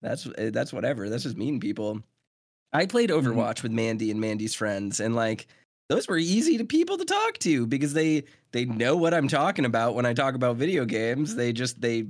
that's 0.00 0.26
eh, 0.38 0.50
that's 0.50 0.72
whatever. 0.72 1.10
That's 1.10 1.24
just 1.24 1.36
meeting 1.36 1.60
people. 1.60 2.00
I 2.72 2.86
played 2.86 3.10
Overwatch 3.10 3.62
with 3.62 3.72
Mandy 3.72 4.10
and 4.10 4.20
Mandy's 4.20 4.54
friends, 4.54 5.00
and 5.00 5.14
like 5.14 5.48
those 5.90 6.06
were 6.06 6.18
easy 6.18 6.56
to 6.56 6.64
people 6.64 6.96
to 6.98 7.04
talk 7.04 7.36
to 7.38 7.66
because 7.66 7.92
they 7.92 8.22
they 8.52 8.64
know 8.64 8.96
what 8.96 9.12
I'm 9.12 9.26
talking 9.26 9.64
about 9.64 9.96
when 9.96 10.06
I 10.06 10.14
talk 10.14 10.36
about 10.36 10.54
video 10.54 10.84
games. 10.84 11.34
They 11.34 11.52
just 11.52 11.80
they 11.80 12.06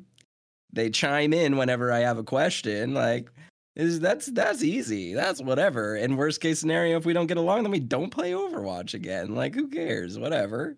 they 0.71 0.91
chime 0.91 1.33
in 1.33 1.57
whenever 1.57 1.91
I 1.91 2.01
have 2.01 2.19
a 2.19 2.23
question. 2.23 2.93
Like 2.93 3.31
is 3.77 3.99
that's 3.99 4.27
that's 4.27 4.63
easy. 4.63 5.15
That's 5.15 5.41
whatever. 5.41 5.95
And 5.95 6.19
worst 6.19 6.43
case 6.43 6.61
scenario, 6.61 6.99
if 6.99 7.07
we 7.07 7.15
don't 7.15 7.27
get 7.27 7.39
along, 7.39 7.63
then 7.63 7.73
we 7.73 7.81
don't 7.81 8.11
play 8.11 8.33
Overwatch 8.33 8.93
again. 8.93 9.35
Like 9.35 9.55
who 9.55 9.67
cares? 9.69 10.19
Whatever. 10.19 10.77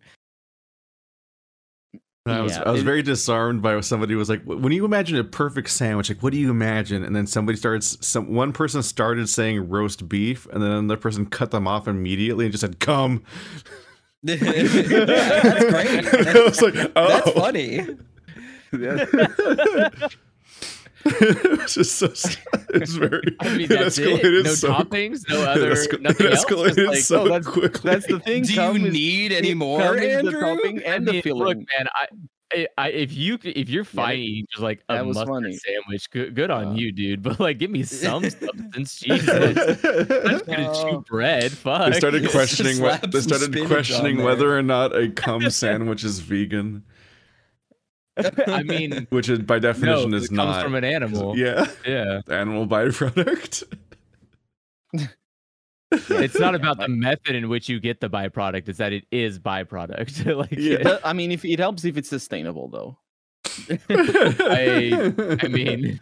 I 2.25 2.41
was 2.41 2.53
Yeah, 2.57 2.63
I 2.67 2.71
was 2.71 2.83
very 2.85 3.03
disarmed 3.03 3.63
by 3.63 3.81
somebody 3.81 4.13
who 4.13 4.19
was 4.19 4.29
like, 4.29 4.45
"When 4.45 4.71
you 4.73 4.85
imagine 4.85 5.17
a 5.17 5.25
perfect 5.25 5.71
sandwich, 5.71 6.09
like 6.09 6.23
what 6.23 6.33
do 6.33 6.39
you 6.39 6.51
imagine?" 6.51 7.03
And 7.03 7.17
then 7.17 7.27
somebody 7.27 7.59
starts, 7.59 7.99
some 8.07 8.33
one 8.33 8.53
person 8.53 8.83
started 8.83 9.29
saying 9.29 9.69
roast 9.69 10.09
beef, 10.09 10.47
and 10.53 10.63
then 10.63 10.71
another 10.71 10.97
person 11.01 11.27
cut 11.27 11.51
them 11.51 11.67
off 11.67 11.89
immediately 11.89 12.45
and 12.45 12.53
just 12.53 12.61
said, 12.61 12.79
"Come." 12.79 13.25
yeah, 14.23 14.37
that's 14.41 15.65
great. 15.65 16.07
I 16.29 16.33
That's, 16.33 16.63
was 16.63 16.63
like, 16.63 16.93
"Oh." 16.95 17.09
that's 17.09 17.31
funny. 17.33 17.87
it 21.07 21.61
was 21.63 21.75
just 21.75 21.97
so. 21.97 22.07
It's 22.75 22.93
very. 22.95 23.23
I 23.41 23.49
mean, 23.57 23.63
it 23.63 23.69
that's 23.69 23.99
it. 23.99 24.07
escalated 24.23 24.45
No 24.45 24.55
so- 24.55 24.73
toppings, 24.73 25.29
no 25.29 25.43
it 25.43 25.49
other, 25.49 25.73
esca- 25.73 26.01
nothing 26.01 26.27
it 26.27 26.33
else. 26.33 26.49
Like, 26.77 26.99
so 26.99 27.21
oh, 27.23 27.25
that's- 27.29 27.47
quickly. 27.47 27.91
that's 27.91 28.07
the 28.07 28.21
thing 28.21 28.43
Do 28.45 28.53
you 28.55 28.79
need 28.79 29.33
any 29.33 29.51
it 29.51 29.57
more, 29.57 29.83
Andrew? 29.83 30.31
the 30.31 30.39
topping 30.41 30.83
and 30.85 31.03
I 31.03 31.07
the 31.07 31.13
mean, 31.13 31.23
filling 31.23 31.45
look, 31.45 31.57
man, 31.57 31.89
I, 31.95 32.07
I, 32.55 32.67
I, 32.77 32.89
if 32.91 33.15
you 33.15 33.39
if 33.43 33.69
you're 33.71 33.85
fine 33.85 34.19
eating 34.19 34.47
just 34.51 34.63
like 34.63 34.83
a 34.91 34.95
That 34.97 35.07
was 35.07 35.17
mustard 35.17 35.35
funny. 35.43 35.57
sandwich, 35.57 36.11
good, 36.11 36.35
good 36.35 36.51
on 36.51 36.69
Uh, 36.69 36.75
you, 36.75 36.93
dude. 36.93 37.23
But 37.23 37.41
like, 37.41 37.59
give 37.59 37.71
me 37.71 37.83
some 37.83 38.29
substance, 38.31 38.99
Jesus. 39.01 39.29
I'm 39.85 40.29
just 40.29 40.47
gonna 40.47 40.75
chew 40.75 41.03
bread. 41.09 41.51
Fuck. 41.53 41.93
They 41.93 41.99
started 41.99 42.29
questioning 42.31 42.81
what 42.83 43.11
they 43.11 43.21
started 43.23 43.47
spinach 43.47 43.63
on 43.63 43.69
questioning 43.69 44.17
there. 44.19 44.27
whether 44.27 44.57
or 44.57 44.63
not 44.63 44.95
a 44.95 45.09
cum 45.11 45.49
sandwich 45.51 46.05
is 46.05 46.19
vegan, 46.21 46.85
I 48.47 48.63
mean, 48.63 49.07
which 49.11 49.29
is 49.29 49.39
by 49.41 49.57
no, 49.57 49.61
definition 49.61 50.15
it 50.15 50.17
is 50.23 50.29
comes 50.29 50.37
not. 50.37 50.63
from 50.63 50.75
an 50.75 50.85
animal. 50.85 51.37
Yeah, 51.39 51.67
yeah. 51.87 52.21
animal 52.29 52.67
byproduct. 52.67 53.65
It's 55.91 56.39
not 56.39 56.55
about 56.55 56.79
the 56.81 56.89
method 56.89 57.35
in 57.35 57.49
which 57.49 57.69
you 57.69 57.81
get 57.81 58.01
the 58.01 58.09
byproduct; 58.11 58.69
it's 58.69 58.79
that 58.79 58.93
it 58.93 59.05
is 59.11 59.39
byproduct. 59.39 60.35
like, 60.37 60.53
Yeah. 60.53 60.83
But, 60.83 61.01
I 61.05 61.13
mean, 61.13 61.31
if 61.33 61.45
it 61.45 61.59
helps 61.59 61.85
if 61.85 61.97
it's 61.97 62.09
sustainable, 62.09 62.69
though. 62.69 62.99
I, 63.91 65.39
I 65.43 65.49
mean, 65.49 66.01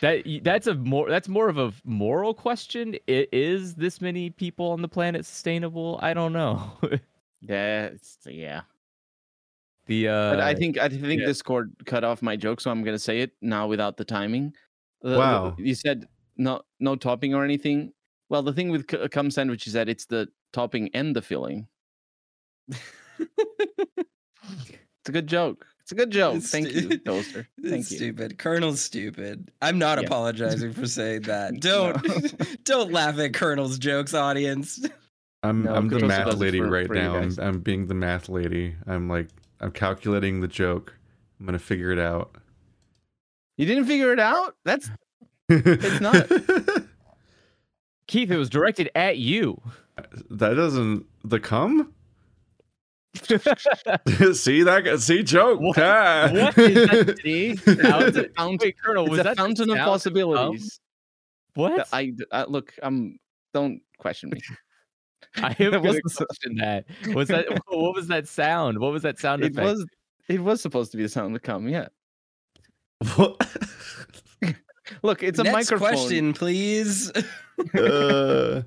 that 0.00 0.22
that's 0.42 0.66
a 0.66 0.74
more 0.74 1.08
that's 1.08 1.28
more 1.28 1.48
of 1.48 1.56
a 1.58 1.72
moral 1.84 2.34
question. 2.34 2.96
I- 3.08 3.26
Is 3.32 3.74
this 3.74 4.00
many 4.00 4.30
people 4.30 4.70
on 4.72 4.82
the 4.82 4.88
planet 4.88 5.24
sustainable? 5.24 5.98
I 6.02 6.12
don't 6.14 6.32
know. 6.32 6.72
Yeah, 7.42 7.84
it's, 7.86 8.18
yeah. 8.26 8.62
The 9.86 10.08
uh, 10.08 10.30
But 10.30 10.40
I 10.40 10.54
think 10.54 10.78
I 10.78 10.88
think 10.88 11.20
yeah. 11.20 11.26
Discord 11.26 11.72
cut 11.86 12.04
off 12.04 12.22
my 12.22 12.36
joke, 12.36 12.60
so 12.60 12.70
I'm 12.70 12.82
gonna 12.84 12.98
say 12.98 13.20
it 13.20 13.32
now 13.40 13.66
without 13.66 13.96
the 13.96 14.04
timing. 14.04 14.52
The- 15.02 15.10
the- 15.10 15.18
Wow. 15.18 15.56
you 15.58 15.74
said 15.74 16.06
no 16.36 16.62
no 16.78 16.96
topping 16.96 17.34
or 17.34 17.44
anything. 17.44 17.92
Well, 18.28 18.42
the 18.42 18.52
thing 18.52 18.70
with 18.70 18.90
c- 18.90 19.08
cum 19.08 19.30
sandwich 19.30 19.66
is 19.66 19.72
that 19.72 19.88
it's 19.88 20.06
the 20.06 20.28
topping 20.52 20.90
and 20.94 21.16
the 21.16 21.22
filling. 21.22 21.66
It's 22.68 22.80
a 25.08 25.12
good 25.12 25.26
joke. 25.26 25.66
It's 25.80 25.92
a 25.92 25.94
good 25.94 26.10
joke. 26.20 26.36
It's 26.36 26.50
Thank 26.50 26.68
stu- 26.68 26.88
you, 26.88 26.98
Toaster. 26.98 27.48
Thank 27.62 27.80
It's 27.80 27.90
you. 27.90 27.96
stupid. 27.96 28.38
Colonel's 28.38 28.80
stupid. 28.80 29.50
I'm 29.62 29.78
not 29.78 29.98
Yeah. 29.98 30.04
apologizing 30.06 30.72
for 30.74 30.86
saying 30.86 31.22
that. 31.22 31.58
Don't 31.60 32.64
don't 32.64 32.92
laugh 32.92 33.18
at 33.18 33.32
Colonel's 33.34 33.78
jokes, 33.78 34.14
audience. 34.14 34.86
I'm 35.42 35.62
No, 35.64 35.74
I'm 35.74 35.88
the 35.88 36.00
math 36.06 36.34
lady 36.34 36.58
for- 36.58 36.68
right 36.68 36.86
for 36.86 36.94
now. 36.94 37.16
I'm. 37.16 37.34
I'm 37.40 37.60
being 37.60 37.86
the 37.86 37.94
math 37.94 38.28
lady. 38.28 38.76
I'm 38.86 39.08
like 39.08 39.28
I'm 39.60 39.70
calculating 39.72 40.40
the 40.40 40.48
joke. 40.48 40.94
I'm 41.38 41.46
gonna 41.46 41.58
figure 41.58 41.90
it 41.92 41.98
out. 41.98 42.34
You 43.56 43.66
didn't 43.66 43.84
figure 43.86 44.12
it 44.12 44.20
out? 44.20 44.56
That's 44.64 44.88
It's 45.48 46.00
not. 46.00 46.28
Keith, 48.06 48.30
it 48.30 48.36
was 48.36 48.50
directed 48.50 48.90
at 48.94 49.18
you. 49.18 49.60
that 50.30 50.54
doesn't 50.54 51.06
the 51.24 51.38
cum. 51.40 51.92
see 54.34 54.62
that? 54.62 54.96
See 55.00 55.22
joke. 55.22 55.60
What- 55.60 55.78
Ah. 55.78 56.28
what 56.32 56.56
is 56.58 56.88
that? 56.88 57.18
see. 57.22 57.56
Sound? 57.56 58.04
It's 58.04 58.16
a 58.16 58.28
fountain, 58.36 58.58
Wait, 58.68 58.76
Colonel, 58.82 59.04
it's 59.04 59.10
was 59.10 59.20
a 59.20 59.22
that 59.24 59.36
the 59.36 59.42
fountain 59.42 59.62
of 59.70 59.76
sound 59.76 59.78
cum? 59.78 59.88
possibilities. 59.88 60.80
What? 61.54 61.88
I, 61.92 62.12
I 62.32 62.44
look. 62.44 62.72
I'm. 62.82 63.18
Don't 63.52 63.80
question 63.98 64.30
me. 64.30 64.40
I 65.36 65.48
am 65.58 65.70
that 65.70 65.70
going 65.70 65.72
to 65.72 65.88
wasn't 65.88 66.10
so- 66.10 66.24
question 66.26 66.54
that. 66.56 66.84
Was 67.14 67.28
that 67.28 67.46
what 67.68 67.94
was 67.94 68.08
that 68.08 68.28
sound? 68.28 68.78
What 68.78 68.92
was 68.92 69.02
that 69.02 69.18
sound 69.18 69.42
It 69.44 69.52
effect? 69.52 69.64
was. 69.66 69.86
It 70.28 70.40
was 70.40 70.60
supposed 70.60 70.90
to 70.92 70.96
be 70.96 71.02
the 71.02 71.08
sound 71.08 71.34
to 71.34 71.40
come. 71.40 71.68
Yeah. 71.68 71.88
What? 73.16 73.36
Look, 75.02 75.22
it's 75.22 75.38
a 75.38 75.44
Next 75.44 75.70
microphone. 75.70 75.88
question, 75.88 76.32
please. 76.34 77.12
Uh, 77.74 78.62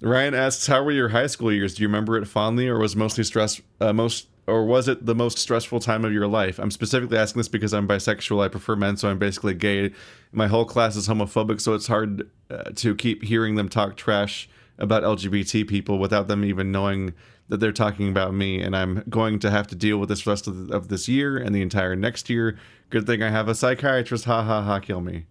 Ryan 0.00 0.34
asks, 0.34 0.66
"How 0.66 0.82
were 0.82 0.90
your 0.92 1.08
high 1.10 1.26
school 1.26 1.52
years? 1.52 1.74
Do 1.74 1.82
you 1.82 1.88
remember 1.88 2.16
it 2.16 2.26
fondly, 2.26 2.66
or 2.68 2.78
was 2.78 2.96
mostly 2.96 3.24
stress? 3.24 3.60
Uh, 3.80 3.92
most, 3.92 4.28
or 4.46 4.64
was 4.64 4.88
it 4.88 5.04
the 5.06 5.14
most 5.14 5.38
stressful 5.38 5.80
time 5.80 6.04
of 6.04 6.12
your 6.12 6.26
life? 6.26 6.58
I'm 6.58 6.70
specifically 6.70 7.18
asking 7.18 7.40
this 7.40 7.48
because 7.48 7.72
I'm 7.74 7.86
bisexual. 7.86 8.42
I 8.44 8.48
prefer 8.48 8.74
men, 8.76 8.96
so 8.96 9.08
I'm 9.08 9.18
basically 9.18 9.54
gay. 9.54 9.92
My 10.32 10.46
whole 10.46 10.64
class 10.64 10.96
is 10.96 11.08
homophobic, 11.08 11.60
so 11.60 11.74
it's 11.74 11.86
hard 11.86 12.28
uh, 12.50 12.64
to 12.76 12.94
keep 12.94 13.22
hearing 13.22 13.54
them 13.54 13.68
talk 13.68 13.96
trash 13.96 14.48
about 14.78 15.02
LGBT 15.02 15.66
people 15.68 15.98
without 15.98 16.28
them 16.28 16.44
even 16.44 16.70
knowing." 16.72 17.14
That 17.48 17.60
they're 17.60 17.72
talking 17.72 18.08
about 18.08 18.32
me, 18.32 18.62
and 18.62 18.74
I'm 18.74 19.04
going 19.06 19.38
to 19.40 19.50
have 19.50 19.66
to 19.66 19.74
deal 19.74 19.98
with 19.98 20.08
this 20.08 20.26
rest 20.26 20.46
of, 20.46 20.56
the, 20.68 20.74
of 20.74 20.88
this 20.88 21.08
year 21.08 21.36
and 21.36 21.54
the 21.54 21.60
entire 21.60 21.94
next 21.94 22.30
year. 22.30 22.58
Good 22.88 23.06
thing 23.06 23.22
I 23.22 23.28
have 23.28 23.48
a 23.48 23.54
psychiatrist. 23.54 24.24
Ha 24.24 24.42
ha 24.42 24.62
ha! 24.62 24.78
Kill 24.78 25.02
me. 25.02 25.26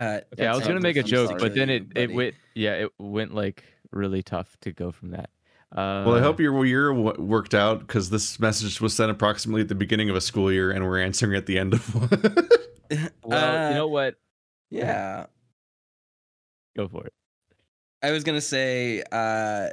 Uh, 0.00 0.20
yeah, 0.36 0.52
I 0.52 0.56
was 0.56 0.66
gonna 0.66 0.80
make 0.80 0.96
a 0.96 1.02
joke, 1.02 1.28
sorry. 1.28 1.40
but 1.40 1.54
then 1.54 1.70
it, 1.70 1.86
it 1.94 2.12
went 2.12 2.34
yeah, 2.54 2.72
it 2.74 2.92
went 2.98 3.34
like 3.34 3.64
really 3.92 4.22
tough 4.22 4.56
to 4.62 4.72
go 4.72 4.90
from 4.90 5.10
that. 5.10 5.30
Uh, 5.70 6.04
Well, 6.06 6.14
I 6.16 6.20
hope 6.20 6.40
your 6.40 6.64
year 6.64 6.92
worked 6.92 7.54
out 7.54 7.80
because 7.80 8.10
this 8.10 8.38
message 8.40 8.80
was 8.80 8.94
sent 8.94 9.10
approximately 9.10 9.62
at 9.62 9.68
the 9.68 9.74
beginning 9.74 10.10
of 10.10 10.16
a 10.16 10.20
school 10.20 10.52
year, 10.52 10.70
and 10.70 10.84
we're 10.84 11.00
answering 11.00 11.36
at 11.36 11.46
the 11.46 11.58
end 11.58 11.74
of 11.74 11.94
one. 11.94 12.48
Well, 13.24 13.64
uh, 13.64 13.68
you 13.70 13.74
know 13.76 13.88
what? 13.88 14.16
yeah. 14.70 15.26
Go 16.76 16.86
for 16.86 17.06
it. 17.06 17.13
I 18.04 18.10
was 18.10 18.22
gonna 18.22 18.42
say 18.42 19.02
uh, 19.12 19.70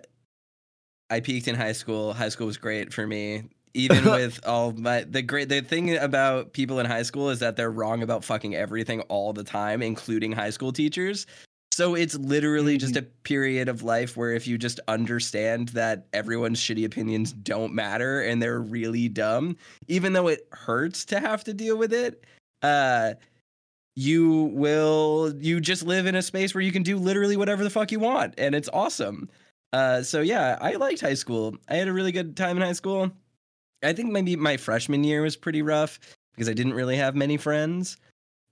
I 1.10 1.20
peaked 1.20 1.50
in 1.50 1.56
high 1.56 1.74
school. 1.74 2.14
High 2.14 2.30
school 2.30 2.48
was 2.48 2.56
great 2.56 2.94
for 2.94 3.06
me. 3.06 3.44
Even 3.74 4.06
with 4.10 4.40
all 4.48 4.72
my 4.72 5.04
the 5.04 5.22
great 5.22 5.50
the 5.50 5.60
thing 5.60 5.98
about 5.98 6.54
people 6.54 6.80
in 6.80 6.86
high 6.86 7.04
school 7.04 7.30
is 7.30 7.40
that 7.40 7.58
they're 7.58 7.72
wrong 7.72 8.04
about 8.04 8.24
fucking 8.24 8.56
everything 8.56 9.02
all 9.02 9.34
the 9.34 9.44
time, 9.44 9.82
including 9.82 10.32
high 10.32 10.50
school 10.50 10.72
teachers. 10.72 11.28
So 11.74 11.96
it's 11.96 12.16
literally 12.16 12.78
just 12.78 12.96
a 12.96 13.02
period 13.02 13.68
of 13.68 13.84
life 13.84 14.16
where 14.16 14.32
if 14.32 14.48
you 14.48 14.58
just 14.58 14.80
understand 14.88 15.70
that 15.70 16.08
everyone's 16.14 16.60
shitty 16.60 16.86
opinions 16.86 17.34
don't 17.34 17.74
matter 17.74 18.22
and 18.22 18.42
they're 18.42 18.62
really 18.62 19.10
dumb, 19.10 19.58
even 19.88 20.14
though 20.14 20.30
it 20.30 20.48
hurts 20.54 21.04
to 21.06 21.20
have 21.20 21.44
to 21.46 21.54
deal 21.54 21.78
with 21.78 21.92
it, 21.92 22.26
uh 22.62 23.14
you 23.96 24.50
will 24.54 25.34
you 25.38 25.60
just 25.60 25.84
live 25.84 26.06
in 26.06 26.16
a 26.16 26.22
space 26.22 26.54
where 26.54 26.62
you 26.62 26.72
can 26.72 26.84
do 26.84 26.98
literally 26.98 27.36
whatever 27.36 27.64
the 27.64 27.70
fuck 27.70 27.92
you 27.92 28.00
want 28.00 28.34
and 28.38 28.56
it's 28.56 28.70
awesome. 28.72 29.30
Uh 29.74 30.02
so 30.02 30.22
yeah 30.22 30.58
i 30.62 30.74
liked 30.74 31.02
high 31.02 31.14
school. 31.14 31.56
I 31.70 31.76
had 31.76 31.88
a 31.88 31.94
really 31.94 32.12
good 32.12 32.38
time 32.38 32.58
in 32.58 32.64
high 32.64 32.74
school. 32.74 33.12
I 33.84 33.94
think 33.94 34.12
maybe 34.12 34.36
my 34.36 34.58
freshman 34.58 35.04
year 35.04 35.22
was 35.22 35.36
pretty 35.36 35.62
rough 35.62 36.00
because 36.34 36.50
i 36.50 36.54
didn't 36.54 36.74
really 36.74 36.98
have 36.98 37.16
many 37.16 37.38
friends. 37.38 37.98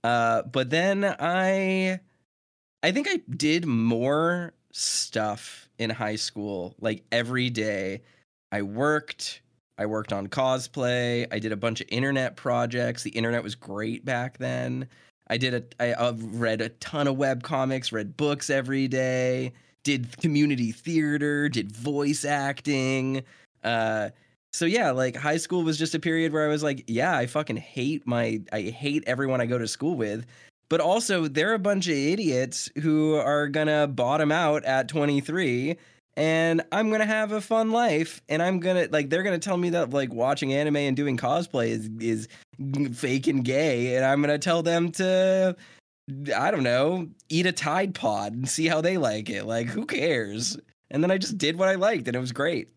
Uh 0.04 0.42
but 0.42 0.70
then 0.70 1.04
i 1.18 1.98
i 2.82 2.92
think 2.92 3.08
i 3.10 3.20
did 3.36 3.66
more 3.66 4.52
stuff 4.72 5.68
in 5.78 5.90
high 5.90 6.16
school. 6.16 6.74
Like 6.80 7.04
every 7.12 7.48
day 7.48 8.02
i 8.52 8.60
worked 8.60 9.40
i 9.78 9.86
worked 9.86 10.12
on 10.12 10.26
cosplay 10.26 11.26
i 11.32 11.38
did 11.38 11.52
a 11.52 11.56
bunch 11.56 11.80
of 11.80 11.86
internet 11.90 12.36
projects. 12.36 13.02
The 13.04 13.10
internet 13.10 13.42
was 13.42 13.54
great 13.54 14.04
back 14.04 14.36
then 14.36 14.86
I 15.30 15.36
did 15.36 15.54
a 15.54 15.62
I 15.82 15.92
uh, 15.92 16.12
read 16.18 16.60
a 16.60 16.68
ton 16.68 17.06
of 17.06 17.16
web 17.16 17.42
comics, 17.42 17.92
read 17.92 18.16
books 18.16 18.50
every 18.50 18.88
day, 18.88 19.52
did 19.84 20.18
community 20.18 20.72
theater, 20.72 21.48
did 21.48 21.72
voice 21.74 22.24
acting. 22.24 23.22
Uh 23.64 24.10
so 24.52 24.66
yeah, 24.66 24.90
like 24.90 25.14
high 25.14 25.36
school 25.36 25.62
was 25.62 25.78
just 25.78 25.94
a 25.94 26.00
period 26.00 26.32
where 26.32 26.44
I 26.44 26.48
was 26.48 26.64
like, 26.64 26.82
yeah, 26.88 27.16
I 27.16 27.26
fucking 27.26 27.56
hate 27.56 28.06
my 28.06 28.42
I 28.52 28.62
hate 28.62 29.04
everyone 29.06 29.40
I 29.40 29.46
go 29.46 29.56
to 29.56 29.68
school 29.68 29.94
with. 29.94 30.26
But 30.68 30.80
also 30.80 31.28
they're 31.28 31.54
a 31.54 31.58
bunch 31.60 31.86
of 31.86 31.94
idiots 31.94 32.68
who 32.82 33.14
are 33.14 33.46
gonna 33.46 33.86
bottom 33.86 34.32
out 34.32 34.64
at 34.64 34.88
23 34.88 35.76
and 36.16 36.62
I'm 36.72 36.90
gonna 36.90 37.06
have 37.06 37.32
a 37.32 37.40
fun 37.40 37.70
life 37.70 38.20
and 38.28 38.42
I'm 38.42 38.60
gonna 38.60 38.88
like 38.90 39.10
they're 39.10 39.22
gonna 39.22 39.38
tell 39.38 39.56
me 39.56 39.70
that 39.70 39.90
like 39.90 40.12
watching 40.12 40.52
anime 40.52 40.76
and 40.76 40.96
doing 40.96 41.16
cosplay 41.16 41.68
is 41.68 41.90
is 42.00 42.28
fake 42.94 43.26
and 43.26 43.44
gay 43.44 43.96
and 43.96 44.04
i'm 44.04 44.20
gonna 44.20 44.38
tell 44.38 44.62
them 44.62 44.92
to 44.92 45.56
i 46.36 46.50
don't 46.50 46.62
know 46.62 47.08
eat 47.30 47.46
a 47.46 47.52
tide 47.52 47.94
pod 47.94 48.34
and 48.34 48.48
see 48.48 48.66
how 48.66 48.80
they 48.80 48.98
like 48.98 49.30
it. 49.30 49.44
Like 49.46 49.66
who 49.66 49.86
cares? 49.86 50.58
And 50.90 51.02
then 51.02 51.10
i 51.10 51.18
just 51.18 51.38
did 51.38 51.56
what 51.56 51.68
i 51.68 51.74
liked 51.76 52.06
and 52.08 52.16
it 52.16 52.20
was 52.20 52.32
great. 52.32 52.68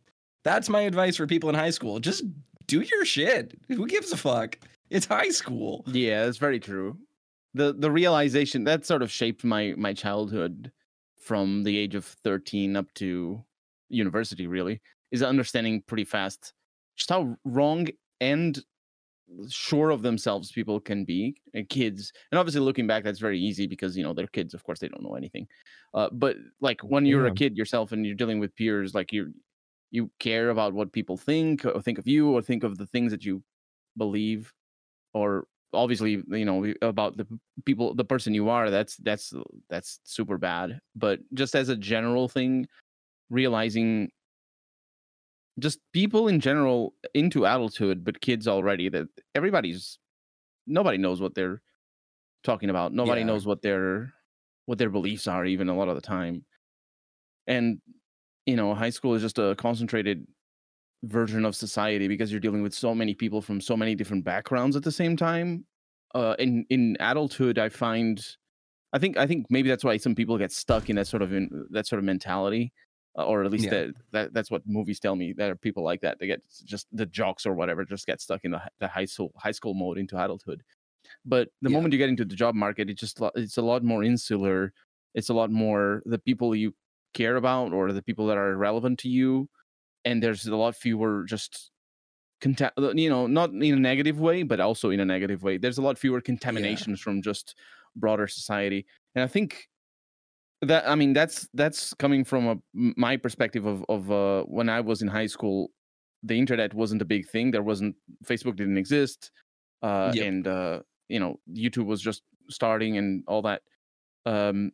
That's 0.44 0.70
my 0.70 0.82
advice 0.82 1.18
for 1.18 1.28
people 1.28 1.50
in 1.50 1.56
high 1.56 1.70
school. 1.70 2.00
Just 2.00 2.24
do 2.68 2.82
your 2.82 3.06
shit. 3.06 3.58
Who 3.68 3.88
gives 3.88 4.12
a 4.12 4.18
fuck? 4.18 4.58
It's 4.90 5.06
high 5.06 5.30
school. 5.30 5.84
Yeah, 5.88 6.26
that's 6.26 6.38
very 6.38 6.60
true. 6.60 6.98
The 7.54 7.74
the 7.74 7.92
realization 7.92 8.64
that 8.66 8.86
sort 8.86 9.02
of 9.02 9.12
shaped 9.12 9.44
my 9.44 9.74
my 9.78 9.94
childhood 9.94 10.72
from 11.24 11.64
the 11.64 11.78
age 11.78 11.96
of 11.96 12.06
13 12.06 12.76
up 12.76 12.94
to 12.96 13.44
university 13.90 14.48
really 14.48 14.82
is 15.12 15.24
understanding 15.24 15.82
pretty 15.84 16.06
fast 16.06 16.54
just 16.98 17.10
how 17.10 17.38
wrong 17.46 17.88
and 18.22 18.64
sure 19.50 19.90
of 19.90 20.02
themselves 20.02 20.52
people 20.52 20.80
can 20.80 21.06
be 21.06 21.36
and 21.54 21.70
kids 21.70 22.12
and 22.32 22.38
obviously 22.40 22.62
looking 22.62 22.86
back 22.86 23.04
that's 23.04 23.20
very 23.20 23.40
easy 23.40 23.66
because 23.66 23.98
you 23.98 24.04
know 24.04 24.14
they're 24.14 24.28
kids 24.28 24.54
of 24.54 24.64
course 24.64 24.80
they 24.80 24.88
don't 24.90 25.02
know 25.04 25.16
anything 25.16 25.48
uh, 25.94 26.10
but 26.12 26.36
like 26.60 26.82
when 26.82 27.06
you're 27.06 27.26
Yeah. 27.26 27.28
a 27.28 27.32
kid 27.32 27.58
yourself 27.58 27.92
and 27.92 28.06
you're 28.06 28.16
dealing 28.16 28.40
with 28.40 28.56
peers 28.56 28.94
like 28.94 29.12
you 29.14 29.34
you 29.92 30.12
care 30.20 30.50
about 30.50 30.74
what 30.74 30.92
people 30.92 31.18
think 31.18 31.66
or 31.66 31.82
think 31.82 31.98
of 31.98 32.08
you 32.08 32.30
or 32.32 32.42
think 32.42 32.64
of 32.64 32.78
the 32.78 32.86
things 32.88 33.12
that 33.12 33.24
you 33.26 33.44
believe 33.98 34.54
or 35.14 35.48
obviously 35.74 36.24
you 36.30 36.46
know 36.46 36.74
about 36.82 37.18
the 37.18 37.28
people 37.66 37.94
the 37.96 38.06
person 38.06 38.34
you 38.34 38.50
are 38.50 38.70
that's 38.70 38.98
that's 38.98 39.34
that's 39.70 40.00
super 40.04 40.38
bad. 40.38 40.80
But 40.96 41.20
just 41.34 41.56
as 41.56 41.70
a 41.70 41.76
general 41.76 42.28
thing 42.30 42.68
realizing 43.30 44.12
just 45.60 45.80
people 45.94 46.28
in 46.28 46.40
general 46.40 46.96
into 47.14 47.46
adulthood 47.46 48.04
but 48.04 48.22
kids 48.22 48.48
already 48.48 48.90
that 48.90 49.08
everybody's 49.36 50.00
nobody 50.66 50.98
knows 50.98 51.22
what 51.22 51.36
they're 51.36 51.62
talking 52.44 52.70
about. 52.70 52.94
Nobody 52.94 53.22
Yeah. 53.22 53.28
knows 53.28 53.46
what 53.46 53.62
their 53.62 54.14
what 54.66 54.78
their 54.78 54.90
beliefs 54.90 55.28
are 55.28 55.46
even 55.46 55.70
a 55.70 55.76
lot 55.76 55.90
of 55.90 55.96
the 55.96 56.02
time. 56.02 56.46
And 57.48 57.82
you 58.46 58.56
know 58.56 58.74
high 58.74 58.90
school 58.92 59.14
is 59.16 59.22
just 59.22 59.40
a 59.40 59.56
concentrated 59.58 60.28
version 61.04 61.46
of 61.46 61.56
society 61.56 62.08
because 62.08 62.32
you're 62.32 62.40
dealing 62.40 62.64
with 62.64 62.74
so 62.74 62.96
many 62.96 63.14
people 63.14 63.42
from 63.42 63.60
so 63.62 63.76
many 63.78 63.96
different 63.96 64.24
backgrounds 64.24 64.76
at 64.76 64.84
the 64.84 64.92
same 64.92 65.18
time. 65.18 65.66
Uh 66.16 66.36
in 66.40 66.66
in 66.70 66.96
adulthood 67.00 67.58
i 67.58 67.70
find 67.70 68.38
i 68.94 69.00
think 69.00 69.18
i 69.18 69.28
think 69.28 69.48
maybe 69.50 69.70
that's 69.70 69.84
why 69.84 69.98
some 69.98 70.16
people 70.16 70.38
get 70.38 70.52
stuck 70.52 70.90
in 70.90 70.96
that 70.96 71.08
sort 71.08 71.22
of 71.22 71.34
in, 71.34 71.50
that 71.72 71.88
sort 71.88 72.00
of 72.00 72.06
mentality 72.06 72.74
uh, 73.18 73.26
or 73.26 73.44
at 73.44 73.52
least 73.52 73.70
Yeah. 73.70 73.72
that, 73.72 73.94
that 74.12 74.34
that's 74.34 74.52
what 74.52 74.64
movies 74.66 75.00
tell 75.00 75.16
me 75.16 75.34
there 75.34 75.52
are 75.52 75.56
people 75.56 75.84
like 75.84 76.02
that. 76.02 76.20
They 76.20 76.28
get 76.28 76.42
just 76.66 76.88
the 76.92 77.06
jocks 77.06 77.46
or 77.46 77.54
whatever 77.54 77.86
just 77.86 78.08
get 78.08 78.22
stuck 78.22 78.44
in 78.46 78.52
the, 78.52 78.62
the 78.80 78.88
high 78.88 79.06
school 79.06 79.32
high 79.38 79.52
school 79.52 79.74
mode 79.76 79.98
into 80.00 80.18
adulthood. 80.24 80.64
But 81.26 81.50
the 81.62 81.70
Yeah. 81.70 81.78
moment 81.78 81.94
you 81.94 82.00
get 82.00 82.10
into 82.10 82.26
the 82.26 82.36
job 82.36 82.56
market 82.56 82.90
it's 82.90 83.00
just 83.02 83.20
it's 83.36 83.58
a 83.58 83.62
lot 83.62 83.84
more 83.84 84.04
insular. 84.04 84.74
It's 85.14 85.30
a 85.30 85.34
lot 85.34 85.52
more 85.52 86.02
the 86.06 86.20
people 86.20 86.56
you 86.56 86.76
care 87.14 87.36
about 87.36 87.74
or 87.74 87.92
the 87.92 88.02
people 88.04 88.28
that 88.28 88.38
are 88.38 88.56
relevant 88.58 89.00
to 89.00 89.10
you 89.10 89.50
and 90.06 90.22
there's 90.22 90.46
a 90.48 90.56
lot 90.56 90.76
fewer 90.76 91.24
just 91.26 91.72
conta- 92.42 92.72
you 93.00 93.10
know 93.10 93.28
not 93.28 93.52
in 93.52 93.74
a 93.74 93.80
negative 93.80 94.20
way 94.20 94.44
but 94.44 94.60
also 94.60 94.90
in 94.90 95.00
a 95.00 95.06
negative 95.06 95.44
way. 95.44 95.58
There's 95.58 95.78
a 95.78 95.82
lot 95.82 95.98
fewer 95.98 96.22
contaminations 96.22 97.00
from 97.02 97.22
just 97.22 97.56
broader 97.96 98.28
society 98.28 98.86
and 99.16 99.24
i 99.24 99.28
think 99.28 99.70
that 100.62 100.88
i 100.88 100.96
mean 100.96 101.14
that's 101.14 101.48
that's 101.54 101.94
coming 101.94 102.24
from 102.24 102.48
a, 102.48 102.56
my 102.74 103.18
perspective 103.18 103.66
of 103.66 103.86
of 103.90 104.12
uh, 104.12 104.44
when 104.44 104.70
i 104.70 104.80
was 104.82 105.02
in 105.02 105.08
high 105.08 105.28
school 105.28 105.70
the 106.24 106.40
internet 106.40 106.74
wasn't 106.74 107.02
a 107.02 107.06
big 107.06 107.28
thing. 107.28 107.52
There 107.52 107.62
wasn't 107.64 107.96
facebook 108.26 108.56
didn't 108.56 108.78
exist 108.78 109.30
uh, 109.82 110.14
Yep. 110.16 110.26
and 110.26 110.48
uh, 110.48 110.80
you 111.10 111.20
know 111.20 111.40
youtube 111.52 111.86
was 111.86 112.02
just 112.02 112.24
starting 112.50 112.98
and 112.98 113.24
all 113.28 113.42
that 113.42 113.62
um, 114.26 114.72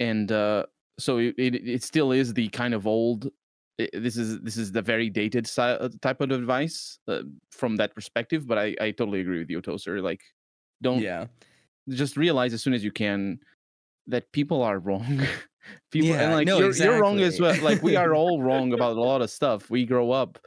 and 0.00 0.30
uh, 0.32 0.66
so 0.98 1.18
it, 1.18 1.34
it 1.38 1.54
it 1.54 1.82
still 1.84 2.10
is 2.12 2.34
the 2.34 2.48
kind 2.48 2.74
of 2.74 2.86
old 2.86 3.30
this 3.92 4.16
is 4.16 4.40
this 4.40 4.56
is 4.56 4.72
the 4.72 4.82
very 4.82 5.08
dated 5.08 5.46
type 5.46 6.20
of 6.20 6.30
advice 6.30 6.98
uh, 7.08 7.22
from 7.52 7.76
that 7.76 7.94
perspective 7.94 8.46
but 8.46 8.58
i 8.58 8.74
i 8.80 8.90
totally 8.90 9.20
agree 9.20 9.38
with 9.38 9.50
you 9.50 9.60
toaster 9.60 10.00
like 10.02 10.20
don't 10.82 11.00
Yeah. 11.02 11.26
just 11.88 12.16
realize 12.16 12.52
as 12.52 12.62
soon 12.62 12.74
as 12.74 12.82
you 12.84 12.90
can 12.92 13.38
that 14.06 14.30
people 14.32 14.62
are 14.62 14.78
wrong 14.78 15.20
people 15.90 16.10
Yeah, 16.10 16.22
and 16.22 16.32
like 16.32 16.46
no, 16.46 16.58
you're, 16.58 16.74
you're 16.74 17.00
wrong 17.00 17.20
as 17.20 17.40
well 17.40 17.56
like 17.62 17.82
we 17.82 17.96
are 17.96 18.14
all 18.14 18.42
wrong 18.46 18.72
about 18.72 18.96
a 18.96 19.00
lot 19.00 19.22
of 19.22 19.30
stuff 19.30 19.70
we 19.70 19.84
grow 19.86 20.10
up 20.10 20.38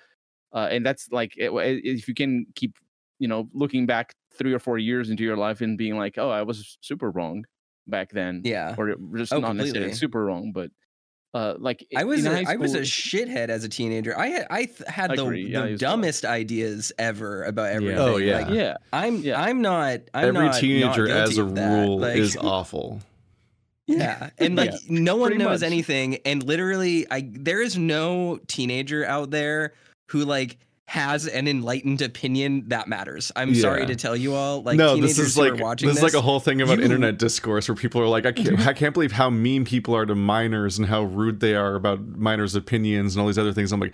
uh, 0.53 0.67
and 0.69 0.85
that's 0.85 1.07
like 1.11 1.33
if 1.37 2.07
you 2.07 2.13
can 2.13 2.45
keep 2.55 2.77
you 3.19 3.27
know 3.27 3.49
looking 3.53 3.85
back 3.85 4.13
three 4.33 4.53
or 4.53 4.59
four 4.59 4.77
years 4.77 5.09
into 5.09 5.23
your 5.23 5.37
life 5.37 5.61
and 5.61 5.77
being 5.77 5.95
like 5.97 6.17
oh 6.17 6.29
i 6.29 6.41
was 6.41 6.77
super 6.81 7.11
wrong 7.11 7.45
back 7.87 8.09
then 8.11 8.41
Yeah. 8.43 8.75
or 8.77 8.95
just 9.15 9.31
Oh, 9.33 9.39
not 9.39 9.55
necessarily 9.55 9.93
super 9.93 10.25
wrong 10.25 10.51
but 10.51 10.71
uh 11.33 11.55
like 11.57 11.85
I 11.95 12.01
in 12.01 12.07
was 12.07 12.25
high 12.25 12.41
a, 12.41 12.47
I 12.49 12.55
was 12.57 12.73
a 12.75 12.85
school- 12.85 13.21
shithead 13.25 13.49
as 13.49 13.63
a 13.63 13.69
teenager. 13.69 14.17
I 14.17 14.27
had 14.27 14.47
I 14.49 14.65
th- 14.65 14.83
had 14.87 15.11
the, 15.11 15.25
yeah, 15.31 15.61
the 15.61 15.69
used 15.69 15.79
to- 15.79 15.85
dumbest 15.85 16.25
ideas 16.25 16.91
ever 16.99 17.43
about 17.45 17.69
Yeah. 17.69 17.75
everything. 17.75 17.97
Oh, 17.99 18.17
yeah. 18.17 18.37
Like, 18.39 18.49
yeah 18.49 18.77
I'm 18.91 19.17
Yeah. 19.23 19.41
I'm 19.41 19.61
not 19.61 20.01
I'm 20.13 20.27
Every 20.29 20.45
not, 20.47 20.51
not 20.53 20.59
teenager, 20.59 21.09
as 21.09 21.37
a 21.37 21.43
rule, 21.45 21.99
Like, 21.99 22.17
is 22.17 22.35
awful. 22.41 22.99
Yeah, 23.87 24.29
and 24.37 24.55
like 24.55 24.71
Yeah, 24.71 24.77
no 24.89 25.15
one 25.15 25.29
pretty 25.31 25.43
knows 25.43 25.61
much. 25.61 25.67
anything, 25.67 26.17
and 26.25 26.43
literally, 26.43 27.05
I 27.11 27.27
there 27.31 27.61
is 27.61 27.77
no 27.77 28.39
teenager 28.47 29.05
out 29.05 29.31
there 29.31 29.73
who 30.09 30.23
like 30.25 30.57
has 30.91 31.25
an 31.25 31.47
enlightened 31.47 32.01
opinion 32.01 32.65
that 32.67 32.85
matters. 32.85 33.31
I'm 33.33 33.55
sorry 33.55 33.85
to 33.85 33.95
tell 33.95 34.13
you 34.13 34.33
all, 34.33 34.61
like 34.61 34.75
no, 34.75 34.99
this 34.99 35.19
is 35.19 35.37
like 35.37 35.55
this 35.55 35.83
this, 35.83 35.97
is 35.97 36.03
like 36.03 36.15
a 36.15 36.21
whole 36.21 36.41
thing 36.41 36.61
about 36.61 36.79
you- 36.79 36.83
internet 36.83 37.17
discourse 37.17 37.69
where 37.69 37.77
people 37.77 38.01
are 38.01 38.09
like, 38.09 38.25
I 38.25 38.33
can't, 38.33 38.67
I 38.67 38.73
can't 38.73 38.93
believe 38.93 39.13
how 39.13 39.29
mean 39.29 39.63
people 39.63 39.95
are 39.95 40.05
to 40.05 40.15
minors 40.15 40.77
and 40.77 40.89
how 40.89 41.03
rude 41.03 41.39
they 41.39 41.55
are 41.55 41.75
about 41.75 42.05
minors' 42.05 42.55
opinions 42.55 43.15
and 43.15 43.21
all 43.21 43.27
these 43.27 43.37
other 43.37 43.53
things. 43.53 43.71
I'm 43.71 43.79
like, 43.79 43.93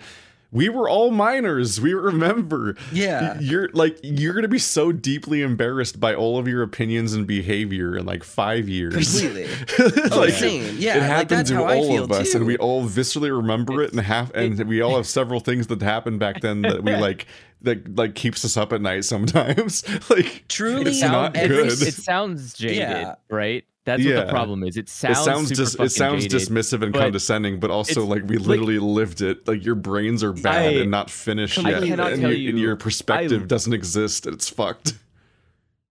we 0.50 0.68
were 0.70 0.88
all 0.88 1.10
minors. 1.10 1.80
We 1.80 1.92
remember. 1.94 2.74
yeah, 2.92 3.38
You're 3.40 3.68
like 3.74 3.98
you're 4.02 4.32
gonna 4.34 4.48
be 4.48 4.58
so 4.58 4.92
deeply 4.92 5.42
embarrassed 5.42 6.00
by 6.00 6.14
all 6.14 6.38
of 6.38 6.48
your 6.48 6.62
opinions 6.62 7.12
and 7.12 7.26
behavior 7.26 7.96
in 7.96 8.06
like 8.06 8.24
five 8.24 8.68
years. 8.68 8.94
completely. 8.94 9.46
Oh, 10.10 10.20
like, 10.20 10.30
same. 10.34 10.76
Yeah, 10.78 10.96
it 10.96 11.00
like, 11.00 11.08
happened 11.08 11.28
that's 11.30 11.50
to 11.50 11.62
all 11.64 11.88
feel 11.88 12.04
of 12.04 12.12
us, 12.12 12.32
too. 12.32 12.38
and 12.38 12.46
we 12.46 12.56
all 12.56 12.82
viscerally 12.84 13.34
remember 13.34 13.82
it, 13.82 13.90
and 13.92 14.00
half, 14.00 14.30
and 14.34 14.58
we 14.66 14.80
all 14.80 14.96
have 14.96 15.06
several 15.06 15.40
things 15.40 15.66
that 15.68 15.82
happened 15.82 16.18
back 16.18 16.40
then 16.40 16.62
that 16.62 16.82
we 16.82 16.94
like 16.96 17.26
that 17.62 17.96
like 17.96 18.14
keeps 18.14 18.44
us 18.44 18.56
up 18.56 18.72
at 18.72 18.80
night 18.80 19.04
sometimes. 19.04 19.84
like 20.10 20.44
Truly, 20.48 20.90
it's 20.92 21.02
how 21.02 21.12
not 21.12 21.34
good. 21.34 21.66
It 21.66 21.94
sounds 21.94 22.54
jaded, 22.54 22.76
Yeah. 22.78 23.14
right? 23.28 23.64
That's 23.88 24.04
what 24.04 24.26
the 24.26 24.30
problem 24.30 24.62
is. 24.64 24.76
It 24.76 24.80
it 24.80 24.88
sounds 24.88 25.24
sounds 25.24 25.48
super 25.48 25.62
dis- 25.62 25.74
it 25.76 25.88
sounds 25.90 26.22
jaded. 26.24 26.40
dismissive 26.48 26.82
and 26.82 26.92
but 26.92 27.00
condescending, 27.00 27.58
but 27.58 27.70
also 27.70 28.04
like 28.04 28.22
we 28.26 28.36
like- 28.38 28.46
literally 28.46 28.78
lived 28.78 29.22
it. 29.22 29.48
Like 29.48 29.64
your 29.64 29.74
brains 29.74 30.22
are 30.22 30.32
bad 30.32 30.74
I- 30.74 30.80
and 30.80 30.90
not 30.90 31.08
finished 31.10 31.58
I 31.64 31.70
yet, 31.70 31.82
cannot 31.84 32.12
and, 32.12 32.20
tell 32.22 32.32
your- 32.32 32.50
and 32.50 32.58
your 32.58 32.76
perspective 32.76 33.42
I- 33.42 33.46
doesn't 33.46 33.72
exist. 33.72 34.26
and 34.26 34.34
It's 34.34 34.48
fucked. 34.48 34.94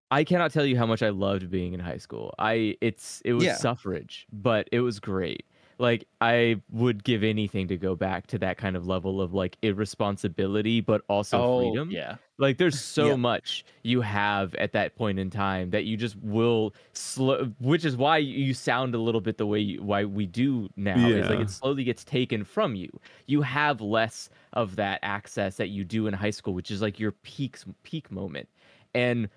I 0.09 0.23
cannot 0.23 0.51
tell 0.53 0.65
you 0.65 0.77
how 0.77 0.85
much 0.85 1.01
I 1.03 1.09
loved 1.09 1.49
being 1.49 1.73
in 1.73 1.79
high 1.79 1.97
school. 1.97 2.33
I 2.39 2.77
it's 2.81 3.21
it 3.25 3.33
was 3.33 3.43
Yeah. 3.43 3.55
suffrage, 3.55 4.25
but 4.31 4.69
it 4.71 4.79
was 4.81 4.99
great. 4.99 5.45
Like 5.79 6.07
I 6.21 6.61
would 6.71 7.03
give 7.03 7.23
anything 7.23 7.67
to 7.67 7.77
go 7.77 7.95
back 7.95 8.27
to 8.27 8.37
that 8.39 8.57
kind 8.57 8.75
of 8.77 8.87
level 8.87 9.19
of 9.21 9.33
like 9.33 9.57
irresponsibility, 9.63 10.81
but 10.81 11.01
also 11.09 11.41
oh, 11.41 11.59
freedom. 11.59 11.89
Oh, 11.89 11.93
yeah 11.93 12.15
Like 12.39 12.57
there's 12.57 12.79
so 12.79 13.07
Yeah. 13.07 13.15
much 13.15 13.65
you 13.83 14.01
have 14.01 14.53
at 14.55 14.71
that 14.73 14.95
point 14.95 15.17
in 15.17 15.29
time 15.29 15.71
that 15.71 15.85
you 15.85 15.97
just 15.97 16.15
will 16.17 16.73
slow 16.93 17.45
which 17.59 17.83
is 17.83 17.97
why 17.97 18.17
you 18.19 18.53
sound 18.53 18.93
a 18.93 18.99
little 18.99 19.21
bit 19.21 19.37
the 19.37 19.45
way 19.47 19.59
you, 19.59 19.81
why 19.81 20.05
we 20.05 20.25
do 20.27 20.69
now. 20.75 21.07
Is 21.09 21.29
like 21.29 21.39
it 21.39 21.49
slowly 21.49 21.83
gets 21.83 22.03
taken 22.03 22.43
from 22.43 22.75
you. 22.75 22.89
You 23.25 23.41
have 23.41 23.81
less 23.81 24.29
of 24.53 24.75
that 24.75 24.99
access 25.01 25.57
that 25.57 25.69
you 25.69 25.83
do 25.83 26.05
in 26.07 26.13
high 26.13 26.29
school, 26.29 26.53
which 26.53 26.69
is 26.69 26.81
like 26.81 26.99
your 26.99 27.11
peak 27.11 27.57
peak 27.83 28.11
moment. 28.11 28.47
And 28.93 29.29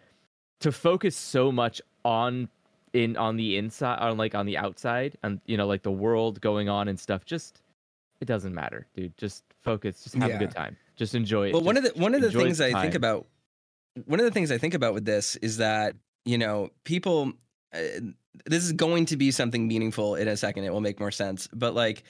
to 0.60 0.72
focus 0.72 1.16
so 1.16 1.50
much 1.50 1.80
on 2.04 2.48
in 2.92 3.16
on 3.16 3.36
the 3.36 3.56
inside 3.56 3.98
on 4.00 4.16
like 4.18 4.34
on 4.34 4.46
the 4.46 4.56
outside 4.58 5.16
and 5.22 5.40
you 5.46 5.56
know 5.56 5.66
like 5.66 5.82
the 5.82 5.90
world 5.92 6.40
going 6.40 6.68
on 6.68 6.88
and 6.88 6.98
stuff 6.98 7.24
just 7.24 7.62
it 8.20 8.24
doesn't 8.26 8.54
matter 8.54 8.86
dude 8.94 9.16
just 9.16 9.44
focus 9.62 10.02
just 10.02 10.16
have 10.16 10.34
a 10.34 10.38
good 10.38 10.50
time 10.50 10.76
just 11.00 11.14
enjoy 11.14 11.48
it 11.48 11.54
Well, 11.54 11.62
one 11.62 11.76
of 11.78 11.82
the 11.82 11.92
one 11.96 12.14
of 12.14 12.20
the 12.20 12.30
things 12.30 12.60
I 12.60 12.80
think 12.80 12.94
about 12.94 13.26
one 14.04 14.20
of 14.20 14.24
the 14.24 14.30
things 14.30 14.52
I 14.52 14.58
think 14.58 14.74
about 14.74 14.94
with 14.94 15.04
this 15.04 15.36
is 15.36 15.56
that 15.56 15.96
you 16.24 16.38
know 16.38 16.70
people. 16.84 17.32
Uh, 17.74 18.12
this 18.46 18.64
is 18.64 18.72
going 18.72 19.06
to 19.06 19.16
be 19.16 19.30
something 19.30 19.66
meaningful 19.66 20.14
in 20.14 20.28
a 20.28 20.36
second. 20.36 20.64
It 20.64 20.72
will 20.72 20.80
make 20.80 21.00
more 21.00 21.10
sense. 21.10 21.48
But 21.52 21.74
like 21.74 22.04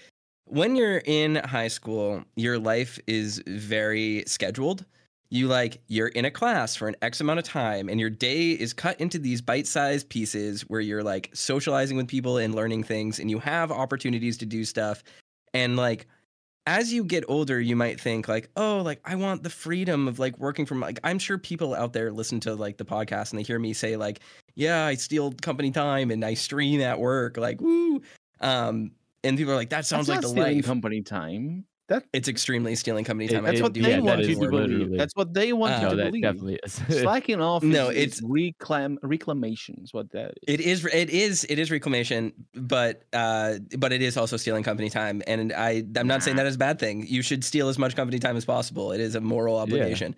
when 0.44 0.76
you're 0.76 0.98
in 0.98 1.36
high 1.36 1.68
school, 1.68 2.24
your 2.36 2.58
life 2.58 2.98
is 3.06 3.42
very 3.46 4.24
scheduled. 4.26 4.84
You 5.30 5.46
like 5.46 5.80
you're 5.86 6.08
in 6.08 6.24
a 6.24 6.30
class 6.30 6.74
for 6.74 6.88
an 6.88 6.96
X 7.02 7.20
amount 7.20 7.38
of 7.38 7.44
time, 7.44 7.88
and 7.88 8.00
your 8.00 8.10
day 8.10 8.50
is 8.50 8.72
cut 8.72 9.00
into 9.00 9.18
these 9.18 9.40
bite-sized 9.40 10.08
pieces 10.08 10.62
where 10.62 10.80
you're 10.80 11.04
like 11.04 11.30
socializing 11.32 11.96
with 11.96 12.08
people 12.08 12.36
and 12.36 12.54
learning 12.54 12.82
things, 12.82 13.20
and 13.20 13.30
you 13.30 13.38
have 13.38 13.70
opportunities 13.70 14.36
to 14.38 14.46
do 14.46 14.64
stuff. 14.64 15.04
And 15.54 15.76
like 15.76 16.06
as 16.70 16.92
you 16.92 17.02
get 17.02 17.24
older, 17.26 17.60
you 17.60 17.74
might 17.74 18.00
think 18.00 18.28
like, 18.28 18.48
oh, 18.56 18.80
like 18.84 19.00
I 19.04 19.16
want 19.16 19.42
the 19.42 19.50
freedom 19.50 20.06
of 20.06 20.20
like 20.20 20.38
working 20.38 20.66
from 20.66 20.78
like 20.78 21.00
I'm 21.02 21.18
sure 21.18 21.36
people 21.36 21.74
out 21.74 21.92
there 21.92 22.12
listen 22.12 22.38
to 22.40 22.54
like 22.54 22.76
the 22.76 22.84
podcast 22.84 23.30
and 23.30 23.40
they 23.40 23.42
hear 23.42 23.58
me 23.58 23.72
say 23.72 23.96
like, 23.96 24.20
yeah, 24.54 24.86
I 24.86 24.94
steal 24.94 25.32
company 25.32 25.72
time 25.72 26.12
and 26.12 26.24
I 26.24 26.34
stream 26.34 26.80
at 26.80 27.00
work, 27.00 27.36
like 27.36 27.60
woo. 27.60 28.00
Um, 28.40 28.92
and 29.24 29.36
people 29.36 29.52
are 29.52 29.56
like, 29.56 29.70
that 29.70 29.84
sounds 29.84 30.06
That's 30.06 30.18
like 30.18 30.22
the 30.22 30.28
stealing 30.28 30.58
life. 30.58 30.64
company 30.66 31.02
time 31.02 31.64
that 31.90 32.04
it's 32.14 32.26
extremely 32.28 32.74
stealing 32.74 33.04
company 33.04 33.28
time. 33.28 33.44
I 33.44 33.48
that's 33.48 33.60
it- 33.60 33.62
what 33.62 33.72
do 33.74 33.82
they 33.82 34.00
want 34.00 34.22
that 34.22 34.28
you 34.28 34.34
to 34.40 34.48
believe 34.48 34.98
that's 34.98 35.14
what 35.14 35.34
they 35.34 35.52
want 35.52 35.76
you 35.76 35.82
no 35.82 35.90
to 35.90 35.96
that 35.96 36.04
believe 36.06 36.22
definitely 36.22 36.58
is 36.64 36.72
slacking 37.02 37.40
off 37.42 37.62
No, 37.62 37.90
is, 37.90 37.96
it's- 37.96 38.14
is 38.18 38.22
reclam 38.22 38.96
reclamation 39.02 39.80
is 39.84 39.92
what 39.92 40.10
that 40.12 40.30
is. 40.30 40.54
It 40.54 40.60
is 40.60 40.84
it 40.86 41.10
is 41.10 41.44
it 41.50 41.58
is 41.58 41.70
reclamation, 41.70 42.32
but 42.54 43.02
uh 43.12 43.58
but 43.78 43.92
it 43.92 44.00
is 44.02 44.16
also 44.16 44.36
stealing 44.38 44.62
company 44.62 44.88
time. 44.88 45.22
And 45.26 45.52
I 45.52 45.84
I'm 45.96 46.06
not 46.06 46.22
saying 46.22 46.36
that 46.38 46.46
is 46.46 46.54
a 46.54 46.58
bad 46.58 46.78
thing. 46.78 47.06
You 47.06 47.22
should 47.22 47.44
steal 47.44 47.68
as 47.68 47.78
much 47.78 47.94
company 47.94 48.18
time 48.18 48.36
as 48.36 48.44
possible. 48.46 48.92
It 48.92 49.00
is 49.00 49.14
a 49.14 49.20
moral 49.20 49.58
obligation. 49.58 50.16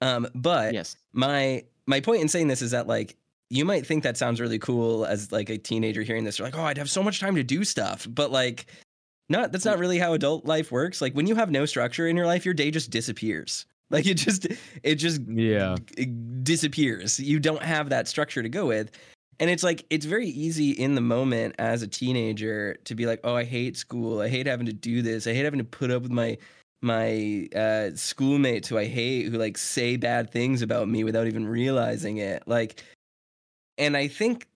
Um 0.00 0.26
but 0.34 0.74
yes 0.74 0.96
my 1.12 1.64
my 1.86 2.00
point 2.00 2.22
in 2.22 2.28
saying 2.28 2.48
this 2.48 2.62
is 2.62 2.72
that 2.72 2.86
like 2.86 3.16
you 3.52 3.64
might 3.64 3.84
think 3.84 4.04
that 4.04 4.16
sounds 4.16 4.40
really 4.40 4.60
cool 4.60 5.04
as 5.04 5.32
like 5.32 5.50
a 5.50 5.58
teenager 5.58 6.02
hearing 6.02 6.22
this. 6.22 6.38
You're 6.38 6.46
like, 6.46 6.56
oh, 6.56 6.62
I'd 6.62 6.78
have 6.78 6.88
so 6.88 7.02
much 7.02 7.18
time 7.18 7.34
to 7.34 7.42
do 7.42 7.64
stuff. 7.64 8.06
But 8.08 8.30
like 8.30 8.66
not 9.30 9.52
that's 9.52 9.64
not 9.64 9.78
really 9.78 9.98
how 9.98 10.12
adult 10.12 10.44
life 10.44 10.70
works. 10.70 11.00
Like 11.00 11.14
when 11.14 11.26
you 11.26 11.36
have 11.36 11.50
no 11.50 11.64
structure 11.64 12.06
in 12.06 12.16
your 12.16 12.26
life, 12.26 12.44
your 12.44 12.54
day 12.54 12.70
just 12.70 12.90
disappears. 12.90 13.66
Like 13.90 14.06
it 14.06 14.14
just 14.14 14.46
it 14.82 14.96
just 14.96 15.22
yeah 15.26 15.76
it 15.96 16.44
disappears. 16.44 17.18
You 17.18 17.40
don't 17.40 17.62
have 17.62 17.88
that 17.90 18.08
structure 18.08 18.42
to 18.42 18.48
go 18.48 18.66
with. 18.66 18.90
And 19.40 19.48
it's 19.48 19.62
like 19.62 19.84
it's 19.90 20.04
very 20.04 20.28
easy 20.28 20.70
in 20.72 20.94
the 20.94 21.00
moment 21.00 21.54
as 21.58 21.82
a 21.82 21.88
teenager 21.88 22.76
to 22.84 22.94
be 22.94 23.06
like, 23.06 23.20
"Oh, 23.24 23.34
I 23.34 23.44
hate 23.44 23.76
school. 23.76 24.20
I 24.20 24.28
hate 24.28 24.46
having 24.46 24.66
to 24.66 24.72
do 24.72 25.02
this. 25.02 25.26
I 25.26 25.32
hate 25.32 25.44
having 25.44 25.58
to 25.58 25.64
put 25.64 25.90
up 25.90 26.02
with 26.02 26.12
my 26.12 26.36
my 26.82 27.48
uh 27.56 27.90
schoolmates 27.94 28.68
who 28.68 28.78
I 28.78 28.86
hate 28.86 29.28
who 29.28 29.38
like 29.38 29.58
say 29.58 29.96
bad 29.96 30.30
things 30.30 30.62
about 30.62 30.88
me 30.88 31.04
without 31.04 31.26
even 31.26 31.48
realizing 31.48 32.18
it." 32.18 32.42
Like 32.46 32.82
and 33.78 33.96
I 33.96 34.08
think 34.08 34.46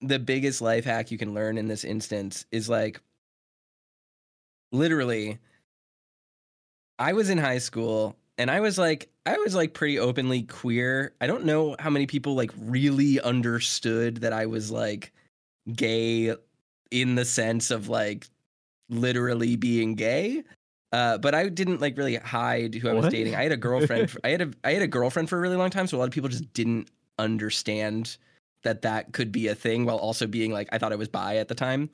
the 0.00 0.18
biggest 0.18 0.62
life 0.62 0.84
hack 0.84 1.10
you 1.10 1.18
can 1.18 1.34
learn 1.34 1.58
in 1.58 1.68
this 1.68 1.84
instance 1.84 2.46
is 2.52 2.68
like 2.68 3.00
literally 4.72 5.38
I 6.98 7.12
was 7.12 7.30
in 7.30 7.38
high 7.38 7.58
school 7.58 8.16
and 8.38 8.50
I 8.50 8.60
was 8.60 8.78
like 8.78 9.08
I 9.26 9.36
was 9.38 9.54
like 9.54 9.72
pretty 9.74 9.98
openly 9.98 10.42
queer. 10.42 11.12
I 11.20 11.26
don't 11.26 11.44
know 11.44 11.76
how 11.78 11.90
many 11.90 12.06
people 12.06 12.34
like 12.34 12.50
really 12.58 13.20
understood 13.20 14.16
that 14.18 14.32
I 14.32 14.46
was 14.46 14.70
like 14.70 15.12
gay 15.74 16.34
in 16.90 17.14
the 17.14 17.24
sense 17.24 17.70
of 17.70 17.88
like 17.88 18.26
literally 18.90 19.56
being 19.56 19.94
gay. 19.94 20.42
Uh, 20.92 21.16
but 21.18 21.34
I 21.34 21.48
didn't 21.48 21.80
like 21.80 21.96
really 21.96 22.16
hide 22.16 22.74
who 22.74 22.88
I 22.88 22.92
was 22.92 23.04
What? 23.04 23.12
dating. 23.12 23.34
I 23.34 23.44
had 23.44 23.52
a 23.52 23.56
girlfriend. 23.56 24.10
for- 24.10 24.20
I 24.24 24.30
had 24.30 24.42
a 24.42 24.50
I 24.64 24.72
had 24.72 24.82
a 24.82 24.86
girlfriend 24.88 25.28
for 25.28 25.38
a 25.38 25.40
really 25.40 25.56
long 25.56 25.70
time, 25.70 25.86
so 25.86 25.96
a 25.96 26.00
lot 26.00 26.08
of 26.08 26.12
people 26.12 26.28
just 26.28 26.52
didn't 26.52 26.88
understand 27.18 28.16
that 28.64 28.82
that 28.82 29.12
could 29.12 29.32
be 29.32 29.48
a 29.48 29.54
thing 29.54 29.84
while 29.84 29.96
also 29.96 30.26
being 30.26 30.52
like 30.52 30.68
I 30.72 30.78
thought 30.78 30.92
I 30.92 30.96
was 30.96 31.08
bi 31.08 31.36
at 31.36 31.48
the 31.48 31.54
time. 31.54 31.90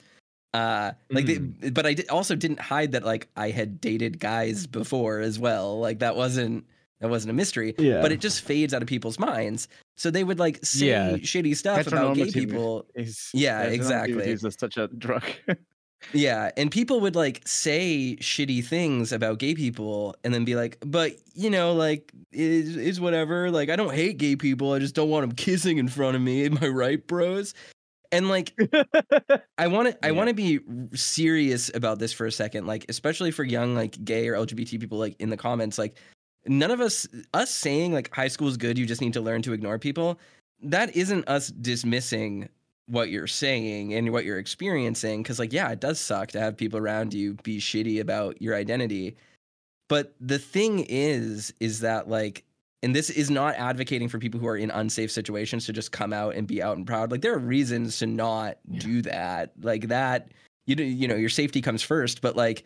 Uh 0.59 0.93
like 1.11 1.27
they, 1.27 1.39
but 1.71 1.87
I 1.87 1.95
did, 1.95 2.09
also 2.09 2.35
didn't 2.35 2.61
hide 2.61 2.93
that 2.93 3.05
like 3.05 3.29
I 3.37 3.51
had 3.51 3.81
dated 3.81 4.19
guys 4.19 4.67
before 4.67 5.21
as 5.21 5.39
well. 5.39 5.79
Like 5.79 5.99
that 6.01 6.17
wasn't 6.17 6.65
that 7.01 7.11
wasn't 7.11 7.31
a 7.31 7.35
mystery. 7.35 7.75
Yeah. 7.79 8.03
But 8.03 8.11
it 8.13 8.21
just 8.21 8.41
fades 8.43 8.75
out 8.75 8.83
of 8.83 8.89
people's 8.89 9.19
minds. 9.19 9.69
So 9.97 10.11
they 10.11 10.25
would 10.25 10.39
like 10.39 10.65
say 10.65 10.87
Yeah. 10.89 11.11
shitty 11.13 11.57
stuff 11.57 11.87
about 11.87 12.17
gay 12.17 12.31
people. 12.31 12.87
Is, 12.95 13.31
Yeah, 13.35 13.63
exactly. 13.63 14.25
Is 14.25 14.45
such 14.59 14.77
a 14.77 14.89
drug. 14.89 15.23
Yeah, 16.13 16.53
and 16.57 16.71
people 16.71 17.01
would 17.01 17.17
like 17.17 17.43
say 17.45 18.17
shitty 18.21 18.65
things 18.65 19.11
about 19.13 19.41
gay 19.41 19.55
people 19.57 20.15
and 20.23 20.33
then 20.33 20.45
be 20.45 20.55
like, 20.55 20.79
"But, 20.81 21.17
you 21.35 21.51
know, 21.51 21.73
like 21.75 22.13
is 22.31 22.77
is 22.77 23.01
whatever. 23.01 23.51
Like 23.51 23.69
I 23.69 23.75
don't 23.75 23.93
hate 23.93 24.17
gay 24.17 24.37
people. 24.37 24.73
I 24.73 24.79
just 24.79 24.95
don't 24.95 25.11
want 25.11 25.27
them 25.27 25.35
kissing 25.35 25.79
in 25.79 25.89
front 25.89 26.15
of 26.15 26.23
me. 26.23 26.45
Am 26.47 26.57
I 26.63 26.69
right, 26.69 27.05
bros?" 27.05 27.53
And 28.11 28.29
like 28.29 28.55
I 29.59 29.67
want 29.67 29.89
to 29.89 30.05
I 30.05 30.09
Yeah. 30.09 30.13
want 30.13 30.29
to 30.29 30.35
be 30.35 30.61
serious 30.95 31.71
about 31.75 31.99
this 31.99 32.13
for 32.13 32.27
a 32.27 32.33
second, 32.33 32.67
like 32.67 32.87
especially 32.89 33.31
for 33.31 33.45
young 33.45 33.75
like 33.75 34.03
gay 34.05 34.29
or 34.29 34.35
LGBT 34.35 34.81
people 34.81 34.99
like 34.99 35.17
in 35.19 35.31
the 35.31 35.37
comments 35.37 35.79
like 35.79 35.97
none 36.47 36.71
of 36.71 36.81
us 36.81 37.07
us 37.35 37.51
saying 37.51 37.93
like 37.93 38.13
high 38.15 38.29
school 38.29 38.49
is 38.49 38.57
good, 38.57 38.79
you 38.79 38.87
just 38.87 39.01
need 39.01 39.13
to 39.13 39.21
learn 39.21 39.43
to 39.43 39.53
ignore 39.53 39.79
people. 39.79 40.19
That 40.63 40.97
isn't 40.97 41.29
us 41.29 41.49
dismissing 41.49 42.49
what 42.87 43.11
you're 43.11 43.27
saying 43.27 43.93
and 43.93 44.11
what 44.13 44.25
you're 44.25 44.39
experiencing 44.39 45.23
cuz 45.23 45.39
like 45.39 45.53
yeah, 45.53 45.71
it 45.71 45.81
does 45.81 46.01
suck 46.01 46.31
to 46.31 46.41
have 46.41 46.57
people 46.57 46.79
around 46.79 47.13
you 47.13 47.35
be 47.43 47.59
shitty 47.59 48.01
about 48.01 48.41
your 48.41 48.55
identity. 48.55 49.17
But 49.89 50.15
the 50.21 50.39
thing 50.39 50.87
is 50.89 51.53
is 51.61 51.81
that 51.81 52.09
like 52.09 52.45
and 52.83 52.95
this 52.95 53.11
is 53.11 53.31
not 53.31 53.55
advocating 53.57 54.09
for 54.09 54.19
people 54.19 54.39
who 54.39 54.47
are 54.47 54.57
in 54.57 54.71
unsafe 54.71 55.11
situations 55.11 55.67
to 55.67 55.73
just 55.73 55.91
come 55.93 56.13
out 56.13 56.35
and 56.37 56.47
be 56.47 56.63
out 56.63 56.77
and 56.77 56.87
proud. 56.87 57.11
Like 57.11 57.23
there 57.23 57.35
are 57.35 57.39
reasons 57.39 57.99
to 57.99 58.07
not 58.07 58.59
Yeah. 58.71 58.81
do 58.81 59.03
that. 59.03 59.53
Like 59.61 59.89
that, 59.89 60.31
you 60.67 60.77
know, 60.77 60.85
you 60.85 61.09
know, 61.09 61.17
your 61.17 61.29
safety 61.29 61.61
comes 61.61 61.83
first, 61.83 62.21
but 62.21 62.37
like 62.37 62.65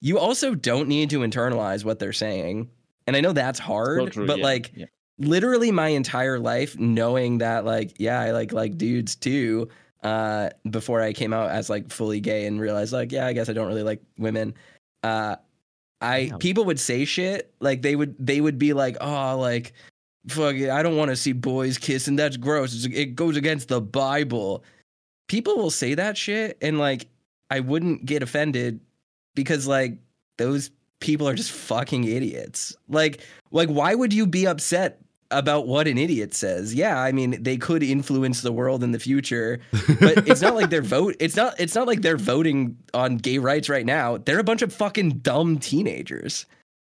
you 0.00 0.18
also 0.18 0.54
don't 0.54 0.88
need 0.88 1.10
to 1.10 1.20
internalize 1.20 1.84
what 1.84 1.98
they're 1.98 2.12
saying. 2.12 2.68
And 3.06 3.16
I 3.16 3.20
know 3.20 3.32
that's 3.32 3.58
hard, 3.58 4.00
So 4.00 4.06
true, 4.08 4.26
but 4.26 4.38
yeah, 4.38 4.44
like 4.44 4.72
yeah. 4.76 4.86
literally 5.18 5.70
my 5.72 5.88
entire 5.88 6.38
life 6.38 6.78
knowing 6.78 7.38
that 7.38 7.64
like 7.64 7.94
yeah, 7.98 8.20
I 8.20 8.32
like 8.32 8.52
like 8.52 8.76
dudes 8.76 9.16
too 9.16 9.68
uh 10.04 10.50
before 10.70 11.00
I 11.00 11.12
came 11.12 11.32
out 11.32 11.50
as 11.50 11.68
like 11.68 11.90
fully 11.90 12.20
gay 12.20 12.46
and 12.46 12.60
realized 12.60 12.92
like 12.92 13.10
yeah, 13.10 13.26
I 13.26 13.32
guess 13.32 13.48
I 13.48 13.52
don't 13.54 13.66
really 13.66 13.82
like 13.82 14.02
women. 14.18 14.54
Uh 15.02 15.36
I 16.00 16.26
Damn. 16.26 16.38
people 16.38 16.64
would 16.64 16.78
say 16.80 17.04
shit 17.04 17.52
like 17.60 17.82
they 17.82 17.96
would 17.96 18.14
they 18.18 18.40
would 18.40 18.58
be 18.58 18.72
like 18.72 18.96
oh 19.00 19.38
like 19.38 19.72
fuck 20.28 20.54
it, 20.54 20.70
I 20.70 20.82
don't 20.82 20.96
want 20.96 21.10
to 21.10 21.16
see 21.16 21.32
boys 21.32 21.78
kissing 21.78 22.16
that's 22.16 22.36
gross 22.36 22.84
It's- 22.84 22.98
it 22.98 23.14
goes 23.14 23.36
against 23.36 23.68
the 23.68 23.80
Bible. 23.80 24.62
People 25.28 25.56
will 25.56 25.70
say 25.70 25.94
that 25.94 26.16
shit 26.16 26.56
and 26.62 26.78
like 26.78 27.08
I 27.50 27.60
wouldn't 27.60 28.04
get 28.06 28.22
offended 28.22 28.80
because 29.34 29.66
like 29.66 29.98
those 30.36 30.70
people 31.00 31.28
are 31.28 31.34
just 31.34 31.50
fucking 31.50 32.04
idiots. 32.04 32.76
Like 32.88 33.20
like 33.50 33.68
why 33.68 33.94
would 33.94 34.12
you 34.12 34.26
be 34.26 34.46
upset 34.46 35.00
about 35.30 35.66
what 35.66 35.86
an 35.86 35.98
idiot 35.98 36.34
says? 36.34 36.74
Yeah, 36.74 37.00
I 37.00 37.12
mean 37.12 37.42
they 37.42 37.56
could 37.56 37.82
influence 37.82 38.40
the 38.40 38.52
world 38.52 38.82
in 38.82 38.92
the 38.92 38.98
future 38.98 39.60
but 40.00 40.28
it's 40.28 40.40
not 40.40 40.54
like 40.54 40.70
they're 40.70 40.82
vote 40.82 41.16
it's 41.20 41.36
not 41.36 41.58
it's 41.60 41.74
not 41.74 41.86
like 41.86 42.02
they're 42.02 42.16
voting 42.16 42.76
on 42.94 43.16
gay 43.16 43.38
rights 43.38 43.68
right 43.68 43.86
now. 43.86 44.18
They're 44.18 44.38
a 44.38 44.44
bunch 44.44 44.62
of 44.62 44.72
fucking 44.72 45.18
dumb 45.18 45.58
teenagers. 45.58 46.46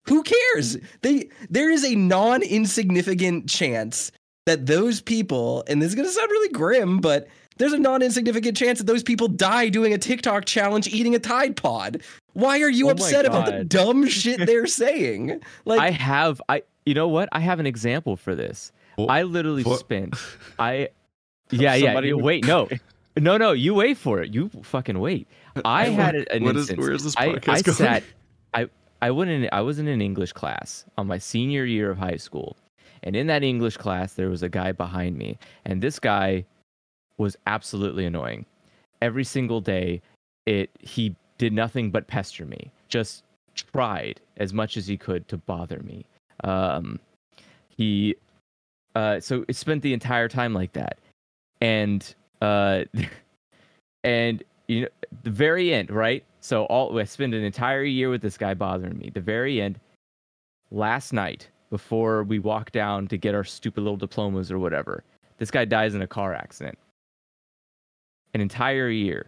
Who 0.07 0.23
cares? 0.23 0.77
They 1.01 1.29
there 1.49 1.69
is 1.69 1.86
a 1.86 1.95
non-insignificant 1.95 3.49
chance 3.49 4.11
that 4.45 4.65
those 4.65 4.99
people 5.01 5.63
and 5.67 5.81
this 5.81 5.89
is 5.89 5.95
going 5.95 6.07
to 6.07 6.13
sound 6.13 6.29
really 6.29 6.51
grim 6.51 6.99
but 6.99 7.27
there's 7.57 7.73
a 7.73 7.79
non-insignificant 7.79 8.57
chance 8.57 8.79
that 8.79 8.88
those 8.88 9.03
people 9.03 9.27
die 9.27 9.69
doing 9.69 9.93
a 9.93 9.97
tiktok 9.97 10.45
challenge 10.45 10.88
eating 10.88 11.13
a 11.15 11.19
tide 11.19 11.55
pod. 11.55 12.01
Why 12.34 12.61
are 12.61 12.69
you 12.69 12.88
Oh 12.88 12.91
upset 12.91 13.25
about 13.25 13.45
the 13.45 13.63
dumb 13.63 14.07
shit 14.07 14.45
they're 14.47 14.65
saying? 14.67 15.39
Like 15.65 15.79
I 15.79 15.91
have 15.91 16.41
I 16.49 16.63
you 16.86 16.93
know 16.93 17.07
what? 17.07 17.29
I 17.31 17.39
have 17.39 17.59
an 17.59 17.65
example 17.65 18.15
for 18.15 18.36
this. 18.36 18.71
I 19.09 19.23
literally 19.23 19.63
what- 19.63 19.79
spent 19.79 20.15
I 20.59 20.89
yeah, 21.51 21.75
yeah. 21.75 21.88
Somebody 21.88 22.13
would- 22.13 22.23
Wait, 22.23 22.45
no. 22.45 22.69
No, 23.15 23.38
no, 23.38 23.51
you 23.51 23.75
wait 23.75 23.97
for 23.97 24.23
it. 24.23 24.34
You 24.34 24.49
fucking 24.63 24.97
wait. 24.99 25.27
I 25.63 25.89
had 25.89 26.15
a- 26.15 26.34
an 26.34 26.43
What 26.43 26.55
is- 26.55 26.61
instance. 26.61 26.79
where 26.79 26.91
is 26.93 27.03
this 27.03 27.15
I, 27.15 27.27
podcast 27.27 27.49
I 27.49 27.61
going? 27.61 27.75
sat 27.77 28.03
I 28.55 28.69
I 29.03 29.11
went 29.11 29.29
in 29.29 29.47
I 29.51 29.61
was 29.61 29.77
in 29.77 29.88
an 29.88 30.01
English 30.01 30.34
class 30.34 30.84
on 30.97 31.05
my 31.05 31.19
senior 31.19 31.63
year 31.65 31.91
of 31.91 31.97
high 31.99 32.15
school. 32.17 32.57
And 33.03 33.15
in 33.15 33.27
that 33.27 33.43
English 33.43 33.77
class 33.77 34.13
there 34.15 34.29
was 34.29 34.41
a 34.41 34.49
guy 34.49 34.71
behind 34.71 35.15
me 35.17 35.38
and 35.65 35.79
this 35.81 35.99
guy 35.99 36.45
was 37.19 37.38
absolutely 37.45 38.05
annoying. 38.05 38.45
Every 39.01 39.23
single 39.23 39.61
day 39.61 40.01
it 40.47 40.71
he 40.79 41.15
did 41.38 41.53
nothing 41.53 41.91
but 41.91 42.07
pester 42.07 42.45
me. 42.45 42.71
Just 42.89 43.23
tried 43.71 44.21
as 44.38 44.53
much 44.53 44.75
as 44.75 44.88
he 44.88 44.97
could 44.97 45.27
to 45.27 45.38
bother 45.38 45.79
me. 45.84 46.05
Um 46.43 46.99
he 47.69 48.15
uh 48.95 49.19
so 49.19 49.45
it 49.47 49.55
spent 49.55 49.81
the 49.81 49.93
entire 49.93 50.27
time 50.27 50.53
like 50.53 50.73
that. 50.73 50.99
And 51.61 52.13
uh 52.41 52.84
and 54.03 54.43
you 54.67 54.81
know 54.81 54.88
the 55.23 55.29
very 55.31 55.73
end, 55.73 55.91
right? 55.91 56.23
So 56.39 56.65
all 56.65 56.97
I 56.97 57.03
spent 57.05 57.34
an 57.34 57.43
entire 57.43 57.84
year 57.84 58.09
with 58.09 58.21
this 58.21 58.38
guy 58.38 58.53
bothering 58.53 58.97
me. 58.97 59.11
The 59.13 59.21
very 59.21 59.61
end, 59.61 59.79
last 60.71 61.13
night 61.13 61.49
before 61.69 62.23
we 62.23 62.38
walk 62.39 62.71
down 62.71 63.07
to 63.07 63.17
get 63.17 63.34
our 63.34 63.43
stupid 63.43 63.81
little 63.81 63.97
diplomas 63.97 64.51
or 64.51 64.59
whatever, 64.59 65.03
this 65.38 65.49
guy 65.49 65.65
dies 65.65 65.95
in 65.95 66.01
a 66.01 66.07
car 66.07 66.34
accident. 66.34 66.77
An 68.34 68.41
entire 68.41 68.89
year 68.89 69.27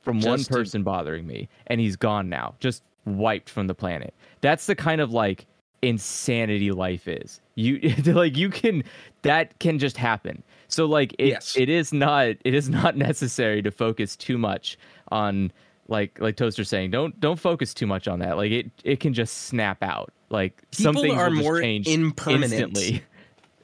from 0.00 0.20
one 0.20 0.38
Just 0.38 0.48
to- 0.48 0.54
person 0.54 0.82
bothering 0.82 1.26
me, 1.26 1.48
and 1.66 1.80
he's 1.80 1.96
gone 1.96 2.28
now, 2.28 2.54
just 2.60 2.82
wiped 3.04 3.50
from 3.50 3.66
the 3.66 3.74
planet. 3.74 4.14
That's 4.42 4.66
the 4.66 4.74
kind 4.74 5.00
of 5.00 5.12
like 5.12 5.46
insanity 5.84 6.70
life 6.72 7.06
is. 7.08 7.40
You 7.54 7.78
like 8.06 8.36
you 8.36 8.50
can 8.50 8.82
that 9.22 9.58
can 9.60 9.78
just 9.78 9.96
happen. 9.96 10.42
So 10.68 10.86
like 10.86 11.14
it, 11.18 11.28
Yes. 11.28 11.56
it 11.56 11.68
is 11.68 11.92
not 11.92 12.28
it 12.44 12.54
is 12.54 12.68
not 12.68 12.96
necessary 13.08 13.62
to 13.62 13.70
focus 13.70 14.16
too 14.16 14.38
much 14.38 14.78
on 15.12 15.52
like 15.88 16.18
like 16.20 16.36
Toaster 16.36 16.64
saying 16.64 16.90
don't 16.90 17.18
don't 17.20 17.38
focus 17.38 17.74
too 17.74 17.86
much 17.86 18.08
on 18.08 18.18
that. 18.20 18.36
Like 18.36 18.50
it 18.50 18.70
it 18.84 19.00
can 19.00 19.12
just 19.14 19.42
snap 19.44 19.82
out. 19.82 20.12
Like 20.30 20.62
people 20.76 21.02
things 21.02 21.14
are 21.14 21.30
more 21.30 21.60
change 21.60 21.86
impermanent 21.86 22.52
instantly. 22.76 23.02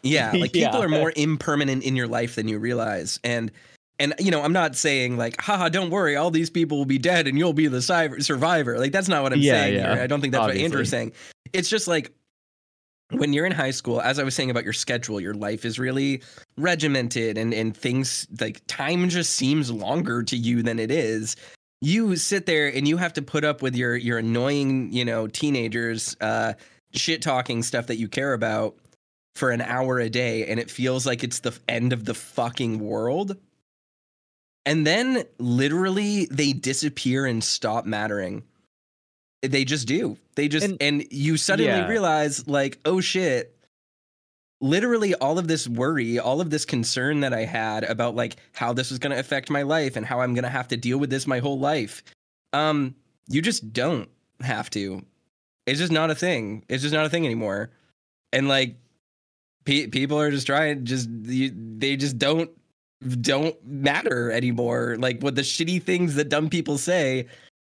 Yeah, 0.02 0.30
like 0.34 0.52
people 0.52 0.78
Yeah. 0.78 0.84
are 0.84 0.88
more 0.88 1.12
impermanent 1.16 1.82
in 1.82 1.96
your 1.96 2.06
life 2.06 2.36
than 2.36 2.46
you 2.48 2.58
realize. 2.58 3.18
And 3.24 3.50
and 4.00 4.14
you 4.18 4.32
know, 4.32 4.42
I'm 4.42 4.52
not 4.52 4.74
saying 4.74 5.16
like, 5.16 5.40
haha, 5.40 5.68
don't 5.68 5.90
worry, 5.90 6.16
all 6.16 6.32
these 6.32 6.50
people 6.50 6.78
will 6.78 6.86
be 6.86 6.98
dead 6.98 7.28
and 7.28 7.38
you'll 7.38 7.52
be 7.52 7.68
the 7.68 7.80
survivor. 7.82 8.78
Like 8.78 8.90
that's 8.90 9.08
not 9.08 9.22
what 9.22 9.32
I'm 9.32 9.40
Yeah, 9.40 9.52
saying 9.52 9.74
yeah, 9.74 9.94
here. 9.94 10.02
I 10.02 10.06
don't 10.08 10.20
think 10.20 10.32
that's 10.32 10.46
what 10.46 10.56
Andrew's 10.56 10.88
saying. 10.88 11.12
It's 11.52 11.68
just 11.68 11.86
like 11.86 12.12
when 13.10 13.32
you're 13.32 13.46
in 13.46 13.52
high 13.52 13.72
school, 13.72 14.00
as 14.00 14.18
I 14.18 14.24
was 14.24 14.34
saying 14.34 14.50
about 14.50 14.64
your 14.64 14.72
schedule, 14.72 15.20
your 15.20 15.34
life 15.34 15.64
is 15.64 15.78
really 15.78 16.22
regimented 16.56 17.38
and 17.38 17.52
and 17.52 17.76
things 17.76 18.26
like 18.40 18.62
time 18.66 19.08
just 19.08 19.34
seems 19.34 19.70
longer 19.70 20.22
to 20.22 20.36
you 20.36 20.62
than 20.62 20.78
it 20.78 20.90
is. 20.90 21.36
You 21.82 22.16
sit 22.16 22.46
there 22.46 22.68
and 22.68 22.86
you 22.86 22.96
have 22.98 23.12
to 23.14 23.22
put 23.22 23.44
up 23.44 23.62
with 23.62 23.76
your 23.76 23.96
your 23.96 24.18
annoying, 24.18 24.92
you 24.92 25.04
know, 25.04 25.26
teenagers 25.26 26.16
uh 26.20 26.54
shit 26.92 27.22
talking 27.22 27.62
stuff 27.62 27.86
that 27.88 27.98
you 27.98 28.08
care 28.08 28.32
about 28.32 28.76
for 29.36 29.50
an 29.50 29.60
hour 29.60 29.98
a 30.00 30.10
day 30.10 30.46
and 30.46 30.58
it 30.58 30.70
feels 30.70 31.06
like 31.06 31.22
it's 31.22 31.40
the 31.40 31.56
end 31.68 31.92
of 31.92 32.04
the 32.04 32.14
fucking 32.14 32.78
world. 32.80 33.36
And 34.66 34.86
then 34.86 35.24
literally 35.38 36.26
they 36.26 36.52
disappear 36.52 37.26
and 37.26 37.42
stop 37.42 37.86
mattering. 37.86 38.42
They 39.42 39.64
just 39.64 39.88
do. 39.88 40.18
They 40.34 40.48
just 40.48 40.66
and, 40.66 40.76
And- 40.82 41.06
you 41.10 41.36
suddenly 41.36 41.70
Yeah. 41.72 41.88
realize 41.88 42.46
like, 42.46 42.78
oh 42.84 43.00
shit. 43.00 43.56
Literally 44.62 45.14
all 45.14 45.38
of 45.38 45.48
this 45.48 45.66
worry, 45.66 46.18
all 46.18 46.42
of 46.42 46.50
this 46.50 46.66
concern 46.66 47.20
that 47.20 47.32
I 47.32 47.46
had 47.46 47.82
about 47.84 48.14
like 48.14 48.36
how 48.52 48.74
this 48.74 48.90
was 48.90 48.98
going 48.98 49.12
to 49.12 49.18
affect 49.18 49.48
my 49.48 49.62
life 49.62 49.96
and 49.96 50.04
how 50.04 50.20
I'm 50.20 50.34
going 50.34 50.44
to 50.44 50.50
have 50.50 50.68
to 50.68 50.76
deal 50.76 50.98
with 50.98 51.08
this 51.08 51.26
my 51.26 51.38
whole 51.38 51.58
life. 51.58 52.02
Um 52.52 52.94
you 53.28 53.40
just 53.40 53.72
don't 53.72 54.08
have 54.40 54.68
to. 54.70 55.02
It's 55.66 55.78
just 55.78 55.92
not 55.92 56.10
a 56.10 56.14
thing. 56.14 56.64
It's 56.68 56.82
just 56.82 56.92
not 56.92 57.06
a 57.06 57.08
thing 57.08 57.24
anymore. 57.24 57.70
And 58.32 58.48
like 58.48 58.76
pe- 59.64 59.86
people 59.86 60.18
are 60.20 60.30
just 60.30 60.46
trying 60.46 60.84
just 60.84 61.08
you, 61.08 61.52
they 61.78 61.96
just 61.96 62.18
don't 62.18 62.50
don't 63.20 63.56
matter 63.66 64.30
anymore 64.30 64.96
like 64.98 65.20
what 65.22 65.34
the 65.34 65.42
shitty 65.42 65.82
things 65.82 66.14
that 66.14 66.28
dumb 66.28 66.50
people 66.50 66.76
say 66.76 67.26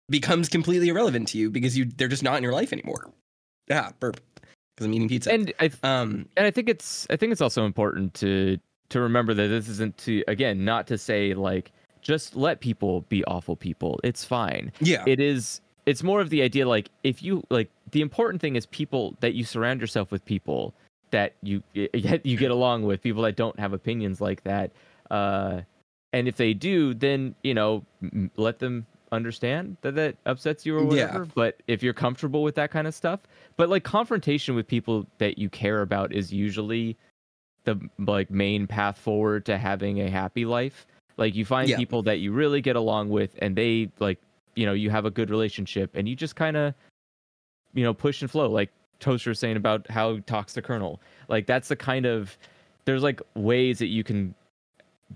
becomes 0.08 0.48
completely 0.48 0.88
irrelevant 0.88 1.28
to 1.28 1.38
you 1.38 1.50
because 1.50 1.76
you 1.76 1.86
they're 1.96 2.08
just 2.08 2.22
not 2.22 2.36
in 2.36 2.42
your 2.42 2.52
life 2.52 2.72
anymore 2.72 3.10
yeah 3.68 3.90
burp 3.98 4.20
because 4.74 4.86
i'm 4.86 4.92
eating 4.94 5.08
pizza 5.08 5.32
And 5.32 5.52
I 5.58 5.70
um 5.82 6.28
and 6.36 6.46
I 6.46 6.50
think 6.50 6.68
it's 6.68 7.06
I 7.10 7.16
think 7.16 7.32
it's 7.32 7.40
also 7.40 7.64
important 7.64 8.14
to 8.14 8.58
to 8.90 9.00
remember 9.00 9.32
that 9.32 9.48
this 9.48 9.68
isn't 9.68 9.96
to 9.98 10.22
again 10.28 10.64
not 10.64 10.86
to 10.88 10.98
say 10.98 11.34
like 11.34 11.72
just 12.02 12.34
let 12.34 12.60
people 12.60 13.02
be 13.02 13.24
awful 13.26 13.54
people. 13.56 14.00
It's 14.02 14.24
fine. 14.24 14.72
yeah 14.80 15.04
It 15.06 15.20
is 15.20 15.60
it's 15.86 16.02
more 16.02 16.20
of 16.20 16.30
the 16.30 16.42
idea 16.42 16.68
like 16.68 16.90
if 17.04 17.22
you 17.22 17.42
like 17.48 17.70
the 17.90 18.00
important 18.02 18.40
thing 18.40 18.56
is 18.56 18.66
people 18.66 19.16
that 19.20 19.34
you 19.34 19.44
surround 19.44 19.80
yourself 19.80 20.10
with 20.10 20.24
people 20.24 20.74
that 21.10 21.34
you 21.42 21.62
you 21.74 22.36
get 22.36 22.50
along 22.50 22.82
with, 22.84 23.02
people 23.02 23.22
that 23.22 23.36
don't 23.36 23.58
have 23.58 23.72
opinions 23.72 24.20
like 24.20 24.42
that. 24.44 24.72
Uh, 25.10 25.62
and 26.12 26.28
if 26.28 26.36
they 26.36 26.54
do, 26.54 26.94
then 26.94 27.34
you 27.42 27.54
know, 27.54 27.84
m- 28.02 28.30
let 28.36 28.58
them 28.58 28.86
understand 29.12 29.76
that 29.82 29.94
that 29.94 30.16
upsets 30.26 30.64
you 30.64 30.76
or 30.76 30.80
Yeah. 30.94 31.06
whatever. 31.06 31.26
But 31.34 31.62
if 31.66 31.82
you're 31.82 31.92
comfortable 31.94 32.42
with 32.42 32.54
that 32.54 32.70
kind 32.70 32.86
of 32.86 32.94
stuff, 32.94 33.20
but 33.56 33.68
like 33.68 33.84
confrontation 33.84 34.54
with 34.54 34.66
people 34.66 35.06
that 35.18 35.38
you 35.38 35.48
care 35.50 35.82
about 35.82 36.12
is 36.12 36.32
usually 36.32 36.96
the 37.64 37.78
like 37.98 38.30
main 38.30 38.66
path 38.66 38.98
forward 38.98 39.44
to 39.46 39.58
having 39.58 40.00
a 40.00 40.10
happy 40.10 40.44
life. 40.44 40.86
Like 41.18 41.34
you 41.34 41.44
find 41.44 41.68
Yeah. 41.68 41.76
people 41.76 42.02
that 42.04 42.18
you 42.20 42.32
really 42.32 42.60
get 42.60 42.74
along 42.76 43.10
with, 43.10 43.36
and 43.40 43.54
they 43.54 43.90
like 44.00 44.18
you 44.56 44.66
know 44.66 44.72
you 44.72 44.90
have 44.90 45.04
a 45.04 45.10
good 45.10 45.30
relationship, 45.30 45.94
and 45.94 46.08
you 46.08 46.16
just 46.16 46.34
kind 46.36 46.56
of 46.56 46.74
you 47.74 47.84
know 47.84 47.92
push 47.94 48.22
and 48.22 48.30
flow. 48.30 48.50
Like 48.50 48.70
Toaster 48.98 49.30
was 49.30 49.38
saying 49.38 49.56
about 49.56 49.88
how 49.90 50.18
talks 50.26 50.54
to 50.54 50.62
Colonel. 50.62 51.00
Like 51.28 51.46
that's 51.46 51.68
the 51.68 51.76
kind 51.76 52.06
of 52.06 52.36
there's 52.86 53.02
like 53.02 53.20
ways 53.34 53.78
that 53.78 53.86
you 53.88 54.02
can 54.02 54.34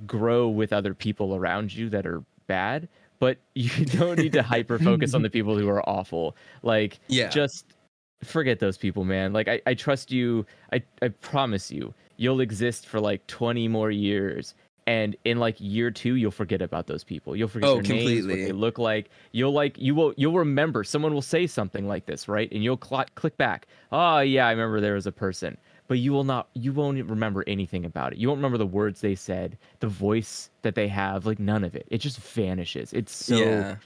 grow 0.07 0.49
with 0.49 0.73
other 0.73 0.95
people 0.95 1.35
around 1.37 1.75
you 1.75 1.89
that 1.91 2.07
are 2.07 2.23
bad, 2.47 2.89
but 3.19 3.39
you 3.55 3.85
don't 3.87 4.19
need 4.19 4.33
to 4.33 4.43
hyper 4.43 4.79
focus 4.79 5.15
on 5.15 5.23
the 5.23 5.31
people 5.37 5.57
who 5.59 5.69
are 5.69 5.87
awful. 5.89 6.37
Like 6.63 6.99
Yeah. 7.09 7.29
just 7.29 7.67
forget 8.23 8.59
those 8.59 8.77
people, 8.79 9.05
man. 9.05 9.33
Like 9.33 9.49
I, 9.49 9.61
I 9.67 9.75
trust 9.75 10.11
you. 10.11 10.47
I, 10.73 10.83
I 11.03 11.09
promise 11.09 11.71
you, 11.71 11.93
you'll 12.17 12.41
exist 12.41 12.87
for 12.87 13.01
like 13.01 13.27
20 13.27 13.69
more 13.69 13.91
years. 13.91 14.55
And 14.89 15.17
in 15.25 15.39
like 15.41 15.57
year 15.59 15.91
two, 15.91 16.15
you'll 16.15 16.31
forget 16.31 16.63
about 16.63 16.87
those 16.87 17.03
people. 17.03 17.35
You'll 17.35 17.49
forget 17.49 17.69
Oh, 17.69 17.81
their 17.83 17.93
names, 17.97 18.25
what 18.25 18.37
they 18.37 18.53
look 18.53 18.79
like. 18.79 19.11
You'll 19.33 19.53
like 19.53 19.77
you 19.79 19.97
will 19.97 20.15
you'll 20.17 20.39
remember. 20.39 20.85
Someone 20.85 21.13
will 21.13 21.23
say 21.23 21.49
something 21.49 21.89
like 21.89 22.07
this, 22.07 22.29
right? 22.29 22.49
And 22.53 22.63
you'll 22.63 22.79
cl- 22.81 23.05
click 23.17 23.37
back. 23.37 23.67
Oh 23.91 24.21
yeah, 24.21 24.47
I 24.47 24.53
remember 24.53 24.81
there 24.81 24.95
was 24.95 25.09
a 25.09 25.13
person. 25.13 25.57
But 25.89 25.99
you 25.99 26.13
will 26.13 26.25
not. 26.25 26.49
You 26.55 26.73
won't 26.73 27.03
remember 27.09 27.45
anything 27.47 27.85
about 27.85 28.13
it. 28.13 28.19
You 28.19 28.29
won't 28.29 28.39
remember 28.39 28.59
the 28.59 28.67
words 28.67 29.01
they 29.01 29.15
said, 29.15 29.57
the 29.81 29.89
voice 29.89 30.51
that 30.63 30.75
they 30.75 30.89
have. 30.89 31.27
Like 31.27 31.39
none 31.39 31.65
of 31.65 31.75
it. 31.75 31.87
It 31.91 31.99
just 31.99 32.19
vanishes. 32.19 32.93
It's 32.93 33.15
so 33.15 33.37
yeah. 33.37 33.77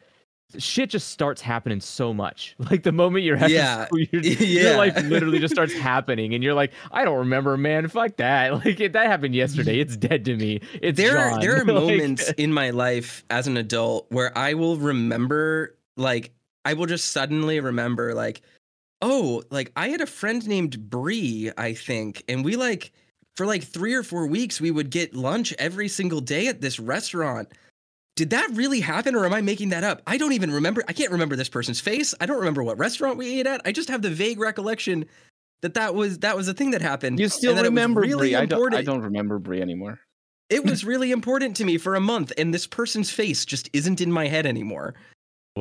shit 0.58 0.90
just 0.90 1.08
starts 1.08 1.40
happening 1.42 1.80
so 1.80 2.14
much. 2.14 2.56
Like 2.70 2.82
the 2.84 2.92
moment 2.92 3.24
you're 3.24 3.36
having 3.36 3.56
Yeah. 3.56 3.84
school, 3.86 3.98
your, 4.12 4.22
Yeah. 4.22 4.62
your 4.70 4.76
life 4.76 4.96
literally 5.04 5.38
just 5.40 5.52
starts 5.54 5.74
happening, 5.74 6.32
and 6.34 6.42
you're 6.42 6.54
like, 6.54 6.72
I 6.90 7.04
don't 7.04 7.18
remember, 7.18 7.56
man. 7.56 7.86
Fuck 7.88 8.16
that. 8.16 8.64
Like 8.64 8.80
it, 8.80 8.92
that 8.94 9.06
happened 9.06 9.34
yesterday. 9.34 9.78
It's 9.80 9.96
dead 9.96 10.24
to 10.24 10.36
me. 10.36 10.60
It's 10.80 10.96
there 10.96 11.18
are 11.18 11.40
there 11.40 11.54
are 11.56 11.64
Like, 11.64 11.66
moments 11.66 12.30
in 12.38 12.52
my 12.52 12.70
life 12.70 13.24
as 13.30 13.46
an 13.46 13.56
adult 13.56 14.06
where 14.10 14.36
I 14.38 14.54
will 14.54 14.76
remember 14.76 15.76
like 15.96 16.32
I 16.64 16.74
will 16.74 16.86
just 16.86 17.12
suddenly 17.12 17.60
remember 17.60 18.14
like 18.14 18.42
oh 19.02 19.42
like 19.50 19.72
I 19.76 19.88
had 19.88 20.00
a 20.00 20.06
friend 20.06 20.46
named 20.46 20.88
Bree 20.90 21.50
I 21.56 21.74
think 21.74 22.22
and 22.28 22.44
we 22.44 22.56
like 22.56 22.92
for 23.36 23.46
like 23.46 23.64
3 23.64 23.94
or 23.94 24.02
4 24.02 24.26
weeks 24.26 24.60
we 24.60 24.70
would 24.70 24.90
get 24.90 25.14
lunch 25.14 25.54
every 25.58 25.88
single 25.88 26.20
day 26.20 26.46
at 26.48 26.60
this 26.60 26.78
restaurant 26.78 27.48
did 28.16 28.30
that 28.30 28.48
really 28.52 28.80
happen 28.80 29.14
or 29.14 29.24
am 29.24 29.32
I 29.32 29.40
making 29.40 29.70
that 29.70 29.82
up? 29.82 30.02
I 30.06 30.18
don't 30.18 30.32
even 30.34 30.50
remember. 30.50 30.84
I 30.88 30.92
can't 30.92 31.10
remember 31.10 31.36
this 31.36 31.48
person's 31.48 31.80
face. 31.80 32.12
I 32.20 32.26
don't 32.26 32.36
remember 32.36 32.62
what 32.62 32.76
restaurant 32.76 33.16
we 33.16 33.40
ate 33.40 33.46
at. 33.46 33.62
I 33.64 33.72
just 33.72 33.88
have 33.88 34.02
the 34.02 34.10
vague 34.10 34.38
recollection 34.38 35.06
that 35.62 35.72
that 35.72 35.94
was 35.94 36.18
that 36.18 36.36
was 36.36 36.46
a 36.46 36.52
thing 36.52 36.70
that 36.72 36.82
happened. 36.82 37.18
You 37.18 37.30
still 37.30 37.50
and 37.50 37.58
that 37.58 37.64
it 37.64 37.68
was 37.68 37.70
remember 37.70 38.02
really 38.02 38.30
Bree? 38.30 38.36
I 38.36 38.44
don't. 38.44 38.74
I 38.74 38.82
don't 38.82 39.00
remember 39.00 39.38
Bree 39.38 39.62
anymore. 39.62 40.00
it 40.50 40.64
was 40.64 40.84
really 40.92 41.12
important 41.12 41.56
to 41.56 41.64
me 41.64 41.78
for 41.78 41.94
a 41.94 42.00
month 42.00 42.32
and 42.36 42.52
this 42.52 42.66
person's 42.66 43.10
face 43.10 43.46
just 43.46 43.70
isn't 43.72 44.00
in 44.02 44.12
my 44.12 44.26
head 44.26 44.44
anymore 44.44 44.94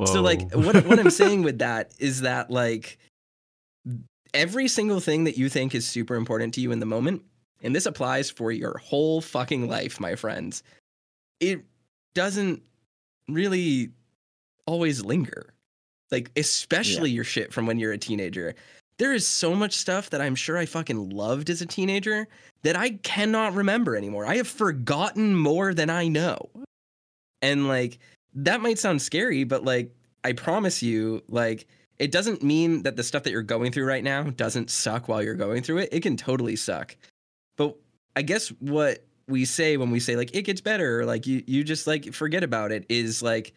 so 0.06 0.22
like 0.22 0.52
what 0.54 0.86
what 0.86 1.00
i'm 1.00 1.10
saying 1.24 1.44
with 1.44 1.60
that 1.60 1.94
is 2.00 2.22
that 2.22 2.50
like 2.52 2.98
every 4.34 4.68
single 4.68 5.00
thing 5.00 5.24
that 5.24 5.38
you 5.38 5.50
think 5.50 5.74
is 5.74 5.88
super 5.88 6.16
important 6.16 6.54
to 6.54 6.62
you 6.62 6.72
in 6.72 6.80
the 6.80 6.86
moment 6.86 7.24
and 7.62 7.76
this 7.76 7.86
applies 7.86 8.30
for 8.30 8.52
your 8.52 8.78
whole 8.78 9.22
fucking 9.22 9.68
life 9.68 10.00
my 10.00 10.16
friends 10.16 10.64
it 11.40 11.64
doesn't 12.14 12.62
really 13.28 13.90
always 14.66 15.04
linger 15.04 15.54
like 16.12 16.32
especially 16.36 17.12
your 17.12 17.24
shit 17.24 17.54
from 17.54 17.66
when 17.66 17.80
you're 17.80 17.94
a 17.94 17.98
teenager 17.98 18.56
there 18.98 19.14
is 19.14 19.26
so 19.26 19.56
much 19.56 19.74
stuff 19.74 20.10
that 20.10 20.22
i'm 20.22 20.36
sure 20.36 20.58
i 20.58 20.66
fucking 20.66 21.10
loved 21.10 21.50
as 21.50 21.62
a 21.62 21.66
teenager 21.66 22.28
that 22.64 22.76
I 22.76 22.92
cannot 23.04 23.54
remember 23.54 23.96
anymore. 23.96 24.26
I 24.26 24.38
have 24.38 24.48
forgotten 24.48 25.36
more 25.36 25.74
than 25.74 25.90
I 25.90 26.08
know. 26.08 26.50
And 27.42 27.68
like 27.68 28.00
that 28.34 28.62
might 28.62 28.80
sound 28.80 29.02
scary, 29.02 29.44
but 29.44 29.64
like 29.64 29.92
I 30.24 30.34
promise 30.34 30.84
you, 30.84 31.24
like 31.30 31.68
it 32.00 32.12
doesn't 32.12 32.42
mean 32.42 32.84
that 32.84 32.96
the 32.96 33.04
stuff 33.04 33.24
that 33.24 33.32
you're 33.32 33.42
going 33.42 33.72
through 33.72 33.86
right 33.86 34.04
now 34.04 34.24
doesn't 34.24 34.70
suck 34.70 35.08
while 35.08 35.22
you're 35.22 35.36
going 35.36 35.62
through 35.62 35.80
it. 35.80 35.90
It 35.92 36.02
can 36.02 36.16
totally 36.16 36.56
suck. 36.56 36.96
But 37.58 37.76
I 38.16 38.22
guess 38.22 38.48
what 38.60 39.06
we 39.28 39.46
say 39.46 39.78
when 39.78 39.92
we 39.92 40.00
say 40.00 40.16
like 40.16 40.34
it 40.34 40.42
gets 40.42 40.60
better 40.60 41.02
or 41.02 41.06
like 41.06 41.28
you 41.28 41.44
you 41.46 41.64
just 41.64 41.86
like 41.86 42.14
forget 42.14 42.44
about 42.44 42.72
it 42.72 42.84
is 42.90 43.22
like 43.22 43.54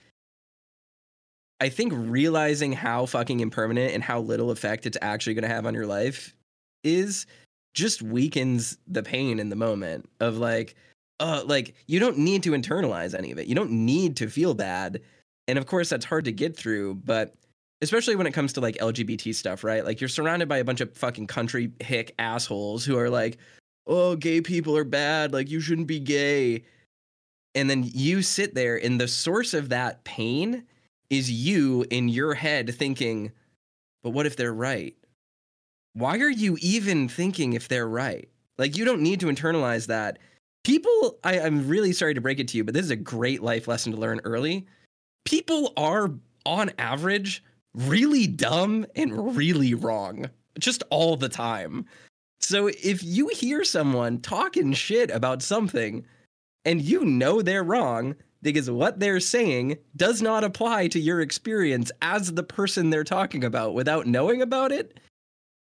I 1.60 1.68
think 1.68 1.92
realizing 1.96 2.72
how 2.72 3.06
fucking 3.06 3.40
impermanent 3.40 3.94
and 3.94 4.02
how 4.02 4.20
little 4.20 4.50
effect 4.50 4.84
it's 4.84 4.98
actually 5.00 5.34
going 5.34 5.42
to 5.42 5.48
have 5.48 5.64
on 5.64 5.74
your 5.74 5.86
life 5.86 6.34
is 6.84 7.26
just 7.74 8.02
weakens 8.02 8.76
the 8.86 9.02
pain 9.02 9.38
in 9.38 9.48
the 9.48 9.56
moment 9.56 10.10
of 10.20 10.36
like 10.38 10.74
uh 11.20 11.42
like 11.46 11.74
you 11.86 12.00
don't 12.00 12.18
need 12.18 12.42
to 12.42 12.50
internalize 12.50 13.16
any 13.16 13.30
of 13.30 13.38
it 13.38 13.46
you 13.46 13.54
don't 13.54 13.70
need 13.70 14.16
to 14.16 14.28
feel 14.28 14.52
bad 14.52 15.00
and 15.48 15.56
of 15.56 15.66
course 15.66 15.88
that's 15.88 16.04
hard 16.04 16.24
to 16.24 16.32
get 16.32 16.56
through 16.56 16.94
but 16.96 17.34
especially 17.82 18.16
when 18.16 18.26
it 18.26 18.32
comes 18.32 18.52
to 18.52 18.60
like 18.60 18.76
lgbt 18.76 19.34
stuff 19.34 19.62
right 19.62 19.84
like 19.84 20.00
you're 20.00 20.08
surrounded 20.08 20.48
by 20.48 20.58
a 20.58 20.64
bunch 20.64 20.80
of 20.80 20.94
fucking 20.96 21.26
country 21.26 21.70
hick 21.80 22.14
assholes 22.18 22.84
who 22.84 22.96
are 22.96 23.10
like 23.10 23.36
oh 23.86 24.16
gay 24.16 24.40
people 24.40 24.76
are 24.76 24.84
bad 24.84 25.32
like 25.32 25.50
you 25.50 25.60
shouldn't 25.60 25.86
be 25.86 26.00
gay 26.00 26.64
and 27.54 27.68
then 27.68 27.84
you 27.92 28.22
sit 28.22 28.54
there 28.54 28.82
and 28.82 28.98
the 28.98 29.08
source 29.08 29.52
of 29.52 29.68
that 29.68 30.02
pain 30.04 30.64
is 31.10 31.30
you 31.30 31.84
in 31.90 32.08
your 32.08 32.32
head 32.32 32.74
thinking 32.74 33.30
but 34.02 34.10
what 34.10 34.24
if 34.24 34.36
they're 34.36 34.54
right 34.54 34.96
why 35.94 36.18
are 36.18 36.30
you 36.30 36.56
even 36.60 37.08
thinking 37.08 37.52
if 37.52 37.68
they're 37.68 37.88
right? 37.88 38.28
Like, 38.58 38.76
you 38.76 38.84
don't 38.84 39.02
need 39.02 39.20
to 39.20 39.26
internalize 39.26 39.86
that. 39.86 40.18
People, 40.64 41.18
I, 41.24 41.40
I'm 41.40 41.66
really 41.68 41.92
sorry 41.92 42.14
to 42.14 42.20
break 42.20 42.38
it 42.38 42.48
to 42.48 42.56
you, 42.56 42.64
but 42.64 42.74
this 42.74 42.84
is 42.84 42.90
a 42.90 42.96
great 42.96 43.42
life 43.42 43.68
lesson 43.68 43.92
to 43.92 43.98
learn 43.98 44.20
early. 44.24 44.66
People 45.24 45.72
are, 45.76 46.10
on 46.46 46.70
average, 46.78 47.44
really 47.74 48.26
dumb 48.26 48.86
and 48.94 49.36
really 49.36 49.74
wrong, 49.74 50.26
just 50.58 50.82
all 50.90 51.16
the 51.16 51.28
time. 51.28 51.86
So 52.40 52.66
if 52.66 53.02
you 53.02 53.28
hear 53.28 53.64
someone 53.64 54.20
talking 54.20 54.72
shit 54.72 55.10
about 55.10 55.42
something 55.42 56.04
and 56.64 56.82
you 56.82 57.04
know 57.04 57.40
they're 57.40 57.62
wrong 57.62 58.16
because 58.42 58.70
what 58.70 58.98
they're 58.98 59.20
saying 59.20 59.78
does 59.96 60.20
not 60.20 60.44
apply 60.44 60.88
to 60.88 61.00
your 61.00 61.20
experience 61.20 61.92
as 62.02 62.32
the 62.32 62.42
person 62.42 62.90
they're 62.90 63.04
talking 63.04 63.44
about 63.44 63.74
without 63.74 64.06
knowing 64.06 64.42
about 64.42 64.72
it, 64.72 64.98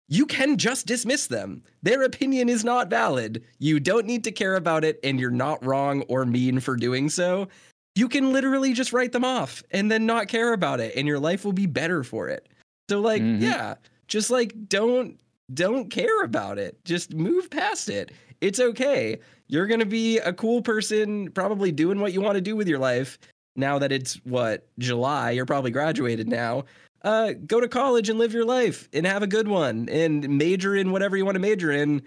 you 0.08 0.26
can 0.26 0.56
just 0.56 0.86
dismiss 0.86 1.26
them. 1.26 1.62
Their 1.82 2.02
opinion 2.02 2.48
is 2.48 2.64
not 2.64 2.90
valid. 2.90 3.44
You 3.58 3.78
don't 3.78 4.06
need 4.06 4.24
to 4.24 4.32
care 4.32 4.56
about 4.56 4.84
it, 4.84 4.98
and 5.04 5.20
you're 5.20 5.30
not 5.30 5.64
wrong 5.64 6.02
or 6.02 6.26
mean 6.26 6.60
for 6.60 6.76
doing 6.76 7.08
so. 7.08 7.48
You 7.94 8.08
can 8.08 8.32
literally 8.32 8.72
just 8.72 8.92
write 8.92 9.12
them 9.12 9.24
off 9.24 9.62
and 9.70 9.90
then 9.90 10.06
not 10.06 10.28
care 10.28 10.52
about 10.52 10.80
it, 10.80 10.94
and 10.96 11.06
your 11.06 11.18
life 11.18 11.44
will 11.44 11.52
be 11.52 11.66
better 11.66 12.02
for 12.02 12.28
it. 12.28 12.48
So, 12.88 13.00
like, 13.00 13.22
Mhm. 13.22 13.40
yeah, 13.40 13.74
just 14.08 14.30
like 14.30 14.52
don't 14.68 15.18
don't 15.52 15.90
care 15.90 16.22
about 16.22 16.58
it. 16.58 16.82
Just 16.84 17.12
move 17.12 17.50
past 17.50 17.90
it. 17.90 18.10
It's 18.40 18.58
okay. 18.58 19.18
You're 19.48 19.66
gonna 19.66 19.84
be 19.84 20.18
a 20.18 20.32
cool 20.32 20.62
person, 20.62 21.30
probably 21.32 21.70
doing 21.72 22.00
what 22.00 22.12
you 22.14 22.22
want 22.22 22.36
to 22.36 22.40
do 22.40 22.56
with 22.56 22.68
your 22.68 22.78
life. 22.78 23.18
Now 23.54 23.78
that 23.78 23.92
it's 23.92 24.14
what 24.24 24.66
July, 24.78 25.32
you're 25.32 25.44
probably 25.44 25.70
graduated 25.70 26.28
now 26.28 26.64
uh, 27.04 27.32
go 27.48 27.60
to 27.60 27.66
college 27.66 28.08
and 28.08 28.16
live 28.18 28.32
your 28.32 28.44
life 28.44 28.88
and 28.92 29.04
have 29.04 29.24
a 29.24 29.26
good 29.26 29.48
one 29.48 29.88
and 29.88 30.38
major 30.38 30.76
in 30.76 30.92
whatever 30.92 31.16
you 31.16 31.24
want 31.24 31.34
to 31.34 31.40
major 31.40 31.72
in. 31.72 32.00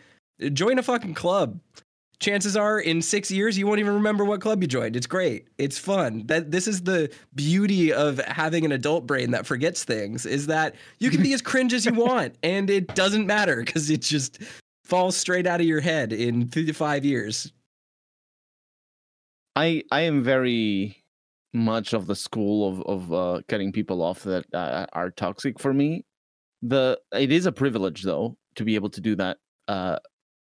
Join 0.53 0.79
a 0.79 0.83
fucking 0.83 1.13
club. 1.13 1.59
Chances 2.19 2.55
are, 2.55 2.79
in 2.79 3.01
six 3.01 3.29
years, 3.29 3.57
you 3.57 3.67
won't 3.67 3.79
even 3.79 3.93
remember 3.93 4.23
what 4.23 4.41
club 4.41 4.61
you 4.61 4.67
joined. 4.67 4.95
It's 4.95 5.07
great. 5.07 5.47
It's 5.57 5.77
fun. 5.77 6.23
That 6.27 6.51
this 6.51 6.67
is 6.67 6.83
the 6.83 7.11
beauty 7.33 7.91
of 7.91 8.19
having 8.19 8.63
an 8.63 8.71
adult 8.71 9.05
brain 9.05 9.31
that 9.31 9.45
forgets 9.45 9.83
things. 9.83 10.25
Is 10.25 10.47
that 10.47 10.75
you 10.99 11.09
can 11.09 11.21
be 11.21 11.33
as 11.33 11.41
cringe 11.41 11.73
as 11.73 11.85
you 11.85 11.93
want, 11.95 12.35
and 12.41 12.69
it 12.69 12.93
doesn't 12.95 13.27
matter 13.27 13.63
because 13.63 13.89
it 13.89 14.01
just 14.01 14.39
falls 14.85 15.17
straight 15.17 15.47
out 15.47 15.59
of 15.59 15.65
your 15.65 15.81
head 15.81 16.13
in 16.13 16.47
three 16.47 16.65
to 16.65 16.73
five 16.73 17.03
years. 17.03 17.51
I 19.55 19.83
I 19.91 20.01
am 20.01 20.23
very 20.23 21.03
much 21.53 21.93
of 21.93 22.07
the 22.07 22.15
school 22.15 22.67
of 22.67 22.81
of 22.83 23.13
uh, 23.13 23.41
cutting 23.47 23.71
people 23.71 24.01
off 24.01 24.23
that 24.23 24.45
uh, 24.53 24.85
are 24.93 25.11
toxic 25.11 25.59
for 25.59 25.73
me. 25.73 26.05
The 26.61 26.99
it 27.13 27.31
is 27.31 27.45
a 27.45 27.51
privilege 27.51 28.03
though 28.03 28.37
to 28.55 28.63
be 28.63 28.75
able 28.75 28.89
to 28.89 29.01
do 29.01 29.15
that 29.15 29.37
uh, 29.67 29.99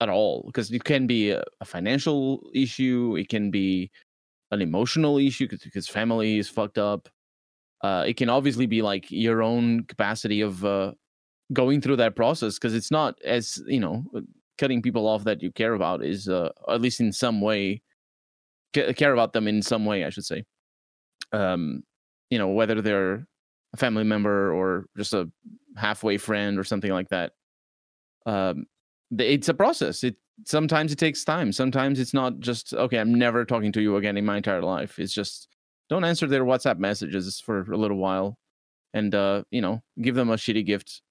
at 0.03 0.09
all 0.09 0.43
because 0.45 0.71
it 0.71 0.83
can 0.83 1.07
be 1.07 1.31
a, 1.31 1.43
a 1.61 1.65
financial 1.65 2.49
issue, 2.53 3.15
it 3.17 3.29
can 3.29 3.49
be 3.49 3.89
an 4.51 4.61
emotional 4.61 5.17
issue 5.17 5.47
because 5.49 5.87
family 5.87 6.37
is 6.37 6.49
fucked 6.49 6.77
up. 6.77 7.09
Uh, 7.81 8.03
it 8.07 8.17
can 8.17 8.29
obviously 8.29 8.65
be 8.65 8.81
like 8.81 9.09
your 9.09 9.41
own 9.41 9.83
capacity 9.85 10.41
of 10.41 10.63
uh, 10.63 10.91
going 11.51 11.81
through 11.81 11.97
that 11.97 12.15
process 12.15 12.55
because 12.55 12.73
it's 12.73 12.91
not 12.91 13.15
as 13.25 13.61
you 13.67 13.79
know 13.79 14.03
cutting 14.57 14.81
people 14.81 15.07
off 15.07 15.23
that 15.23 15.41
you 15.41 15.51
care 15.51 15.73
about 15.73 16.03
is 16.03 16.29
uh, 16.29 16.49
at 16.69 16.81
least 16.81 16.99
in 16.99 17.11
some 17.11 17.41
way 17.41 17.81
ca- 18.73 18.93
care 18.93 19.13
about 19.13 19.33
them 19.33 19.47
in 19.47 19.61
some 19.61 19.85
way, 19.85 20.03
I 20.03 20.09
should 20.09 20.25
say. 20.25 20.43
Um, 21.31 21.83
you 22.29 22.37
know, 22.37 22.49
whether 22.49 22.81
they're 22.81 23.25
a 23.73 23.77
family 23.77 24.03
member 24.03 24.53
or 24.53 24.85
just 24.97 25.13
a 25.13 25.29
halfway 25.75 26.17
friend 26.17 26.59
or 26.59 26.63
something 26.63 26.91
like 26.91 27.09
that. 27.09 27.31
Um, 28.25 28.65
it's 29.19 29.49
a 29.49 29.53
process. 29.53 30.03
It 30.03 30.15
sometimes 30.45 30.91
it 30.91 30.97
takes 30.99 31.23
time. 31.23 31.51
Sometimes 31.51 31.99
it's 31.99 32.13
not 32.13 32.39
just 32.39 32.73
okay. 32.73 32.97
I'm 32.97 33.13
never 33.13 33.45
talking 33.45 33.71
to 33.73 33.81
you 33.81 33.97
again 33.97 34.17
in 34.17 34.25
my 34.25 34.37
entire 34.37 34.61
life. 34.61 34.99
It's 34.99 35.13
just 35.13 35.47
don't 35.89 36.03
answer 36.03 36.27
their 36.27 36.43
WhatsApp 36.45 36.77
messages 36.79 37.39
for 37.39 37.61
a 37.71 37.77
little 37.77 37.97
while, 37.97 38.37
and 38.93 39.13
uh, 39.13 39.43
you 39.51 39.61
know, 39.61 39.81
give 40.01 40.15
them 40.15 40.29
a 40.29 40.35
shitty 40.35 40.65
gift, 40.65 41.01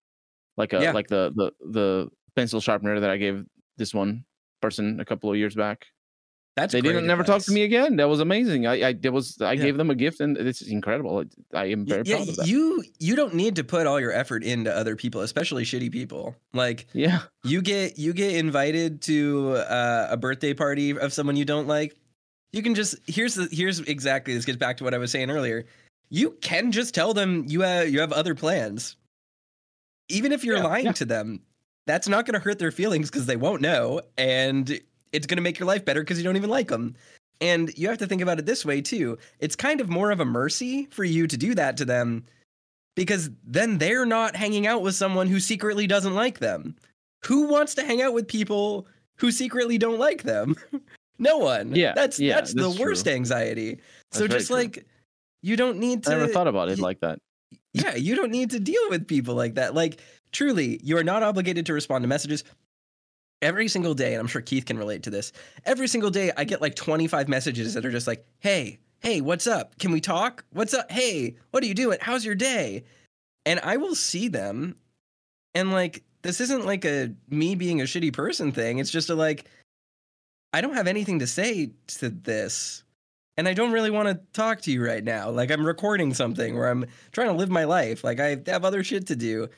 like 0.57 0.73
a 0.73 0.83
Yeah. 0.83 0.93
like 0.93 1.09
the 1.09 1.33
the 1.35 1.53
the 1.71 2.09
pencil 2.37 2.61
sharpener 2.61 2.99
that 3.01 3.11
I 3.11 3.17
gave 3.17 3.45
this 3.77 3.95
one 3.95 4.25
person 4.61 5.01
a 5.01 5.05
couple 5.05 5.31
of 5.31 5.37
years 5.37 5.55
back. 5.55 5.87
That's 6.55 6.73
they 6.73 6.83
didn't 6.83 7.07
never 7.07 7.25
talk 7.25 7.41
to 7.43 7.53
me 7.53 7.63
again. 7.63 7.97
That 7.97 8.09
was 8.11 8.21
amazing. 8.21 8.67
I 8.67 8.89
I 8.89 8.93
there 8.93 9.11
was 9.13 9.41
I 9.41 9.53
Yeah. 9.55 9.63
gave 9.63 9.77
them 9.79 9.89
a 9.91 9.95
gift, 9.95 10.21
and 10.21 10.37
it's 10.37 10.61
incredible. 10.61 11.21
It- 11.21 11.33
I 11.55 11.67
am 11.67 11.87
very 11.87 12.03
yeah, 12.05 12.17
proud 12.17 12.29
of 12.29 12.37
that. 12.37 12.47
you 12.47 12.85
you 12.99 13.17
don't 13.17 13.35
need 13.35 13.57
to 13.57 13.65
put 13.65 13.87
all 13.87 13.99
your 13.99 14.13
effort 14.13 14.45
into 14.45 14.75
other 14.75 14.95
people, 14.95 15.23
especially 15.23 15.65
shitty 15.65 15.91
people. 15.91 16.37
Like 16.53 16.87
yeah, 16.93 17.21
you 17.43 17.63
get 17.63 17.99
you 17.99 18.13
get 18.13 18.37
invited 18.37 19.01
to 19.03 19.53
uh, 19.57 20.09
a 20.11 20.17
birthday 20.19 20.53
party 20.53 20.91
of 20.91 21.13
someone 21.15 21.37
you 21.37 21.47
don't 21.47 21.67
like. 21.69 21.97
You 22.53 22.63
can 22.63 22.75
just 22.75 22.97
here's 23.07 23.35
the 23.35 23.49
here's 23.51 23.81
exactly 23.81 24.35
this 24.35 24.45
gets 24.45 24.59
back 24.59 24.77
to 24.77 24.85
what 24.85 24.93
I 24.93 24.99
was 24.99 25.11
saying 25.11 25.31
earlier. 25.31 25.65
You 26.11 26.33
can 26.43 26.71
just 26.71 26.95
tell 26.95 27.15
them 27.15 27.45
you 27.49 27.63
have 27.63 27.89
you 27.89 28.01
have 28.01 28.13
other 28.13 28.35
plans, 28.35 28.97
even 30.11 30.33
if 30.33 30.45
you're 30.45 30.59
Yeah, 30.59 30.65
lying 30.65 30.93
to 30.95 31.07
them. 31.07 31.41
That's 31.87 32.07
not 32.09 32.27
going 32.27 32.35
to 32.35 32.41
hurt 32.41 32.59
their 32.59 32.71
feelings 32.71 33.11
because 33.11 33.25
they 33.27 33.37
won't 33.37 33.61
know, 33.63 34.03
and 34.19 34.79
it's 35.13 35.27
going 35.27 35.37
to 35.37 35.43
make 35.43 35.59
your 35.59 35.67
life 35.67 35.85
better 35.85 36.01
because 36.01 36.19
you 36.19 36.25
don't 36.25 36.37
even 36.37 36.51
like 36.51 36.69
them. 36.69 36.95
And 37.41 37.77
you 37.77 37.89
have 37.89 37.99
to 37.99 38.07
think 38.07 38.23
about 38.23 38.39
it 38.39 38.47
this 38.47 38.65
way 38.65 38.81
too. 38.81 39.19
It's 39.41 39.57
kind 39.57 39.81
of 39.81 39.89
more 39.89 40.11
of 40.11 40.21
a 40.21 40.25
mercy 40.25 40.87
for 40.91 41.05
you 41.05 41.27
to 41.27 41.37
do 41.37 41.55
that 41.55 41.77
to 41.79 41.85
them 41.85 42.25
because 42.95 43.31
then 43.45 43.79
they're 43.79 44.07
not 44.07 44.37
hanging 44.37 44.67
out 44.67 44.83
with 44.83 44.95
someone 44.95 45.27
who 45.27 45.41
secretly 45.41 45.87
doesn't 45.87 46.15
like 46.15 46.39
them. 46.39 46.77
Who 47.25 47.49
wants 47.49 47.75
to 47.77 47.85
hang 47.85 48.01
out 48.03 48.15
with 48.15 48.29
people 48.29 48.87
who 49.17 49.31
secretly 49.33 49.79
don't 49.79 49.99
like 49.99 50.23
them? 50.23 50.57
no 51.19 51.39
one. 51.39 51.75
Yeah, 51.75 51.93
That's 51.95 52.19
yeah, 52.21 52.35
that's 52.37 52.53
the 52.55 52.69
that's 52.69 52.79
worst 52.79 53.09
anxiety. 53.09 53.79
so 54.13 54.21
That's 54.21 54.29
very 54.29 54.39
just 54.41 54.47
true. 54.49 54.57
like 54.57 54.87
you 55.43 55.57
don't 55.57 55.79
need 55.79 56.05
to 56.05 56.13
I 56.13 56.19
never 56.19 56.29
thought 56.33 56.47
about 56.49 56.69
it 56.69 56.79
y- 56.79 56.83
like 56.83 57.01
that. 57.01 57.19
yeah, 57.73 57.95
you 57.97 58.15
don't 58.15 58.31
need 58.31 58.51
to 58.51 58.61
deal 58.61 58.83
with 58.89 59.09
people 59.09 59.35
like 59.35 59.55
that. 59.55 59.75
Like, 59.75 60.01
truly, 60.31 60.79
you 60.85 60.97
are 60.99 61.03
not 61.05 61.23
obligated 61.25 61.67
to 61.67 61.73
respond 61.73 62.03
to 62.05 62.09
messages. 62.09 62.45
Every 63.43 63.69
single 63.69 63.93
day, 63.95 64.15
and 64.15 64.21
I'm 64.21 64.27
sure 64.27 64.41
Keith 64.41 64.65
can 64.65 64.79
relate 64.79 65.03
to 65.03 65.11
this. 65.11 65.33
Every 65.67 65.89
single 65.89 66.11
day, 66.11 66.33
I 66.37 66.45
get 66.45 66.63
like 66.63 66.77
25 66.77 67.29
messages 67.29 67.75
that 67.75 67.85
are 67.85 67.91
just 67.91 68.07
like, 68.07 68.25
"Hey, 68.39 68.79
hey, 69.01 69.21
what's 69.21 69.47
up? 69.47 69.79
Can 69.79 69.93
we 69.93 70.01
talk? 70.01 70.45
What's 70.53 70.73
up? 70.73 70.91
Hey, 70.91 71.37
what 71.51 71.63
are 71.63 71.67
you 71.67 71.75
doing? 71.75 71.99
How's 72.01 72.25
your 72.25 72.37
day?" 72.37 72.85
And 73.45 73.61
I 73.61 73.77
will 73.77 73.97
see 73.97 74.29
them, 74.29 74.77
and 75.55 75.73
like, 75.73 76.05
this 76.23 76.41
isn't 76.41 76.65
like 76.65 76.85
a 76.85 77.13
me 77.29 77.57
being 77.57 77.81
a 77.81 77.85
shitty 77.85 78.13
person 78.13 78.53
thing. 78.53 78.79
It's 78.79 78.91
just 78.91 79.11
a 79.11 79.15
like, 79.15 79.47
I 80.53 80.61
don't 80.61 80.75
have 80.75 80.87
anything 80.87 81.19
to 81.19 81.27
say 81.27 81.73
to 81.99 82.11
this 82.11 82.85
and 83.37 83.49
I 83.49 83.55
don't 83.55 83.73
really 83.73 83.91
want 83.91 84.09
to 84.09 84.21
talk 84.33 84.61
to 84.63 84.71
you 84.71 84.85
right 84.85 85.03
now. 85.03 85.31
Like 85.31 85.51
I'm 85.51 85.67
recording 85.67 86.13
something 86.15 86.57
where 86.57 86.69
I'm 86.69 86.87
trying 87.13 87.29
to 87.29 87.35
live 87.35 87.51
my 87.51 87.65
life. 87.65 88.05
Like 88.05 88.21
I 88.21 88.41
have 88.47 88.65
other 88.65 88.85
shit 88.85 89.07
to 89.09 89.17
do. 89.17 89.49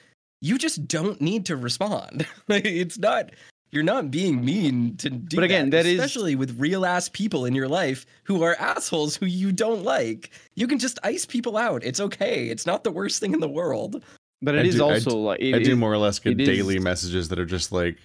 You 0.41 0.59
just 0.59 0.87
don't 0.87 1.21
need 1.21 1.47
to 1.47 1.57
respond. 1.57 2.27
it's 2.49 2.99
not 2.99 3.31
you're 3.75 3.83
not 3.83 4.11
being 4.11 4.45
mean 4.45 4.97
to 4.99 5.11
do 5.11 5.37
But 5.37 5.45
again, 5.45 5.71
that, 5.71 5.83
that 5.83 5.87
is- 5.87 5.99
especially 5.99 6.37
with 6.37 6.59
real 6.59 6.87
ass 6.87 7.09
people 7.09 7.45
in 7.45 7.55
your 7.55 7.69
life 7.69 8.07
who 8.25 8.43
are 8.43 8.55
assholes 8.57 9.17
who 9.17 9.27
you 9.27 9.53
don't 9.53 9.83
like. 9.85 10.31
You 10.55 10.67
can 10.67 10.79
just 10.79 10.99
ice 11.03 11.27
people 11.27 11.57
out. 11.57 11.83
It's 11.85 12.01
okay. 12.01 12.47
It's 12.49 12.65
not 12.67 12.85
the 12.85 12.91
worst 12.93 13.21
thing 13.21 13.35
in 13.35 13.41
the 13.41 13.49
world. 13.49 14.03
But 14.41 14.55
I 14.57 14.61
it 14.61 14.67
is 14.67 14.77
do- 14.77 14.85
I 14.87 14.95
also 14.95 15.17
like 15.19 15.41
it 15.41 15.55
I 15.55 15.59
do 15.59 15.75
more 15.77 15.93
or 15.93 15.99
less 15.99 16.19
get 16.19 16.37
daily 16.39 16.77
is- 16.77 16.83
messages 16.83 17.29
that 17.29 17.39
are 17.39 17.47
just 17.47 17.73
like, 17.73 17.99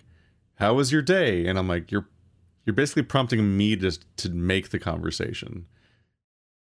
"How 0.56 0.74
was 0.74 0.92
your 0.92 1.02
day?" 1.02 1.46
And 1.46 1.60
I'm 1.60 1.68
like, 1.68 1.92
"You're 1.92 2.08
you're 2.66 2.74
basically 2.74 3.04
prompting 3.04 3.56
me 3.58 3.76
to 3.78 3.92
to 4.18 4.30
make 4.30 4.70
the 4.70 4.80
conversation 4.80 5.66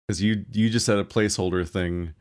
because 0.06 0.22
you 0.22 0.44
you 0.52 0.70
just 0.70 0.86
said 0.86 0.98
a 0.98 1.04
placeholder 1.04 1.68
thing 1.68 2.14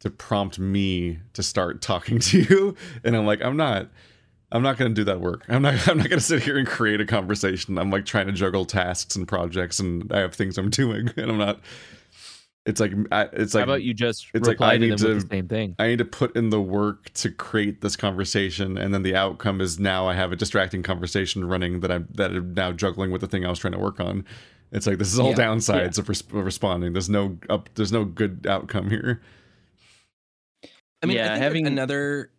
to 0.00 0.10
prompt 0.10 0.58
me 0.58 1.18
to 1.32 1.42
start 1.42 1.82
talking 1.82 2.18
to 2.30 2.40
you, 2.40 2.76
and 3.04 3.16
I'm 3.16 3.26
like, 3.26 3.42
I'm 3.42 3.56
not." 3.56 3.90
I'm 4.52 4.62
not 4.62 4.76
going 4.78 4.90
to 4.92 4.94
do 4.94 5.04
that 5.04 5.20
work. 5.20 5.44
I'm 5.48 5.62
not. 5.62 5.74
I'm 5.88 5.98
not 5.98 6.08
going 6.08 6.18
to 6.20 6.24
sit 6.24 6.42
here 6.42 6.56
and 6.56 6.66
create 6.66 7.00
a 7.00 7.06
conversation. 7.06 7.78
I'm 7.78 7.90
like 7.90 8.04
trying 8.04 8.26
to 8.26 8.32
juggle 8.32 8.64
tasks 8.64 9.16
and 9.16 9.26
projects, 9.26 9.78
and 9.80 10.10
I 10.12 10.20
have 10.20 10.34
things 10.34 10.56
I'm 10.58 10.70
doing, 10.82 11.10
and 11.16 11.30
I'm 11.30 11.38
not. 11.38 11.60
It's 12.64 12.80
like 12.80 12.92
I, 13.12 13.22
it's 13.32 13.54
like. 13.54 13.64
How 13.66 13.72
about 13.72 13.82
you 13.82 13.94
just 13.94 14.26
it's 14.34 14.46
like, 14.46 14.54
reply 14.54 14.68
I 14.72 14.72
to 14.72 14.78
them 14.80 14.88
need 14.88 14.92
with 14.92 15.00
to- 15.02 15.14
the 15.28 15.34
same 15.34 15.48
thing? 15.48 15.76
I 15.78 15.86
need 15.88 15.98
to 15.98 16.04
put 16.04 16.34
in 16.36 16.50
the 16.50 16.60
work 16.60 17.10
to 17.14 17.30
create 17.30 17.80
this 17.80 17.94
conversation, 17.96 18.76
and 18.78 18.92
then 18.94 19.02
the 19.02 19.14
outcome 19.16 19.60
is 19.60 19.78
now 19.78 20.08
I 20.08 20.14
have 20.14 20.32
a 20.32 20.36
distracting 20.36 20.82
conversation 20.82 21.44
running 21.44 21.80
that 21.80 21.90
I'm 21.92 22.08
that 22.14 22.30
I'm 22.32 22.54
now 22.54 22.72
juggling 22.72 23.10
with 23.12 23.20
the 23.20 23.28
thing 23.28 23.44
I 23.46 23.50
was 23.50 23.58
trying 23.58 23.72
to 23.74 23.78
work 23.78 24.00
on. 24.00 24.24
It's 24.72 24.84
like 24.86 24.98
this 24.98 25.12
is 25.12 25.18
all 25.20 25.30
Yeah. 25.30 25.36
downsides 25.36 25.96
of, 25.98 26.08
res- 26.08 26.22
of 26.22 26.32
responding. 26.44 26.92
There's 26.92 27.08
no 27.08 27.38
up. 27.48 27.68
There's 27.76 27.92
no 27.92 28.04
good 28.04 28.46
outcome 28.48 28.90
here. 28.90 29.22
I 31.02 31.06
mean, 31.06 31.18
I 31.18 31.20
Yeah, 31.20 31.28
think 31.34 31.42
having- 31.42 31.66
another. 31.68 32.30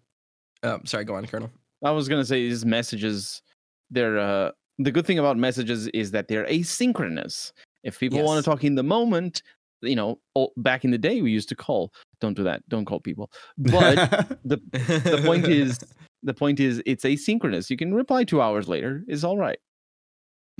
Oh, 0.64 0.80
sorry. 0.84 1.05
Go 1.05 1.16
on, 1.16 1.26
Colonel. 1.26 1.51
I 1.84 1.91
was 1.91 2.07
gonna 2.07 2.25
say 2.25 2.47
these 2.47 2.65
messages. 2.65 3.41
They're 3.89 4.19
uh, 4.19 4.51
the 4.80 4.91
good 4.91 5.05
thing 5.05 5.19
about 5.19 5.38
messages 5.38 5.88
is 5.89 6.11
that 6.11 6.28
they're 6.28 6.45
asynchronous. 6.45 7.51
If 7.84 7.99
people 7.99 8.23
want 8.23 8.43
to 8.43 8.49
talk 8.49 8.63
in 8.63 8.75
the 8.75 8.84
moment, 8.84 9.41
you 9.82 9.95
know, 9.95 10.19
back 10.57 10.84
in 10.84 10.91
the 10.91 10.97
day 10.97 11.21
we 11.21 11.32
used 11.32 11.49
to 11.49 11.55
call. 11.55 11.93
Don't 12.19 12.36
do 12.36 12.43
that. 12.43 12.67
Don't 12.67 12.86
call 12.86 12.99
people. 12.99 13.32
But 13.57 14.39
the 14.43 14.57
the 14.71 15.21
point 15.25 15.47
is 15.47 15.80
the 16.23 16.34
point 16.34 16.59
is 16.59 16.82
it's 16.86 17.03
asynchronous. 17.05 17.69
You 17.69 17.78
can 17.78 17.93
reply 17.93 18.23
two 18.23 18.41
hours 18.41 18.67
later. 18.67 19.03
It's 19.07 19.23
all 19.23 19.38
right. 19.38 19.59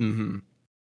Mm-hmm. 0.00 0.38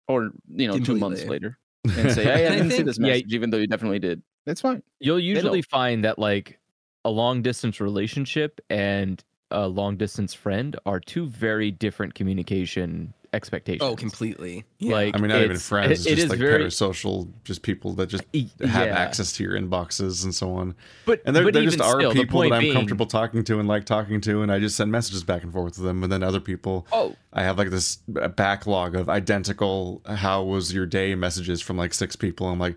Or 0.09 0.33
you 0.49 0.69
know, 0.69 0.79
two 0.79 0.97
months 0.97 1.25
later, 1.25 1.59
and 1.97 2.13
say, 2.13 2.25
"Hey, 2.25 2.47
I 2.47 2.51
didn't 2.51 2.71
see 2.71 2.77
think- 2.79 2.87
this 2.87 2.99
Yeah, 2.99 3.09
message," 3.09 3.33
even 3.33 3.51
though 3.51 3.59
you 3.59 3.67
definitely 3.67 4.01
did. 4.01 4.23
That's 4.45 4.61
fine. 4.61 4.83
You'll 5.01 5.21
usually 5.21 5.63
find 5.63 6.05
that 6.05 6.19
like 6.19 6.59
a 7.07 7.11
long 7.11 7.41
distance 7.41 7.81
relationship 7.81 8.61
and 8.69 9.23
a 9.55 9.67
long 9.69 9.97
distance 9.97 10.35
friend 10.35 10.77
are 10.87 11.01
two 11.01 11.27
very 11.27 11.71
different 11.71 12.15
communication 12.15 13.13
oh, 13.15 13.29
expectations. 13.37 13.83
Oh, 13.83 13.97
completely. 13.97 14.65
Yeah. 14.79 14.95
Like 14.95 15.17
I 15.17 15.19
mean, 15.19 15.29
not 15.29 15.43
even 15.43 15.59
friends. 15.59 15.93
It's 15.93 16.07
It, 16.07 16.13
it 16.13 16.15
just 16.15 16.25
is 16.25 16.31
like 16.31 16.39
very 16.39 16.65
parasocial, 16.65 17.29
just 17.45 17.63
people 17.63 17.93
that 17.95 18.09
just 18.09 18.25
have 18.33 18.87
yeah. 18.87 18.99
access 18.99 19.33
to 19.35 19.43
your 19.43 19.53
inboxes 19.59 20.25
and 20.25 20.35
so 20.35 20.53
on. 20.55 20.75
But 21.07 21.23
And 21.25 21.35
there, 21.35 21.45
but 21.45 21.55
there 21.55 21.63
even 21.63 21.79
just 21.79 21.83
are 21.83 22.01
still, 22.01 22.13
the 22.13 22.21
people 22.21 22.41
that 22.41 22.53
I'm 22.53 22.61
being- 22.61 22.73
comfortable 22.73 23.07
talking 23.07 23.43
to 23.45 23.59
and 23.59 23.69
like 23.69 23.85
talking 23.85 24.21
to, 24.23 24.43
and 24.43 24.53
I 24.53 24.59
just 24.59 24.77
send 24.77 24.93
messages 24.93 25.25
back 25.25 25.43
and 25.43 25.53
forth 25.53 25.79
with 25.79 25.87
them. 25.87 26.03
And 26.03 26.13
then 26.13 26.23
other 26.23 26.41
people, 26.41 26.87
Oh, 26.93 27.17
I 27.33 27.43
have 27.43 27.59
like 27.59 27.71
this 27.71 27.97
backlog 28.07 28.95
of 28.95 29.09
identical 29.09 30.03
"How 30.07 30.43
was 30.43 30.73
your 30.73 30.87
day?" 30.87 31.15
messages 31.15 31.61
from 31.61 31.77
like 31.77 31.95
six 31.95 32.17
people. 32.17 32.49
I'm 32.49 32.59
like, 32.59 32.77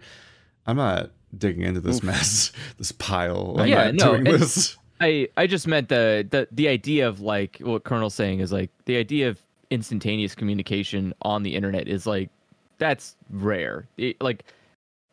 I'm 0.65 0.77
not 0.77 1.11
digging 1.37 1.63
into 1.63 1.81
this 1.81 1.97
Oof. 1.97 2.03
mess, 2.03 2.51
this 2.77 2.91
pile. 2.91 3.55
I'm 3.59 3.67
yeah, 3.67 3.91
not 3.91 3.93
no, 3.93 4.11
doing 4.13 4.23
this. 4.23 4.77
I 4.99 5.27
I 5.37 5.47
just 5.47 5.67
meant 5.67 5.89
the 5.89 6.25
the 6.29 6.47
the 6.51 6.67
idea 6.67 7.07
of 7.07 7.19
like 7.19 7.57
what 7.61 7.83
Colonel's 7.83 8.13
saying 8.13 8.39
is 8.39 8.51
like 8.51 8.71
the 8.85 8.97
idea 8.97 9.29
of 9.29 9.39
instantaneous 9.69 10.33
communication 10.35 11.13
on 11.21 11.43
the 11.43 11.55
internet 11.55 11.87
is 11.87 12.07
like 12.07 12.29
that's 12.77 13.15
rare. 13.29 13.87
It, 13.97 14.19
like 14.21 14.45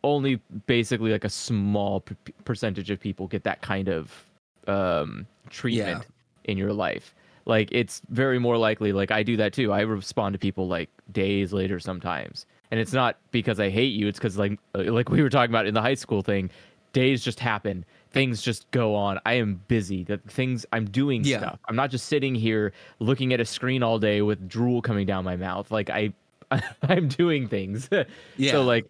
only 0.02 0.36
basically 0.66 1.10
like 1.10 1.24
a 1.24 1.30
small 1.30 2.00
p- 2.00 2.14
percentage 2.44 2.90
of 2.90 3.00
people 3.00 3.26
get 3.26 3.42
that 3.44 3.62
kind 3.62 3.88
of 3.88 4.26
um 4.66 5.26
treatment 5.50 6.06
in 6.44 6.59
your 6.59 6.72
life. 6.72 7.14
Like 7.46 7.68
it's 7.72 8.00
very 8.10 8.38
more 8.38 8.56
likely 8.56 8.92
like 8.92 9.10
I 9.10 9.22
do 9.22 9.36
that 9.36 9.52
too. 9.52 9.72
I 9.72 9.80
respond 9.80 10.32
to 10.34 10.38
people 10.38 10.68
like 10.68 10.88
days 11.12 11.52
later 11.52 11.78
sometimes. 11.78 12.46
And 12.70 12.80
it's 12.80 12.92
not 12.92 13.18
because 13.30 13.60
I 13.60 13.68
hate 13.70 13.92
you, 13.92 14.09
it's 14.09 14.18
cuz 14.18 14.38
like 14.38 14.59
uh, 14.74 14.84
like 14.84 15.10
we 15.10 15.22
were 15.22 15.30
talking 15.30 15.50
about 15.50 15.66
in 15.66 15.74
the 15.74 15.82
high 15.82 15.94
school 15.94 16.22
thing, 16.22 16.50
days 16.92 17.22
just 17.22 17.38
happen. 17.40 17.84
Things 18.14 18.40
just 18.40 18.70
go 18.70 18.94
on. 18.94 19.18
I 19.26 19.34
am 19.34 19.60
busy. 19.68 20.04
That 20.04 20.22
things 20.30 20.64
I'm 20.72 20.86
doing 20.86 21.24
Yeah. 21.24 21.38
stuff. 21.40 21.58
I'm 21.68 21.76
not 21.76 21.90
just 21.90 22.06
sitting 22.06 22.34
here 22.34 22.72
looking 23.00 23.34
at 23.34 23.40
a 23.40 23.44
screen 23.44 23.82
all 23.82 23.98
day 23.98 24.22
with 24.22 24.48
drool 24.48 24.80
coming 24.80 25.04
down 25.04 25.24
my 25.24 25.36
mouth. 25.36 25.70
Like 25.70 25.90
I 25.90 26.12
I'm 26.82 27.08
doing 27.08 27.48
things. 27.48 27.88
yeah. 28.36 28.52
So 28.52 28.62
like, 28.62 28.86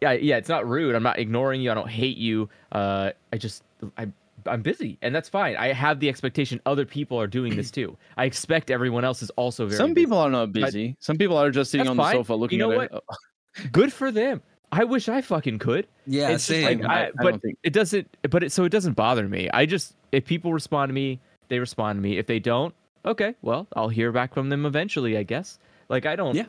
yeah, 0.00 0.12
yeah, 0.12 0.36
it's 0.36 0.48
not 0.48 0.68
rude. 0.68 0.94
I'm 0.94 1.02
not 1.02 1.18
ignoring 1.18 1.60
you. 1.60 1.70
I 1.70 1.74
don't 1.74 1.90
hate 1.90 2.16
you. 2.16 2.48
Uh, 2.70 3.10
I 3.32 3.36
just 3.38 3.64
I 3.96 4.06
I'm 4.46 4.62
busy, 4.62 4.96
and 5.02 5.12
that's 5.12 5.28
fine. 5.28 5.56
I 5.56 5.72
have 5.72 5.98
the 5.98 6.08
expectation 6.08 6.60
other 6.64 6.84
people 6.86 7.20
are 7.20 7.26
doing 7.26 7.56
this 7.56 7.72
too. 7.72 7.96
I 8.16 8.24
expect 8.24 8.70
everyone 8.70 9.04
else 9.04 9.20
is 9.20 9.30
also 9.30 9.66
very. 9.66 9.76
Some 9.76 9.94
busy. 9.94 10.06
people 10.06 10.18
are 10.18 10.30
not 10.30 10.52
busy. 10.52 10.96
Some 11.00 11.18
people 11.18 11.36
are 11.36 11.50
just 11.50 11.72
sitting 11.72 11.86
That's 11.86 11.90
on 11.90 11.96
the 11.96 12.12
sofa 12.12 12.34
looking 12.34 12.60
You 12.60 12.68
know 12.68 12.80
at 12.80 12.92
it. 12.92 13.72
good 13.72 13.92
for 13.92 14.12
them. 14.12 14.40
I 14.70 14.84
wish 14.84 15.08
I 15.08 15.20
fucking 15.22 15.58
could. 15.60 15.86
yeah. 16.06 16.28
it's 16.30 16.44
same. 16.44 16.80
like 16.80 16.84
I- 16.88 17.04
I, 17.04 17.06
I 17.06 17.10
but 17.16 17.30
don't 17.30 17.42
think- 17.42 17.58
it 17.62 17.72
doesn't. 17.72 18.08
But 18.28 18.42
it 18.44 18.52
so 18.52 18.64
it 18.64 18.68
doesn't 18.70 18.94
bother 18.94 19.26
me. 19.28 19.48
I 19.52 19.66
just 19.66 19.94
if 20.12 20.24
people 20.26 20.52
respond 20.52 20.90
to 20.90 20.94
me, 20.94 21.20
they 21.48 21.58
respond 21.58 21.96
to 21.96 22.02
me. 22.02 22.18
If 22.18 22.26
they 22.26 22.38
don't, 22.38 22.74
okay, 23.04 23.34
well, 23.42 23.66
I'll 23.74 23.88
hear 23.88 24.12
back 24.12 24.34
from 24.34 24.48
them 24.50 24.66
eventually, 24.66 25.16
I 25.16 25.22
guess. 25.22 25.58
Like 25.88 26.04
I 26.06 26.16
don't 26.16 26.34
Yeah. 26.34 26.46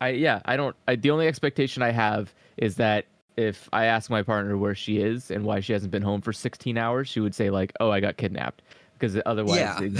I 0.00 0.08
yeah, 0.10 0.40
I 0.44 0.56
don't 0.56 0.74
I 0.88 0.96
the 0.96 1.10
only 1.10 1.28
expectation 1.28 1.82
I 1.82 1.90
have 1.90 2.32
is 2.56 2.76
that 2.76 3.06
if 3.36 3.68
I 3.72 3.84
ask 3.86 4.10
my 4.10 4.22
partner 4.22 4.56
where 4.58 4.74
she 4.74 4.98
is 4.98 5.30
and 5.30 5.44
why 5.44 5.60
she 5.60 5.72
hasn't 5.72 5.92
been 5.92 6.02
home 6.02 6.20
for 6.20 6.32
16 6.32 6.76
hours, 6.76 7.08
she 7.08 7.20
would 7.20 7.34
say 7.34 7.48
like, 7.50 7.72
"Oh, 7.80 7.90
I 7.90 8.00
got 8.00 8.16
kidnapped." 8.16 8.60
Because 8.98 9.18
otherwise, 9.24 9.60
Yeah. 9.60 9.76
kind 9.76 9.96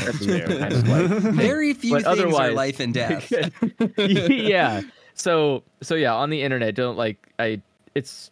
of 0.72 0.88
like, 0.88 1.08
Very 1.34 1.72
few 1.72 1.92
But 1.92 2.02
things 2.02 2.06
are 2.06 2.10
otherwise- 2.10 2.54
life 2.54 2.80
and 2.80 2.92
death. 2.92 3.32
yeah. 3.96 4.82
So 5.20 5.62
so 5.82 5.96
yeah, 5.96 6.14
on 6.14 6.30
the 6.30 6.42
internet, 6.42 6.74
don't 6.74 6.96
like 6.96 7.28
I. 7.38 7.60
It's 7.94 8.30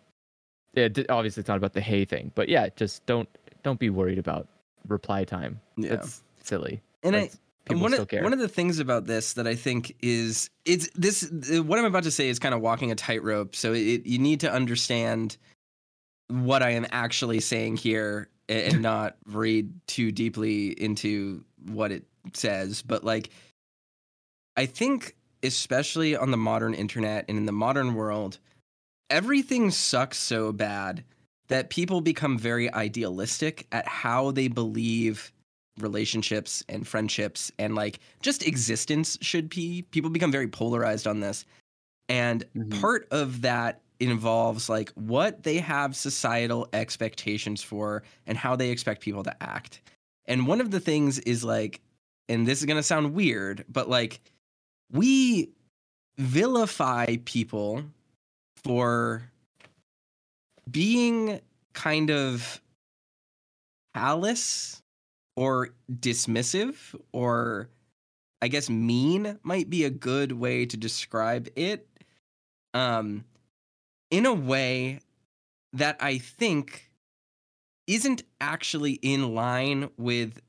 yeah, 0.72 0.88
obviously 1.10 1.42
it's 1.42 1.48
not 1.48 1.58
about 1.58 1.74
the 1.74 1.82
hay 1.82 2.06
thing, 2.06 2.32
but 2.34 2.48
yeah, 2.48 2.68
just 2.76 3.04
don't 3.04 3.28
don't 3.62 3.78
be 3.78 3.90
worried 3.90 4.18
about 4.18 4.48
reply 4.86 5.24
time. 5.24 5.60
Yeah. 5.76 5.96
That's 5.96 6.22
silly. 6.42 6.80
and 7.02 7.14
I, 7.14 7.20
That's- 7.20 7.38
people 7.66 7.82
one 7.82 7.92
of, 7.92 8.10
one 8.10 8.32
of 8.32 8.38
the 8.38 8.48
things 8.48 8.78
about 8.78 9.04
this 9.04 9.34
that 9.34 9.46
I 9.46 9.54
think 9.54 9.96
is 10.00 10.48
it's 10.64 10.88
this 10.94 11.30
what 11.50 11.78
I'm 11.78 11.84
about 11.84 12.04
to 12.04 12.10
say 12.10 12.30
is 12.30 12.38
kind 12.38 12.54
of 12.54 12.62
walking 12.62 12.90
a 12.90 12.94
tightrope. 12.94 13.54
So 13.54 13.74
it, 13.74 14.06
you 14.06 14.18
need 14.18 14.40
to 14.40 14.50
understand 14.50 15.36
what 16.28 16.62
I 16.62 16.70
am 16.70 16.86
actually 16.90 17.40
saying 17.40 17.76
here 17.76 18.30
and 18.48 18.80
not 18.90 19.16
read 19.26 19.70
too 19.86 20.10
deeply 20.10 20.68
into 20.68 21.44
what 21.66 21.92
it 21.92 22.04
says. 22.32 22.80
But 22.80 23.04
like, 23.04 23.28
I 24.56 24.64
think 24.64 25.16
especially 25.42 26.16
on 26.16 26.30
the 26.30 26.36
modern 26.36 26.74
internet 26.74 27.24
and 27.28 27.38
in 27.38 27.46
the 27.46 27.52
modern 27.52 27.94
world, 27.94 28.38
everything 29.10 29.70
sucks 29.70 30.18
so 30.18 30.52
bad 30.52 31.04
that 31.48 31.70
people 31.70 32.00
become 32.00 32.38
very 32.38 32.72
idealistic 32.74 33.66
at 33.72 33.86
how 33.86 34.30
they 34.30 34.48
believe 34.48 35.32
relationships 35.78 36.62
and 36.68 36.86
friendships 36.86 37.52
and 37.58 37.74
like 37.74 38.00
just 38.20 38.46
existence 38.46 39.16
should 39.20 39.48
be. 39.48 39.82
People 39.90 40.10
become 40.10 40.32
very 40.32 40.48
polarized 40.48 41.06
on 41.06 41.20
this. 41.20 41.44
And 42.08 42.44
Mhm. 42.54 42.80
part 42.80 43.08
of 43.10 43.42
that 43.42 43.80
involves 44.00 44.68
like 44.68 44.90
what 44.90 45.42
they 45.42 45.58
have 45.58 45.96
societal 45.96 46.68
expectations 46.72 47.62
for 47.62 48.02
and 48.26 48.36
how 48.38 48.56
they 48.56 48.70
expect 48.70 49.02
people 49.02 49.22
to 49.24 49.42
act. 49.42 49.80
And 50.26 50.46
one 50.46 50.60
of 50.60 50.70
the 50.70 50.80
things 50.80 51.18
is 51.20 51.44
like, 51.44 51.80
and 52.28 52.46
this 52.46 52.60
is 52.60 52.66
going 52.66 52.76
to 52.76 52.82
sound 52.82 53.14
weird, 53.14 53.64
but 53.68 53.88
like 53.88 54.20
we 54.92 55.50
vilify 56.16 57.16
people 57.24 57.84
for 58.64 59.30
being 60.70 61.40
kind 61.72 62.10
of 62.10 62.60
callous 63.94 64.82
or 65.36 65.70
dismissive 65.90 66.76
or 67.12 67.68
I 68.42 68.48
guess 68.48 68.68
mean 68.68 69.38
might 69.42 69.70
be 69.70 69.84
a 69.84 69.90
good 69.90 70.32
way 70.32 70.66
to 70.66 70.76
describe 70.76 71.48
it. 71.56 71.86
Um 72.74 73.24
in 74.10 74.26
a 74.26 74.32
way 74.32 75.00
that 75.72 75.96
I 76.00 76.18
think 76.18 76.90
isn't 77.86 78.22
actually 78.40 78.92
in 78.92 79.34
line 79.34 79.90
with 79.96 80.40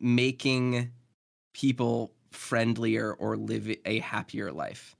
making 0.00 0.90
people 1.52 2.12
friendlier 2.32 3.12
or 3.14 3.36
live 3.36 3.68
a 3.84 3.98
happier 4.00 4.52
life. 4.52 4.96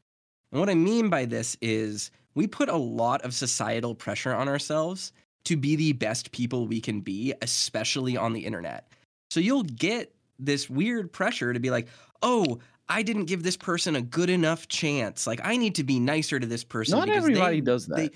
And 0.53 0.61
what 0.61 0.71
I 0.71 0.75
mean 0.75 1.11
by 1.11 1.25
this 1.25 1.57
is 1.61 2.11
we 2.35 2.47
put 2.47 2.69
a 2.69 2.77
lot 2.77 3.23
of 3.23 3.35
societal 3.35 3.95
pressure 3.95 4.35
on 4.35 4.49
ourselves 4.49 5.13
to 5.45 5.57
be 5.57 5.77
the 5.77 5.93
best 5.93 6.33
people 6.33 6.67
we 6.67 6.81
can 6.81 7.01
be, 7.01 7.35
especially 7.43 8.17
on 8.17 8.33
the 8.33 8.41
internet. 8.41 8.93
So 9.31 9.41
you'll 9.41 9.63
get 9.63 10.15
this 10.39 10.69
weird 10.69 11.13
pressure 11.13 11.53
to 11.53 11.61
be 11.61 11.71
like, 11.71 11.89
oh, 12.23 12.59
I 12.89 13.03
didn't 13.03 13.27
give 13.27 13.43
this 13.43 13.57
person 13.57 13.95
a 13.95 14.03
good 14.03 14.31
enough 14.31 14.67
chance. 14.67 15.27
Like, 15.27 15.41
I 15.45 15.57
need 15.57 15.77
to 15.77 15.85
be 15.85 16.01
nicer 16.01 16.41
to 16.41 16.47
this 16.47 16.65
person. 16.65 16.99
Not 16.99 17.07
because 17.07 17.25
everybody 17.25 17.61
they- 17.61 17.65
does 17.65 17.87
that. 17.87 17.97
They, 17.97 18.11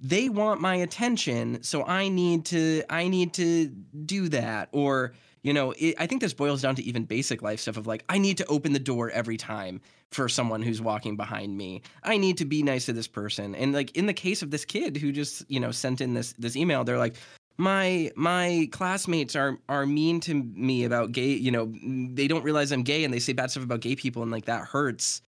they 0.00 0.28
want 0.28 0.60
my 0.60 0.76
attention, 0.76 1.62
so 1.64 1.84
I 1.84 2.08
need 2.08 2.44
to 2.46 2.84
I 2.88 3.08
need 3.08 3.34
to 3.34 3.66
do 3.66 4.28
that. 4.28 4.68
Or 4.70 5.14
you 5.48 5.54
know, 5.54 5.72
it, 5.78 5.94
I 5.98 6.06
think 6.06 6.20
this 6.20 6.34
boils 6.34 6.60
down 6.60 6.74
to 6.74 6.82
even 6.82 7.04
basic 7.04 7.40
life 7.40 7.58
stuff 7.58 7.78
of 7.78 7.86
like, 7.86 8.04
I 8.10 8.18
need 8.18 8.36
to 8.36 8.44
open 8.48 8.74
the 8.74 8.78
door 8.78 9.08
every 9.08 9.38
time 9.38 9.80
for 10.12 10.28
someone 10.28 10.60
who's 10.60 10.82
walking 10.82 11.16
behind 11.16 11.56
me. 11.56 11.80
I 12.02 12.18
need 12.18 12.36
to 12.36 12.44
be 12.44 12.62
nice 12.62 12.84
to 12.84 12.92
this 12.92 13.08
person. 13.08 13.54
And 13.54 13.72
like 13.72 13.96
in 13.96 14.04
the 14.04 14.12
case 14.12 14.42
of 14.42 14.50
this 14.50 14.66
kid 14.66 14.98
who 14.98 15.10
just, 15.10 15.50
you 15.50 15.58
know, 15.58 15.70
sent 15.70 16.02
in 16.02 16.12
this 16.12 16.34
this 16.34 16.54
email, 16.54 16.84
they're 16.84 16.98
like, 16.98 17.16
my 17.56 18.10
my 18.14 18.68
classmates 18.72 19.34
are 19.36 19.56
are 19.70 19.86
mean 19.86 20.20
to 20.20 20.34
me 20.34 20.84
about 20.84 21.12
gay, 21.12 21.32
you 21.32 21.50
know, 21.50 21.72
they 22.12 22.28
don't 22.28 22.44
realize 22.44 22.70
I'm 22.70 22.82
gay 22.82 23.04
and 23.04 23.14
they 23.14 23.18
say 23.18 23.32
bad 23.32 23.50
stuff 23.50 23.64
about 23.64 23.80
gay 23.80 23.96
people 23.96 24.22
and 24.22 24.30
like 24.30 24.44
that 24.44 24.66
hurts. 24.66 25.22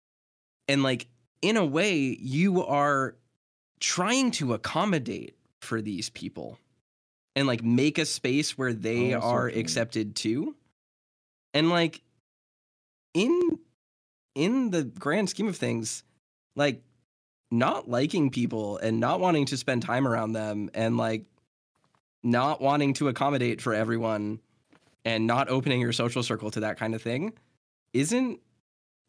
And 0.68 0.84
like 0.84 1.08
in 1.42 1.56
a 1.56 1.66
way, 1.66 2.18
you 2.20 2.66
are 2.66 3.16
trying 3.80 4.32
to 4.32 4.54
accommodate 4.54 5.38
for 5.62 5.82
these 5.82 6.10
people 6.10 6.60
and 7.40 7.48
like 7.48 7.64
make 7.64 7.98
a 7.98 8.06
space 8.06 8.58
where 8.58 8.74
they 8.74 9.16
Oh, 9.16 9.22
are 9.22 9.46
mean. 9.46 9.58
accepted 9.58 10.14
too. 10.14 10.58
And 11.54 11.70
like 11.70 12.02
in 13.14 13.60
in 14.36 14.72
the 14.72 14.84
grand 14.84 15.30
scheme 15.30 15.48
of 15.48 15.56
things, 15.56 16.04
like 16.58 16.84
not 17.50 17.90
liking 17.90 18.30
people 18.30 18.78
and 18.78 19.00
not 19.00 19.22
wanting 19.22 19.46
to 19.46 19.58
spend 19.58 19.84
time 19.84 20.06
around 20.06 20.34
them 20.34 20.70
and 20.74 20.98
like 20.98 21.24
not 22.24 22.60
wanting 22.62 22.94
to 22.96 23.08
accommodate 23.08 23.62
for 23.62 23.74
everyone 23.74 24.42
and 25.06 25.26
not 25.26 25.48
opening 25.48 25.80
your 25.80 25.94
social 25.94 26.22
circle 26.22 26.52
to 26.52 26.60
that 26.60 26.78
kind 26.78 26.94
of 26.94 27.02
thing 27.02 27.32
isn't 27.94 28.42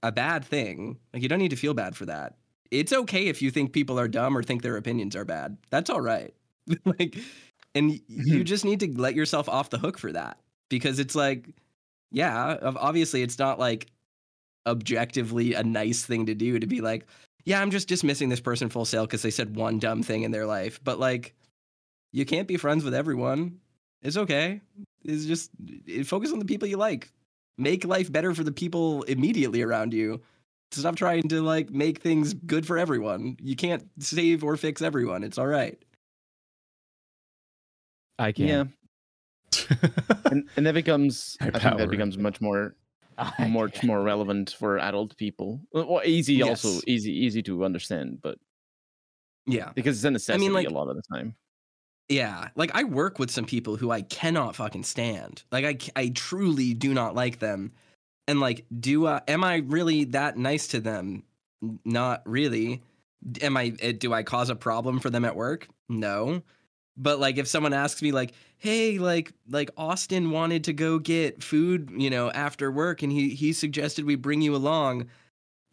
a 0.05 0.12
bad 0.12 0.44
thing. 0.44 0.98
Like 1.12 1.20
you 1.24 1.28
don't 1.28 1.40
need 1.40 1.51
to 1.51 1.57
feel 1.57 1.74
bad 1.74 1.97
for 1.97 2.07
that. 2.07 2.36
It's 2.70 2.93
okay 2.93 3.27
if 3.27 3.43
you 3.43 3.51
think 3.51 3.73
people 3.73 3.98
are 3.98 4.07
dumb 4.07 4.39
or 4.39 4.44
think 4.44 4.62
their 4.62 4.77
opinions 4.77 5.16
are 5.16 5.24
bad. 5.24 5.59
That's 5.70 5.90
all 5.90 6.01
right. 6.01 6.32
like 6.85 7.19
and 7.74 7.92
you 7.92 8.01
mm-hmm. 8.09 8.42
just 8.44 8.64
need 8.64 8.80
to 8.80 8.92
let 9.01 9.14
yourself 9.14 9.48
off 9.48 9.70
the 9.70 9.78
hook 9.78 9.98
for 9.98 10.12
that 10.12 10.38
because 10.68 10.98
it's 10.98 11.14
like 11.14 11.47
yeah, 12.10 12.56
obviously 12.62 13.22
it's 13.22 13.38
not 13.38 13.59
like 13.59 13.86
objectively 14.66 15.55
a 15.55 15.62
nice 15.62 16.05
thing 16.05 16.26
to 16.26 16.34
do 16.34 16.59
to 16.59 16.66
be 16.66 16.80
like, 16.80 17.06
yeah, 17.44 17.60
I'm 17.60 17.70
just 17.70 17.88
dismissing 17.88 18.28
this 18.28 18.40
person 18.40 18.68
full 18.68 18.84
sale 18.84 19.06
because 19.06 19.22
they 19.22 19.30
said 19.30 19.56
one 19.56 19.78
dumb 19.78 20.02
thing 20.02 20.22
in 20.22 20.30
their 20.30 20.47
life. 20.47 20.80
But 20.82 20.98
like, 20.98 21.34
you 22.12 22.24
can't 22.24 22.48
be 22.48 22.56
friends 22.56 22.84
with 22.84 22.94
everyone. 22.94 23.60
It's 24.02 24.16
okay. 24.16 24.60
It's 25.05 25.24
just 25.24 25.51
it- 25.86 26.06
focus 26.06 26.32
on 26.32 26.38
the 26.38 26.44
people 26.44 26.68
you 26.68 26.76
like. 26.76 27.10
Make 27.56 27.84
life 27.84 28.10
better 28.10 28.34
for 28.34 28.44
the 28.44 28.52
people 28.52 29.02
immediately 29.05 29.62
around 29.62 29.92
you. 29.92 30.20
Stop 30.72 30.97
trying 30.97 31.28
to 31.28 31.42
like 31.42 31.70
make 31.70 32.01
things 32.01 32.32
good 32.32 32.66
for 32.66 32.78
everyone. 32.78 33.36
You 33.40 33.56
can't 33.56 33.88
save 33.98 34.44
or 34.44 34.56
fix 34.56 34.82
everyone. 34.82 35.24
It's 35.24 35.38
all 35.38 35.47
right. 35.47 35.82
I 38.20 38.32
can. 38.32 38.47
Yeah, 38.47 38.64
and 40.30 40.48
and 40.56 40.66
that 40.66 40.74
becomes 40.74 41.36
High 41.40 41.48
I 41.48 41.51
think 41.51 41.62
power. 41.62 41.78
that 41.78 41.90
becomes 41.90 42.16
much 42.18 42.40
more 42.40 42.76
I 43.18 43.48
much 43.48 43.74
can. 43.80 43.86
more 43.88 44.02
relevant 44.02 44.55
for 44.59 44.78
adult 44.78 45.16
people. 45.16 45.60
Well, 45.72 45.86
well, 45.88 46.02
easy 46.05 46.42
also 46.42 46.80
easy 46.86 47.12
easy 47.12 47.42
to 47.44 47.64
understand, 47.64 48.20
but 48.22 48.38
Yeah. 49.47 49.72
because 49.74 49.97
it's 49.98 50.05
a 50.05 50.10
necessity 50.10 50.48
like- 50.48 50.66
a 50.68 50.70
lot 50.70 50.88
of 50.88 50.97
the 50.97 51.02
time. 51.14 51.34
Yeah, 52.09 52.48
like 52.56 52.72
I 52.74 52.82
work 52.84 53.20
with 53.20 53.30
some 53.30 53.44
people 53.44 53.76
who 53.76 53.92
I 53.92 54.02
cannot 54.02 54.56
fucking 54.56 54.82
stand. 54.82 55.44
Like 55.52 55.64
I 55.64 56.01
I 56.01 56.09
truly 56.09 56.74
do 56.74 56.92
not 56.94 57.14
like 57.14 57.38
them. 57.38 57.72
And 58.26 58.38
like, 58.40 58.64
do 58.80 59.06
I, 59.06 59.22
am 59.28 59.42
I 59.44 59.56
really 59.56 60.05
that 60.05 60.36
nice 60.36 60.68
to 60.68 60.80
them? 60.80 61.24
Not 61.84 62.22
really. 62.26 62.82
Am 63.42 63.56
I? 63.56 63.74
eh, 63.80 63.92
Do 63.92 64.12
I 64.12 64.22
cause 64.22 64.51
a 64.51 64.56
problem 64.56 64.98
for 65.01 65.10
them 65.10 65.24
at 65.24 65.34
work? 65.36 65.68
No. 65.88 66.42
But 67.02 67.18
like, 67.18 67.39
if 67.39 67.48
someone 67.48 67.72
asks 67.72 68.02
me, 68.02 68.12
like, 68.12 68.32
"Hey, 68.59 68.98
like, 68.98 69.32
like 69.48 69.70
Austin 69.77 70.31
wanted 70.31 70.64
to 70.64 70.72
go 70.74 70.98
get 70.98 71.43
food, 71.43 71.90
you 71.97 72.10
know, 72.10 72.31
after 72.31 72.70
work, 72.70 73.02
and 73.02 73.10
he 73.10 73.31
he 73.31 73.52
suggested 73.55 74.05
we 74.05 74.16
bring 74.16 74.43
you 74.43 74.55
along," 74.55 75.06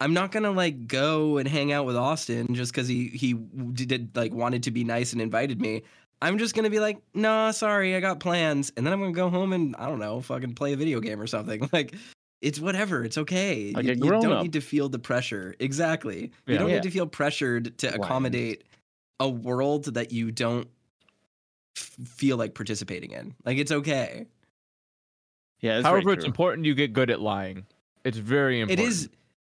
I'm 0.00 0.14
not 0.14 0.32
gonna 0.32 0.52
like 0.52 0.86
go 0.86 1.36
and 1.38 1.46
hang 1.48 1.70
out 1.72 1.84
with 1.84 1.96
Austin 1.96 2.54
just 2.54 2.72
because 2.72 2.88
he 2.88 3.08
he 3.08 3.34
did 3.34 4.16
like 4.16 4.32
wanted 4.32 4.62
to 4.64 4.70
be 4.70 4.84
nice 4.84 5.12
and 5.12 5.20
invited 5.20 5.60
me. 5.60 5.82
I'm 6.22 6.38
just 6.38 6.54
gonna 6.54 6.70
be 6.70 6.80
like, 6.80 6.98
nah, 7.14 7.50
sorry, 7.52 7.94
I 7.94 8.00
got 8.00 8.20
plans, 8.20 8.72
and 8.76 8.86
then 8.86 8.92
I'm 8.92 9.00
gonna 9.00 9.12
go 9.12 9.28
home 9.28 9.52
and 9.52 9.76
I 9.76 9.86
don't 9.86 9.98
know, 10.00 10.20
fucking 10.20 10.54
play 10.54 10.72
a 10.72 10.76
video 10.76 11.00
game 11.00 11.20
or 11.20 11.26
something. 11.26 11.68
Like, 11.72 11.94
it's 12.40 12.58
whatever, 12.60 13.04
it's 13.04 13.18
okay. 13.18 13.72
Like 13.74 13.84
you, 13.84 13.92
a 13.92 13.94
you 13.96 14.00
grown 14.00 14.22
don't 14.22 14.32
up. 14.32 14.42
need 14.44 14.52
to 14.54 14.60
feel 14.60 14.88
the 14.88 14.98
pressure. 14.98 15.54
Exactly. 15.60 16.30
You 16.46 16.56
don't 16.58 16.68
Yeah. 16.68 16.76
need 16.76 16.84
to 16.84 16.90
feel 16.90 17.06
pressured 17.06 17.76
to 17.78 17.88
Bland. 17.88 18.02
accommodate 18.04 18.64
a 19.20 19.28
world 19.28 19.86
that 19.94 20.12
you 20.12 20.30
don't 20.30 20.68
f- 21.78 22.08
feel 22.08 22.36
like 22.36 22.54
participating 22.54 23.12
in. 23.12 23.34
Like, 23.44 23.58
it's 23.58 23.72
okay. 23.72 24.26
Yeah, 25.60 25.74
that's 25.74 25.82
very 25.88 26.02
However, 26.02 26.12
it's 26.12 26.24
important 26.24 26.66
you 26.66 26.74
get 26.74 26.92
good 26.92 27.10
at 27.10 27.20
lying. 27.20 27.66
It's 28.04 28.18
very 28.18 28.60
important. 28.60 28.80
It 28.80 28.88
is. 28.88 29.08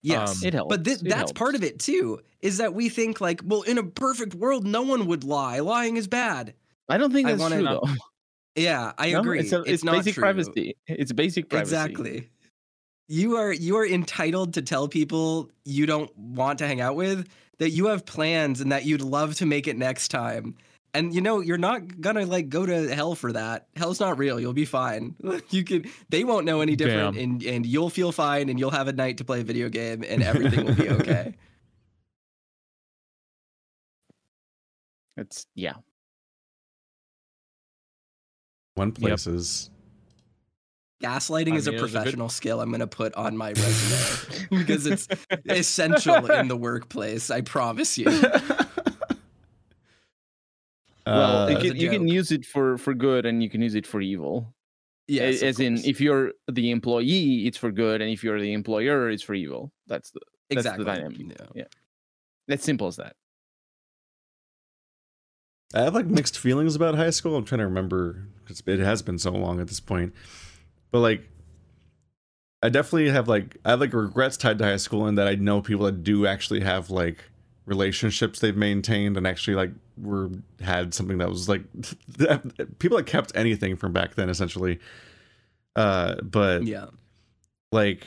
Yes. 0.01 0.41
Um, 0.41 0.47
It 0.47 0.53
helps. 0.53 0.69
But 0.75 0.85
thi- 0.85 0.91
It 0.93 1.09
that's 1.09 1.31
part 1.33 1.55
of 1.55 1.63
it 1.63 1.79
too. 1.79 2.21
Is 2.41 2.57
that 2.57 2.73
we 2.73 2.87
think 2.87 3.19
like, 3.19 3.41
well, 3.43 3.63
in 3.63 3.77
a 3.77 3.83
perfect 3.83 4.33
world, 4.35 4.65
no 4.65 4.81
one 4.81 5.07
would 5.07 5.23
lie. 5.25 5.59
Lying 5.59 5.97
is 5.97 6.07
bad. 6.07 6.53
I 6.87 6.97
don't 6.97 7.11
think 7.11 7.27
I 7.27 7.31
that's 7.31 7.41
wanna- 7.41 7.55
true 7.57 7.65
though. 7.65 7.83
Yeah, 8.55 8.91
I 8.97 9.11
No? 9.11 9.19
agree. 9.21 9.39
It's, 9.39 9.53
a, 9.53 9.61
it's, 9.61 9.83
not 9.85 9.97
basic 9.97 10.15
true. 10.15 10.21
privacy. 10.21 10.75
It's 10.87 11.13
basic 11.13 11.49
privacy. 11.49 11.75
Exactly. 11.75 12.29
you 13.07 13.37
are 13.37 13.53
you 13.53 13.77
are 13.77 13.85
entitled 13.87 14.53
to 14.55 14.61
tell 14.61 14.87
people 14.87 15.49
you 15.65 15.85
don't 15.85 16.13
want 16.17 16.59
to 16.59 16.67
hang 16.67 16.81
out 16.81 16.95
with 16.95 17.27
that 17.59 17.69
you 17.69 17.85
have 17.87 18.05
plans 18.05 18.59
and 18.59 18.71
that 18.71 18.85
you'd 18.85 19.01
love 19.01 19.35
to 19.35 19.45
make 19.45 19.67
it 19.67 19.77
next 19.77 20.09
time. 20.09 20.55
And 20.93 21.13
you 21.13 21.21
know, 21.21 21.39
you're 21.39 21.57
not 21.59 22.01
gonna 22.01 22.25
like 22.25 22.49
go 22.49 22.65
to 22.65 22.93
hell 22.93 23.13
for 23.13 23.31
that. 23.33 23.67
Hell's 23.75 23.99
not 23.99 24.17
real. 24.17 24.39
You'll 24.39 24.53
be 24.53 24.65
fine. 24.65 25.15
You 25.51 25.63
can 25.63 25.85
they 26.09 26.23
won't 26.23 26.45
know 26.45 26.61
any 26.61 26.75
different 26.75 27.15
Damn. 27.15 27.23
and 27.23 27.43
and 27.43 27.65
you'll 27.65 27.89
feel 27.91 28.11
fine 28.11 28.49
and 28.49 28.59
you'll 28.59 28.71
have 28.71 28.87
a 28.87 28.93
night 28.93 29.17
to 29.19 29.23
play 29.25 29.41
a 29.41 29.43
video 29.43 29.69
game 29.69 30.03
and 30.07 30.23
everything 30.23 30.65
will 30.65 30.75
be 30.75 30.89
okay. 30.89 31.35
It's 35.17 35.45
yeah. 35.53 35.73
One 38.75 38.91
places. 38.93 39.69
Gaslighting 41.03 41.53
I 41.53 41.55
is 41.57 41.67
a 41.67 41.71
mean, 41.71 41.79
it 41.79 41.81
was 41.81 41.93
a 41.93 41.97
good- 41.97 42.03
professional 42.03 42.29
skill 42.29 42.61
I'm 42.61 42.71
gonna 42.71 42.87
put 42.87 43.13
on 43.15 43.35
my 43.35 43.49
resume 43.55 44.47
because 44.49 44.85
it's 44.85 45.07
essential 45.49 46.25
in 46.31 46.47
the 46.47 46.57
workplace. 46.57 47.29
I 47.31 47.41
promise 47.41 47.97
you. 47.97 48.05
Well, 51.15 51.43
Uh, 51.43 51.49
you 51.49 51.57
can, 51.57 51.75
you 51.77 51.89
can 51.89 52.07
use 52.07 52.31
it 52.31 52.45
for 52.45 52.77
for 52.77 52.93
good, 52.93 53.25
and 53.25 53.41
you 53.41 53.49
can 53.49 53.61
use 53.61 53.75
it 53.75 53.87
for 53.87 54.01
evil. 54.01 54.53
A- 55.09 55.13
Yes, 55.13 55.41
of 55.41 55.47
as 55.47 55.59
in, 55.59 55.77
if 55.85 55.99
you're 55.99 56.33
the 56.47 56.69
employee, 56.69 57.47
it's 57.47 57.57
for 57.57 57.71
good, 57.71 57.99
and 58.01 58.11
if 58.11 58.23
you're 58.23 58.39
the 58.39 58.53
employer, 58.53 59.09
it's 59.09 59.23
for 59.23 59.33
evil. 59.33 59.71
That's 59.87 60.11
the 60.11 60.19
that's 60.49 60.65
exactly. 60.65 60.85
the 60.85 60.91
dynamic. 60.91 61.19
Yeah. 61.19 61.47
Yeah, 61.55 61.63
that's 62.47 62.63
simple 62.63 62.87
as 62.87 62.97
that. 62.97 63.15
I 65.73 65.81
have 65.81 65.95
like 65.95 66.05
mixed 66.07 66.37
feelings 66.37 66.75
about 66.75 66.95
high 66.95 67.09
school. 67.11 67.35
I'm 67.35 67.45
trying 67.45 67.59
to 67.59 67.65
remember 67.65 68.27
because 68.41 68.61
it 68.65 68.79
has 68.79 69.01
been 69.01 69.19
so 69.19 69.31
long 69.31 69.59
at 69.59 69.67
this 69.67 69.79
point. 69.79 70.13
But 70.91 70.99
like, 70.99 71.27
I 72.63 72.69
definitely 72.69 73.09
have 73.09 73.27
like 73.27 73.57
I 73.65 73.71
have 73.71 73.79
like 73.79 73.93
regrets 73.93 74.37
tied 74.37 74.57
to 74.59 74.65
high 74.65 74.77
school 74.77 75.07
in 75.07 75.15
that 75.15 75.27
I 75.27 75.35
know 75.35 75.61
people 75.61 75.85
that 75.85 76.03
do 76.03 76.27
actually 76.27 76.61
have 76.61 76.89
like 76.89 77.23
relationships 77.69 78.39
they've 78.39 78.57
maintained 78.57 79.15
and 79.15 79.25
actually 79.25 79.55
like 79.55 79.71
were 79.97 80.29
had 80.59 80.93
something 80.93 81.19
that 81.19 81.29
was 81.29 81.47
like 81.47 81.61
people 82.79 82.97
that 82.97 83.05
kept 83.05 83.31
anything 83.35 83.75
from 83.77 83.93
back 83.93 84.15
then 84.15 84.29
essentially. 84.29 84.79
Uh, 85.75 86.15
but 86.21 86.63
Yeah. 86.63 86.87
like 87.71 88.05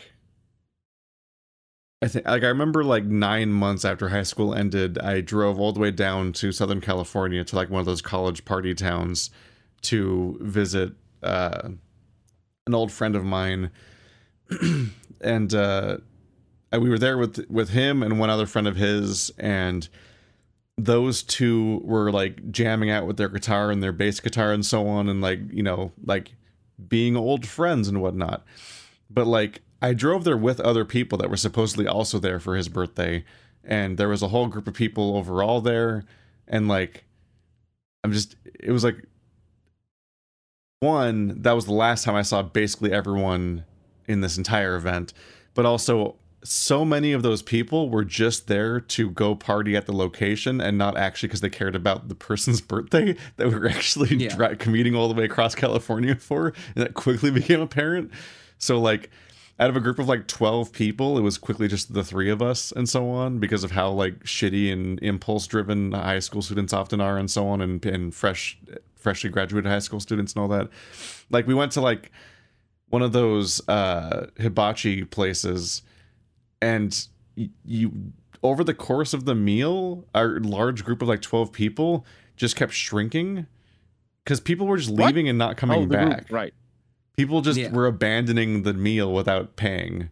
I 2.03 2.09
think 2.09 2.27
like 2.27 2.43
I 2.43 2.49
remember 2.49 2.83
like 2.83 3.05
nine 3.05 3.53
months 3.53 3.85
after 3.85 4.09
high 4.09 4.25
school 4.25 4.55
ended, 4.55 4.99
I 4.99 5.21
drove 5.21 5.61
all 5.61 5.73
the 5.73 5.79
way 5.79 5.93
down 5.93 6.33
to 6.35 6.51
Southern 6.51 6.81
California 6.81 7.45
to 7.45 7.57
like 7.57 7.71
one 7.71 7.79
of 7.79 7.87
those 7.87 8.03
college 8.03 8.45
party 8.45 8.75
towns 8.75 9.31
to 9.83 10.37
visit 10.41 10.93
uh, 11.23 11.69
an 12.67 12.75
old 12.75 12.91
friend 12.91 13.15
of 13.15 13.25
mine, 13.25 13.71
and 15.21 15.55
uh, 15.55 15.99
we 16.79 16.89
were 16.89 16.99
there 16.99 17.19
with 17.19 17.49
with 17.51 17.71
him 17.71 18.03
and 18.03 18.19
one 18.19 18.31
other 18.31 18.47
friend 18.47 18.67
of 18.67 18.77
his, 18.77 19.31
and 19.39 19.89
those 20.79 21.23
two 21.23 21.81
were 21.85 22.11
like 22.11 22.51
jamming 22.51 22.91
out 22.91 23.07
with 23.07 23.17
their 23.17 23.29
guitar 23.29 23.71
and 23.71 23.83
their 23.83 23.93
bass 23.93 24.21
guitar 24.21 24.53
and 24.53 24.65
so 24.65 24.87
on, 24.87 25.09
and 25.09 25.21
like 25.21 25.41
you 25.53 25.63
know 25.63 25.93
like 26.05 26.35
being 26.89 27.17
old 27.17 27.47
friends 27.47 27.89
and 27.89 28.01
whatnot. 28.01 28.45
But 29.11 29.27
like 29.27 29.63
I 29.81 29.93
drove 29.93 30.25
there 30.25 30.37
with 30.37 30.61
other 30.61 30.85
people 30.85 31.19
that 31.19 31.31
were 31.31 31.37
supposedly 31.37 31.87
also 31.87 32.19
there 32.19 32.41
for 32.41 32.57
his 32.57 32.69
birthday, 32.69 33.25
and 33.65 33.99
there 33.99 34.09
was 34.09 34.23
a 34.23 34.29
whole 34.29 34.47
group 34.47 34.67
of 34.67 34.75
people 34.75 35.17
overall 35.17 35.61
there, 35.61 36.05
and 36.49 36.69
like 36.69 37.05
I'm 38.05 38.13
just 38.13 38.37
it 38.59 38.73
was 38.73 38.85
like 38.85 38.97
one 40.81 41.43
that 41.43 41.53
was 41.53 41.67
the 41.67 41.73
last 41.73 42.05
time 42.05 42.15
I 42.15 42.23
saw 42.23 42.43
basically 42.43 42.93
everyone 42.93 43.65
in 44.09 44.21
this 44.21 44.37
entire 44.37 44.75
event, 44.75 45.13
but 45.55 45.67
also 45.67 46.17
so 46.45 46.85
many 46.85 47.13
of 47.13 47.23
those 47.23 47.41
people 47.43 47.89
were 47.89 48.05
just 48.05 48.49
there 48.49 48.81
to 48.81 49.11
go 49.11 49.35
party 49.35 49.77
at 49.77 49.87
the 49.87 49.93
location 49.93 50.61
and 50.61 50.77
not 50.77 50.97
actually 50.97 51.29
because 51.29 51.41
they 51.41 51.51
cared 51.51 51.77
about 51.77 52.09
the 52.09 52.15
person's 52.15 52.61
birthday 52.73 53.15
that 53.37 53.49
we 53.49 53.55
were 53.59 53.69
actually 53.69 54.17
Yeah. 54.17 54.55
commuting 54.55 54.95
all 54.95 55.09
the 55.09 55.15
way 55.15 55.25
across 55.25 55.55
California 55.65 56.17
for, 56.17 56.49
and 56.75 56.85
that 56.85 56.95
quickly 56.95 57.31
became 57.41 57.61
apparent. 57.61 58.11
So 58.59 58.81
like 58.81 59.11
out 59.61 59.71
of 59.71 59.77
a 59.77 59.81
group 59.81 59.99
of 60.01 60.09
like 60.09 60.27
12 60.27 60.73
people, 60.73 61.17
it 61.17 61.21
was 61.21 61.39
quickly 61.39 61.69
just 61.69 61.93
the 61.95 62.03
three 62.03 62.29
of 62.31 62.43
us 62.43 62.73
and 62.73 62.89
so 62.89 63.09
on 63.11 63.39
because 63.39 63.63
of 63.63 63.71
how 63.71 63.91
like 63.91 64.25
shitty 64.25 64.73
and 64.73 64.99
impulse 65.03 65.47
driven 65.47 65.93
high 65.93 66.19
school 66.19 66.43
students 66.43 66.73
often 66.73 67.01
are 67.01 67.19
and 67.19 67.31
so 67.31 67.47
on 67.47 67.61
and, 67.61 67.85
and 67.87 68.15
fresh 68.15 68.59
freshly 68.97 69.31
graduated 69.31 69.69
high 69.71 69.79
school 69.81 70.01
students 70.01 70.33
and 70.33 70.43
all 70.43 70.49
that. 70.49 70.69
Like 71.31 71.47
we 71.47 71.55
went 71.55 71.71
to 71.73 71.81
like 71.81 72.11
one 72.89 73.03
of 73.03 73.13
those 73.13 73.67
uh 73.69 74.27
hibachi 74.39 75.05
places 75.05 75.83
and 76.63 77.07
y- 77.37 77.51
you 77.65 77.93
over 78.43 78.65
the 78.65 78.75
course 78.75 79.13
of 79.13 79.25
the 79.27 79.35
meal 79.35 80.05
our 80.15 80.41
large 80.41 80.85
group 80.85 81.03
of 81.03 81.09
like 81.09 81.21
12 81.21 81.53
people 81.53 82.07
just 82.37 82.57
kept 82.57 82.73
shrinking 82.73 83.47
because 84.25 84.41
people 84.41 84.67
were 84.67 84.79
just 84.79 84.91
What? 84.91 85.07
leaving 85.09 85.29
and 85.29 85.37
not 85.39 85.57
coming 85.57 85.79
oh, 85.79 85.87
the 85.87 85.97
group, 85.97 86.09
back 86.11 86.27
right? 86.31 86.55
people 87.17 87.41
just 87.43 87.59
Yeah. 87.59 87.71
were 87.73 87.87
abandoning 87.87 88.63
the 88.63 88.73
meal 88.75 89.13
without 89.13 89.57
paying 89.57 90.09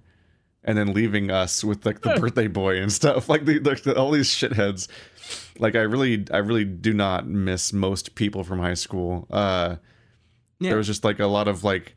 and 0.62 0.76
then 0.76 0.92
leaving 0.92 1.30
us 1.30 1.64
with 1.64 1.86
like 1.86 2.02
the 2.02 2.14
birthday 2.20 2.46
boy 2.46 2.76
and 2.80 2.92
stuff 2.92 3.28
like 3.32 3.46
the, 3.46 3.58
like 3.60 3.82
the, 3.84 3.96
all 3.96 4.10
these 4.10 4.28
shitheads 4.28 4.88
like 5.58 5.74
i 5.74 5.80
really 5.80 6.24
i 6.32 6.36
really 6.38 6.64
do 6.64 6.92
not 6.92 7.26
miss 7.26 7.72
most 7.72 8.14
people 8.14 8.44
from 8.44 8.58
high 8.58 8.74
school 8.74 9.26
uh 9.30 9.76
Yeah. 10.60 10.70
there 10.70 10.76
was 10.78 10.86
just 10.86 11.04
like 11.04 11.18
a 11.20 11.26
lot 11.26 11.48
of 11.48 11.64
like 11.64 11.94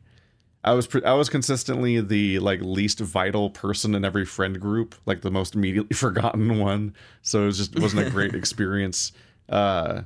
I 0.64 0.72
was 0.72 0.86
pre- 0.86 1.04
I 1.04 1.12
was 1.12 1.28
consistently 1.28 2.00
the 2.00 2.38
like 2.38 2.60
least 2.62 2.98
vital 2.98 3.50
person 3.50 3.94
in 3.94 4.04
every 4.04 4.24
friend 4.24 4.58
group, 4.58 4.94
like 5.04 5.20
the 5.20 5.30
most 5.30 5.54
immediately 5.54 5.94
forgotten 5.94 6.58
one. 6.58 6.94
So 7.22 7.42
it 7.42 7.46
was 7.46 7.58
just 7.58 7.78
wasn't 7.78 8.06
a 8.06 8.10
great 8.10 8.34
experience. 8.34 9.12
Uh, 9.48 10.02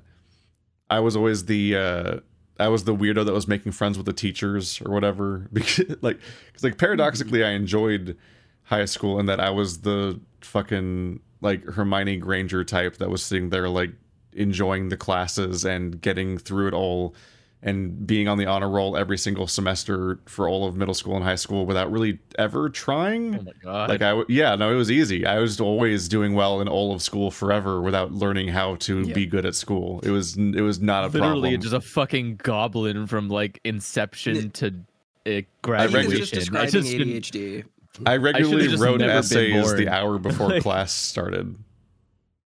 I 0.90 0.98
was 1.00 1.14
always 1.14 1.44
the 1.44 1.76
uh, 1.76 2.20
I 2.58 2.68
was 2.68 2.84
the 2.84 2.94
weirdo 2.94 3.24
that 3.24 3.32
was 3.32 3.46
making 3.46 3.72
friends 3.72 3.96
with 3.96 4.06
the 4.06 4.12
teachers 4.12 4.82
or 4.84 4.92
whatever. 4.92 5.48
Because 5.52 5.96
like, 6.02 6.18
cause 6.52 6.64
like 6.64 6.76
paradoxically, 6.76 7.44
I 7.44 7.50
enjoyed 7.50 8.16
high 8.64 8.84
school 8.84 9.20
in 9.20 9.26
that 9.26 9.40
I 9.40 9.50
was 9.50 9.82
the 9.82 10.20
fucking 10.40 11.20
like 11.40 11.64
Hermione 11.64 12.16
Granger 12.16 12.64
type 12.64 12.96
that 12.96 13.10
was 13.10 13.22
sitting 13.22 13.50
there 13.50 13.68
like 13.68 13.90
enjoying 14.32 14.88
the 14.88 14.96
classes 14.96 15.64
and 15.64 16.00
getting 16.00 16.36
through 16.36 16.68
it 16.68 16.74
all 16.74 17.14
and 17.62 18.06
being 18.06 18.28
on 18.28 18.38
the 18.38 18.46
honor 18.46 18.68
roll 18.70 18.96
every 18.96 19.18
single 19.18 19.46
semester 19.48 20.20
for 20.26 20.48
all 20.48 20.66
of 20.68 20.76
middle 20.76 20.94
school 20.94 21.16
and 21.16 21.24
high 21.24 21.34
school 21.34 21.66
without 21.66 21.90
really 21.90 22.20
ever 22.38 22.68
trying. 22.68 23.36
Oh 23.36 23.42
my 23.42 23.52
god. 23.62 23.88
Like 23.88 24.00
I, 24.02 24.10
w- 24.10 24.26
yeah, 24.28 24.54
no, 24.54 24.70
it 24.72 24.76
was 24.76 24.90
easy. 24.90 25.26
I 25.26 25.38
was 25.40 25.60
always 25.60 26.06
doing 26.08 26.34
well 26.34 26.60
in 26.60 26.68
all 26.68 26.92
of 26.94 27.02
school 27.02 27.30
forever 27.32 27.80
without 27.82 28.12
learning 28.12 28.48
how 28.48 28.76
to 28.76 29.00
Yeah. 29.02 29.12
be 29.12 29.26
good 29.26 29.44
at 29.44 29.56
school. 29.56 29.98
It 30.04 30.10
was, 30.10 30.36
it 30.36 30.60
was 30.60 30.80
not 30.80 31.04
a 31.04 31.08
problem. 31.10 31.22
literally 31.22 31.56
problem. 31.56 31.62
just 31.62 31.74
a 31.74 31.80
fucking 31.80 32.36
goblin 32.36 33.06
from 33.08 33.28
like 33.28 33.60
inception 33.64 34.50
to 34.52 34.66
uh, 34.68 34.70
I 34.70 35.32
think 35.32 35.46
graduation. 35.62 36.20
it's 36.22 36.30
just 36.30 36.54
I 36.54 36.66
just 36.66 36.88
ADHD. 36.92 37.64
I 38.06 38.16
regularly 38.18 38.68
just 38.68 38.80
wrote 38.80 39.02
essays 39.02 39.74
the 39.74 39.88
hour 39.88 40.18
before 40.18 40.50
Like- 40.50 40.62
class 40.68 40.92
started, 40.92 41.56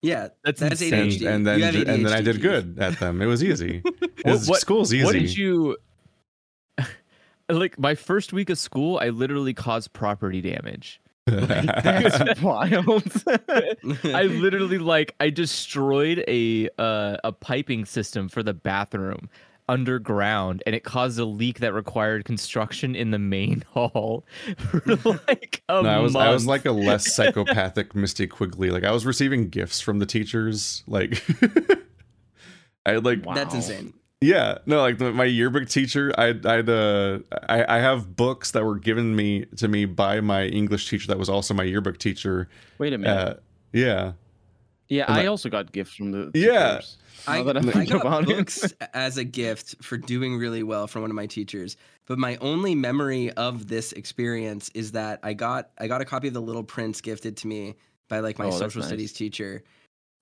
Yeah, 0.01 0.27
That's 0.43 0.59
that's 0.59 0.81
insane. 0.81 1.09
ADHD. 1.09 1.19
and, 1.27 1.27
and 1.35 1.47
then 1.47 1.59
You 1.59 1.65
have 1.65 1.75
and 1.87 2.05
then 2.05 2.13
I 2.13 2.21
did 2.21 2.39
good 2.41 2.77
at 2.79 2.99
them. 2.99 3.21
It 3.21 3.25
was 3.25 3.43
easy. 3.43 3.81
What- 3.91 4.09
It's- 4.19 4.47
what- 4.49 4.59
school's 4.61 4.93
easy. 4.93 5.03
What 5.05 5.13
did 5.13 5.35
you 5.35 5.77
like? 7.49 7.77
My 7.79 7.95
first 7.95 8.33
week 8.33 8.49
of 8.49 8.57
school, 8.57 8.99
I 9.01 9.09
literally 9.09 9.53
caused 9.53 9.93
property 9.93 10.41
damage. 10.41 10.99
That's 11.27 12.41
wild. 12.41 13.03
I 14.05 14.23
literally 14.23 14.77
like 14.77 15.13
I 15.19 15.29
destroyed 15.29 16.23
a 16.27 16.69
uh, 16.77 17.17
a 17.23 17.31
piping 17.31 17.85
system 17.85 18.29
for 18.29 18.41
the 18.43 18.53
bathroom 18.53 19.29
underground, 19.69 20.63
and 20.65 20.73
it 20.75 20.83
caused 20.83 21.19
a 21.19 21.25
leak 21.25 21.59
that 21.59 21.73
required 21.73 22.25
construction 22.25 22.95
in 22.95 23.11
the 23.11 23.19
main 23.19 23.63
hall 23.73 24.25
for 24.57 24.81
like 25.27 25.63
a 25.69 25.81
No, 25.81 25.89
I 25.89 25.99
was 25.99 26.15
I 26.15 26.29
was 26.31 26.45
like 26.45 26.65
a 26.65 26.71
less 26.71 27.13
psychopathic 27.15 27.95
Misty 27.95 28.27
Quigley. 28.27 28.69
Like 28.71 28.83
I 28.83 28.91
was 28.91 29.05
receiving 29.05 29.49
gifts 29.49 29.81
from 29.81 29.99
the 29.99 30.05
teachers. 30.05 30.83
Like 30.87 31.23
I 32.85 32.93
had 32.93 33.05
like 33.05 33.25
Wow. 33.25 33.33
That's 33.33 33.53
insane. 33.53 33.93
yeah 34.21 34.57
no 34.65 34.81
like 34.81 34.97
the, 34.97 35.11
my 35.11 35.25
yearbook 35.25 35.67
teacher. 35.69 36.11
I 36.17 36.29
I'd 36.43 36.69
uh 36.69 37.19
I 37.49 37.77
I 37.77 37.79
have 37.79 38.15
books 38.15 38.51
that 38.51 38.63
were 38.65 38.79
given 38.79 39.15
me 39.15 39.45
to 39.57 39.67
me 39.67 39.85
by 39.85 40.21
my 40.21 40.45
English 40.45 40.89
teacher 40.89 41.07
that 41.07 41.19
was 41.19 41.29
also 41.29 41.53
my 41.53 41.63
yearbook 41.63 41.97
teacher. 41.99 42.49
Wait 42.77 42.93
a 42.93 42.97
minute. 42.97 43.15
Uh, 43.15 43.33
yeah. 43.73 44.13
Yeah, 44.89 45.05
and 45.07 45.13
I 45.15 45.17
like- 45.19 45.27
also 45.29 45.49
got 45.49 45.71
gifts 45.71 45.93
from 45.95 46.11
the. 46.11 46.31
Yeah. 46.33 46.81
I, 47.27 47.39
now 47.39 47.43
that 47.45 47.57
I 47.57 47.59
I 47.59 47.71
think 47.71 47.89
got 47.89 48.01
about 48.01 48.29
it. 48.29 48.37
books 48.37 48.73
as 48.93 49.17
a 49.17 49.23
gift 49.25 49.83
for 49.83 49.97
doing 49.97 50.37
really 50.37 50.63
well 50.63 50.87
from 50.87 51.01
one 51.01 51.11
of 51.11 51.15
my 51.15 51.25
teachers. 51.25 51.75
But 52.05 52.17
my 52.19 52.37
only 52.37 52.73
memory 52.73 53.31
of 53.31 53.67
this 53.67 53.91
experience 53.93 54.69
is 54.73 54.93
that 54.93 55.19
I 55.23 55.33
got 55.33 55.71
I 55.77 55.87
got 55.87 55.99
a 55.99 56.05
copy 56.05 56.29
of 56.29 56.33
The 56.33 56.41
Little 56.41 56.63
Prince 56.63 57.01
gifted 57.01 57.35
to 57.37 57.47
me 57.47 57.75
by 58.07 58.19
like 58.19 58.39
my 58.39 58.45
Oh, 58.45 58.51
social 58.51 58.79
nice. 58.79 58.87
studies 58.87 59.11
teacher. 59.13 59.63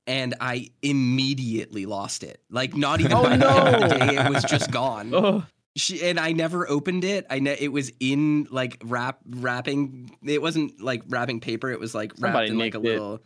And 0.08 0.34
I 0.42 0.72
immediately 0.82 1.86
lost 1.86 2.24
it. 2.24 2.42
Like 2.50 2.76
not 2.76 3.00
even 3.02 3.14
Oh, 3.18 3.24
by 3.24 3.38
the 3.38 3.88
the 3.88 3.88
no. 3.88 4.06
day, 4.08 4.16
it 4.18 4.30
was 4.34 4.44
just 4.46 4.72
gone. 4.72 5.12
oh, 5.14 5.46
she 5.76 6.02
and 6.08 6.20
I 6.20 6.32
never 6.32 6.68
opened 6.70 7.04
it. 7.04 7.26
I 7.30 7.40
ne- 7.40 7.58
it 7.60 7.72
was 7.72 7.92
in 8.00 8.48
like 8.50 8.82
wrap 8.84 9.20
wrapping. 9.30 10.16
It 10.24 10.42
wasn't 10.42 10.82
like 10.82 11.04
wrapping 11.08 11.40
paper. 11.40 11.70
It 11.72 11.80
was 11.80 11.94
like 11.94 12.14
wrapped 12.14 12.34
Somebody 12.34 12.52
in 12.52 12.58
like 12.58 12.74
a 12.76 12.80
little. 12.80 13.16
it. 13.16 13.22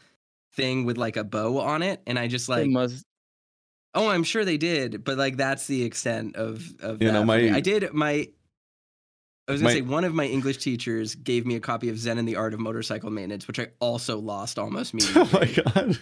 Little 0.57 0.67
thing 0.69 0.85
with 0.85 0.97
like 0.97 1.17
a 1.17 1.23
bow 1.23 1.59
on 1.59 1.81
it. 1.84 2.01
And 2.07 2.17
I 2.19 2.27
just 2.27 2.47
They 2.47 2.53
like, 2.63 2.69
must. 2.69 3.05
oh, 3.93 4.07
I'm 4.09 4.23
sure 4.23 4.45
they 4.45 4.57
did, 4.57 5.03
but 5.03 5.17
like 5.17 5.38
that's 5.38 5.67
the 5.67 5.84
extent 5.84 6.35
of 6.35 6.63
of 6.81 7.01
You 7.01 7.11
know, 7.11 7.21
that 7.26 7.27
for 7.34 7.38
me. 7.41 7.49
my- 7.51 7.57
I 7.57 7.59
did 7.59 7.93
my. 7.93 8.27
I 9.47 9.51
was 9.51 9.61
gonna 9.61 9.73
My- 9.73 9.80
say 9.80 9.81
one 9.81 10.03
of 10.03 10.13
my 10.13 10.26
English 10.26 10.57
teachers 10.57 11.15
gave 11.15 11.45
me 11.47 11.55
a 11.55 11.59
copy 11.59 11.89
of 11.89 11.97
Zen 11.97 12.19
and 12.19 12.27
the 12.27 12.35
Art 12.35 12.53
of 12.53 12.59
Motorcycle 12.59 13.09
Maintenance, 13.09 13.47
which 13.47 13.59
I 13.59 13.69
also 13.80 14.19
lost 14.19 14.59
almost 14.59 14.93
immediately. 14.93 15.23
Oh 15.34 15.39
my 15.39 15.71
god. 15.73 15.97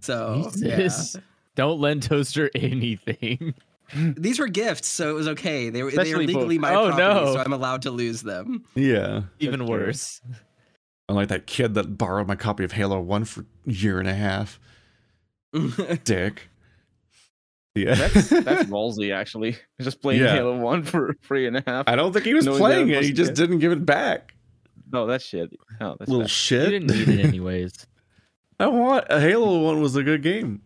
So 0.00 0.50
yeah. 0.56 0.88
Don't 1.56 1.80
lend 1.80 2.02
Toaster 2.02 2.50
anything. 2.54 3.54
these 3.94 4.38
were 4.38 4.48
gifts, 4.48 4.88
so 4.88 5.08
it 5.08 5.14
was 5.14 5.28
okay. 5.28 5.70
They 5.70 5.82
were 5.82 5.90
they 5.92 5.96
were 5.96 6.02
Especially 6.02 6.26
legally 6.26 6.58
my 6.58 6.74
Oh, 6.74 6.88
property, 6.90 7.24
no. 7.26 7.32
so 7.34 7.38
I'm 7.40 7.52
allowed 7.54 7.82
to 7.82 7.90
lose 7.90 8.20
them. 8.22 8.64
Yeah. 8.74 9.22
Even 9.38 9.64
worse. 9.66 10.20
Unlike 11.08 11.28
that 11.28 11.46
kid 11.46 11.74
that 11.74 11.98
borrowed 11.98 12.26
my 12.26 12.34
copy 12.36 12.64
of 12.64 12.72
Halo 12.72 13.00
1 13.00 13.24
for 13.26 13.40
a 13.66 13.70
year 13.70 13.98
and 13.98 14.08
a 14.08 14.14
half. 14.14 14.58
Dick. 16.04 16.48
Yeah. 17.74 17.94
That's 17.94 18.28
that's 18.30 18.64
ballsy, 18.70 19.12
actually. 19.14 19.56
Just 19.80 20.00
playing 20.00 20.22
Yeah. 20.22 20.34
Halo 20.34 20.58
One 20.58 20.82
for 20.82 21.14
three 21.22 21.46
and 21.46 21.56
a 21.56 21.62
half. 21.66 21.84
I 21.88 21.96
don't 21.96 22.12
think 22.12 22.24
he 22.24 22.34
was 22.34 22.46
playing 22.46 22.90
it. 22.90 23.02
He 23.02 23.12
just 23.12 23.30
yeah. 23.32 23.34
didn't 23.34 23.58
give 23.58 23.72
it 23.72 23.84
back. 23.84 24.34
No, 24.92 25.06
that's 25.06 25.24
shit. 25.24 25.50
Oh, 25.80 25.96
that's 25.98 26.08
Little 26.08 26.22
bad. 26.22 26.30
shit. 26.30 26.64
He 26.72 26.78
didn't 26.78 26.96
need 26.96 27.08
it 27.20 27.24
anyways. 27.26 27.86
I 28.60 28.68
want 28.68 29.06
a 29.10 29.20
Halo 29.20 29.60
1 29.64 29.80
was 29.80 29.96
a 29.96 30.02
good 30.04 30.22
game. 30.22 30.62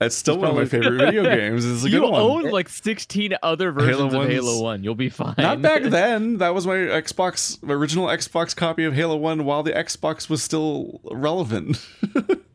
It's 0.00 0.14
still 0.14 0.34
It's 0.34 0.42
one 0.42 0.50
of 0.50 0.56
my 0.56 0.64
favorite 0.64 0.98
video 1.06 1.24
games. 1.24 1.64
It's 1.66 1.84
a 1.84 1.90
you 1.90 2.00
good 2.00 2.10
one. 2.10 2.20
own 2.20 2.50
like 2.50 2.68
16 2.68 3.34
other 3.42 3.72
versions 3.72 4.14
of 4.14 4.28
Halo 4.28 4.62
1. 4.62 4.84
You'll 4.84 4.94
be 4.94 5.08
fine. 5.08 5.34
Not 5.38 5.60
back 5.60 5.82
then. 5.84 6.38
That 6.38 6.54
was 6.54 6.66
my 6.66 6.74
Xbox, 6.74 7.60
my 7.62 7.74
original 7.74 8.06
Xbox 8.06 8.54
copy 8.54 8.84
of 8.84 8.94
Halo 8.94 9.16
1 9.16 9.44
while 9.44 9.64
the 9.64 9.72
Xbox 9.72 10.30
was 10.30 10.42
still 10.42 11.00
relevant. 11.10 11.84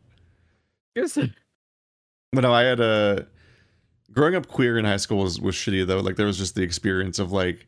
Yes. 0.95 1.15
But 1.15 2.41
no, 2.41 2.53
I 2.53 2.61
had 2.63 2.79
a 2.79 3.25
growing 4.11 4.35
up 4.35 4.47
queer 4.47 4.77
in 4.77 4.85
high 4.85 4.97
school 4.97 5.19
was, 5.23 5.41
was 5.41 5.55
shitty 5.55 5.87
though. 5.87 5.99
Like 6.01 6.17
there 6.17 6.27
was 6.27 6.37
just 6.37 6.53
the 6.53 6.61
experience 6.61 7.17
of 7.17 7.31
like 7.31 7.65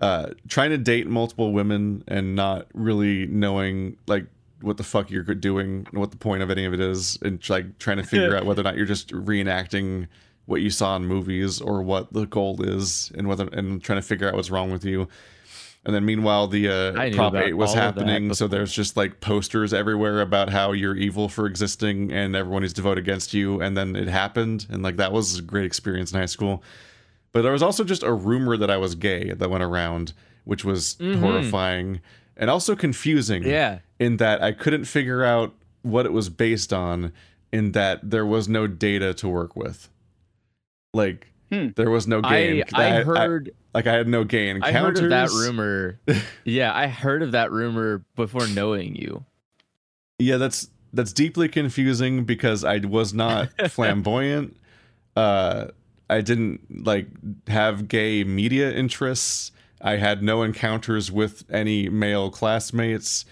uh 0.00 0.30
trying 0.48 0.70
to 0.70 0.78
date 0.78 1.06
multiple 1.06 1.52
women 1.52 2.02
and 2.08 2.34
not 2.34 2.66
really 2.72 3.26
knowing 3.26 3.96
like 4.06 4.26
what 4.62 4.76
the 4.78 4.82
fuck 4.84 5.10
you're 5.10 5.22
doing 5.22 5.86
and 5.90 5.98
what 6.00 6.10
the 6.10 6.16
point 6.16 6.42
of 6.42 6.50
any 6.50 6.64
of 6.64 6.72
it 6.72 6.80
is 6.80 7.18
and 7.22 7.46
like 7.48 7.78
trying 7.78 7.98
to 7.98 8.02
figure 8.14 8.36
out 8.36 8.44
whether 8.46 8.60
or 8.60 8.64
not 8.64 8.76
you're 8.76 8.86
just 8.86 9.08
reenacting 9.10 10.06
what 10.46 10.60
you 10.62 10.70
saw 10.70 10.96
in 10.96 11.04
movies 11.04 11.60
or 11.60 11.82
what 11.82 12.12
the 12.12 12.24
goal 12.26 12.62
is 12.62 13.10
and 13.16 13.28
whether 13.28 13.48
and 13.48 13.82
trying 13.82 13.98
to 13.98 14.06
figure 14.06 14.28
out 14.28 14.34
what's 14.34 14.50
wrong 14.50 14.70
with 14.70 14.84
you. 14.84 15.08
And 15.84 15.94
then 15.94 16.04
meanwhile 16.04 16.48
the 16.48 16.68
uh 16.68 17.10
Prop 17.14 17.34
8 17.34 17.52
was 17.54 17.70
all 17.70 17.76
of 17.78 17.94
that 17.94 18.06
happening 18.06 18.34
so 18.34 18.48
there's 18.48 18.72
just 18.72 18.96
like 18.96 19.20
posters 19.20 19.72
everywhere 19.74 20.20
about 20.20 20.50
how 20.50 20.72
you're 20.72 20.96
evil 20.96 21.28
for 21.28 21.46
existing 21.46 22.10
and 22.12 22.34
everyone 22.34 22.62
needs 22.62 22.72
to 22.74 22.82
vote 22.82 22.98
against 22.98 23.32
you 23.34 23.60
and 23.60 23.76
then 23.76 23.94
it 23.94 24.08
happened 24.08 24.66
and 24.70 24.82
like 24.82 24.96
that 24.96 25.12
was 25.12 25.38
a 25.38 25.42
great 25.42 25.64
experience 25.64 26.12
in 26.12 26.18
high 26.18 26.26
school. 26.26 26.62
But 27.32 27.42
there 27.42 27.52
was 27.52 27.62
also 27.62 27.84
just 27.84 28.02
a 28.02 28.12
rumor 28.12 28.56
that 28.56 28.70
I 28.70 28.78
was 28.78 28.94
gay 28.94 29.32
that 29.32 29.50
went 29.50 29.62
around 29.62 30.12
which 30.44 30.64
was 30.64 30.96
Mhm. 31.00 31.20
horrifying 31.20 32.00
and 32.36 32.50
also 32.50 32.76
confusing 32.76 33.44
Yeah. 33.44 33.78
in 33.98 34.16
that 34.18 34.42
I 34.42 34.52
couldn't 34.52 34.84
figure 34.84 35.24
out 35.24 35.54
what 35.82 36.06
it 36.06 36.12
was 36.12 36.28
based 36.28 36.72
on 36.72 37.12
in 37.52 37.72
that 37.72 38.10
there 38.10 38.26
was 38.26 38.48
no 38.48 38.66
data 38.66 39.14
to 39.14 39.28
work 39.28 39.56
with. 39.56 39.88
Like 40.94 41.32
Hmm. 41.52 41.68
there 41.76 41.90
was 41.90 42.08
no 42.08 42.20
gay 42.22 42.62
I, 42.72 42.82
I 42.96 43.00
I- 43.00 43.02
heard 43.04 43.50
like 43.72 43.86
I 43.86 43.92
had 43.92 44.08
no 44.08 44.24
gain. 44.24 44.62
I 44.64 44.68
encounters. 44.70 45.00
heard 45.00 45.12
of 45.12 45.30
that 45.30 45.30
rumor. 45.30 46.00
yeah, 46.44 46.74
I 46.74 46.88
heard 46.88 47.22
of 47.22 47.32
that 47.32 47.52
rumor 47.52 48.02
before 48.16 48.48
knowing 48.48 48.96
you. 48.96 49.24
Yeah, 50.18 50.38
that's 50.38 50.68
that's 50.92 51.12
deeply 51.12 51.48
confusing 51.48 52.24
because 52.24 52.64
I 52.64 52.78
was 52.78 53.12
not 53.14 53.50
flamboyant. 53.70 54.56
Uh, 55.14 55.66
I 56.10 56.20
didn't 56.22 56.84
like 56.86 57.06
have 57.48 57.86
gay 57.88 58.24
media 58.24 58.72
interests. 58.72 59.52
I 59.80 59.96
had 59.96 60.22
no 60.22 60.42
encounters 60.42 61.10
with 61.12 61.44
any 61.50 61.88
male 61.88 62.30
classmates. 62.30 63.24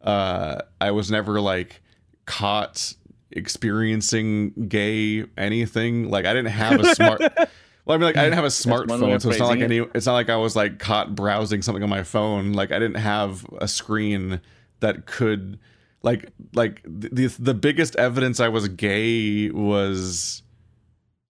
Uh, 0.00 0.62
I 0.80 0.90
was 0.92 1.10
never 1.10 1.40
like 1.40 1.82
caught 2.24 2.94
experiencing 3.30 4.66
gay 4.68 5.24
anything. 5.36 6.08
Like 6.08 6.26
I 6.26 6.32
didn't 6.32 6.52
have 6.52 6.80
a 6.80 6.94
smart. 6.94 7.22
Well, 7.86 7.96
I 7.96 7.98
mean, 7.98 8.06
like 8.06 8.18
I 8.18 8.24
didn't 8.24 8.34
have 8.34 8.44
a 8.44 8.48
smartphone, 8.48 9.20
so 9.20 9.30
it's 9.30 9.38
not 9.38 9.48
like 9.48 9.60
any. 9.60 9.78
It's 9.78 10.06
not 10.06 10.12
like 10.12 10.28
I 10.28 10.36
was 10.36 10.54
like 10.54 10.78
caught 10.78 11.14
browsing 11.14 11.62
something 11.62 11.82
on 11.82 11.88
my 11.88 12.02
phone. 12.02 12.52
Like 12.52 12.72
I 12.72 12.78
didn't 12.78 12.98
have 12.98 13.44
a 13.58 13.66
screen 13.66 14.40
that 14.80 15.06
could, 15.06 15.58
like, 16.02 16.30
like 16.52 16.82
the 16.84 17.26
the 17.38 17.54
biggest 17.54 17.96
evidence 17.96 18.38
I 18.38 18.48
was 18.48 18.68
gay 18.68 19.50
was. 19.50 20.42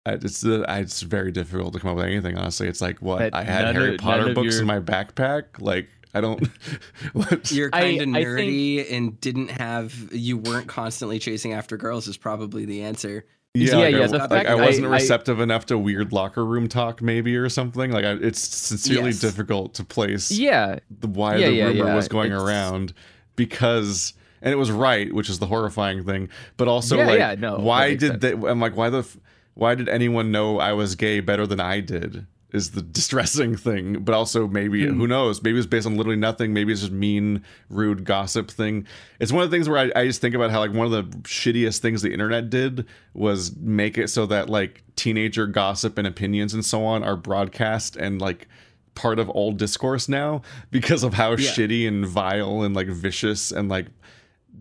I- 0.06 0.12
It's 0.14 0.40
the 0.40 0.64
it's 0.68 1.02
very 1.02 1.30
difficult 1.32 1.74
to 1.74 1.80
come 1.80 1.90
up 1.90 1.96
with 1.96 2.06
anything. 2.06 2.36
Honestly, 2.38 2.68
it's 2.68 2.80
like 2.80 3.00
what 3.02 3.18
That 3.18 3.34
I 3.34 3.44
had 3.44 3.74
Harry 3.74 3.94
of- 3.94 4.00
Potter 4.00 4.32
books 4.34 4.54
your- 4.54 4.60
in 4.62 4.66
my 4.66 4.80
backpack. 4.80 5.60
Like 5.60 5.88
I 6.14 6.20
don't. 6.20 6.46
what? 7.12 7.52
You're 7.52 7.70
kind 7.70 8.00
of 8.00 8.08
I 8.08 8.22
nerdy 8.24 8.90
and 8.92 9.20
didn't 9.20 9.48
have 9.50 9.94
you 10.12 10.38
weren't 10.38 10.66
constantly 10.68 11.18
chasing 11.18 11.52
after 11.52 11.76
girls 11.76 12.08
is 12.08 12.16
probably 12.16 12.64
the 12.64 12.82
answer. 12.82 13.26
Yeah, 13.52 13.70
Yeah, 13.72 13.76
like, 13.78 13.94
yeah, 13.94 14.02
I, 14.02 14.06
the 14.06 14.18
like, 14.18 14.30
fact 14.30 14.48
I 14.48 14.54
wasn't 14.54 14.86
I- 14.86 14.90
I- 14.90 14.92
receptive 14.92 15.40
enough 15.40 15.66
to 15.66 15.76
weird 15.78 16.12
locker 16.12 16.44
room 16.46 16.68
talk, 16.68 17.02
maybe 17.02 17.36
or 17.36 17.48
something. 17.48 17.90
Like 17.90 18.04
I, 18.04 18.12
it's 18.12 18.40
sincerely 18.40 19.10
Yes. 19.10 19.20
difficult 19.20 19.74
to 19.74 19.84
place 19.84 20.30
Yeah. 20.30 20.78
the, 21.00 21.08
why 21.08 21.36
Yeah, 21.36 21.46
the 21.48 21.52
yeah, 21.54 21.64
rumor 21.66 21.84
yeah, 21.86 21.94
was 21.94 22.08
going 22.08 22.28
it's- 22.32 22.42
around 22.42 22.94
because 23.36 24.14
and 24.42 24.52
it 24.52 24.56
was 24.56 24.70
right, 24.70 25.12
which 25.12 25.28
is 25.28 25.38
the 25.38 25.46
horrifying 25.46 26.04
thing. 26.04 26.28
But 26.56 26.66
also, 26.68 26.96
Yeah, 26.96 27.06
like, 27.06 27.18
yeah, 27.18 27.34
no, 27.38 27.58
why 27.58 27.88
makes 27.90 28.00
did 28.00 28.20
they? 28.22 28.32
I'm 28.32 28.58
like, 28.60 28.74
why 28.76 28.88
the? 28.88 29.00
f- 29.00 29.18
Why 29.54 29.74
did 29.74 29.88
anyone 29.88 30.30
know 30.30 30.58
I 30.58 30.72
was 30.72 30.94
gay 30.94 31.20
better 31.20 31.46
than 31.46 31.60
I 31.60 31.80
did? 31.80 32.26
Is 32.52 32.72
the 32.72 32.82
distressing 32.98 33.56
thing. 33.56 34.02
But 34.02 34.14
also, 34.14 34.48
maybe 34.48 34.86
Hmm. 34.86 34.98
who 34.98 35.06
knows? 35.06 35.42
Maybe 35.42 35.58
it's 35.58 35.66
based 35.66 35.86
on 35.86 35.96
literally 35.96 36.16
nothing. 36.18 36.52
Maybe 36.52 36.72
it's 36.72 36.80
just 36.80 36.92
mean, 36.92 37.44
rude 37.68 38.04
gossip 38.04 38.50
thing. 38.50 38.86
It's 39.20 39.30
one 39.32 39.44
of 39.44 39.50
the 39.50 39.54
things 39.56 39.68
where 39.68 39.78
I, 39.78 40.00
I 40.00 40.06
just 40.06 40.20
think 40.20 40.34
about 40.34 40.50
how 40.50 40.58
like 40.60 40.72
one 40.72 40.92
of 40.92 40.92
the 40.92 41.16
shittiest 41.20 41.78
things 41.78 42.02
the 42.02 42.12
internet 42.12 42.50
did 42.50 42.86
was 43.14 43.54
make 43.56 43.98
it 43.98 44.08
so 44.08 44.26
that 44.26 44.48
like 44.50 44.82
teenager 44.96 45.46
gossip 45.46 45.96
and 45.96 46.06
opinions 46.06 46.52
and 46.54 46.64
so 46.64 46.84
on 46.84 47.02
are 47.04 47.16
broadcast 47.16 47.96
and 47.96 48.20
like 48.20 48.48
part 48.96 49.18
of 49.20 49.30
old 49.30 49.56
discourse 49.56 50.08
now 50.08 50.42
because 50.72 51.04
of 51.04 51.14
how 51.14 51.30
Yeah. 51.30 51.36
shitty 51.50 51.86
and 51.86 52.04
vile 52.06 52.62
and 52.62 52.74
like 52.74 52.88
vicious 52.88 53.52
and 53.52 53.68
like 53.68 53.86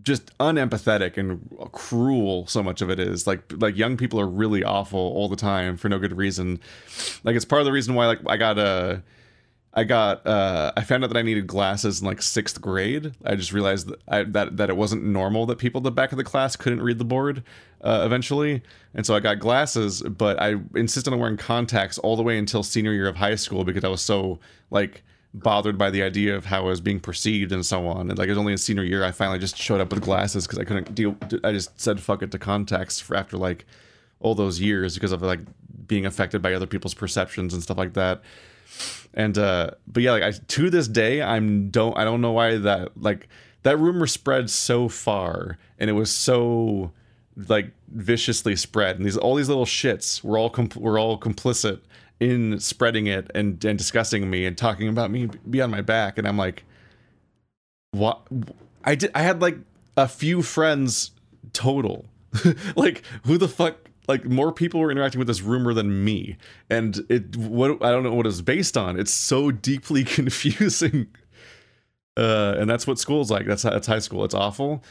just 0.02 0.36
unempathetic 0.38 1.16
and 1.16 1.40
cruel 1.72 2.46
so 2.46 2.62
much 2.62 2.80
of 2.80 2.90
it 2.90 2.98
is 2.98 3.26
like 3.26 3.42
like 3.58 3.76
young 3.76 3.96
people 3.96 4.20
are 4.20 4.26
really 4.26 4.62
awful 4.64 5.00
all 5.00 5.28
the 5.28 5.36
time 5.36 5.76
for 5.76 5.88
no 5.88 5.98
good 5.98 6.16
reason 6.16 6.60
like 7.24 7.36
it's 7.36 7.44
part 7.44 7.60
of 7.60 7.66
the 7.66 7.72
reason 7.72 7.94
why 7.94 8.06
like 8.06 8.20
i 8.26 8.36
got 8.36 8.58
a 8.58 9.02
I 9.72 9.84
got 9.84 10.26
uh 10.26 10.72
I 10.76 10.82
found 10.82 11.04
out 11.04 11.10
that 11.10 11.16
I 11.16 11.22
needed 11.22 11.46
glasses 11.46 12.00
in 12.00 12.06
like 12.06 12.22
sixth 12.22 12.60
grade. 12.60 13.12
I 13.24 13.36
just 13.36 13.52
realized 13.52 13.88
that 13.88 14.00
I, 14.08 14.22
that 14.24 14.56
that 14.56 14.68
it 14.68 14.76
wasn't 14.76 15.04
normal 15.04 15.46
that 15.46 15.58
people 15.58 15.78
at 15.78 15.84
the 15.84 15.92
back 15.92 16.10
of 16.10 16.18
the 16.18 16.24
class 16.24 16.56
couldn't 16.56 16.82
read 16.82 16.98
the 16.98 17.04
board 17.04 17.44
uh, 17.80 18.02
eventually, 18.04 18.62
and 18.94 19.06
so 19.06 19.14
I 19.14 19.20
got 19.20 19.38
glasses. 19.38 20.02
But 20.02 20.42
I 20.42 20.56
insisted 20.74 21.12
on 21.12 21.20
wearing 21.20 21.36
contacts 21.36 21.98
all 21.98 22.16
the 22.16 22.22
way 22.22 22.36
until 22.36 22.64
senior 22.64 22.92
year 22.92 23.06
of 23.06 23.16
high 23.16 23.36
school 23.36 23.64
because 23.64 23.84
I 23.84 23.88
was 23.88 24.02
so 24.02 24.40
like 24.70 25.04
bothered 25.32 25.78
by 25.78 25.90
the 25.90 26.02
idea 26.02 26.34
of 26.34 26.46
how 26.46 26.62
I 26.62 26.70
was 26.70 26.80
being 26.80 27.00
perceived 27.00 27.52
and 27.52 27.64
so 27.64 27.86
on. 27.86 28.10
And 28.10 28.18
like 28.18 28.26
it 28.26 28.32
was 28.32 28.38
only 28.38 28.52
in 28.52 28.58
senior 28.58 28.82
year 28.82 29.04
I 29.04 29.12
finally 29.12 29.38
just 29.38 29.56
showed 29.56 29.80
up 29.80 29.90
with 29.90 30.02
glasses 30.02 30.46
because 30.46 30.58
I 30.58 30.64
couldn't 30.64 30.94
deal. 30.94 31.16
I 31.44 31.52
just 31.52 31.80
said 31.80 32.00
fuck 32.00 32.22
it 32.22 32.32
to 32.32 32.38
contacts 32.38 33.00
for 33.00 33.16
after 33.16 33.36
like 33.36 33.64
all 34.20 34.34
those 34.34 34.60
years 34.60 34.94
because 34.94 35.12
of 35.12 35.22
like 35.22 35.40
being 35.86 36.06
affected 36.06 36.42
by 36.42 36.52
other 36.52 36.66
people's 36.66 36.94
perceptions 36.94 37.54
and 37.54 37.62
stuff 37.62 37.78
like 37.78 37.94
that 37.94 38.22
and 39.14 39.36
uh 39.38 39.70
but 39.86 40.02
yeah 40.02 40.12
like 40.12 40.22
I, 40.22 40.30
to 40.30 40.70
this 40.70 40.86
day 40.86 41.20
i'm 41.20 41.70
don't 41.70 41.96
i 41.98 42.04
don't 42.04 42.20
know 42.20 42.32
why 42.32 42.58
that 42.58 42.96
like 42.96 43.28
that 43.62 43.78
rumor 43.78 44.06
spread 44.06 44.50
so 44.50 44.88
far 44.88 45.58
and 45.78 45.90
it 45.90 45.94
was 45.94 46.10
so 46.10 46.92
like 47.48 47.72
viciously 47.88 48.54
spread 48.56 48.96
and 48.96 49.04
these 49.04 49.16
all 49.16 49.34
these 49.34 49.48
little 49.48 49.64
shits 49.64 50.22
were 50.22 50.38
all 50.38 50.50
compl- 50.50 50.80
were 50.80 50.98
all 50.98 51.18
complicit 51.18 51.80
in 52.20 52.60
spreading 52.60 53.06
it 53.06 53.30
and 53.34 53.64
and 53.64 53.78
discussing 53.78 54.28
me 54.30 54.44
and 54.44 54.56
talking 54.56 54.88
about 54.88 55.10
me 55.10 55.28
beyond 55.48 55.72
my 55.72 55.80
back. 55.80 56.18
And 56.18 56.28
i'm 56.28 56.36
like 56.36 56.64
what? 57.92 58.20
I 58.84 58.94
did 58.94 59.10
i 59.14 59.22
had 59.22 59.40
like 59.40 59.58
a 59.96 60.06
few 60.06 60.42
friends 60.42 61.10
total. 61.52 62.06
Like 62.76 63.02
who 63.24 63.38
the 63.38 63.48
fuck 63.48 63.88
like 64.06 64.24
more 64.24 64.52
people 64.52 64.80
were 64.80 64.90
interacting 64.90 65.18
with 65.18 65.28
this 65.28 65.40
rumor 65.40 65.74
than 65.74 66.04
me. 66.04 66.36
And 66.68 67.00
it 67.08 67.36
what 67.36 67.82
i 67.82 67.90
don't 67.90 68.02
know 68.04 68.14
what 68.14 68.26
it's 68.26 68.42
based 68.42 68.76
on. 68.76 68.98
It's 69.00 69.12
so 69.12 69.50
deeply 69.50 70.04
confusing. 70.18 71.08
Uh 72.16 72.54
and 72.58 72.68
that's 72.68 72.86
what 72.86 72.98
school's 72.98 73.30
like. 73.30 73.46
That's 73.46 73.62
that's 73.62 73.86
high 73.86 73.98
school. 73.98 74.24
It's 74.24 74.34
awful. 74.34 74.84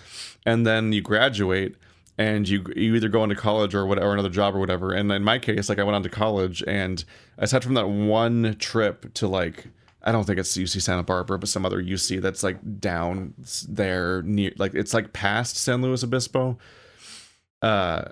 And 0.45 0.65
then 0.65 0.91
you 0.93 1.01
graduate 1.01 1.75
and 2.19 2.47
you 2.47 2.63
you 2.75 2.93
either 2.95 3.09
go 3.09 3.23
into 3.23 3.35
college 3.35 3.73
or 3.73 3.85
whatever, 3.87 4.07
or 4.09 4.13
another 4.13 4.29
job 4.29 4.53
or 4.55 4.59
whatever. 4.59 4.91
And 4.93 5.11
in 5.11 5.23
my 5.23 5.39
case, 5.39 5.69
like 5.69 5.79
I 5.79 5.83
went 5.83 5.95
on 5.95 6.03
to 6.03 6.09
college, 6.09 6.61
and 6.67 7.03
aside 7.39 7.63
from 7.63 7.73
that 7.75 7.87
one 7.87 8.55
trip 8.59 9.11
to 9.15 9.27
like 9.27 9.65
I 10.03 10.11
don't 10.11 10.25
think 10.25 10.37
it's 10.39 10.55
UC 10.55 10.81
Santa 10.81 11.03
Barbara, 11.03 11.39
but 11.39 11.49
some 11.49 11.65
other 11.65 11.81
UC 11.81 12.21
that's 12.21 12.43
like 12.43 12.57
down 12.79 13.33
there 13.67 14.21
near, 14.21 14.51
like 14.57 14.73
it's 14.75 14.93
like 14.93 15.11
past 15.13 15.57
San 15.57 15.81
Luis 15.81 16.03
Obispo. 16.03 16.57
Uh, 17.61 18.03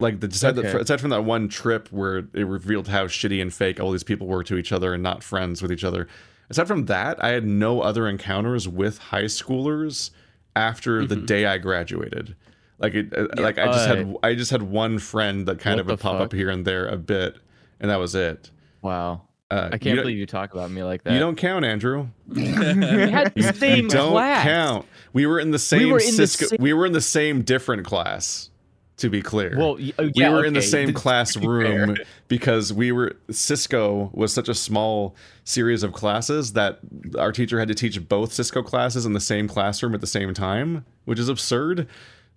like 0.00 0.20
the 0.20 0.28
aside, 0.28 0.58
Okay. 0.58 0.78
aside 0.78 1.00
from 1.00 1.10
that 1.10 1.22
one 1.24 1.48
trip 1.48 1.88
where 1.90 2.18
it 2.34 2.44
revealed 2.46 2.88
how 2.88 3.06
shitty 3.06 3.42
and 3.42 3.52
fake 3.52 3.80
all 3.80 3.90
these 3.90 4.04
people 4.04 4.26
were 4.28 4.44
to 4.44 4.56
each 4.56 4.72
other 4.72 4.94
and 4.94 5.02
not 5.02 5.22
friends 5.24 5.60
with 5.60 5.72
each 5.72 5.84
other. 5.84 6.06
Aside 6.50 6.66
from 6.68 6.86
that, 6.86 7.22
I 7.22 7.28
had 7.30 7.44
no 7.44 7.80
other 7.80 8.08
encounters 8.08 8.68
with 8.68 8.98
high 8.98 9.24
schoolers 9.24 10.10
after 10.56 11.04
the 11.06 11.16
Mhm. 11.16 11.26
day 11.26 11.46
I 11.46 11.58
graduated. 11.58 12.34
Like 12.78 12.94
it, 12.94 13.12
uh, 13.16 13.26
Yeah. 13.36 13.42
like 13.42 13.58
I 13.58 13.66
just 13.66 13.86
had 13.88 13.98
Uh, 14.00 14.14
I 14.22 14.34
just 14.34 14.50
had 14.50 14.62
one 14.62 14.98
friend 14.98 15.46
that 15.46 15.58
kind 15.58 15.80
of 15.80 15.86
would 15.86 15.98
the 15.98 16.02
pop 16.02 16.14
up 16.14 16.30
fuck? 16.30 16.32
here 16.34 16.48
and 16.50 16.64
there 16.64 16.86
a 16.86 16.96
bit, 16.96 17.36
and 17.80 17.90
that 17.90 17.98
was 17.98 18.14
it. 18.14 18.50
Wow. 18.82 19.22
Uh, 19.50 19.70
I 19.72 19.78
can't 19.78 19.96
don't- 19.96 20.04
believe 20.04 20.18
you 20.18 20.26
talk 20.26 20.52
about 20.52 20.70
me 20.70 20.82
like 20.82 21.02
that. 21.04 21.12
you 21.14 21.18
don't 21.18 21.36
count, 21.36 21.64
Andrew. 21.64 22.08
we 22.28 22.44
had 22.46 23.32
the 23.34 23.52
same 23.54 23.84
you 23.84 23.88
don't 23.90 24.12
class. 24.12 24.44
count. 24.44 24.86
We 25.14 25.26
were 25.26 25.40
in 25.40 25.50
the 25.52 25.58
same 25.58 25.90
were 25.90 25.98
in 25.98 26.16
the 26.16 26.26
same- 26.26 26.58
we 26.60 26.72
were 26.74 26.84
in 26.86 26.92
the 26.92 27.00
same 27.00 27.42
different 27.42 27.84
class. 27.84 28.50
To 28.98 29.08
be 29.08 29.22
clear, 29.22 29.54
Well, 29.56 29.76
y- 29.76 29.92
oh, 29.96 30.06
we 30.06 30.12
yeah, 30.16 30.30
were 30.30 30.44
in 30.44 30.54
the 30.54 30.60
same 30.60 30.86
th- 30.88 30.96
classroom 30.96 31.96
because 32.26 32.72
we 32.72 32.90
were 32.90 33.12
Cisco 33.30 34.10
was 34.12 34.32
such 34.32 34.48
a 34.48 34.54
small 34.54 35.14
series 35.44 35.84
of 35.84 35.92
classes 35.92 36.54
that 36.54 36.80
our 37.16 37.30
teacher 37.30 37.60
had 37.60 37.68
to 37.68 37.76
teach 37.76 38.08
both 38.08 38.32
Cisco 38.32 38.60
classes 38.60 39.06
in 39.06 39.12
the 39.12 39.20
same 39.20 39.46
classroom 39.46 39.94
at 39.94 40.00
the 40.00 40.06
same 40.08 40.34
time, 40.34 40.84
which 41.04 41.20
is 41.20 41.28
absurd. 41.28 41.86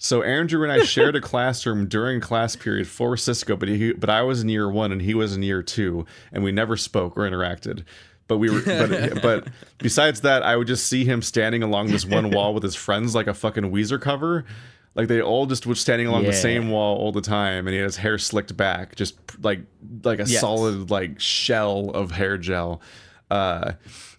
So 0.04 0.24
Andrew 0.24 0.64
and 0.64 0.72
I 0.72 0.84
shared 0.84 1.16
a 1.16 1.22
classroom 1.32 1.86
during 1.88 2.22
class 2.22 2.56
period 2.56 2.88
for 2.88 3.16
Cisco, 3.16 3.56
but 3.56 3.70
he 3.70 3.94
but 3.94 4.10
I 4.10 4.24
was 4.24 4.42
in 4.42 4.50
year 4.50 4.68
one 4.68 4.92
and 4.92 5.00
he 5.00 5.14
was 5.14 5.36
in 5.36 5.44
year 5.44 5.62
two, 5.62 6.08
and 6.32 6.44
we 6.44 6.52
never 6.52 6.76
spoke 6.76 7.16
or 7.16 7.22
interacted. 7.22 7.84
But 8.28 8.38
we 8.38 8.50
were 8.50 8.62
but 8.66 9.22
but 9.22 9.48
besides 9.78 10.22
that, 10.22 10.42
I 10.42 10.56
would 10.58 10.66
just 10.66 10.88
see 10.88 11.06
him 11.06 11.22
standing 11.22 11.62
along 11.62 11.92
this 11.92 12.04
one 12.04 12.32
wall 12.36 12.56
with 12.56 12.64
his 12.64 12.74
friends 12.74 13.14
like 13.14 13.28
a 13.28 13.34
fucking 13.36 13.72
Weezer 13.72 14.02
cover. 14.02 14.44
Like 14.96 15.08
they 15.08 15.22
all 15.22 15.46
just 15.46 15.68
were 15.68 15.76
standing 15.76 16.08
along 16.08 16.24
the 16.24 16.34
same 16.34 16.70
wall 16.70 16.98
all 16.98 17.12
the 17.12 17.22
time, 17.22 17.68
and 17.68 17.70
he 17.74 17.78
had 17.78 17.86
his 17.86 17.98
hair 17.98 18.18
slicked 18.18 18.58
back, 18.58 18.96
just 18.96 19.16
like 19.44 19.60
like 20.04 20.20
a 20.20 20.26
Yes. 20.26 20.42
solid 20.42 20.90
like 20.90 21.20
shell 21.20 21.92
of 21.92 22.10
hair 22.10 22.40
gel. 22.40 22.82
Uh, 23.32 23.74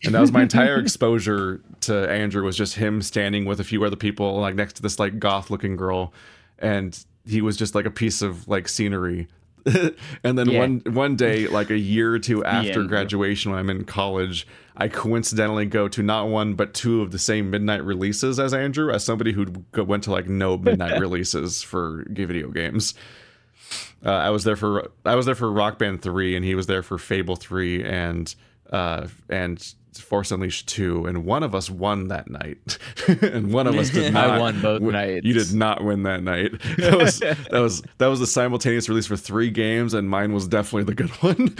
and 0.04 0.14
that 0.14 0.20
was 0.20 0.32
my 0.32 0.42
entire 0.42 0.78
exposure 0.78 1.60
to 1.80 2.10
Andrew 2.10 2.42
was 2.44 2.56
just 2.56 2.76
him 2.76 3.02
standing 3.02 3.44
with 3.44 3.60
a 3.60 3.64
few 3.64 3.84
other 3.84 3.94
people, 3.96 4.38
like 4.40 4.54
next 4.54 4.72
to 4.76 4.82
this 4.82 4.98
like 4.98 5.18
goth 5.18 5.50
looking 5.50 5.76
girl, 5.76 6.14
and 6.58 6.98
he 7.26 7.42
was 7.42 7.56
just 7.58 7.74
like 7.74 7.84
a 7.84 7.90
piece 7.90 8.22
of 8.22 8.48
like 8.48 8.68
scenery. 8.68 9.28
and 10.24 10.38
then 10.38 10.48
Yeah. 10.48 10.58
one 10.60 10.82
one 10.86 11.14
day, 11.14 11.46
like 11.46 11.70
a 11.70 11.76
year 11.78 12.14
or 12.14 12.18
two 12.18 12.42
after 12.42 12.70
Andrew. 12.70 12.88
graduation, 12.88 13.50
when 13.52 13.60
I'm 13.60 13.68
in 13.70 13.84
college, 13.84 14.46
I 14.76 14.88
coincidentally 14.88 15.66
go 15.66 15.88
to 15.88 16.02
not 16.02 16.28
one 16.28 16.54
but 16.54 16.72
two 16.72 17.02
of 17.02 17.10
the 17.12 17.18
same 17.18 17.50
midnight 17.50 17.84
releases 17.84 18.40
as 18.40 18.54
Andrew, 18.54 18.90
as 18.90 19.04
somebody 19.04 19.32
who 19.32 19.46
went 19.76 20.04
to 20.04 20.10
like 20.10 20.26
no 20.26 20.56
midnight 20.56 20.98
releases 21.06 21.62
for 21.62 22.04
video 22.08 22.48
games. 22.48 22.94
Uh, 24.04 24.10
I 24.10 24.30
was 24.30 24.44
there 24.44 24.56
for 24.56 24.90
I 25.04 25.14
was 25.14 25.26
there 25.26 25.34
for 25.36 25.52
Rock 25.52 25.78
Band 25.78 26.00
three, 26.02 26.34
and 26.34 26.44
he 26.44 26.54
was 26.54 26.66
there 26.66 26.82
for 26.82 26.96
Fable 26.98 27.36
three 27.36 27.84
and 27.84 28.34
uh, 28.72 29.06
and 29.28 29.74
Force 29.94 30.30
Unleashed 30.32 30.66
two, 30.68 31.04
and 31.06 31.24
one 31.26 31.42
of 31.42 31.54
us 31.54 31.68
won 31.68 32.08
that 32.08 32.28
night, 32.30 32.78
and 33.22 33.52
one 33.52 33.66
of 33.66 33.76
us 33.76 33.90
did 33.90 34.12
not. 34.14 34.30
I 34.30 34.38
won 34.40 34.60
both 34.60 34.80
win- 34.80 34.92
nights. 34.92 35.26
You 35.26 35.34
did 35.34 35.52
not 35.52 35.84
win 35.84 36.02
that 36.04 36.22
night. 36.22 36.52
That 36.78 36.96
was 36.98 37.18
that 37.20 37.52
was 37.52 37.82
that 37.98 38.06
was 38.06 38.18
the 38.18 38.26
simultaneous 38.26 38.88
release 38.88 39.06
for 39.06 39.16
three 39.16 39.50
games, 39.50 39.92
and 39.94 40.08
mine 40.08 40.32
was 40.32 40.48
definitely 40.48 40.84
the 40.84 40.94
good 40.94 41.10
one. 41.22 41.54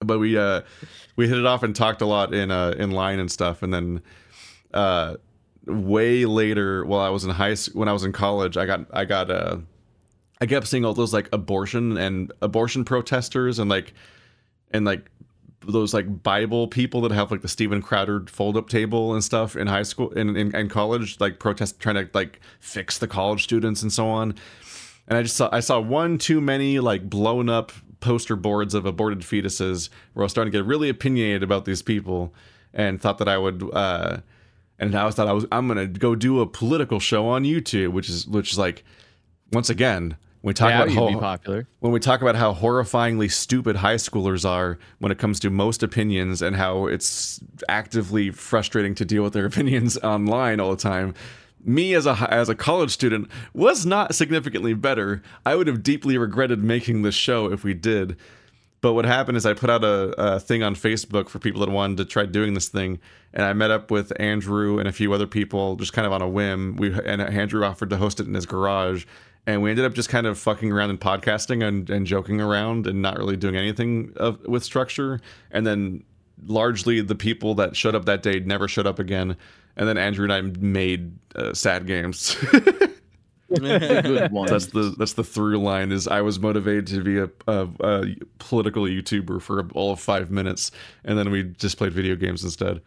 but 0.00 0.18
we 0.18 0.36
uh 0.38 0.62
we 1.16 1.28
hit 1.28 1.38
it 1.38 1.46
off 1.46 1.62
and 1.62 1.74
talked 1.74 2.00
a 2.02 2.06
lot 2.06 2.32
in 2.34 2.50
uh 2.50 2.74
in 2.78 2.90
line 2.92 3.18
and 3.18 3.30
stuff, 3.30 3.62
and 3.62 3.72
then 3.74 4.00
uh 4.72 5.16
way 5.66 6.26
later 6.26 6.84
while 6.84 7.00
I 7.00 7.08
was 7.08 7.24
in 7.24 7.30
high 7.30 7.54
school 7.54 7.80
when 7.80 7.88
I 7.88 7.92
was 7.92 8.04
in 8.04 8.12
college, 8.12 8.56
I 8.56 8.66
got 8.66 8.86
I 8.92 9.04
got 9.04 9.30
uh 9.30 9.56
I 10.40 10.46
kept 10.46 10.66
seeing 10.68 10.84
all 10.84 10.94
those 10.94 11.12
like 11.12 11.28
abortion 11.32 11.96
and 11.96 12.32
abortion 12.42 12.84
protesters 12.84 13.58
and 13.58 13.70
like 13.70 13.94
and 14.74 14.84
like 14.84 15.10
those 15.66 15.94
like 15.94 16.22
Bible 16.22 16.68
people 16.68 17.00
that 17.02 17.12
have 17.12 17.30
like 17.30 17.40
the 17.40 17.48
Steven 17.48 17.80
Crowder 17.80 18.24
fold 18.28 18.56
up 18.56 18.68
table 18.68 19.14
and 19.14 19.24
stuff 19.24 19.56
in 19.56 19.66
high 19.66 19.84
school 19.84 20.10
in, 20.10 20.36
in, 20.36 20.54
in 20.54 20.68
college, 20.68 21.18
like 21.20 21.38
protest 21.38 21.80
trying 21.80 21.94
to 21.94 22.10
like 22.12 22.40
fix 22.60 22.98
the 22.98 23.08
college 23.08 23.44
students 23.44 23.80
and 23.80 23.90
so 23.90 24.06
on. 24.08 24.34
And 25.08 25.16
I 25.16 25.22
just 25.22 25.36
saw 25.36 25.48
I 25.52 25.60
saw 25.60 25.80
one 25.80 26.18
too 26.18 26.40
many 26.40 26.80
like 26.80 27.08
blown 27.08 27.48
up 27.48 27.72
poster 28.00 28.36
boards 28.36 28.74
of 28.74 28.84
aborted 28.84 29.20
fetuses 29.20 29.88
where 30.12 30.24
I 30.24 30.26
was 30.26 30.32
starting 30.32 30.52
to 30.52 30.58
get 30.58 30.66
really 30.66 30.90
opinionated 30.90 31.42
about 31.42 31.64
these 31.64 31.80
people 31.80 32.34
and 32.74 33.00
thought 33.00 33.18
that 33.18 33.28
I 33.28 33.38
would 33.38 33.70
uh 33.72 34.18
and 34.78 34.94
I 34.94 35.06
was 35.06 35.14
thought 35.14 35.28
I 35.28 35.32
was 35.32 35.46
I'm 35.52 35.68
gonna 35.68 35.86
go 35.86 36.14
do 36.14 36.40
a 36.40 36.46
political 36.46 37.00
show 37.00 37.28
on 37.28 37.44
YouTube, 37.44 37.92
which 37.92 38.10
is 38.10 38.26
which 38.26 38.52
is 38.52 38.58
like 38.58 38.84
once 39.52 39.70
again 39.70 40.16
when 40.44 40.50
we 40.50 40.54
talk 40.54 40.68
Now 40.68 40.82
about 40.82 40.94
how, 40.94 41.20
popular. 41.20 41.66
when 41.80 41.90
we 41.90 42.00
talk 42.00 42.20
about 42.20 42.36
how 42.36 42.52
horrifyingly 42.52 43.32
stupid 43.32 43.76
high 43.76 43.94
schoolers 43.94 44.46
are 44.46 44.78
when 44.98 45.10
it 45.10 45.16
comes 45.16 45.40
to 45.40 45.48
most 45.48 45.82
opinions 45.82 46.42
and 46.42 46.54
how 46.54 46.84
it's 46.84 47.40
actively 47.66 48.30
frustrating 48.30 48.94
to 48.96 49.06
deal 49.06 49.22
with 49.22 49.32
their 49.32 49.46
opinions 49.52 49.96
online 49.98 50.60
all 50.60 50.70
the 50.70 50.76
time 50.76 51.14
me 51.64 51.94
as 51.94 52.04
a 52.04 52.28
as 52.30 52.50
a 52.50 52.54
college 52.54 52.90
student 52.90 53.26
was 53.54 53.86
not 53.86 54.14
significantly 54.14 54.74
better 54.74 55.22
i 55.46 55.54
would 55.54 55.66
have 55.66 55.82
deeply 55.82 56.18
regretted 56.18 56.62
making 56.62 57.00
this 57.00 57.14
show 57.14 57.50
if 57.50 57.64
we 57.64 57.72
did 57.72 58.14
but 58.82 58.92
what 58.92 59.06
happened 59.06 59.38
is 59.38 59.46
I 59.46 59.54
put 59.54 59.70
out 59.70 59.82
a, 59.82 60.14
a 60.18 60.38
thing 60.38 60.62
on 60.62 60.74
Facebook 60.74 61.30
for 61.30 61.38
people 61.38 61.62
that 61.62 61.70
wanted 61.70 61.96
to 61.96 62.04
try 62.04 62.26
doing 62.26 62.52
this 62.52 62.68
thing, 62.68 63.00
and 63.32 63.46
I 63.46 63.54
met 63.54 63.70
up 63.70 63.90
with 63.90 64.12
Andrew 64.20 64.78
and 64.78 64.86
a 64.86 64.92
few 64.92 65.10
other 65.14 65.26
people 65.26 65.76
just 65.76 65.94
kind 65.94 66.04
of 66.06 66.12
on 66.12 66.20
a 66.20 66.28
whim. 66.28 66.76
We 66.76 66.92
and 66.92 67.22
Andrew 67.22 67.64
offered 67.64 67.88
to 67.88 67.96
host 67.96 68.20
it 68.20 68.26
in 68.26 68.34
his 68.34 68.44
garage, 68.44 69.06
and 69.46 69.62
we 69.62 69.70
ended 69.70 69.84
up 69.84 69.94
just 69.94 70.08
kind 70.08 70.26
of 70.26 70.38
fucking 70.38 70.72
around 70.72 70.90
and 70.90 71.00
podcasting 71.00 71.66
and, 71.66 71.90
and 71.90 72.06
joking 72.06 72.40
around 72.40 72.86
and 72.86 73.02
not 73.02 73.18
really 73.18 73.36
doing 73.36 73.56
anything 73.56 74.12
of, 74.16 74.40
with 74.46 74.64
structure. 74.64 75.20
And 75.50 75.66
then 75.66 76.02
largely 76.46 77.00
the 77.00 77.14
people 77.14 77.54
that 77.56 77.76
showed 77.76 77.94
up 77.94 78.06
that 78.06 78.22
day 78.22 78.40
never 78.40 78.68
showed 78.68 78.86
up 78.86 78.98
again. 78.98 79.36
And 79.76 79.88
then 79.88 79.98
Andrew 79.98 80.24
and 80.24 80.32
I 80.32 80.40
made 80.40 81.12
uh, 81.34 81.52
sad 81.52 81.86
games. 81.86 82.36
Good 83.54 84.32
one. 84.32 84.48
that's 84.48 84.66
the 84.66 84.94
that's 84.98 85.12
the 85.12 85.24
through 85.24 85.58
line 85.58 85.92
is 85.92 86.08
I 86.08 86.22
was 86.22 86.40
motivated 86.40 86.86
to 86.88 87.02
be 87.02 87.18
a, 87.18 87.28
a, 87.46 87.68
a 87.80 88.16
political 88.38 88.84
YouTuber 88.84 89.42
for 89.42 89.68
all 89.74 89.92
of 89.92 90.00
five 90.00 90.30
minutes, 90.30 90.70
and 91.04 91.18
then 91.18 91.30
we 91.30 91.44
just 91.44 91.76
played 91.76 91.92
video 91.92 92.16
games 92.16 92.42
instead. 92.42 92.80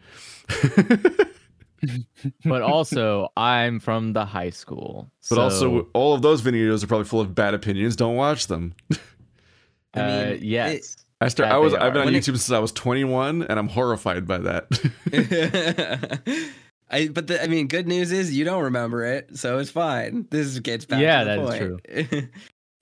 But 2.44 2.62
also, 2.62 3.28
I'm 3.36 3.80
from 3.80 4.12
the 4.12 4.24
high 4.24 4.50
school. 4.50 5.10
But 5.28 5.36
so, 5.36 5.40
also, 5.40 5.88
all 5.92 6.14
of 6.14 6.22
those 6.22 6.42
videos 6.42 6.82
are 6.82 6.86
probably 6.86 7.06
full 7.06 7.20
of 7.20 7.34
bad 7.34 7.54
opinions. 7.54 7.96
Don't 7.96 8.16
watch 8.16 8.46
them. 8.46 8.74
I 9.94 10.00
uh, 10.00 10.30
mean, 10.30 10.40
yes. 10.42 10.96
I 11.20 11.28
start. 11.28 11.50
I 11.50 11.58
was. 11.58 11.74
I've 11.74 11.92
been 11.92 12.02
on 12.02 12.06
When 12.06 12.14
it- 12.14 12.22
YouTube 12.22 12.38
since 12.38 12.50
I 12.50 12.58
was 12.58 12.72
21, 12.72 13.42
and 13.42 13.58
I'm 13.58 13.68
horrified 13.68 14.26
by 14.26 14.38
that. 14.38 14.68
I 16.90 17.08
but 17.08 17.26
the, 17.26 17.42
I 17.42 17.48
mean, 17.48 17.66
good 17.68 17.86
news 17.86 18.12
is 18.12 18.34
you 18.34 18.44
don't 18.44 18.62
remember 18.64 19.04
it, 19.04 19.36
so 19.36 19.58
it's 19.58 19.70
fine. 19.70 20.26
This 20.30 20.58
gets 20.60 20.84
back. 20.84 21.00
Yeah, 21.00 21.24
to 21.24 21.30
the 21.30 21.46
that 21.46 21.88
is 21.90 22.08
point. 22.08 22.30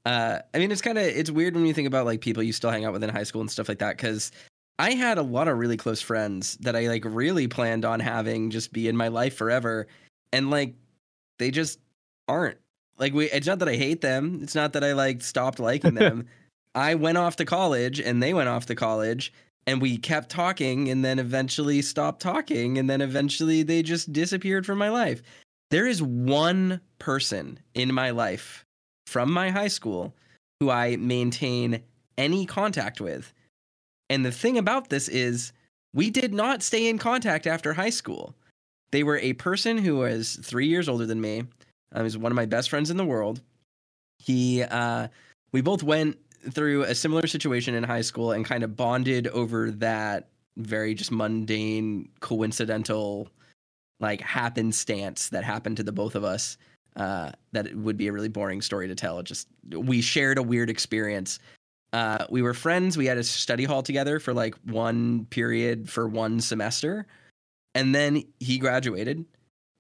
uh, 0.05 0.39
I 0.55 0.59
mean, 0.59 0.71
it's 0.71 0.83
kind 0.83 0.99
of 0.99 1.05
it's 1.05 1.31
weird 1.31 1.55
when 1.55 1.67
you 1.67 1.75
think 1.75 1.89
about 1.89 2.07
like 2.07 2.21
people 2.21 2.43
you 2.43 2.53
still 2.53 2.71
hang 2.71 2.85
out 2.85 2.93
with 2.93 3.03
in 3.03 3.11
high 3.11 3.25
school 3.25 3.41
and 3.41 3.51
stuff 3.51 3.69
like 3.69 3.79
that. 3.79 3.97
Because 3.97 4.31
I 4.79 4.93
had 4.93 5.19
a 5.19 5.23
lot 5.23 5.49
of 5.49 5.59
really 5.59 5.77
close 5.77 6.03
friends 6.03 6.57
that 6.59 6.77
I 6.77 6.89
like 6.89 7.05
really 7.05 7.49
planned 7.49 7.85
on 7.85 8.01
having 8.01 8.51
just 8.51 8.73
be 8.73 8.89
in 8.89 8.97
my 8.97 9.09
life 9.09 9.37
forever, 9.37 9.87
and 10.33 10.51
like 10.51 10.75
they 11.39 11.51
just 11.51 11.79
aren't. 12.29 12.59
Like 12.99 13.13
we, 13.13 13.31
it's 13.31 13.47
not 13.47 13.59
that 13.61 13.69
I 13.69 13.77
hate 13.77 14.01
them. 14.01 14.41
It's 14.43 14.55
not 14.55 14.73
that 14.75 14.85
I 14.85 14.93
like 14.93 15.23
stopped 15.23 15.59
liking 15.59 15.95
them. 15.97 16.27
I 16.75 16.95
went 16.95 17.19
off 17.19 17.37
to 17.37 17.45
college 17.45 18.01
and 18.01 18.23
they 18.23 18.35
went 18.35 18.49
off 18.49 18.67
to 18.67 18.75
college 18.75 19.33
and 19.67 19.81
we 19.81 19.97
kept 19.97 20.29
talking 20.29 20.91
and 20.91 21.05
then 21.05 21.19
eventually 21.19 21.83
stopped 21.83 22.21
talking 22.21 22.79
and 22.79 22.89
then 22.89 23.01
eventually 23.01 23.63
they 23.63 23.83
just 23.83 24.13
disappeared 24.13 24.67
from 24.67 24.79
my 24.79 24.91
life. 24.91 25.23
There 25.71 25.87
is 25.87 26.03
one 26.03 26.81
person 26.99 27.59
in 27.75 27.93
my 27.93 28.11
life 28.11 28.65
from 29.07 29.33
my 29.33 29.51
high 29.51 29.69
school 29.69 30.15
who 30.61 30.71
I 30.71 30.97
maintain 30.97 31.83
any 32.19 32.47
contact 32.47 33.01
with. 33.01 33.33
And 34.09 34.25
the 34.25 34.33
thing 34.33 34.59
about 34.59 34.89
this 34.89 35.09
is 35.09 35.53
we 35.95 36.11
did 36.11 36.33
not 36.35 36.63
stay 36.63 36.89
in 36.89 36.99
contact 36.99 37.47
after 37.47 37.73
high 37.73 37.91
school. 37.91 38.35
They 38.93 39.03
were 39.03 39.19
a 39.19 39.33
person 39.35 39.79
who 39.79 39.97
was 39.97 40.39
3 40.43 40.67
years 40.67 40.89
older 40.89 41.07
than 41.07 41.21
me. 41.21 41.45
I 41.93 42.03
was 42.03 42.17
one 42.17 42.33
of 42.33 42.37
my 42.37 42.47
best 42.47 42.71
friends 42.71 42.91
in 42.91 42.97
the 42.97 43.05
world. 43.05 43.41
He 44.19 44.63
uh 44.63 45.09
we 45.53 45.61
both 45.61 45.83
went 45.83 46.19
through 46.51 46.85
a 46.85 46.95
similar 46.95 47.27
situation 47.27 47.75
in 47.75 47.85
high 47.85 48.03
school 48.03 48.33
and 48.33 48.45
kind 48.45 48.63
of 48.63 48.77
bonded 48.77 49.27
over 49.29 49.71
that 49.73 50.29
very 50.57 50.95
just 50.95 51.11
mundane, 51.11 52.09
coincidental, 52.21 53.29
like 54.01 54.21
happenstance 54.21 55.31
that 55.31 55.45
happened 55.45 55.77
to 55.79 55.83
the 55.83 55.93
both 55.93 56.15
of 56.15 56.25
us. 56.25 56.57
uh, 56.97 57.31
that 57.53 57.75
would 57.77 57.97
be 57.97 58.09
a 58.09 58.13
really 58.13 58.29
boring 58.29 58.63
story 58.63 58.89
to 58.89 58.95
tell. 58.95 59.19
It 59.19 59.25
just 59.25 59.49
we 59.71 60.01
shared 60.01 60.39
a 60.39 60.43
weird 60.43 60.71
experience. 60.71 61.39
Uh, 61.97 62.27
we 62.29 62.43
were 62.43 62.53
friends. 62.53 62.99
We 62.99 63.07
had 63.07 63.17
a 63.17 63.25
study 63.25 63.65
hall 63.65 63.83
together 63.83 64.21
for 64.21 64.35
like 64.35 64.55
one 64.65 65.25
period 65.31 65.89
for 65.89 66.07
one 66.07 66.43
semester, 66.43 67.07
and 67.75 67.95
then 67.95 68.23
he 68.39 68.59
graduated, 68.59 69.25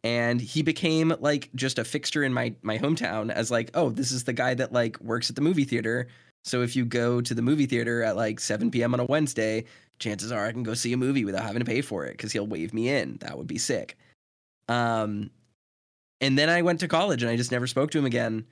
and 0.02 0.40
he 0.40 0.62
became 0.62 1.14
like 1.20 1.50
just 1.54 1.78
a 1.78 1.84
fixture 1.84 2.24
in 2.24 2.32
my 2.32 2.54
my 2.62 2.78
hometown 2.78 3.30
as 3.30 3.50
like, 3.50 3.70
oh, 3.74 3.90
this 3.90 4.12
is 4.12 4.24
the 4.24 4.32
guy 4.32 4.54
that 4.54 4.72
like 4.72 4.98
works 5.02 5.28
at 5.28 5.36
the 5.36 5.42
movie 5.42 5.64
theater. 5.64 6.08
So 6.42 6.62
if 6.62 6.74
you 6.74 6.86
go 6.86 7.20
to 7.20 7.34
the 7.34 7.42
movie 7.42 7.66
theater 7.66 8.02
at 8.02 8.16
like 8.16 8.40
7 8.40 8.70
p.m. 8.70 8.94
on 8.94 9.00
a 9.00 9.04
Wednesday, 9.04 9.66
chances 9.98 10.32
are 10.32 10.46
I 10.46 10.52
can 10.52 10.62
go 10.62 10.72
see 10.72 10.94
a 10.94 10.96
movie 10.96 11.26
without 11.26 11.44
having 11.44 11.60
to 11.60 11.66
pay 11.66 11.82
for 11.82 12.06
it 12.06 12.12
because 12.12 12.32
he'll 12.32 12.46
wave 12.46 12.72
me 12.72 12.88
in. 12.88 13.18
That 13.18 13.36
would 13.36 13.46
be 13.46 13.58
sick. 13.58 13.98
Um, 14.70 15.28
and 16.22 16.38
then 16.38 16.48
I 16.48 16.62
went 16.62 16.80
to 16.80 16.88
college 16.88 17.22
and 17.22 17.30
I 17.30 17.36
just 17.36 17.52
never 17.52 17.66
spoke 17.66 17.90
to 17.90 17.98
him 17.98 18.06
again. 18.06 18.46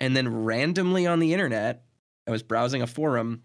And 0.00 0.16
then 0.16 0.44
randomly 0.44 1.06
on 1.06 1.18
the 1.18 1.34
internet, 1.34 1.84
I 2.26 2.30
was 2.30 2.42
browsing 2.42 2.82
a 2.82 2.86
forum 2.86 3.42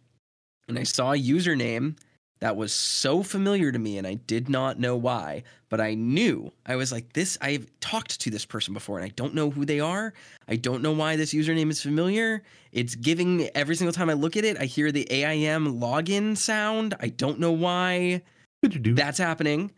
and 0.67 0.77
I 0.77 0.83
saw 0.83 1.13
a 1.13 1.17
username 1.17 1.97
that 2.39 2.55
was 2.55 2.71
so 2.71 3.23
familiar 3.23 3.71
to 3.71 3.79
me 3.79 3.97
and 3.97 4.05
I 4.05 4.15
did 4.15 4.47
not 4.47 4.79
know 4.79 4.95
why, 4.95 5.43
but 5.69 5.81
I 5.81 5.95
knew 5.95 6.51
I 6.65 6.75
was 6.75 6.91
like, 6.91 7.13
this, 7.13 7.37
I've 7.41 7.67
talked 7.79 8.21
to 8.21 8.29
this 8.29 8.45
person 8.45 8.73
before 8.73 8.97
and 8.97 9.05
I 9.05 9.09
don't 9.15 9.33
know 9.33 9.49
who 9.49 9.65
they 9.65 9.79
are. 9.79 10.13
I 10.47 10.55
don't 10.55 10.83
know 10.83 10.91
why 10.91 11.15
this 11.15 11.33
username 11.33 11.71
is 11.71 11.81
familiar. 11.81 12.43
It's 12.71 12.95
giving 12.95 13.49
every 13.55 13.75
single 13.75 13.93
time 13.93 14.09
I 14.09 14.13
look 14.13 14.37
at 14.37 14.45
it, 14.45 14.59
I 14.59 14.65
hear 14.65 14.91
the 14.91 15.09
AIM 15.11 15.79
login 15.79 16.37
sound. 16.37 16.93
I 16.99 17.09
don't 17.09 17.39
know 17.39 17.51
why 17.51 18.21
that's 18.61 19.17
happening. 19.17 19.71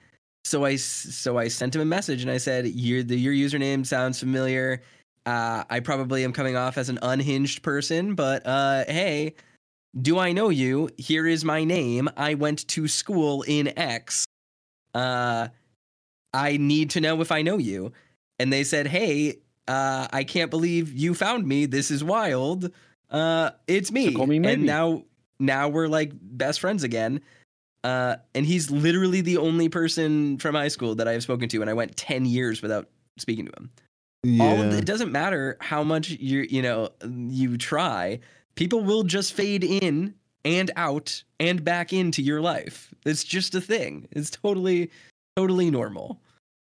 So 0.43 0.65
I, 0.65 0.76
so 0.77 1.38
I 1.38 1.47
sent 1.47 1.76
him 1.76 1.81
a 1.81 1.85
message 1.85 2.23
and 2.23 2.31
I 2.31 2.38
said, 2.38 2.65
your, 2.67 3.03
the, 3.03 3.15
your 3.15 3.34
username 3.34 3.85
sounds 3.85 4.19
familiar. 4.19 4.81
Uh, 5.26 5.64
I 5.70 5.80
probably 5.80 6.24
am 6.24 6.34
coming 6.34 6.56
off 6.56 6.78
as 6.78 6.90
an 6.90 7.00
unhinged 7.02 7.62
person, 7.62 8.16
but 8.16 8.46
uh, 8.46 8.86
hey, 8.88 9.36
do 10.00 10.20
I 10.20 10.32
know 10.32 10.50
you? 10.50 10.90
Here 10.98 11.28
is 11.28 11.44
my 11.44 11.64
name. 11.64 12.10
I 12.18 12.36
went 12.36 12.68
to 12.70 12.88
school 12.88 13.44
in 13.44 13.78
X. 13.78 14.26
Uh, 14.94 15.50
I 16.34 16.58
need 16.58 16.91
to 16.91 17.02
know 17.02 17.22
if 17.22 17.32
I 17.32 17.41
know 17.41 17.58
you. 17.58 17.91
And 18.40 18.54
they 18.54 18.64
said, 18.64 18.88
hey, 18.88 19.40
uh, 19.68 20.08
I 20.12 20.24
can't 20.24 20.50
believe 20.50 20.94
you 20.94 21.14
found 21.14 21.46
me. 21.48 21.66
This 21.66 21.91
is 21.91 22.04
wild. 22.04 22.72
Uh, 23.10 23.52
it's 23.68 23.91
me. 23.91 24.14
call 24.14 24.28
me 24.28 24.38
and 24.38 24.66
now, 24.66 25.04
now 25.40 25.70
we're 25.70 25.88
like 25.88 26.12
best 26.14 26.60
friends 26.60 26.84
again. 26.84 27.22
Uh, 27.84 28.18
and 28.36 28.46
he's 28.46 28.70
literally 28.70 29.22
the 29.22 29.38
only 29.38 29.70
person 29.70 30.38
from 30.38 30.56
high 30.56 30.68
school 30.68 30.96
that 30.96 31.08
I've 31.08 31.24
spoken 31.24 31.48
to, 31.50 31.62
and 31.62 31.70
I 31.70 31.74
went 31.74 31.96
ten 31.96 32.26
years 32.26 32.62
without 32.62 32.90
speaking 33.18 33.46
to 33.46 33.52
him 33.58 33.72
all 34.40 34.62
of 34.62 34.72
the, 34.72 34.78
it 34.78 34.86
doesn't 34.86 35.12
matter 35.12 35.58
how 35.62 35.84
much 35.84 36.10
you 36.10 36.46
you 36.50 36.62
know 36.62 36.90
you 37.04 37.58
try 37.58 38.20
people 38.56 38.82
will 38.82 39.04
just 39.04 39.34
fade 39.34 39.64
in 39.64 40.14
and 40.44 40.72
out 40.76 41.24
and 41.40 41.64
back 41.64 41.94
into 41.94 42.22
your 42.22 42.41
life. 42.41 42.94
It's 43.06 43.24
just 43.24 43.56
a 43.56 43.62
thing. 43.62 44.08
It's 44.12 44.30
totally 44.30 44.91
totally 45.36 45.72
normal. 45.72 46.22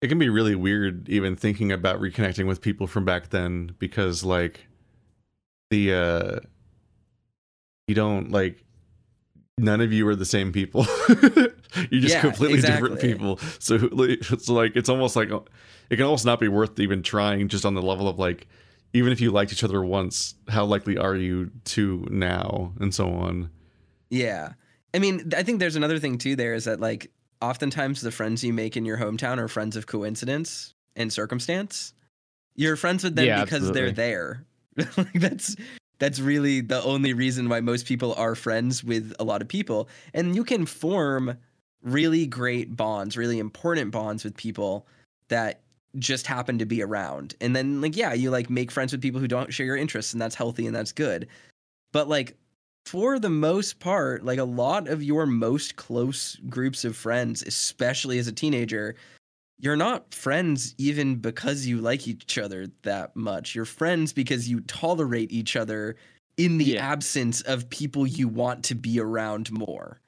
It 0.02 0.08
can 0.08 0.20
be 0.20 0.30
really 0.30 0.56
weird 0.56 1.10
even 1.10 1.36
thinking 1.36 1.72
about 1.72 2.00
reconnecting 2.00 2.48
with 2.48 2.62
people 2.62 2.88
from 2.88 3.06
back 3.06 3.30
then 3.30 3.76
because 3.80 4.24
like 4.24 4.68
the 5.72 5.94
uh 5.94 6.40
you 7.88 7.96
don't 7.96 8.32
like 8.32 8.64
none 9.60 9.82
of 9.82 9.92
you 9.94 10.08
are 10.08 10.16
the 10.16 10.26
same 10.26 10.52
people. 10.52 10.86
You're 11.90 12.02
just 12.02 12.16
Yeah, 12.16 12.22
completely 12.22 12.62
different 12.62 13.00
people. 13.00 13.38
So 13.60 13.78
it's 13.92 14.50
like 14.50 14.76
it's 14.76 14.90
almost 14.90 15.16
like 15.16 15.30
it 15.90 15.96
can 15.96 16.06
almost 16.06 16.26
not 16.26 16.40
be 16.40 16.48
worth 16.48 16.80
even 16.80 17.04
trying 17.04 17.48
just 17.48 17.66
on 17.66 17.74
the 17.76 17.82
level 17.82 18.08
of 18.08 18.18
like 18.20 18.48
even 18.94 19.12
if 19.12 19.22
you 19.22 19.30
liked 19.32 19.52
each 19.52 19.64
other 19.64 19.84
once 19.84 20.34
how 20.48 20.66
likely 20.66 20.98
are 20.98 21.16
you 21.16 21.52
to 21.66 22.08
now 22.10 22.74
and 22.80 22.94
so 22.94 23.10
on? 23.12 23.50
Yeah. 24.10 24.54
I 24.94 25.00
mean 25.00 25.32
i 25.38 25.44
think 25.44 25.60
there's 25.60 25.76
another 25.76 26.00
thing 26.00 26.18
too 26.18 26.36
there 26.36 26.56
is 26.56 26.66
that 26.66 26.80
like 26.80 27.12
oftentimes 27.42 28.02
the 28.02 28.12
friends 28.12 28.44
you 28.44 28.52
make 28.52 28.76
in 28.76 28.86
your 28.86 28.98
hometown 28.98 29.38
are 29.38 29.48
friends 29.48 29.76
of 29.76 29.86
coincidence 29.86 30.74
and 30.96 31.14
circumstance. 31.14 31.94
You're 32.56 32.76
friends 32.76 33.04
with 33.04 33.16
them 33.16 33.26
Yeah, 33.26 33.44
because 33.44 33.72
they're 33.72 33.92
there. 33.92 34.46
Like 34.98 35.14
that's 35.14 35.56
that's 36.00 36.20
really 36.20 36.62
the 36.62 36.82
only 36.84 37.14
reason 37.14 37.50
why 37.50 37.60
most 37.60 37.86
people 37.86 38.14
are 38.16 38.36
friends 38.36 38.84
with 38.84 39.14
a 39.20 39.24
lot 39.24 39.42
of 39.42 39.48
people. 39.48 39.90
And 40.14 40.36
you 40.36 40.44
can 40.44 40.66
form 40.66 41.38
really 41.82 42.26
great 42.26 42.76
bonds 42.76 43.16
really 43.16 43.40
important 43.40 43.92
bonds 43.92 44.24
with 44.26 44.36
people 44.36 44.86
that 45.30 45.62
just 45.98 46.28
happen 46.28 46.58
to 46.60 46.66
be 46.66 46.82
around. 46.82 47.36
And 47.40 47.56
then 47.56 47.82
like 47.82 47.96
yeah 47.96 48.14
you 48.14 48.32
like 48.32 48.50
make 48.50 48.72
friends 48.72 48.92
with 48.92 49.02
people 49.02 49.22
who 49.22 49.28
don't 49.28 49.54
share 49.54 49.66
your 49.66 49.78
interests 49.78 50.14
and 50.14 50.22
that's 50.22 50.36
healthy 50.36 50.68
and 50.68 50.76
that's 50.76 50.92
good. 50.92 51.28
But 51.92 52.10
like 52.10 52.36
for 52.86 53.20
the 53.20 53.30
most 53.30 53.80
part 53.80 54.26
like 54.26 54.40
a 54.40 54.44
lot 54.44 54.88
of 54.88 55.04
your 55.04 55.26
most 55.26 55.76
close 55.76 56.38
groups 56.50 56.84
of 56.84 56.96
friends 56.96 57.44
especially 57.44 58.20
as 58.20 58.28
a 58.28 58.32
teenager 58.32 58.96
you're 59.60 59.76
not 59.76 60.14
friends 60.14 60.74
even 60.78 61.16
because 61.16 61.66
you 61.66 61.82
like 61.82 62.08
each 62.08 62.38
other 62.38 62.68
that 62.84 63.16
much. 63.16 63.56
You're 63.56 63.66
friends 63.66 64.14
because 64.14 64.48
you 64.48 64.62
tolerate 64.62 65.32
each 65.32 65.56
other 65.56 65.96
in 66.38 66.58
the 66.58 66.66
Yeah. 66.66 66.92
absence 66.92 67.42
of 67.42 67.70
people 67.70 68.08
you 68.08 68.28
want 68.28 68.64
to 68.66 68.76
be 68.76 69.00
around 69.00 69.52
more. 69.52 70.00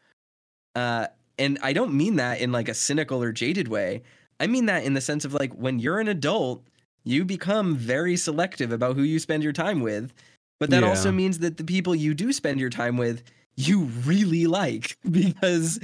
Uh, 0.75 1.07
and 1.37 1.59
I 1.61 1.73
don't 1.73 1.93
mean 1.93 2.15
that 2.15 2.39
in 2.39 2.51
like 2.51 2.69
a 2.69 2.73
cynical 2.73 3.21
or 3.21 3.31
jaded 3.33 3.67
way. 3.67 4.03
I 4.39 4.47
mean 4.47 4.67
that 4.67 4.83
in 4.83 4.93
the 4.93 5.01
sense 5.01 5.25
of 5.25 5.33
like 5.33 5.53
when 5.53 5.79
you're 5.79 5.99
an 5.99 6.07
adult, 6.07 6.63
you 7.03 7.25
become 7.25 7.75
very 7.75 8.15
selective 8.15 8.71
about 8.71 8.95
who 8.95 9.03
you 9.03 9.19
spend 9.19 9.43
your 9.43 9.53
time 9.53 9.81
with. 9.81 10.13
But 10.59 10.69
that 10.69 10.83
also 10.83 11.11
means 11.11 11.39
that 11.39 11.57
the 11.57 11.63
people 11.63 11.95
you 11.95 12.13
do 12.13 12.31
spend 12.31 12.59
your 12.59 12.69
time 12.69 12.95
with, 12.95 13.23
you 13.55 13.85
really 14.05 14.45
like 14.45 14.97
because 15.11 15.79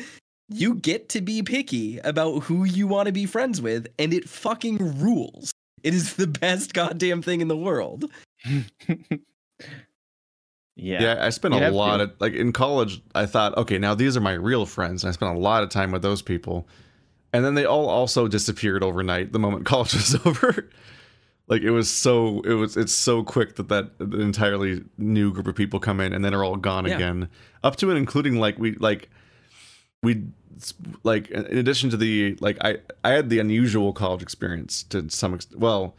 you 0.49 0.75
get 0.75 1.09
to 1.09 1.21
be 1.21 1.43
picky 1.43 1.97
about 1.99 2.43
who 2.43 2.63
you 2.63 2.87
want 2.87 3.07
to 3.07 3.11
be 3.11 3.25
friends 3.25 3.61
with, 3.61 3.87
and 3.99 4.13
it 4.13 4.27
fucking 4.29 4.99
rules. 5.01 5.51
It 5.83 5.93
is 5.93 6.15
the 6.15 6.27
best 6.27 6.73
goddamn 6.73 7.21
thing 7.21 7.41
in 7.41 7.47
the 7.47 7.57
world. 7.57 8.05
yeah. 8.45 9.17
Yeah, 10.75 11.17
I 11.21 11.29
spent 11.29 11.53
You 11.53 11.65
a 11.65 11.69
lot 11.71 11.97
to. 11.97 12.03
of 12.03 12.11
like 12.19 12.33
in 12.33 12.53
college. 12.53 13.01
I 13.15 13.25
thought, 13.25 13.57
okay, 13.57 13.77
now 13.77 13.95
these 13.95 14.15
are 14.15 14.21
my 14.21 14.33
real 14.33 14.65
friends. 14.65 15.03
And 15.03 15.09
I 15.09 15.13
spent 15.13 15.35
a 15.35 15.39
lot 15.39 15.63
of 15.63 15.69
time 15.69 15.91
with 15.91 16.01
those 16.01 16.21
people, 16.21 16.67
and 17.33 17.43
then 17.43 17.55
they 17.55 17.65
all 17.65 17.89
also 17.89 18.27
disappeared 18.27 18.83
overnight 18.83 19.31
the 19.33 19.39
moment 19.39 19.65
college 19.65 19.93
was 19.93 20.15
over. 20.25 20.69
like 21.47 21.61
it 21.61 21.71
was 21.71 21.89
so 21.89 22.41
it 22.41 22.53
was 22.53 22.77
it's 22.77 22.93
so 22.93 23.23
quick 23.23 23.55
that 23.55 23.69
that 23.69 23.91
entirely 23.99 24.83
new 24.97 25.31
group 25.33 25.47
of 25.47 25.55
people 25.55 25.79
come 25.79 25.99
in 25.99 26.13
and 26.13 26.23
then 26.23 26.33
are 26.33 26.43
all 26.43 26.57
gone 26.57 26.85
Yeah. 26.85 26.95
again, 26.95 27.29
up 27.63 27.75
to 27.77 27.89
and 27.89 27.97
including 27.97 28.39
like 28.39 28.59
we 28.59 28.73
like 28.75 29.09
we 30.03 30.25
like 31.03 31.29
in 31.29 31.57
addition 31.57 31.89
to 31.89 31.97
the 31.97 32.37
like 32.39 32.57
I 32.61 32.77
I 33.03 33.11
had 33.11 33.29
the 33.29 33.39
unusual 33.39 33.93
college 33.93 34.21
experience 34.21 34.83
to 34.83 35.09
some 35.09 35.33
extent. 35.33 35.59
Well, 35.59 35.95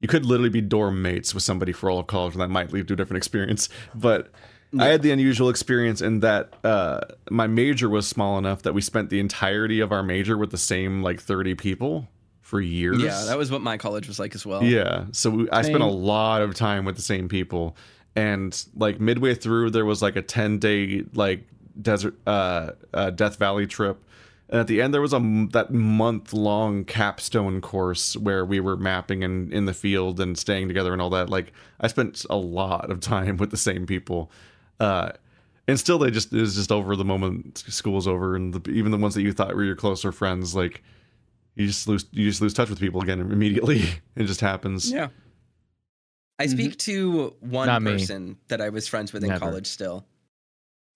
you 0.00 0.08
could 0.08 0.24
literally 0.24 0.50
be 0.50 0.60
dorm 0.60 1.02
mates 1.02 1.34
with 1.34 1.42
somebody 1.42 1.72
for 1.72 1.90
all 1.90 1.98
of 1.98 2.06
college, 2.06 2.34
and 2.34 2.42
that 2.42 2.48
might 2.48 2.72
lead 2.72 2.88
to 2.88 2.94
a 2.94 2.96
different 2.96 3.18
experience. 3.18 3.68
But 3.94 4.32
I 4.78 4.86
had 4.86 5.02
the 5.02 5.10
unusual 5.10 5.48
experience 5.48 6.00
in 6.00 6.20
that 6.20 6.54
uh, 6.62 7.00
my 7.28 7.46
major 7.46 7.88
was 7.88 8.06
small 8.06 8.38
enough 8.38 8.62
that 8.62 8.72
we 8.72 8.80
spent 8.80 9.10
the 9.10 9.18
entirety 9.18 9.80
of 9.80 9.90
our 9.90 10.02
major 10.02 10.38
with 10.38 10.50
the 10.50 10.58
same 10.58 11.02
like 11.02 11.20
thirty 11.20 11.54
people 11.54 12.08
for 12.40 12.60
years. 12.60 13.02
Yeah, 13.02 13.24
that 13.26 13.38
was 13.38 13.50
what 13.50 13.62
my 13.62 13.76
college 13.76 14.06
was 14.06 14.18
like 14.18 14.34
as 14.34 14.46
well. 14.46 14.62
Yeah. 14.62 15.06
So 15.12 15.30
we, 15.30 15.50
I 15.50 15.62
spent 15.62 15.82
a 15.82 15.86
lot 15.86 16.42
of 16.42 16.54
time 16.54 16.84
with 16.84 16.96
the 16.96 17.02
same 17.02 17.28
people, 17.28 17.76
and 18.14 18.64
like 18.76 19.00
midway 19.00 19.34
through, 19.34 19.70
there 19.70 19.84
was 19.84 20.02
like 20.02 20.16
a 20.16 20.22
ten 20.22 20.58
day 20.58 21.04
like 21.14 21.46
desert 21.80 22.14
uh, 22.26 22.72
uh 22.94 23.10
Death 23.10 23.36
Valley 23.38 23.66
trip, 23.66 24.02
and 24.48 24.60
at 24.60 24.66
the 24.66 24.80
end 24.80 24.92
there 24.94 25.00
was 25.00 25.12
a 25.12 25.16
m- 25.16 25.48
that 25.50 25.72
month 25.72 26.32
long 26.32 26.84
capstone 26.84 27.60
course 27.60 28.16
where 28.16 28.44
we 28.44 28.60
were 28.60 28.76
mapping 28.76 29.22
and 29.24 29.52
in 29.52 29.66
the 29.66 29.74
field 29.74 30.20
and 30.20 30.38
staying 30.38 30.68
together 30.68 30.92
and 30.92 31.00
all 31.02 31.10
that. 31.10 31.28
Like 31.30 31.52
I 31.80 31.86
spent 31.88 32.24
a 32.30 32.36
lot 32.36 32.90
of 32.90 33.00
time 33.00 33.36
with 33.38 33.50
the 33.50 33.56
same 33.56 33.86
people. 33.86 34.30
Uh, 34.78 35.12
and 35.68 35.78
still, 35.78 35.98
they 35.98 36.10
just 36.10 36.32
it 36.32 36.40
was 36.40 36.56
just 36.56 36.72
over 36.72 36.96
the 36.96 37.04
moment 37.04 37.58
school's 37.68 38.08
over, 38.08 38.34
and 38.34 38.52
the, 38.54 38.70
even 38.70 38.90
the 38.90 38.98
ones 38.98 39.14
that 39.14 39.22
you 39.22 39.32
thought 39.32 39.54
were 39.54 39.62
your 39.62 39.76
closer 39.76 40.10
friends, 40.10 40.54
like 40.54 40.82
you 41.54 41.66
just 41.66 41.86
lose 41.86 42.06
you 42.10 42.28
just 42.28 42.40
lose 42.40 42.54
touch 42.54 42.70
with 42.70 42.80
people 42.80 43.00
again 43.02 43.20
immediately. 43.20 43.82
it 44.16 44.24
just 44.24 44.40
happens. 44.40 44.90
Yeah. 44.90 45.08
I 46.40 46.46
Mhm. 46.46 46.50
speak 46.50 46.76
to 46.78 47.34
one 47.40 47.66
Not 47.66 47.82
me. 47.82 47.92
person 47.92 48.38
that 48.48 48.60
I 48.62 48.70
was 48.70 48.88
friends 48.88 49.12
with 49.12 49.22
in 49.22 49.28
Never. 49.28 49.40
college 49.44 49.66
still. 49.66 50.06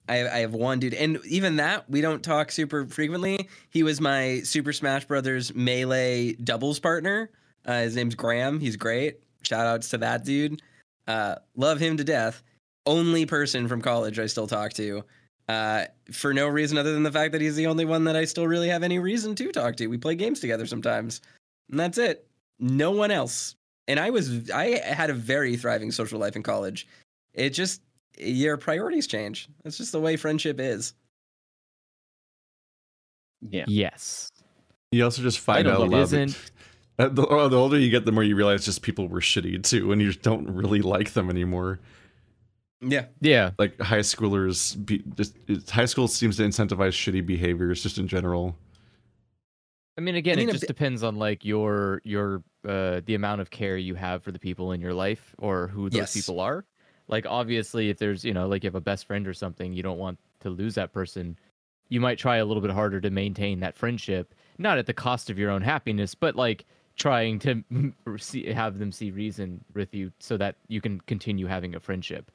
I, 0.09 0.29
I 0.29 0.39
have 0.41 0.53
one 0.55 0.81
dude, 0.81 0.95
and 0.95 1.19
even 1.27 1.57
that 1.57 1.89
we 1.89 2.01
don't 2.01 2.23
talk 2.23 2.53
super 2.53 2.87
frequently. 2.87 3.49
He 3.71 3.83
was 3.83 4.01
my 4.01 4.41
Super 4.41 4.73
Smash 4.73 5.07
Brothers 5.07 5.55
melee 5.55 6.35
doubles 6.35 6.79
partner. 6.79 7.31
Uh, 7.65 7.81
his 7.83 7.97
name's 7.97 8.15
Graham. 8.15 8.61
He's 8.61 8.77
great. 8.77 9.21
Shout 9.43 9.67
outs 9.67 9.89
to 9.91 9.99
that 9.99 10.25
dude. 10.25 10.61
Uh, 11.07 11.37
love 11.57 11.81
him 11.81 11.97
to 11.97 12.05
death. 12.05 12.43
Only 12.87 13.25
person 13.25 13.67
from 13.69 13.81
college 13.81 14.19
I 14.19 14.27
still 14.27 14.47
talk 14.47 14.73
to. 14.75 15.05
Uh, 15.49 15.85
for 16.13 16.33
no 16.35 16.49
reason 16.49 16.77
other 16.79 16.93
than 16.93 17.03
the 17.03 17.13
fact 17.13 17.33
that 17.33 17.41
he's 17.41 17.57
the 17.57 17.67
only 17.67 17.85
one 17.85 18.05
that 18.05 18.17
I 18.17 18.25
still 18.25 18.47
really 18.47 18.69
have 18.69 18.83
any 18.83 18.99
reason 18.99 19.35
to 19.37 19.53
talk 19.53 19.77
to. 19.77 19.87
We 19.87 19.99
play 19.99 20.15
games 20.15 20.41
together 20.41 20.67
sometimes, 20.67 21.21
and 21.71 21.79
that's 21.81 21.99
it. 21.99 22.27
No 22.59 22.91
one 22.91 23.11
else. 23.11 23.57
and 23.89 24.01
I 24.01 24.11
was 24.11 24.51
I 24.51 24.79
had 24.79 25.11
a 25.11 25.15
very 25.15 25.57
thriving 25.57 25.91
social 25.91 26.19
life 26.19 26.37
in 26.37 26.43
college. 26.43 26.87
It 27.35 27.51
just 27.51 27.83
your 28.19 28.57
priorities 28.57 29.07
change. 29.07 29.49
That's 29.63 29.77
just 29.79 29.93
the 29.93 30.01
way 30.01 30.17
friendship 30.17 30.61
is. 30.61 30.95
Yeah. 33.41 33.65
Yes. 33.69 34.31
You 34.93 35.05
also 35.05 35.23
just 35.23 35.41
find 35.41 35.67
out 35.69 35.79
but 35.79 35.87
a 35.89 35.91
lot. 35.91 36.01
isn't- 36.03 36.31
Of, 36.31 36.51
uh, 36.99 37.09
the, 37.09 37.27
oh, 37.27 37.49
the 37.49 37.57
older 37.57 37.79
you 37.79 37.91
get, 37.91 38.05
the 38.05 38.13
more 38.13 38.23
you 38.23 38.37
realize 38.37 38.65
just 38.65 38.83
people 38.83 39.09
were 39.09 39.21
shitty 39.21 39.63
too, 39.63 39.93
and 39.93 40.01
you 40.01 40.13
don't 40.13 40.49
really 40.49 40.81
like 40.81 41.13
them 41.13 41.29
anymore. 41.31 41.81
Yeah. 42.81 43.07
Yeah. 43.21 43.51
Like 43.59 43.81
high 43.81 44.01
schoolers, 44.01 44.83
be, 44.85 45.03
just 45.17 45.37
high 45.71 45.87
school 45.87 46.07
seems 46.09 46.37
to 46.37 46.43
incentivize 46.43 46.93
shitty 46.93 47.25
behaviors 47.27 47.83
just 47.83 47.99
in 47.99 48.07
general. 48.09 48.57
I 49.97 50.01
mean, 50.01 50.17
again, 50.17 50.39
I 50.39 50.41
mean, 50.41 50.49
it 50.49 50.53
just 50.53 50.63
bit- 50.63 50.69
depends 50.69 51.03
on 51.03 51.17
like 51.17 51.45
your 51.45 52.01
your 52.05 52.43
uh 52.69 53.01
the 53.07 53.15
amount 53.15 53.41
of 53.41 53.51
care 53.51 53.77
you 53.77 53.95
have 53.95 54.23
for 54.25 54.33
the 54.33 54.39
people 54.41 54.73
in 54.73 54.81
your 54.81 54.93
life 54.93 55.35
or 55.39 55.69
who 55.69 55.89
those 55.89 55.99
Yes. 55.99 56.15
people 56.15 56.41
are. 56.41 56.65
Like 57.09 57.27
obviously, 57.27 57.91
if 57.91 57.99
there's 57.99 58.25
you 58.25 58.33
know 58.33 58.49
like 58.49 58.65
you 58.65 58.69
have 58.69 58.75
a 58.75 58.81
best 58.81 59.07
friend 59.07 59.27
or 59.27 59.35
something, 59.35 59.73
you 59.73 59.83
don't 59.83 59.99
want 59.99 60.19
to 60.41 60.51
lose 60.51 60.75
that 60.77 60.93
person. 60.93 61.37
You 61.89 62.01
might 62.01 62.19
try 62.19 62.37
a 62.37 62.45
little 62.45 62.63
bit 62.63 62.71
harder 62.71 63.01
to 63.01 63.11
maintain 63.11 63.61
that 63.61 63.77
friendship, 63.77 64.35
not 64.59 64.79
at 64.79 64.87
the 64.87 64.95
cost 64.95 65.31
of 65.31 65.39
your 65.39 65.51
own 65.51 65.63
happiness, 65.63 66.15
but 66.15 66.35
like 66.35 66.65
trying 66.97 67.39
to 67.41 67.63
see, 68.19 68.51
have 68.53 68.79
them 68.79 68.91
see 68.91 69.11
reason 69.11 69.63
with 69.75 69.95
you 69.95 70.11
so 70.19 70.37
that 70.39 70.57
you 70.69 70.81
can 70.81 71.01
continue 71.03 71.47
having 71.47 71.75
a 71.75 71.81
friendship. 71.81 72.31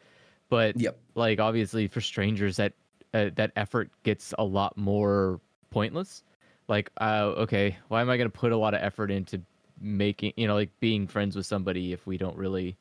But 0.50 0.76
Yep. 0.76 1.00
like 1.16 1.40
obviously 1.40 1.88
for 1.88 2.02
strangers 2.02 2.58
that 2.58 2.74
uh, 3.14 3.30
that 3.36 3.52
effort 3.56 3.90
gets 4.04 4.34
a 4.38 4.44
lot 4.44 4.78
more 4.78 5.40
pointless 5.72 6.24
like 6.68 6.90
uh, 7.02 7.34
okay 7.38 7.78
why 7.88 8.02
am 8.02 8.10
i 8.10 8.18
going 8.18 8.30
to 8.30 8.38
put 8.38 8.52
a 8.52 8.58
lot 8.58 8.74
of 8.74 8.82
effort 8.82 9.12
into 9.12 9.41
making 9.82 10.34
you 10.36 10.48
know 10.48 10.56
like 10.56 10.70
being 10.80 11.08
friends 11.08 11.36
with 11.36 11.46
somebody 11.46 11.94
if 11.94 12.06
we 12.06 12.18
don't 12.18 12.38
really 12.38 12.76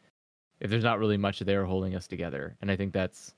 if 0.60 0.70
there's 0.70 0.84
not 0.84 0.98
really 0.98 1.16
much 1.16 1.40
there 1.40 1.64
holding 1.64 1.94
us 1.94 2.06
together. 2.06 2.56
And 2.60 2.70
i 2.70 2.76
think 2.76 2.92
that's 2.92 3.34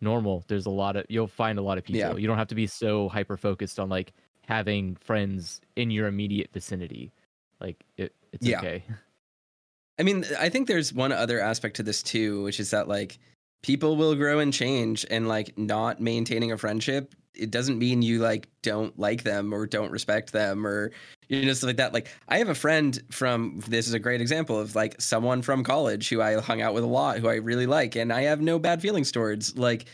normal. 0.00 0.44
There's 0.48 0.66
a 0.66 0.70
lot 0.70 0.96
of 0.96 1.06
you'll 1.08 1.26
find 1.26 1.58
a 1.58 1.62
lot 1.62 1.78
of 1.78 1.84
people. 1.84 2.00
Yeah. 2.00 2.16
you 2.16 2.26
don't 2.26 2.38
have 2.38 2.48
to 2.48 2.54
be 2.54 2.66
so 2.66 3.08
hyper 3.08 3.36
focused 3.36 3.80
on 3.80 3.88
like 3.88 4.12
having 4.46 4.96
friends 4.96 5.60
in 5.76 5.90
your 5.90 6.06
immediate 6.06 6.50
vicinity. 6.52 7.12
Like 7.60 7.84
it, 7.96 8.14
it's 8.32 8.46
Yeah. 8.46 8.58
okay. 8.58 8.82
I 10.00 10.04
mean, 10.04 10.24
I 10.38 10.48
think 10.48 10.68
there's 10.68 10.92
one 10.92 11.10
other 11.10 11.40
aspect 11.40 11.76
to 11.76 11.82
this 11.82 12.02
too, 12.04 12.44
which 12.44 12.60
is 12.60 12.70
that 12.70 12.86
like 12.86 13.18
people 13.62 13.96
will 13.96 14.14
grow 14.14 14.38
and 14.38 14.52
change 14.52 15.04
and 15.10 15.26
like 15.26 15.58
not 15.58 16.00
maintaining 16.00 16.52
a 16.52 16.56
friendship 16.58 17.14
it 17.38 17.50
doesn't 17.50 17.78
mean 17.78 18.02
you 18.02 18.18
like 18.18 18.48
don't 18.62 18.98
like 18.98 19.22
them 19.22 19.52
or 19.52 19.66
don't 19.66 19.90
respect 19.90 20.32
them 20.32 20.66
or 20.66 20.90
you 21.28 21.44
know 21.44 21.52
stuff 21.52 21.68
like 21.68 21.76
that. 21.76 21.94
Like 21.94 22.08
i 22.28 22.38
have 22.38 22.48
a 22.48 22.54
friend 22.54 23.00
from 23.10 23.60
this 23.68 23.86
is 23.86 23.94
a 23.94 23.98
great 23.98 24.20
example 24.20 24.58
of 24.58 24.74
like 24.74 25.00
someone 25.00 25.42
from 25.42 25.64
college 25.64 26.08
who 26.08 26.20
i 26.20 26.40
hung 26.40 26.60
out 26.60 26.74
with 26.74 26.84
a 26.84 26.88
lot 26.88 27.18
who 27.18 27.28
i 27.28 27.36
really 27.36 27.66
like 27.66 27.96
and 27.96 28.12
i 28.12 28.22
have 28.22 28.40
no 28.40 28.58
bad 28.58 28.82
feelings 28.82 29.12
towards. 29.12 29.56
Like 29.56 29.86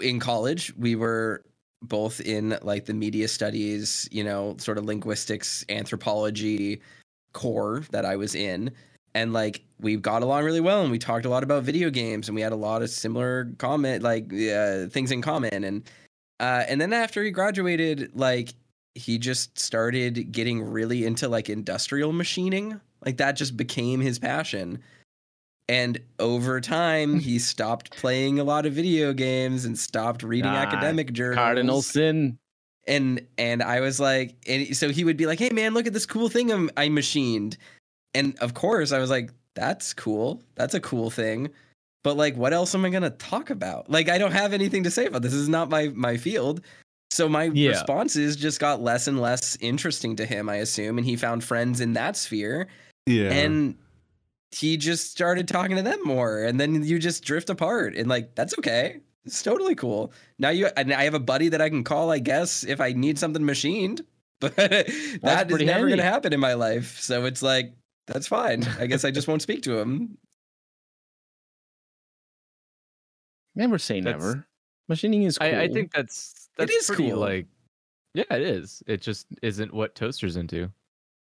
in 0.00 0.20
college 0.20 0.74
we 0.76 0.94
were 0.94 1.42
both 1.82 2.20
in 2.20 2.58
like 2.62 2.86
the 2.86 2.94
media 2.94 3.28
studies 3.28 4.08
you 4.10 4.24
know 4.24 4.56
sort 4.58 4.78
of 4.78 4.84
linguistics 4.84 5.64
anthropology 5.68 6.80
core 7.32 7.84
that 7.90 8.04
i 8.04 8.16
was 8.16 8.34
in 8.34 8.70
and 9.14 9.32
like 9.32 9.62
we 9.80 9.96
got 9.96 10.22
along 10.22 10.44
really 10.44 10.60
well 10.60 10.82
and 10.82 10.90
we 10.90 10.98
talked 10.98 11.24
a 11.24 11.28
lot 11.28 11.42
about 11.42 11.62
video 11.62 11.90
games 11.90 12.28
and 12.28 12.34
we 12.34 12.40
had 12.40 12.52
a 12.52 12.56
lot 12.56 12.82
of 12.82 12.90
similar 12.90 13.52
comment 13.58 14.02
like 14.02 14.32
uh, 14.32 14.86
things 14.86 15.10
in 15.10 15.22
common 15.22 15.64
and 15.64 15.88
uh, 16.40 16.64
and 16.68 16.80
then 16.80 16.92
after 16.92 17.22
he 17.24 17.30
graduated 17.30 18.10
like 18.14 18.54
he 18.94 19.18
just 19.18 19.58
started 19.58 20.32
getting 20.32 20.62
really 20.62 21.04
into 21.06 21.28
like 21.28 21.48
industrial 21.48 22.12
machining 22.12 22.80
like 23.04 23.16
that 23.18 23.32
just 23.32 23.56
became 23.56 24.00
his 24.00 24.18
passion 24.18 24.80
and 25.68 26.00
over 26.18 26.60
time 26.60 27.18
he 27.20 27.38
stopped 27.52 27.90
playing 27.96 28.38
a 28.38 28.44
lot 28.44 28.66
of 28.66 28.72
video 28.72 29.12
games 29.12 29.64
and 29.64 29.78
stopped 29.78 30.22
reading 30.22 30.50
Ah, 30.50 30.56
academic 30.62 31.12
journals 31.12 31.36
Cardinal 31.36 31.82
sin. 31.82 32.38
and 32.86 33.20
and 33.36 33.62
I 33.62 33.80
was 33.80 34.00
like, 34.00 34.34
and 34.48 34.74
so 34.76 34.88
he 34.90 35.04
would 35.04 35.16
be 35.18 35.26
like, 35.26 35.38
"Hey 35.38 35.50
man, 35.50 35.74
look 35.74 35.86
at 35.86 35.92
this 35.92 36.06
cool 36.06 36.28
thing 36.28 36.50
I'm, 36.50 36.70
I 36.76 36.88
machined," 36.88 37.56
and 38.14 38.36
of 38.38 38.54
course 38.54 38.92
I 38.92 38.98
was 38.98 39.10
like, 39.10 39.30
"That's 39.54 39.92
cool. 39.92 40.42
That's 40.54 40.72
a 40.74 40.80
cool 40.80 41.10
thing." 41.10 41.50
But 42.04 42.16
like, 42.16 42.36
what 42.36 42.52
else 42.52 42.74
am 42.74 42.84
I 42.84 42.90
gonna 42.90 43.10
talk 43.10 43.50
about? 43.50 43.90
Like, 43.90 44.08
I 44.08 44.18
don't 44.18 44.32
have 44.32 44.52
anything 44.52 44.84
to 44.84 44.90
say 44.90 45.06
about 45.06 45.22
this. 45.22 45.32
This 45.32 45.40
is 45.40 45.48
not 45.48 45.68
my 45.68 45.88
my 45.88 46.16
field. 46.16 46.60
So 47.10 47.28
my 47.28 47.44
Yeah. 47.54 47.70
responses 47.70 48.36
just 48.36 48.60
got 48.60 48.82
less 48.82 49.06
and 49.08 49.20
less 49.20 49.56
interesting 49.60 50.14
to 50.16 50.26
him, 50.26 50.48
I 50.48 50.56
assume, 50.56 50.98
and 50.98 51.06
he 51.06 51.16
found 51.16 51.42
friends 51.42 51.80
in 51.80 51.94
that 51.94 52.16
sphere, 52.16 52.68
Yeah. 53.06 53.30
and 53.32 53.76
he 54.52 54.76
just 54.76 55.10
started 55.10 55.48
talking 55.48 55.76
to 55.76 55.82
them 55.82 56.00
more, 56.04 56.42
and 56.44 56.60
then 56.60 56.82
you 56.84 56.98
just 56.98 57.24
drift 57.24 57.50
apart, 57.50 57.94
and 57.96 58.08
like 58.08 58.34
that's 58.34 58.56
okay. 58.58 59.00
It's 59.24 59.42
totally 59.42 59.74
cool. 59.74 60.12
Now 60.38 60.50
you 60.50 60.68
and 60.76 60.92
I 60.92 61.04
have 61.04 61.14
a 61.14 61.18
buddy 61.20 61.48
that 61.50 61.60
I 61.60 61.68
can 61.68 61.82
call, 61.84 62.10
I 62.10 62.18
guess, 62.18 62.62
if 62.64 62.80
I 62.80 62.92
need 62.92 63.18
something 63.18 63.44
machined. 63.44 64.02
But 64.40 64.54
that 64.54 64.88
is 65.50 65.62
never 65.66 65.88
gonna 65.88 66.02
happen 66.02 66.32
in 66.32 66.38
my 66.40 66.54
life. 66.54 67.00
So 67.00 67.24
it's 67.24 67.42
like 67.42 67.72
that's 68.06 68.28
fine. 68.28 68.64
I 68.78 68.86
guess 68.86 69.04
I 69.04 69.10
just 69.10 69.26
won't 69.28 69.42
speak 69.42 69.62
to 69.62 69.78
him. 69.78 70.16
Never 73.58 73.76
say 73.78 74.00
That's- 74.00 74.22
never. 74.22 74.46
Machining 74.88 75.24
is 75.24 75.36
cool. 75.36 75.46
I, 75.48 75.62
I 75.64 75.68
think 75.68 75.92
that's 75.92 76.48
that's 76.56 76.72
is 76.72 76.86
pretty 76.86 77.10
cool. 77.10 77.18
like 77.20 77.46
yeah 78.14 78.24
it 78.30 78.40
is 78.40 78.82
it 78.86 79.02
just 79.02 79.26
isn't 79.42 79.74
what 79.74 79.94
toaster's 79.94 80.36
into 80.36 80.70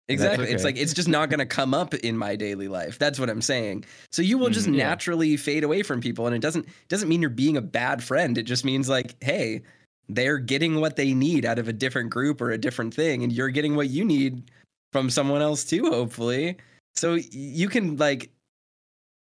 Exactly. 0.09 0.49
It's 0.51 0.65
like 0.65 0.75
it's 0.77 0.93
just 0.93 1.07
not 1.07 1.29
going 1.29 1.39
to 1.39 1.45
come 1.45 1.73
up 1.73 1.93
in 1.93 2.17
my 2.17 2.35
daily 2.35 2.67
life. 2.67 2.99
That's 2.99 3.21
what 3.21 3.29
I'm 3.29 3.41
saying. 3.41 3.85
So 4.11 4.21
you 4.21 4.37
will 4.37 4.49
just 4.49 4.67
Mhm, 4.67 4.75
yeah. 4.75 4.89
naturally 4.89 5.37
fade 5.37 5.63
away 5.63 5.81
from 5.81 6.01
people 6.01 6.27
and 6.27 6.35
it 6.35 6.41
doesn't 6.41 6.67
doesn't 6.89 7.07
mean 7.07 7.21
you're 7.21 7.29
being 7.29 7.55
a 7.55 7.61
bad 7.61 8.03
friend. 8.03 8.37
It 8.37 8.43
just 8.43 8.65
means 8.65 8.89
like, 8.89 9.15
hey, 9.23 9.61
they're 10.09 10.39
getting 10.39 10.81
what 10.81 10.97
they 10.97 11.13
need 11.13 11.45
out 11.45 11.57
of 11.57 11.69
a 11.69 11.73
different 11.73 12.09
group 12.09 12.41
or 12.41 12.51
a 12.51 12.57
different 12.57 12.93
thing 12.93 13.23
and 13.23 13.31
you're 13.31 13.47
getting 13.49 13.77
what 13.77 13.89
you 13.91 14.03
need 14.03 14.51
from 14.91 15.09
someone 15.09 15.41
else 15.41 15.63
too, 15.63 15.85
hopefully. 15.89 16.57
So 16.97 17.13
you 17.31 17.69
can 17.69 17.95
like 17.95 18.29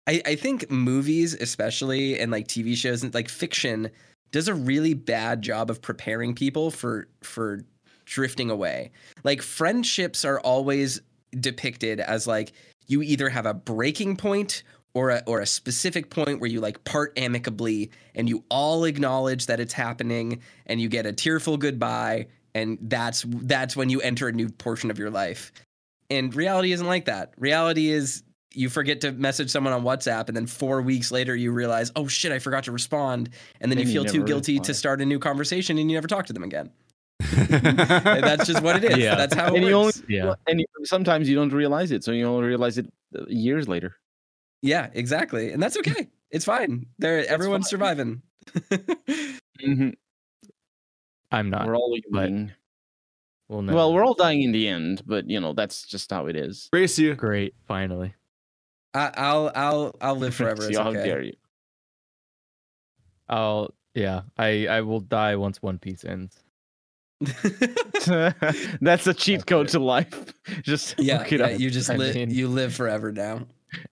I 0.09 0.21
I 0.25 0.35
think 0.35 0.69
movies 0.71 1.35
especially 1.35 2.19
and 2.19 2.31
like 2.31 2.47
TV 2.47 2.75
shows 2.75 3.03
and 3.03 3.13
like 3.13 3.29
fiction 3.29 3.91
does 4.31 4.47
a 4.47 4.53
really 4.53 4.93
bad 4.93 5.41
job 5.41 5.69
of 5.69 5.81
preparing 5.81 6.33
people 6.33 6.71
for 6.71 7.07
for 7.21 7.61
drifting 8.05 8.49
away. 8.49 8.91
Like 9.23 9.41
friendships 9.41 10.25
are 10.25 10.39
always 10.39 10.99
depicted 11.39 11.99
as 11.99 12.25
like 12.25 12.53
you 12.87 13.03
either 13.03 13.29
have 13.29 13.45
a 13.45 13.53
breaking 13.53 14.17
point 14.17 14.63
or 14.95 15.11
a, 15.11 15.21
or 15.27 15.39
a 15.39 15.45
specific 15.45 16.09
point 16.09 16.41
where 16.41 16.49
you 16.49 16.59
like 16.59 16.83
part 16.83 17.13
amicably 17.17 17.91
and 18.15 18.27
you 18.27 18.43
all 18.49 18.85
acknowledge 18.85 19.45
that 19.45 19.59
it's 19.59 19.73
happening 19.73 20.41
and 20.65 20.81
you 20.81 20.89
get 20.89 21.05
a 21.05 21.13
tearful 21.13 21.55
goodbye 21.57 22.25
and 22.55 22.79
that's 22.81 23.23
that's 23.27 23.75
when 23.75 23.89
you 23.89 24.01
enter 24.01 24.27
a 24.27 24.31
new 24.31 24.49
portion 24.49 24.89
of 24.89 24.97
your 24.97 25.11
life. 25.11 25.51
And 26.09 26.33
reality 26.33 26.71
isn't 26.71 26.87
like 26.87 27.05
that. 27.05 27.33
Reality 27.37 27.89
is 27.89 28.23
you 28.53 28.69
forget 28.69 29.01
to 29.01 29.11
message 29.11 29.49
someone 29.49 29.73
on 29.73 29.83
whatsapp 29.83 30.27
and 30.27 30.35
then 30.35 30.47
four 30.47 30.81
weeks 30.81 31.11
later 31.11 31.35
you 31.35 31.51
realize 31.51 31.91
oh 31.95 32.07
shit 32.07 32.31
i 32.31 32.39
forgot 32.39 32.63
to 32.63 32.71
respond 32.71 33.29
and 33.61 33.71
then 33.71 33.77
And 33.77 33.87
you 33.87 33.93
you 33.93 34.01
feel 34.01 34.11
too 34.11 34.17
never 34.19 34.27
guilty 34.27 34.59
to 34.59 34.73
start 34.73 35.01
a 35.01 35.05
new 35.05 35.19
conversation 35.19 35.77
and 35.77 35.89
you 35.91 35.95
never 35.97 36.07
talk 36.07 36.25
to 36.27 36.33
them 36.33 36.43
again 36.43 36.71
that's 37.19 38.47
just 38.47 38.63
what 38.63 38.77
it 38.81 38.91
is. 38.93 38.97
Yeah. 38.97 39.15
That's 39.15 39.35
how 39.35 39.47
it 39.53 39.57
And 39.57 39.65
you 39.65 39.73
only- 39.73 39.91
yeah 40.07 40.35
and 40.47 40.63
sometimes 40.85 41.27
you 41.27 41.35
don't 41.35 41.51
realize 41.51 41.91
it, 41.91 42.03
so 42.03 42.11
you 42.11 42.25
only 42.25 42.47
realize 42.47 42.77
it 42.77 42.87
uh, 43.17 43.25
years 43.27 43.67
later. 43.67 43.97
Yeah, 44.61 44.87
exactly. 44.93 45.51
And 45.51 45.61
that's 45.61 45.77
okay. 45.77 46.07
It's 46.31 46.45
fine. 46.45 46.85
There 46.97 47.25
everyone's 47.27 47.65
fine. 47.65 47.69
surviving. 47.69 48.21
Mhm. 49.61 49.93
i'm 51.31 51.49
not 51.49 51.67
We're 51.67 51.75
all 51.75 51.93
but- 52.09 52.27
human. 52.29 52.53
well, 53.49 53.63
Well, 53.63 53.93
we're 53.93 54.05
all 54.05 54.13
dying 54.15 54.41
in 54.41 54.51
the 54.53 54.67
end, 54.69 55.01
but 55.05 55.29
you 55.29 55.39
know 55.41 55.51
that's 55.53 55.85
just 55.85 56.09
how 56.11 56.27
it 56.27 56.35
is. 56.37 56.69
Brace 56.71 56.97
you. 56.97 57.15
great 57.15 57.53
finally 57.67 58.13
I, 58.93 59.11
I'll 59.15 59.51
I'll 59.55 59.95
I'll 60.01 60.15
live 60.15 60.35
forever. 60.41 60.63
See, 60.63 60.75
how 60.75 60.89
okay. 60.89 61.03
dare 61.03 61.21
you? 61.21 61.33
i'll 63.29 63.71
yeah 63.93 64.21
i 64.37 64.65
i 64.67 64.81
will 64.81 64.99
die 64.99 65.35
once 65.35 65.61
one 65.61 65.77
piece 65.77 66.03
ends 66.03 66.43
That's 68.81 69.07
a 69.07 69.13
cheat 69.13 69.39
That's 69.39 69.43
code 69.43 69.67
it. 69.67 69.71
to 69.71 69.79
life. 69.79 70.33
Just 70.61 70.95
yeah, 70.97 71.25
yeah, 71.29 71.43
up. 71.43 71.59
you 71.59 71.69
just 71.69 71.89
live 71.89 72.15
you 72.15 72.47
live 72.47 72.73
forever 72.73 73.11
now. 73.11 73.45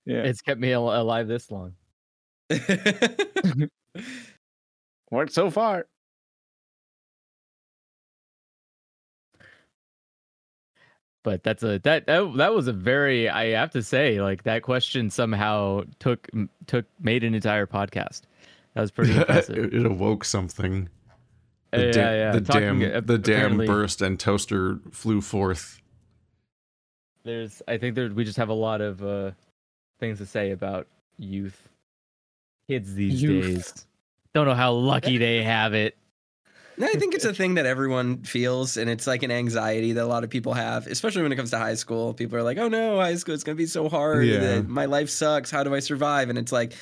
Yeah. 0.05 0.23
it's 0.23 0.41
kept 0.41 0.59
me 0.61 0.71
al- 0.73 0.89
alive 1.01 1.27
this 1.27 1.51
long 1.51 1.73
Worked 5.11 5.33
so 5.33 5.51
far. 5.51 5.87
But 11.27 11.43
that's 11.43 11.61
a 11.61 11.77
that, 11.79 12.05
that 12.05 12.37
that 12.37 12.53
was 12.53 12.69
a 12.69 12.71
very 12.71 13.27
i 13.27 13.47
have 13.47 13.69
to 13.69 13.83
say 13.83 14.21
like 14.21 14.43
that 14.43 14.61
question 14.63 15.09
somehow 15.09 15.81
took 15.99 16.29
took 16.67 16.85
made 17.01 17.21
an 17.21 17.33
entire 17.35 17.67
podcast 17.67 18.21
that 18.73 18.79
was 18.79 18.91
pretty 18.91 19.13
impressive 19.17 19.57
it, 19.57 19.73
it 19.73 19.85
awoke 19.85 20.23
something. 20.23 20.87
The, 21.71 21.85
yeah, 21.87 21.91
da- 21.91 22.15
yeah. 22.15 22.31
the 22.31 22.39
Talking, 22.41 22.79
dam, 22.79 22.95
uh, 22.95 23.01
the 23.01 23.17
dam 23.17 23.57
burst 23.57 24.01
and 24.01 24.17
toaster 24.17 24.79
flew 24.93 25.19
forth. 25.19 25.81
There's, 27.25 27.61
I 27.67 27.77
think 27.77 27.95
there, 27.95 28.07
we 28.07 28.23
just 28.23 28.37
have 28.37 28.47
a 28.47 28.53
lot 28.53 28.79
of 28.79 29.03
uh, 29.03 29.31
things 29.99 30.19
to 30.19 30.25
say 30.25 30.51
about 30.51 30.87
youth, 31.17 31.67
kids 32.69 32.93
these 32.93 33.21
Youth. 33.21 33.43
days. 33.43 33.85
Don't 34.33 34.47
know 34.47 34.53
how 34.53 34.71
lucky 34.71 35.17
they 35.17 35.43
have 35.43 35.73
it. 35.73 35.97
No, 36.79 36.85
I 36.87 36.93
think 36.93 37.15
it's 37.15 37.25
a 37.25 37.33
thing 37.33 37.55
that 37.55 37.65
everyone 37.65 38.21
feels, 38.23 38.77
and 38.77 38.87
it's 38.89 39.07
like 39.07 39.23
an 39.23 39.31
anxiety 39.31 39.93
that 39.93 40.03
a 40.03 40.07
lot 40.07 40.23
of 40.23 40.29
people 40.29 40.53
have, 40.53 40.85
especially 40.87 41.23
when 41.23 41.31
it 41.31 41.35
comes 41.35 41.49
to 41.51 41.57
high 41.57 41.73
school. 41.73 42.13
People 42.13 42.37
are 42.37 42.43
like, 42.43 42.57
"Oh 42.59 42.67
no, 42.67 42.97
high 42.97 43.15
school 43.15 43.33
is 43.33 43.43
gonna 43.43 43.55
be 43.55 43.65
so 43.65 43.89
hard. 43.89 44.25
Yeah. 44.27 44.39
that 44.39 44.67
My 44.67 44.85
life 44.85 45.09
sucks. 45.09 45.49
How 45.49 45.63
do 45.63 45.73
I 45.73 45.79
survive?" 45.79 46.29
And 46.29 46.37
it's 46.37 46.51
like, 46.51 46.73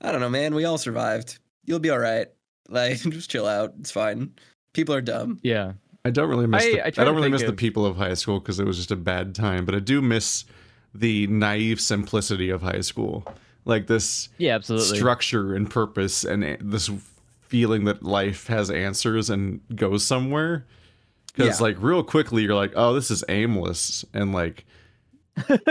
I 0.00 0.10
don't 0.10 0.20
know, 0.20 0.30
man. 0.30 0.54
We 0.54 0.64
all 0.64 0.78
survived. 0.78 1.38
You'll 1.66 1.78
be 1.80 1.90
all 1.90 1.98
right. 1.98 2.28
Like, 2.68 2.98
just 3.10 3.30
chill 3.30 3.46
out. 3.46 3.74
It's 3.78 3.90
fine. 3.90 4.32
People 4.72 4.94
are 4.94 5.02
dumb. 5.02 5.38
Yeah. 5.42 5.72
I 6.04 6.10
don't 6.10 6.28
really 6.28 6.46
miss. 6.46 6.64
I- 6.64 6.70
the, 6.72 6.80
I 6.80 6.86
I, 6.86 6.90
don't 6.90 7.14
really 7.14 7.26
think 7.26 7.32
miss 7.34 7.42
the 7.42 7.52
people 7.52 7.84
of 7.86 7.96
high 7.96 8.14
school 8.14 8.40
because 8.40 8.58
it 8.58 8.66
was 8.66 8.76
just 8.78 8.90
a 8.90 8.96
bad 8.96 9.34
time. 9.34 9.64
But 9.66 9.74
I 9.74 9.78
do 9.80 10.00
miss 10.02 10.44
the 10.94 11.26
naive 11.28 11.80
simplicity 11.80 12.50
of 12.50 12.62
high 12.62 12.80
school, 12.80 13.24
like 13.64 13.86
this 13.86 14.28
Yeah, 14.38 14.54
absolutely. 14.54 14.96
structure 14.98 15.54
and 15.54 15.70
purpose, 15.70 16.24
and 16.24 16.42
eh, 16.42 16.56
this 16.60 16.90
feeling 17.52 17.84
that 17.84 18.02
life 18.02 18.46
has 18.46 18.70
answers 18.70 19.28
and 19.28 19.60
goes 19.76 20.04
somewhere. 20.06 20.64
Because 21.26 21.60
Yeah. 21.60 21.66
like 21.66 21.76
real 21.80 22.02
quickly, 22.02 22.42
you're 22.44 22.54
like, 22.54 22.72
oh, 22.74 22.94
this 22.94 23.10
is 23.10 23.22
aimless, 23.28 24.04
and 24.14 24.32
like. 24.32 24.64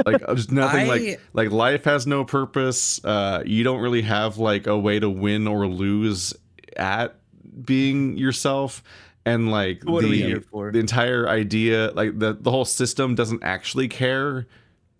like 0.06 0.22
uh, 0.24 0.34
there's 0.34 0.52
nothing 0.52 0.86
I- 0.90 0.94
like 0.94 1.20
like 1.34 1.52
life 1.52 1.84
has 1.84 2.08
no 2.08 2.26
purpose 2.26 3.00
uh 3.06 3.44
you 3.46 3.64
don't 3.64 3.80
really 3.80 4.02
have 4.02 4.40
like 4.40 4.66
a 4.66 4.76
way 4.76 5.00
to 5.00 5.08
win 5.08 5.48
or 5.48 5.68
lose 5.68 6.34
at 6.78 7.16
being 7.64 8.18
yourself 8.18 8.82
and 9.24 9.52
like 9.52 9.84
What 9.84 10.04
are 10.04 10.08
we 10.08 10.34
the, 10.34 10.72
the 10.72 10.80
entire 10.80 11.30
idea 11.30 11.92
like 11.94 12.18
the 12.18 12.34
the 12.42 12.50
whole 12.50 12.66
system 12.66 13.14
doesn't 13.14 13.44
actually 13.44 13.88
care 13.88 14.48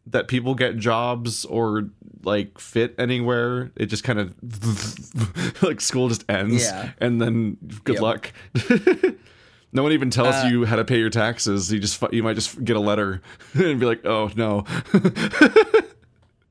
that 0.08 0.28
people 0.28 0.56
get 0.56 0.78
jobs 0.78 1.46
or 1.46 1.90
like 2.24 2.58
fit 2.60 2.94
anywhere 2.98 3.72
it 3.76 3.88
just 3.88 4.04
kind 4.04 4.20
of 4.20 5.64
like 5.64 5.82
school 5.82 6.08
just 6.10 6.24
ends 6.30 6.64
Yeah. 6.64 6.92
and 7.00 7.22
then 7.22 7.58
good 7.84 7.96
Yep. 7.96 8.02
luck 8.02 8.34
no 9.74 9.84
one 9.84 9.92
even 9.92 10.10
tells 10.10 10.36
Uh, 10.36 10.50
you 10.52 10.66
how 10.66 10.76
to 10.76 10.84
pay 10.86 11.00
your 11.00 11.10
taxes 11.10 11.72
you 11.72 11.80
just 11.80 12.02
you 12.12 12.22
might 12.24 12.36
just 12.36 12.64
get 12.64 12.76
a 12.76 12.80
letter 12.80 13.22
and 13.54 13.80
be 13.80 13.86
like 13.86 14.06
oh 14.06 14.30
no 14.36 14.66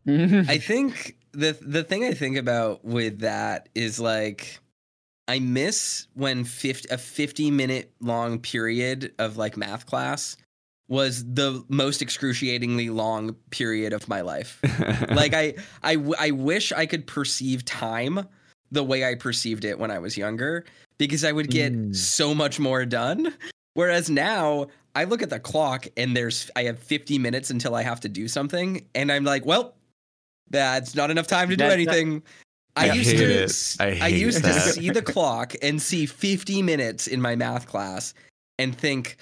I 0.06 0.58
think 0.58 1.16
the 1.32 1.56
the 1.60 1.84
thing 1.84 2.04
I 2.04 2.12
think 2.12 2.36
about 2.36 2.84
with 2.84 3.20
that 3.20 3.68
is 3.74 4.00
like 4.00 4.58
I 5.28 5.38
miss 5.38 6.08
when 6.14 6.42
50, 6.44 6.88
a 6.92 6.98
50 6.98 7.50
minute 7.52 7.92
long 8.00 8.40
period 8.40 9.12
of 9.18 9.36
like 9.36 9.56
math 9.56 9.86
class 9.86 10.36
was 10.90 11.24
the 11.24 11.64
most 11.68 12.02
excruciatingly 12.02 12.90
long 12.90 13.34
period 13.50 13.92
of 13.94 14.06
my 14.08 14.20
life. 14.20 14.58
like 15.10 15.32
I, 15.32 15.54
I, 15.82 15.96
I 16.18 16.30
wish 16.32 16.72
I 16.72 16.84
could 16.84 17.06
perceive 17.06 17.64
time 17.64 18.26
the 18.72 18.84
way 18.84 19.04
I 19.08 19.14
perceived 19.14 19.64
it 19.64 19.78
when 19.78 19.90
I 19.90 19.98
was 20.00 20.16
younger 20.18 20.64
because 20.98 21.24
I 21.24 21.32
would 21.32 21.48
get 21.48 21.72
Mm. 21.72 21.96
so 21.96 22.34
much 22.34 22.58
more 22.60 22.84
done. 22.84 23.32
Whereas 23.74 24.10
now 24.10 24.66
I 24.96 25.04
look 25.04 25.22
at 25.22 25.30
the 25.30 25.38
clock 25.40 25.86
and 25.96 26.16
there's 26.16 26.50
I 26.56 26.64
have 26.64 26.78
50 26.80 27.18
minutes 27.18 27.50
until 27.50 27.74
I 27.76 27.82
have 27.82 28.00
to 28.00 28.08
do 28.08 28.26
something 28.28 28.84
and 28.94 29.10
I'm 29.12 29.24
like, 29.24 29.46
well, 29.46 29.76
that's 30.50 30.96
not 30.96 31.10
enough 31.10 31.28
time 31.28 31.48
to 31.50 31.56
do 31.56 31.64
anything. 31.64 32.22
I, 32.76 32.88
I 32.90 32.92
used 32.94 33.10
to 33.10 33.24
it. 33.24 33.76
I 33.80 33.90
hate 34.10 34.20
used 34.20 34.42
that. 34.42 34.54
to 34.54 34.60
see 34.72 34.90
the 34.90 35.02
clock 35.02 35.54
and 35.62 35.80
see 35.80 36.06
50 36.06 36.62
minutes 36.62 37.06
in 37.06 37.20
my 37.20 37.36
math 37.36 37.66
class 37.66 38.14
and 38.58 38.76
think, 38.76 39.16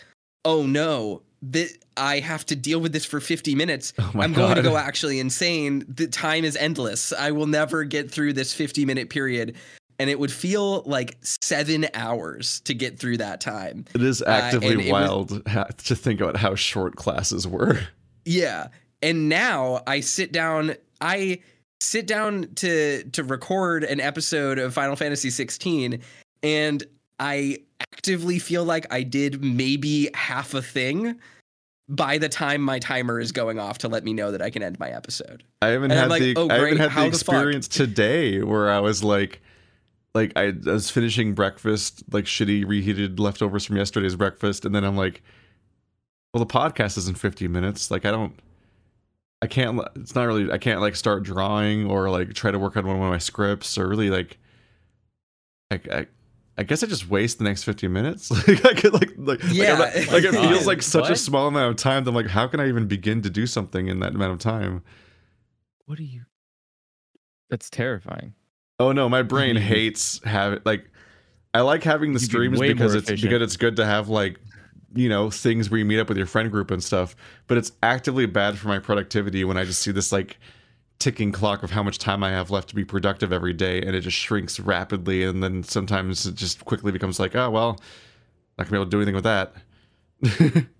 "Oh 0.45 0.65
no, 0.67 1.23
that 1.43 1.71
I 1.97 2.21
have 2.21 2.45
to 2.47 2.57
deal 2.57 2.81
with 2.81 2.93
this 2.93 3.05
for 3.05 3.21
50 3.21 3.55
minutes. 3.55 3.93
Oh 3.99 4.11
I'm 4.15 4.33
going 4.33 4.57
to 4.57 4.63
go 4.63 4.77
actually 4.77 5.21
insane. 5.21 5.85
The 5.89 6.07
time 6.07 6.45
is 6.45 6.57
endless. 6.57 7.13
I 7.13 7.31
will 7.31 7.47
never 7.47 7.85
get 7.85 8.11
through 8.11 8.33
this 8.35 8.53
50 8.53 8.85
minute 8.85 9.11
period." 9.11 9.57
And 10.01 10.09
it 10.09 10.19
would 10.21 10.31
feel 10.31 10.83
like 10.83 11.17
seven 11.23 11.89
hours 11.93 12.61
to 12.61 12.73
get 12.75 13.01
through 13.01 13.17
that 13.17 13.41
time. 13.41 13.85
it 13.97 14.03
is 14.03 14.23
uh, 14.23 14.27
actively 14.29 14.69
it 14.69 14.77
was- 14.77 14.87
wild 14.91 15.43
ha- 15.49 15.65
to 15.65 15.97
think 15.97 16.21
about 16.21 16.37
how 16.37 16.55
short 16.55 16.95
classes 16.95 17.49
were 17.49 17.81
Yeah. 18.25 18.69
And 19.03 19.29
now 19.29 19.83
I 19.89 20.01
sit 20.01 20.31
down 20.33 20.75
I 21.01 21.41
sit 21.81 22.07
down 22.07 22.49
to 22.57 23.03
to 23.11 23.25
record 23.25 23.83
an 23.85 24.01
episode 24.01 24.59
of 24.61 24.73
Final 24.75 24.95
Fantasy 24.95 25.31
16 25.31 26.01
and 26.45 26.85
I 27.19 27.59
actively 27.81 28.39
feel 28.39 28.65
like 28.65 28.87
I 28.93 29.03
did 29.03 29.43
maybe 29.43 30.11
half 30.15 30.55
a 30.55 30.63
thing 30.63 31.19
by 31.89 32.19
the 32.19 32.29
time 32.29 32.61
my 32.61 32.79
timer 32.79 33.19
is 33.19 33.33
going 33.33 33.59
off 33.59 33.79
to 33.79 33.89
let 33.89 34.05
me 34.05 34.13
know 34.13 34.31
that 34.31 34.43
I 34.43 34.51
can 34.51 34.63
end 34.63 34.79
my 34.79 34.91
episode. 34.91 35.43
I 35.63 35.69
haven't 35.69 35.91
And 35.91 36.01
had 36.01 36.11
like, 36.11 36.23
the 36.23 36.35
"Oh, 36.37 36.49
I 36.51 36.55
haven't 36.55 36.79
had 36.79 36.91
the 36.91 37.01
the 37.01 37.07
experience 37.07 37.69
today 37.69 38.43
where 38.43 38.71
I 38.71 38.81
was 38.81 39.03
like 39.03 39.41
like 40.15 40.33
I, 40.37 40.55
I 40.67 40.73
was 40.73 40.91
finishing 40.91 41.35
breakfast, 41.35 42.03
like 42.13 42.25
shitty 42.25 42.67
reheated 42.67 43.19
leftovers 43.21 43.65
from 43.65 43.77
yesterday's 43.77 44.17
breakfast, 44.17 44.65
and 44.65 44.75
then 44.75 44.85
I'm 44.85 44.97
like, 44.97 45.23
well, 46.33 46.45
the 46.45 46.53
podcast 46.53 46.99
is 46.99 47.09
in 47.09 47.15
50 47.15 47.49
minutes. 47.49 47.91
Like 47.91 48.05
I 48.05 48.11
don't 48.11 48.39
I 49.41 49.47
can't 49.47 49.81
it's 49.97 50.15
not 50.15 50.25
really 50.25 50.51
I 50.51 50.59
can't 50.59 50.81
like 50.81 50.97
start 50.97 51.23
drawing 51.23 51.87
or 51.87 52.11
like 52.11 52.35
try 52.35 52.51
to 52.51 52.59
work 52.59 52.77
on 52.77 52.87
one 52.87 52.97
of 52.97 53.03
my 53.03 53.19
scripts 53.19 53.79
or 53.79 53.89
really 53.89 54.11
like 54.11 54.39
I, 55.71 55.81
I 55.91 56.07
I 56.59 56.65
guess 56.65 56.83
I 56.83 56.87
just 56.89 57.09
waste 57.09 57.39
the 57.39 57.45
next 57.45 57.63
15 57.63 57.93
minutes. 57.93 58.31
Like 58.49 58.65
I 58.67 58.75
could 58.75 58.93
like 58.93 59.13
like 59.17 59.43
like, 59.45 59.79
not- 59.79 60.13
like 60.13 60.25
it 60.25 60.33
feels 60.33 60.67
like 60.67 60.83
such 60.83 61.09
a 61.09 61.17
small 61.17 61.47
amount 61.47 61.71
of 61.71 61.77
time. 61.77 62.03
that 62.05 62.11
I'm 62.11 62.15
like, 62.17 62.27
how 62.27 62.49
can 62.49 62.59
I 62.61 62.69
even 62.69 62.87
begin 62.89 63.23
to 63.23 63.31
do 63.31 63.47
something 63.47 63.87
in 63.87 64.01
that 64.01 64.15
amount 64.15 64.33
of 64.33 64.39
time? 64.41 64.83
What 65.87 65.99
are 66.01 66.03
you? 66.03 66.23
That's 67.49 67.71
terrifying. 67.71 68.35
Oh 68.81 68.93
no, 68.93 69.09
my 69.09 69.23
brain 69.23 69.57
hates 69.57 70.21
having 70.25 70.61
like 70.65 70.91
I 71.55 71.61
like 71.63 71.85
having 71.85 72.13
the 72.13 72.19
You'd 72.21 72.27
be 72.27 72.33
streams 72.33 72.61
because 72.61 72.95
it's 72.95 73.09
efficient. 73.09 73.31
because 73.31 73.43
it's 73.43 73.57
good 73.57 73.77
to 73.77 73.87
have 73.87 74.09
like 74.09 74.39
you 74.95 75.09
know 75.09 75.31
things 75.31 75.71
where 75.71 75.79
you 75.79 75.85
meet 75.85 76.01
up 76.01 76.09
with 76.09 76.19
your 76.19 76.27
friend 76.27 76.51
group 76.51 76.71
and 76.71 76.83
stuff. 76.83 77.15
But 77.47 77.57
it's 77.59 77.73
actively 77.83 78.27
bad 78.27 78.59
for 78.59 78.69
my 78.69 78.79
productivity 78.81 79.45
when 79.45 79.57
I 79.57 79.65
just 79.65 79.81
see 79.81 79.93
this 79.93 80.13
like 80.13 80.39
ticking 80.99 81.31
clock 81.33 81.63
of 81.63 81.71
how 81.71 81.83
much 81.83 81.99
time 81.99 82.23
I 82.25 82.31
have 82.31 82.51
left 82.51 82.69
to 82.71 82.75
be 82.75 82.85
productive 82.85 83.33
every 83.33 83.53
day, 83.53 83.81
and 83.81 83.95
it 83.95 84.01
just 84.01 84.17
shrinks 84.17 84.59
rapidly. 84.59 85.25
And 85.25 85.43
then 85.43 85.63
sometimes 85.63 86.27
it 86.27 86.35
just 86.35 86.65
quickly 86.65 86.91
becomes 86.93 87.21
like, 87.21 87.35
oh 87.37 87.51
well, 87.51 87.79
not 88.59 88.65
gonna 88.67 88.71
be 88.71 88.77
able 88.77 88.85
to 88.87 88.91
do 88.91 88.99
anything 88.99 89.15
with 89.15 89.25
that. 89.25 89.55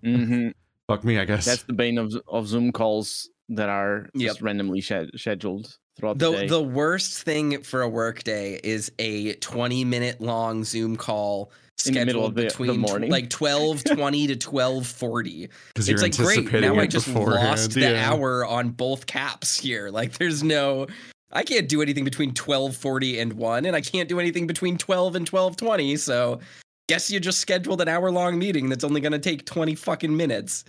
hmm 0.03 0.49
Fuck 0.87 1.03
me, 1.03 1.19
I 1.19 1.25
guess. 1.25 1.45
That's 1.45 1.63
the 1.63 1.73
bane 1.73 1.97
of 1.97 2.13
of 2.27 2.47
Zoom 2.47 2.71
calls 2.71 3.29
that 3.49 3.69
are 3.69 4.09
Yep. 4.15 4.27
just 4.29 4.41
randomly 4.41 4.81
sched- 4.81 5.17
scheduled 5.19 5.77
throughout 5.95 6.17
the, 6.17 6.31
The 6.31 6.37
day. 6.37 6.47
the 6.47 6.61
worst 6.63 7.23
thing 7.23 7.61
for 7.63 7.81
a 7.81 7.89
work 7.89 8.23
day 8.23 8.59
is 8.63 8.91
a 8.99 9.33
20 9.35 9.85
minute 9.85 10.19
long 10.21 10.63
Zoom 10.63 10.95
call 10.97 11.51
In 11.85 11.93
the 11.93 12.05
middle 12.05 12.23
scheduled 12.23 12.29
of 12.31 12.35
the- 12.35 12.41
the 12.41 12.47
between 12.47 12.73
tw- 12.75 12.79
morning. 12.89 13.11
like 13.11 13.29
12:20 13.29 14.27
to 14.27 14.35
12:40. 14.35 15.49
it's 15.75 16.01
like 16.01 16.15
great. 16.17 16.51
Now 16.61 16.75
I 16.79 16.87
just 16.87 17.05
beforehand. 17.07 17.47
lost 17.49 17.71
the 17.71 17.81
Yeah. 17.81 18.09
hour 18.11 18.45
on 18.45 18.69
both 18.69 19.05
caps 19.05 19.57
here. 19.59 19.89
Like 19.89 20.17
there's 20.17 20.43
no 20.43 20.87
I 21.31 21.43
can't 21.43 21.69
do 21.69 21.81
anything 21.81 22.03
between 22.03 22.33
12:40 22.33 23.21
and 23.21 23.33
1 23.33 23.65
and 23.65 23.75
I 23.75 23.81
can't 23.81 24.09
do 24.09 24.19
anything 24.19 24.47
between 24.47 24.77
12 24.77 25.15
and 25.15 25.29
12:20, 25.29 25.97
so 25.99 26.39
guess 26.87 27.11
you 27.11 27.19
just 27.19 27.39
scheduled 27.39 27.79
an 27.81 27.87
hour 27.87 28.09
long 28.11 28.39
meeting 28.39 28.67
that's 28.67 28.83
only 28.83 28.99
going 28.99 29.11
to 29.11 29.19
take 29.19 29.45
20 29.45 29.75
fucking 29.75 30.15
minutes. 30.17 30.65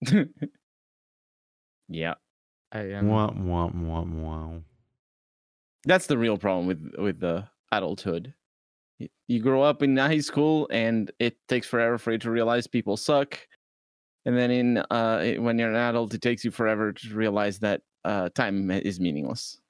yeah, 1.88 2.14
I 2.72 2.92
um, 2.92 3.08
Wah, 3.08 3.32
wah, 3.36 3.66
wah, 3.74 4.02
wah. 4.02 4.50
that's 5.84 6.06
the 6.06 6.16
real 6.18 6.38
problem 6.38 6.66
with 6.66 6.94
with 6.98 7.18
the 7.20 7.48
adulthood. 7.72 8.32
Y- 9.00 9.08
You 9.28 9.40
grow 9.40 9.62
up 9.62 9.82
in 9.82 9.96
high 9.96 10.20
school, 10.20 10.68
and 10.70 11.10
it 11.18 11.36
takes 11.48 11.66
forever 11.66 11.98
for 11.98 12.12
you 12.12 12.18
to 12.18 12.30
realize 12.30 12.66
people 12.66 12.96
suck. 12.96 13.38
And 14.24 14.36
then 14.36 14.50
in 14.50 14.78
uh, 14.78 15.34
when 15.38 15.58
you're 15.58 15.70
an 15.70 15.76
adult, 15.76 16.12
it 16.14 16.20
takes 16.22 16.44
you 16.44 16.50
forever 16.50 16.92
to 16.92 17.14
realize 17.14 17.58
that 17.60 17.82
uh, 18.04 18.28
time 18.30 18.70
is 18.70 19.00
meaningless. 19.00 19.60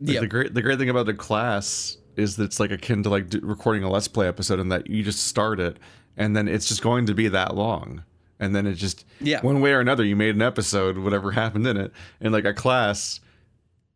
Yeah. 0.00 0.20
The 0.20 0.26
great 0.26 0.54
the 0.54 0.62
great 0.62 0.78
thing 0.78 0.90
about 0.90 1.06
the 1.06 1.14
class 1.14 1.96
is 2.16 2.36
that 2.36 2.44
it's 2.44 2.60
like 2.60 2.70
akin 2.70 3.02
to 3.04 3.08
like 3.10 3.26
recording 3.42 3.82
a 3.84 3.90
let's 3.90 4.08
play 4.08 4.26
episode, 4.28 4.58
and 4.60 4.70
that 4.72 4.88
you 4.88 5.02
just 5.02 5.26
start 5.26 5.60
it, 5.60 5.78
and 6.16 6.36
then 6.36 6.48
it's 6.48 6.66
just 6.68 6.82
going 6.82 7.06
to 7.06 7.14
be 7.14 7.28
that 7.28 7.54
long, 7.54 8.02
and 8.40 8.54
then 8.54 8.66
it 8.66 8.74
just 8.74 9.04
Yeah. 9.20 9.40
one 9.42 9.60
way 9.60 9.72
or 9.72 9.80
another 9.80 10.04
you 10.04 10.16
made 10.16 10.34
an 10.34 10.42
episode, 10.42 10.98
whatever 10.98 11.30
happened 11.42 11.66
in 11.66 11.76
it, 11.76 11.92
and 12.20 12.32
like 12.32 12.44
a 12.44 12.52
class, 12.54 13.20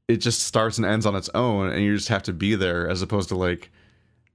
it 0.09 0.19
just 0.19 0.43
starts 0.45 0.77
and 0.79 0.87
ends 0.87 1.05
on 1.07 1.15
its 1.17 1.29
own, 1.35 1.71
and 1.71 1.83
you 1.83 1.95
just 1.97 2.09
have 2.09 2.23
to 2.25 2.33
be 2.33 2.55
there, 2.55 2.89
as 2.89 3.03
opposed 3.03 3.29
to 3.31 3.37
like 3.37 3.71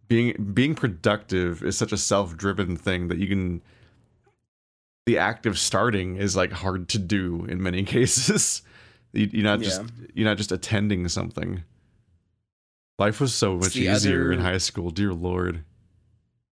being 0.08 0.52
being 0.54 0.76
productive 0.76 1.64
is 1.64 1.78
such 1.78 1.92
a 1.92 1.98
self 1.98 2.36
driven 2.38 2.76
thing 2.78 3.08
that 3.10 3.18
you 3.18 3.28
can. 3.28 3.62
The 5.06 5.18
act 5.20 5.46
of 5.46 5.60
starting 5.60 6.16
is 6.18 6.36
like 6.36 6.52
hard 6.52 6.90
to 6.90 7.00
do 7.00 7.46
in 7.48 7.62
many 7.62 7.84
cases. 7.96 8.62
You, 9.14 9.30
you're 9.32 9.44
not 9.44 9.62
just 9.62 9.82
Yeah. 9.82 9.88
you're 10.14 10.28
not 10.28 10.38
just 10.38 10.52
attending 10.52 11.08
something. 11.08 11.64
Life 12.98 13.20
was 13.20 13.34
so 13.34 13.58
much 13.58 13.74
the 13.74 13.88
easier 13.88 14.32
in 14.32 14.40
high 14.40 14.58
school, 14.58 14.90
dear 14.90 15.14
lord. 15.14 15.64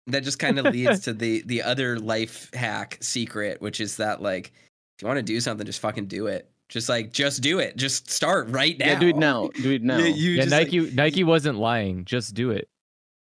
that 0.07 0.23
just 0.23 0.39
kind 0.39 0.57
of 0.59 0.65
leads 0.73 1.01
to 1.01 1.13
the 1.13 1.43
the 1.45 1.61
other 1.61 1.99
life 1.99 2.49
hack 2.53 2.97
secret 3.01 3.61
which 3.61 3.79
is 3.79 3.97
that 3.97 4.21
like 4.21 4.47
if 4.47 5.01
you 5.03 5.07
want 5.07 5.17
to 5.17 5.23
do 5.23 5.39
something 5.39 5.65
just 5.65 5.79
fucking 5.79 6.07
do 6.07 6.25
it 6.27 6.49
Just 6.67 6.89
like 6.89 7.13
just 7.13 7.41
do 7.41 7.59
it. 7.59 7.77
Just 7.77 8.09
start 8.09 8.47
right 8.49 8.77
now. 8.79 8.85
Yeah, 8.87 8.99
do 8.99 9.07
it 9.09 9.15
now. 9.17 9.49
Do 9.49 9.71
it 9.71 9.83
now. 9.91 9.97
Yeah, 9.99 10.07
you 10.07 10.31
yeah, 10.31 10.43
just, 10.43 10.51
like- 10.51 10.67
Nike 10.73 10.91
Nike 10.95 11.23
wasn't 11.23 11.57
lying. 11.59 12.05
Just 12.05 12.33
do 12.33 12.49
it. 12.51 12.67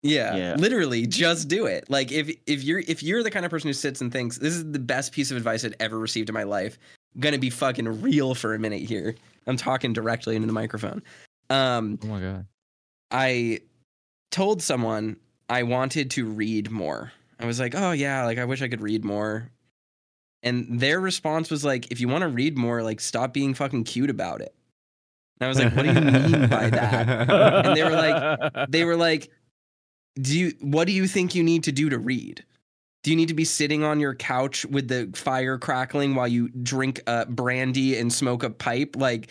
Yeah, 0.02 0.36
Yeah. 0.36 0.54
literally 0.56 1.06
just 1.06 1.48
do 1.48 1.66
it. 1.66 1.90
Like 1.90 2.12
if 2.12 2.30
if 2.46 2.62
you're 2.62 2.78
if 2.80 3.02
you're 3.02 3.22
the 3.22 3.30
kind 3.30 3.44
of 3.44 3.50
person 3.50 3.68
who 3.68 3.72
sits 3.72 4.00
and 4.00 4.12
thinks 4.12 4.38
this 4.38 4.54
is 4.54 4.70
the 4.70 4.78
best 4.78 5.12
piece 5.12 5.30
of 5.30 5.36
advice 5.36 5.64
I'd 5.64 5.74
ever 5.80 5.98
received 5.98 6.28
in 6.28 6.34
my 6.34 6.44
life, 6.44 6.78
I'm 7.14 7.20
gonna 7.20 7.38
be 7.38 7.50
fucking 7.50 8.00
real 8.02 8.34
for 8.34 8.54
a 8.54 8.58
minute 8.58 8.82
here. 8.82 9.16
I'm 9.46 9.56
talking 9.56 9.92
directly 9.92 10.36
into 10.36 10.46
the 10.46 10.52
microphone. 10.52 11.02
Um 11.50 11.98
Oh 12.04 12.06
my 12.06 12.20
god. 12.20 12.46
I 13.10 13.60
told 14.30 14.62
someone 14.62 15.16
I 15.48 15.62
wanted 15.64 16.10
to 16.12 16.26
read 16.26 16.70
more. 16.70 17.10
I 17.40 17.46
was 17.46 17.58
like, 17.58 17.74
"Oh 17.74 17.92
yeah, 17.92 18.24
like 18.24 18.38
I 18.38 18.44
wish 18.44 18.62
I 18.62 18.68
could 18.68 18.80
read 18.82 19.04
more." 19.04 19.50
And 20.42 20.78
their 20.80 21.00
response 21.00 21.50
was 21.50 21.64
like, 21.64 21.90
"If 21.90 22.00
you 22.00 22.06
want 22.08 22.22
to 22.22 22.28
read 22.28 22.56
more, 22.58 22.82
like 22.82 23.00
stop 23.00 23.32
being 23.32 23.54
fucking 23.54 23.84
cute 23.84 24.10
about 24.10 24.40
it." 24.42 24.54
And 25.40 25.46
I 25.46 25.48
was 25.48 25.58
like, 25.58 25.74
"What 25.74 25.82
do 25.84 25.88
you 25.92 26.00
mean 26.00 26.48
by 26.48 26.68
that?" 26.70 27.30
And 27.66 27.76
they 27.76 27.82
were 27.84 27.90
like- 27.96 28.70
They 28.70 28.84
were 28.84 28.96
like, 28.96 29.30
"Do 30.20 30.38
you 30.38 30.52
what 30.60 30.86
do 30.86 30.92
you 30.92 31.06
think 31.06 31.34
you 31.34 31.42
need 31.42 31.64
to 31.64 31.72
do 31.72 31.88
to 31.90 31.98
read? 31.98 32.44
Do 33.04 33.10
you 33.10 33.16
need 33.16 33.28
to 33.28 33.34
be 33.34 33.44
sitting 33.44 33.84
on 33.84 34.00
your 34.00 34.14
couch 34.14 34.64
with 34.66 34.88
the 34.88 35.08
fire 35.14 35.56
crackling 35.56 36.14
while 36.14 36.26
you 36.28 36.48
drink 36.48 37.00
uh, 37.06 37.26
brandy 37.26 37.96
and 37.96 38.12
smoke 38.12 38.42
a 38.42 38.50
pipe? 38.50 38.96
Like 38.96 39.30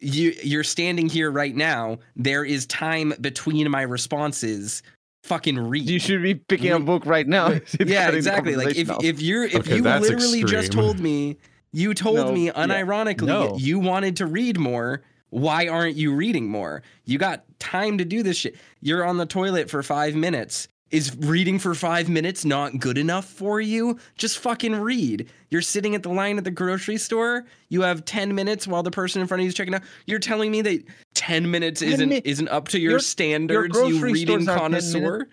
you 0.00 0.34
you're 0.42 0.64
standing 0.64 1.08
here 1.08 1.30
right 1.30 1.54
now. 1.54 1.98
There 2.16 2.44
is 2.44 2.66
time 2.66 3.12
between 3.20 3.70
my 3.70 3.82
responses. 3.82 4.82
Fucking 5.24 5.56
read. 5.68 5.88
You 5.88 6.00
should 6.00 6.22
be 6.22 6.34
picking 6.34 6.72
a 6.72 6.80
book 6.80 7.06
right 7.06 7.28
now. 7.28 7.50
Yeah, 7.86 8.10
exactly. 8.10 8.56
Like 8.56 8.76
if 8.76 8.90
off. 8.90 9.04
if 9.04 9.22
you're 9.22 9.44
if 9.44 9.54
Okay, 9.56 9.76
you 9.76 9.82
literally 9.82 10.42
just 10.42 10.72
told 10.72 10.98
me 10.98 11.36
you 11.72 11.94
told 11.94 12.16
No, 12.16 12.32
me 12.32 12.46
yeah. 12.46 12.52
unironically 12.54 13.26
No. 13.26 13.56
you 13.56 13.78
wanted 13.78 14.16
to 14.16 14.26
read 14.26 14.58
more. 14.58 15.02
Why 15.32 15.66
aren't 15.66 15.96
you 15.96 16.14
reading 16.14 16.50
more? 16.50 16.82
You 17.06 17.16
got 17.16 17.44
time 17.58 17.96
to 17.96 18.04
do 18.04 18.22
this 18.22 18.36
shit. 18.36 18.54
You're 18.82 19.02
on 19.02 19.16
the 19.16 19.24
toilet 19.24 19.70
for 19.70 19.82
five 19.82 20.14
minutes. 20.14 20.68
Is 20.90 21.16
reading 21.16 21.58
for 21.58 21.74
five 21.74 22.10
minutes 22.10 22.44
not 22.44 22.78
good 22.78 22.98
enough 22.98 23.24
for 23.24 23.58
you? 23.58 23.98
Just 24.18 24.38
fucking 24.40 24.74
read. 24.76 25.26
You're 25.48 25.62
sitting 25.62 25.94
at 25.94 26.02
the 26.02 26.10
line 26.10 26.36
at 26.36 26.44
the 26.44 26.50
grocery 26.50 26.98
store. 26.98 27.46
You 27.70 27.80
have 27.80 28.04
10 28.04 28.34
minutes 28.34 28.66
while 28.68 28.82
the 28.82 28.90
person 28.90 29.22
in 29.22 29.26
front 29.26 29.40
of 29.40 29.44
you 29.44 29.48
is 29.48 29.54
checking 29.54 29.74
out. 29.74 29.80
You're 30.04 30.18
telling 30.18 30.50
me 30.50 30.60
that 30.60 30.84
10 31.14 31.50
minutes 31.50 31.80
10 31.80 31.92
isn't 31.92 32.08
mi- 32.10 32.20
isn't 32.26 32.48
up 32.48 32.68
to 32.68 32.78
your, 32.78 32.90
Your- 32.90 33.00
standards, 33.00 33.54
your 33.74 33.86
you 33.88 33.98
grocery 34.00 34.12
reading 34.12 34.42
stores 34.42 34.48
are 34.48 34.58
10 34.58 34.70
minutes. 34.72 34.92
connoisseur? 34.92 35.28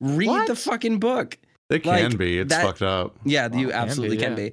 Read 0.00 0.46
the 0.48 0.56
fucking 0.56 0.98
book. 0.98 1.36
They 1.68 1.78
can 1.80 1.90
Like, 2.12 2.16
be. 2.18 2.38
It's 2.38 2.48
that- 2.54 2.64
fucked 2.64 2.80
up. 2.80 3.16
Yeah, 3.26 3.48
you 3.52 3.66
Well, 3.68 3.76
can 3.76 3.82
absolutely 3.82 4.16
be, 4.16 4.22
can 4.22 4.30
yeah. 4.32 4.36
be. 4.36 4.52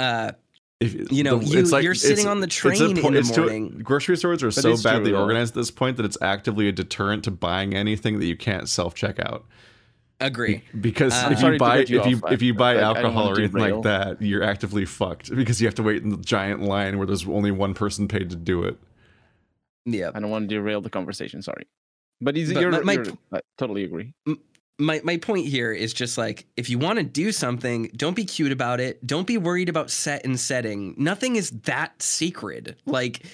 Uh, 0.00 0.32
If, 0.80 1.12
You 1.12 1.22
know, 1.22 1.40
you- 1.40 1.64
you're 1.80 1.94
sitting 1.94 2.26
on 2.26 2.40
the 2.40 2.46
it's 2.46 2.56
a 2.56 2.58
train 2.58 2.82
in 2.82 2.94
the 2.94 3.18
it's 3.18 3.30
to- 3.30 3.70
grocery 3.82 4.16
stores 4.16 4.42
are 4.42 4.48
But 4.48 4.54
so 4.54 4.76
badly 4.82 5.10
true, 5.12 5.20
organized 5.20 5.52
at 5.52 5.60
this 5.60 5.70
point 5.70 5.96
that 5.98 6.04
it's 6.04 6.18
actively 6.20 6.68
a 6.68 6.72
deterrent 6.72 7.24
to 7.24 7.30
buying 7.30 7.74
anything 7.74 8.18
that 8.18 8.26
you 8.26 8.36
can't 8.36 8.68
self 8.68 8.94
check 8.94 9.18
out. 9.20 9.44
agree. 10.20 10.62
Because 10.80 11.12
Uh, 11.12 11.28
if 11.32 11.42
you 11.42 11.58
buy 11.58 11.76
you 11.78 12.00
if 12.00 12.06
you 12.06 12.20
if 12.30 12.40
you 12.42 12.54
I- 12.54 12.56
buy 12.56 12.70
I- 12.70 12.70
I 12.70 12.80
don't 12.80 12.96
alcohol 12.96 13.30
or 13.30 13.34
to 13.34 13.42
anything 13.42 13.60
like 13.60 13.82
that, 13.82 14.22
you're 14.22 14.42
actively 14.44 14.84
fucked 14.84 15.34
because 15.34 15.60
you 15.60 15.66
have 15.66 15.74
to 15.74 15.82
wait 15.82 16.02
in 16.02 16.10
the 16.10 16.16
giant 16.16 16.62
line 16.62 16.98
where 16.98 17.06
there's 17.06 17.26
only 17.26 17.50
one 17.50 17.74
person 17.74 18.08
paid 18.08 18.30
to 18.30 18.36
do 18.36 18.62
it. 18.62 18.78
Yeah. 19.84 20.10
I 20.14 20.20
don't 20.20 20.30
want 20.30 20.48
to 20.48 20.54
derail 20.54 20.80
the 20.80 20.88
conversation. 20.90 21.42
Sorry, 21.42 21.66
but, 22.20 22.36
is, 22.36 22.52
But 22.52 22.60
you're, 22.62 22.70
my- 22.70 22.80
my 22.82 22.92
you're- 22.94 23.10
p- 23.12 23.18
I 23.32 23.40
totally 23.58 23.84
agree. 23.84 24.14
My 24.78 25.00
my 25.04 25.16
point 25.18 25.46
here 25.46 25.72
is 25.72 25.94
just 25.94 26.18
like 26.18 26.46
if 26.56 26.68
you 26.68 26.78
want 26.78 26.98
to 26.98 27.04
do 27.04 27.30
something, 27.30 27.90
don't 27.96 28.16
be 28.16 28.24
cute 28.24 28.52
about 28.52 28.80
it. 28.80 29.06
Don't 29.06 29.26
be 29.26 29.38
worried 29.38 29.68
about 29.68 29.90
set 29.90 30.24
and 30.24 30.38
setting. 30.38 30.94
Nothing 30.98 31.36
is 31.36 31.50
that 31.62 32.02
sacred. 32.02 32.76
Like 32.84 33.24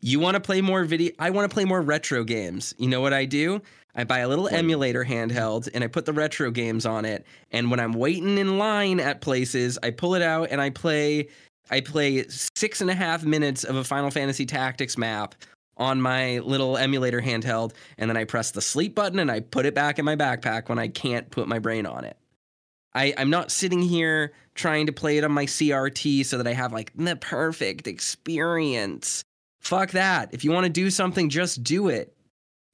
you 0.00 0.20
want 0.20 0.34
to 0.34 0.40
play 0.40 0.60
more 0.60 0.84
video 0.84 1.12
I 1.18 1.30
want 1.30 1.50
to 1.50 1.54
play 1.54 1.64
more 1.64 1.80
retro 1.80 2.24
games. 2.24 2.74
You 2.78 2.88
know 2.88 3.00
what 3.00 3.14
I 3.14 3.24
do? 3.24 3.62
I 3.94 4.04
buy 4.04 4.20
a 4.20 4.28
little 4.28 4.48
emulator 4.48 5.04
handheld 5.04 5.68
and 5.72 5.82
I 5.82 5.86
put 5.86 6.04
the 6.04 6.12
retro 6.12 6.50
games 6.50 6.86
on 6.86 7.04
it. 7.04 7.26
And 7.50 7.70
when 7.70 7.80
I'm 7.80 7.92
waiting 7.92 8.38
in 8.38 8.58
line 8.58 9.00
at 9.00 9.20
places, 9.20 9.78
I 9.82 9.90
pull 9.90 10.14
it 10.14 10.22
out 10.22 10.48
and 10.50 10.60
I 10.60 10.70
play 10.70 11.28
I 11.70 11.80
play 11.80 12.26
six 12.28 12.80
and 12.80 12.90
a 12.90 12.94
half 12.94 13.24
minutes 13.24 13.64
of 13.64 13.76
a 13.76 13.84
Final 13.84 14.10
Fantasy 14.10 14.44
Tactics 14.44 14.98
map 14.98 15.34
on 15.80 16.00
my 16.00 16.38
little 16.40 16.76
emulator 16.76 17.20
handheld, 17.20 17.72
and 17.98 18.08
then 18.08 18.16
I 18.16 18.24
press 18.24 18.52
the 18.52 18.60
sleep 18.60 18.94
button 18.94 19.18
and 19.18 19.30
I 19.30 19.40
put 19.40 19.66
it 19.66 19.74
back 19.74 19.98
in 19.98 20.04
my 20.04 20.14
backpack 20.14 20.68
when 20.68 20.78
I 20.78 20.88
can't 20.88 21.28
put 21.30 21.48
my 21.48 21.58
brain 21.58 21.86
on 21.86 22.04
it. 22.04 22.16
I, 22.94 23.14
I'm 23.16 23.30
not 23.30 23.50
sitting 23.50 23.82
here 23.82 24.32
trying 24.54 24.86
to 24.86 24.92
play 24.92 25.16
it 25.16 25.24
on 25.24 25.32
my 25.32 25.46
CRT 25.46 26.26
so 26.26 26.36
that 26.36 26.46
I 26.46 26.52
have 26.52 26.72
like 26.72 26.92
the 26.94 27.16
perfect 27.16 27.86
experience. 27.86 29.24
Fuck 29.60 29.92
that. 29.92 30.30
If 30.32 30.44
you 30.44 30.50
want 30.50 30.64
to 30.64 30.70
do 30.70 30.90
something, 30.90 31.28
just 31.28 31.62
do 31.62 31.88
it. 31.88 32.14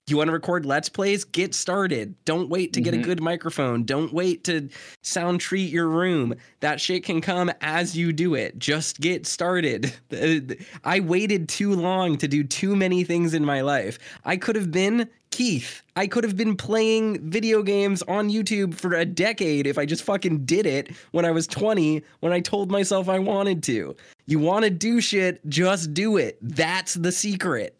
You 0.08 0.16
want 0.16 0.28
to 0.28 0.32
record 0.32 0.64
Let's 0.64 0.88
Plays? 0.88 1.24
Get 1.24 1.52
started. 1.52 2.14
Don't 2.24 2.48
wait 2.48 2.72
to 2.74 2.80
get 2.80 2.94
a 2.94 2.96
Mhm. 2.96 3.02
good 3.02 3.20
microphone. 3.20 3.82
Don't 3.82 4.12
wait 4.12 4.44
to 4.44 4.68
sound 5.02 5.40
treat 5.40 5.68
your 5.68 5.88
room. 5.88 6.36
That 6.60 6.80
shit 6.80 7.02
can 7.02 7.20
come 7.20 7.50
as 7.60 7.96
you 7.96 8.12
do 8.12 8.36
it. 8.36 8.56
Just 8.56 9.00
get 9.00 9.26
started. 9.26 9.92
I 10.84 11.00
waited 11.00 11.48
too 11.48 11.72
long 11.74 12.18
to 12.18 12.28
do 12.28 12.44
too 12.44 12.76
many 12.76 13.02
things 13.02 13.34
in 13.34 13.44
my 13.44 13.62
life. 13.62 13.98
I 14.24 14.36
could 14.36 14.54
have 14.54 14.70
been 14.70 15.08
Keith. 15.32 15.82
I 15.96 16.06
could 16.06 16.22
have 16.22 16.36
been 16.36 16.56
playing 16.56 17.28
video 17.28 17.64
games 17.64 18.00
on 18.02 18.30
YouTube 18.30 18.74
for 18.74 18.92
a 18.94 19.04
decade 19.04 19.66
if 19.66 19.76
I 19.76 19.86
just 19.86 20.04
fucking 20.04 20.44
did 20.44 20.66
it 20.66 20.88
when 21.10 21.24
I 21.24 21.32
was 21.32 21.48
20 21.48 22.04
when 22.20 22.32
I 22.32 22.38
told 22.38 22.70
myself 22.70 23.08
I 23.08 23.18
wanted 23.18 23.60
to. 23.64 23.96
You 24.26 24.38
want 24.38 24.64
to 24.66 24.70
do 24.70 25.00
shit, 25.00 25.40
just 25.48 25.92
do 25.94 26.16
it. 26.16 26.38
That's 26.40 26.94
the 26.94 27.10
secret. 27.10 27.75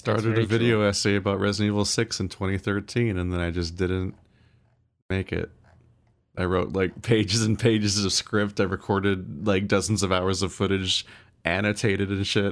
Started 0.00 0.38
a 0.38 0.46
video 0.46 0.80
essay 0.80 1.14
about 1.14 1.38
Resident 1.40 1.74
Evil 1.74 1.84
6 1.84 2.20
in 2.20 2.30
2013 2.30 3.18
and 3.18 3.30
then 3.30 3.38
I 3.38 3.50
just 3.50 3.76
didn't 3.76 4.14
make 5.10 5.30
it. 5.30 5.50
I 6.38 6.44
wrote 6.44 6.72
like 6.72 7.02
pages 7.02 7.44
and 7.44 7.58
pages 7.58 8.02
of 8.02 8.10
script. 8.10 8.60
I 8.60 8.62
recorded 8.62 9.46
like 9.46 9.68
dozens 9.68 10.02
of 10.02 10.10
hours 10.10 10.40
of 10.40 10.54
footage, 10.54 11.04
annotated 11.44 12.08
and 12.08 12.26
shit, 12.26 12.46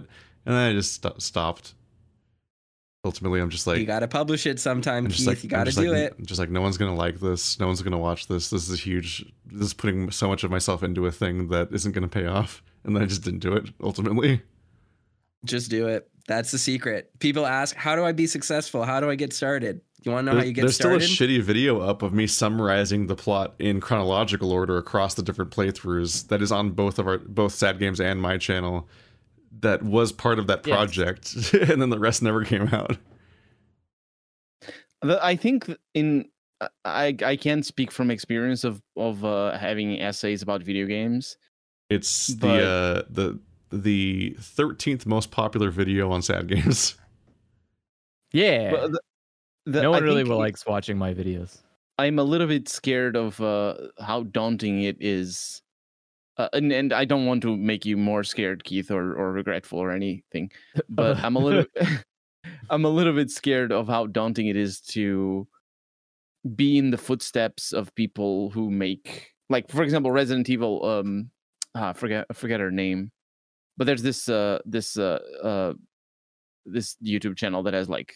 and 0.44 0.54
then 0.54 0.56
I 0.56 0.74
just 0.74 0.92
sto- 0.92 1.14
stopped. 1.16 1.72
Ultimately, 3.02 3.40
I'm 3.40 3.48
just 3.48 3.66
like 3.66 3.78
you 3.78 3.86
got 3.86 4.00
to 4.00 4.08
publish 4.08 4.44
it 4.44 4.60
sometime, 4.60 5.08
Keith. 5.08 5.26
like 5.26 5.42
you 5.42 5.48
got 5.48 5.64
to 5.64 5.70
just 5.70 5.78
do 5.78 5.90
like, 5.90 6.18
it. 6.18 6.26
Just 6.26 6.38
like 6.38 6.50
no 6.50 6.60
one's 6.60 6.76
gonna 6.76 6.94
like 6.94 7.18
this. 7.18 7.58
No 7.58 7.66
one's 7.66 7.80
gonna 7.80 7.96
watch 7.96 8.26
this. 8.26 8.50
This 8.50 8.68
is 8.68 8.78
a 8.78 8.82
huge. 8.82 9.24
This 9.46 9.68
is 9.68 9.72
putting 9.74 10.10
so 10.10 10.28
much 10.28 10.44
of 10.44 10.50
myself 10.50 10.82
into 10.82 11.06
a 11.06 11.10
thing 11.10 11.48
that 11.48 11.72
isn't 11.72 11.92
gonna 11.92 12.08
pay 12.08 12.26
off. 12.26 12.62
And 12.84 12.94
then 12.94 13.02
I 13.02 13.06
just 13.06 13.24
didn't 13.24 13.40
do 13.40 13.54
it. 13.54 13.70
Ultimately, 13.82 14.42
Just 15.44 15.70
do 15.70 15.88
it. 15.88 16.08
That's 16.26 16.50
the 16.50 16.58
secret. 16.58 17.10
People 17.20 17.46
ask, 17.46 17.74
"How 17.74 17.96
do 17.96 18.04
I 18.04 18.12
be 18.12 18.26
successful? 18.26 18.84
How 18.84 19.00
do 19.00 19.08
I 19.08 19.14
get 19.14 19.32
started?" 19.32 19.80
You 20.04 20.12
want 20.12 20.26
to 20.26 20.32
know 20.32 20.38
how 20.38 20.44
you 20.44 20.52
get 20.52 20.62
there's 20.62 20.76
started? 20.76 21.00
There's 21.00 21.12
still 21.14 21.26
a 21.26 21.28
shitty 21.28 21.42
video 21.42 21.80
up 21.80 22.02
of 22.02 22.12
me 22.12 22.26
summarizing 22.26 23.08
the 23.08 23.16
plot 23.16 23.54
in 23.58 23.80
chronological 23.80 24.52
order 24.52 24.76
across 24.78 25.14
the 25.14 25.22
different 25.22 25.50
playthroughs. 25.50 26.28
That 26.28 26.40
is 26.40 26.52
on 26.52 26.70
both 26.70 26.98
of 26.98 27.06
our 27.08 27.18
both 27.18 27.52
sad 27.52 27.78
games 27.78 28.00
and 28.00 28.20
my 28.20 28.36
channel. 28.38 28.88
That 29.60 29.82
was 29.82 30.12
part 30.12 30.38
of 30.38 30.46
that 30.46 30.66
Yes. 30.66 30.74
project, 30.76 31.34
and 31.54 31.82
then 31.82 31.90
the 31.90 31.98
rest 31.98 32.22
never 32.22 32.44
came 32.44 32.68
out. 32.68 32.96
I 35.02 35.36
think 35.36 35.70
in 35.94 36.28
uh, 36.60 36.68
I 36.84 37.16
I 37.24 37.36
can 37.36 37.62
speak 37.62 37.90
from 37.90 38.10
experience 38.10 38.64
of 38.64 38.82
of 38.96 39.24
uh, 39.24 39.56
having 39.58 40.00
essays 40.00 40.42
about 40.42 40.62
video 40.62 40.86
games. 40.86 41.36
It's 41.90 42.28
the 42.28 42.48
uh, 42.48 43.02
the 43.10 43.38
the 43.70 44.36
thirteenth 44.40 45.06
most 45.06 45.30
popular 45.30 45.70
video 45.70 46.10
on 46.10 46.22
sad 46.22 46.48
games. 46.48 46.96
Yeah. 48.32 48.70
But 48.70 48.92
the- 48.92 49.00
the- 49.66 49.82
no 49.82 49.92
I 49.92 49.96
one 49.96 50.02
really 50.04 50.22
think 50.24 50.34
likes 50.34 50.66
watching 50.66 50.96
my 50.98 51.12
videos. 51.14 51.62
I'm 51.98 52.18
a 52.18 52.22
little 52.22 52.46
bit 52.46 52.68
scared 52.68 53.16
of 53.16 53.40
uh, 53.40 53.74
how 53.98 54.22
daunting 54.22 54.82
it 54.82 54.96
is. 55.00 55.62
Uh, 56.36 56.48
and, 56.52 56.70
and 56.70 56.92
I 56.92 57.04
don't 57.04 57.26
want 57.26 57.42
to 57.42 57.56
make 57.56 57.84
you 57.84 57.96
more 57.96 58.22
scared, 58.22 58.62
Keith, 58.62 58.92
or, 58.92 59.12
or 59.14 59.32
regretful 59.32 59.80
or 59.80 59.90
anything. 59.90 60.52
But 60.88 61.18
I'm 61.18 61.34
a 61.34 61.40
little 61.40 61.64
I'm 62.70 62.84
a 62.84 62.88
little 62.88 63.12
bit 63.12 63.30
scared 63.30 63.72
of 63.72 63.88
how 63.88 64.06
daunting 64.06 64.46
it 64.46 64.56
is 64.56 64.80
to 64.92 65.48
be 66.54 66.78
in 66.78 66.90
the 66.90 66.96
footsteps 66.98 67.72
of 67.72 67.94
people 67.96 68.50
who 68.50 68.70
make 68.70 69.34
like 69.50 69.68
for 69.68 69.82
example 69.82 70.10
Resident 70.12 70.48
Evil 70.48 70.84
um 70.86 71.30
ah, 71.74 71.90
I 71.90 71.92
forget 71.94 72.26
I 72.30 72.32
forget 72.32 72.60
her 72.60 72.70
name. 72.70 73.10
But 73.78 73.86
there's 73.86 74.02
this 74.02 74.28
uh 74.28 74.58
this 74.66 74.98
uh 74.98 75.20
uh 75.42 75.72
this 76.66 76.96
YouTube 77.02 77.36
channel 77.36 77.62
that 77.62 77.74
has 77.74 77.88
like 77.88 78.12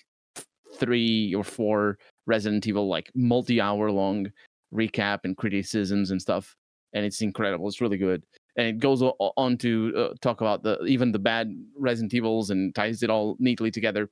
three 0.76 1.34
or 1.34 1.44
four 1.44 1.98
Resident 2.26 2.66
Evil 2.66 2.88
like 2.88 3.10
multi-hour 3.14 3.90
long 3.90 4.30
recap 4.74 5.20
and 5.24 5.36
criticisms 5.36 6.10
and 6.10 6.20
stuff, 6.20 6.54
and 6.92 7.04
it's 7.04 7.22
incredible. 7.22 7.68
It's 7.68 7.80
really 7.80 7.96
good, 7.96 8.24
and 8.56 8.66
it 8.66 8.78
goes 8.80 9.02
on 9.02 9.56
to 9.58 9.92
uh, 9.96 10.14
talk 10.20 10.40
about 10.40 10.62
the 10.62 10.82
even 10.84 11.12
the 11.12 11.18
bad 11.18 11.48
Resident 11.78 12.12
Evils 12.12 12.50
and 12.50 12.74
ties 12.74 13.02
it 13.02 13.10
all 13.10 13.36
neatly 13.38 13.70
together. 13.70 14.10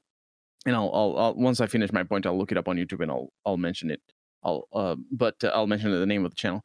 And 0.66 0.76
I'll, 0.76 0.90
I'll, 0.94 1.18
I'll 1.18 1.34
once 1.34 1.60
I 1.60 1.66
finish 1.66 1.90
my 1.92 2.04
point, 2.04 2.26
I'll 2.26 2.38
look 2.38 2.52
it 2.52 2.58
up 2.58 2.68
on 2.68 2.76
YouTube 2.76 3.02
and 3.02 3.10
I'll 3.10 3.32
I'll 3.44 3.56
mention 3.56 3.90
it. 3.90 4.00
I'll 4.44 4.68
uh, 4.72 4.96
but 5.10 5.34
uh, 5.42 5.48
I'll 5.48 5.66
mention 5.66 5.90
the 5.90 6.06
name 6.06 6.24
of 6.24 6.30
the 6.30 6.36
channel. 6.36 6.62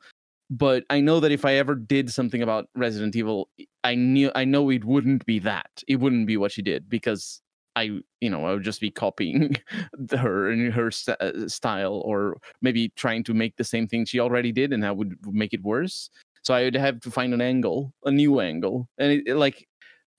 But 0.50 0.84
I 0.90 1.00
know 1.00 1.20
that 1.20 1.32
if 1.32 1.46
I 1.46 1.54
ever 1.54 1.76
did 1.76 2.12
something 2.12 2.42
about 2.42 2.68
Resident 2.76 3.16
Evil, 3.16 3.50
I 3.84 3.96
knew 3.96 4.32
I 4.36 4.46
know 4.46 4.70
it 4.70 4.86
wouldn't 4.86 5.26
be 5.26 5.40
that. 5.40 5.84
It 5.88 5.98
wouldn't 5.98 6.28
be 6.28 6.38
what 6.38 6.52
she 6.52 6.62
did 6.62 6.90
because 6.90 7.42
I, 7.76 8.00
you 8.22 8.30
know, 8.30 8.46
I 8.46 8.54
would 8.54 8.64
just 8.64 8.80
be 8.80 8.90
copying 8.90 9.58
her 10.12 10.50
and 10.50 10.72
her 10.74 10.92
st- 10.92 11.20
uh, 11.20 11.48
style, 11.50 12.02
or 12.06 12.38
maybe 12.62 12.90
trying 12.96 13.24
to 13.26 13.34
make 13.34 13.58
the 13.58 13.64
same 13.64 13.88
thing 13.88 14.06
she 14.06 14.20
already 14.20 14.52
did, 14.52 14.72
and 14.72 14.86
I 14.86 14.92
would 14.92 15.16
make 15.26 15.54
it 15.54 15.64
worse. 15.64 16.10
So 16.44 16.54
I 16.54 16.64
would 16.64 16.76
have 16.76 17.02
to 17.02 17.12
find 17.12 17.34
an 17.34 17.42
angle, 17.42 17.94
a 18.06 18.12
new 18.12 18.40
angle, 18.40 18.88
and 18.98 19.12
it, 19.12 19.28
it, 19.28 19.36
like 19.36 19.68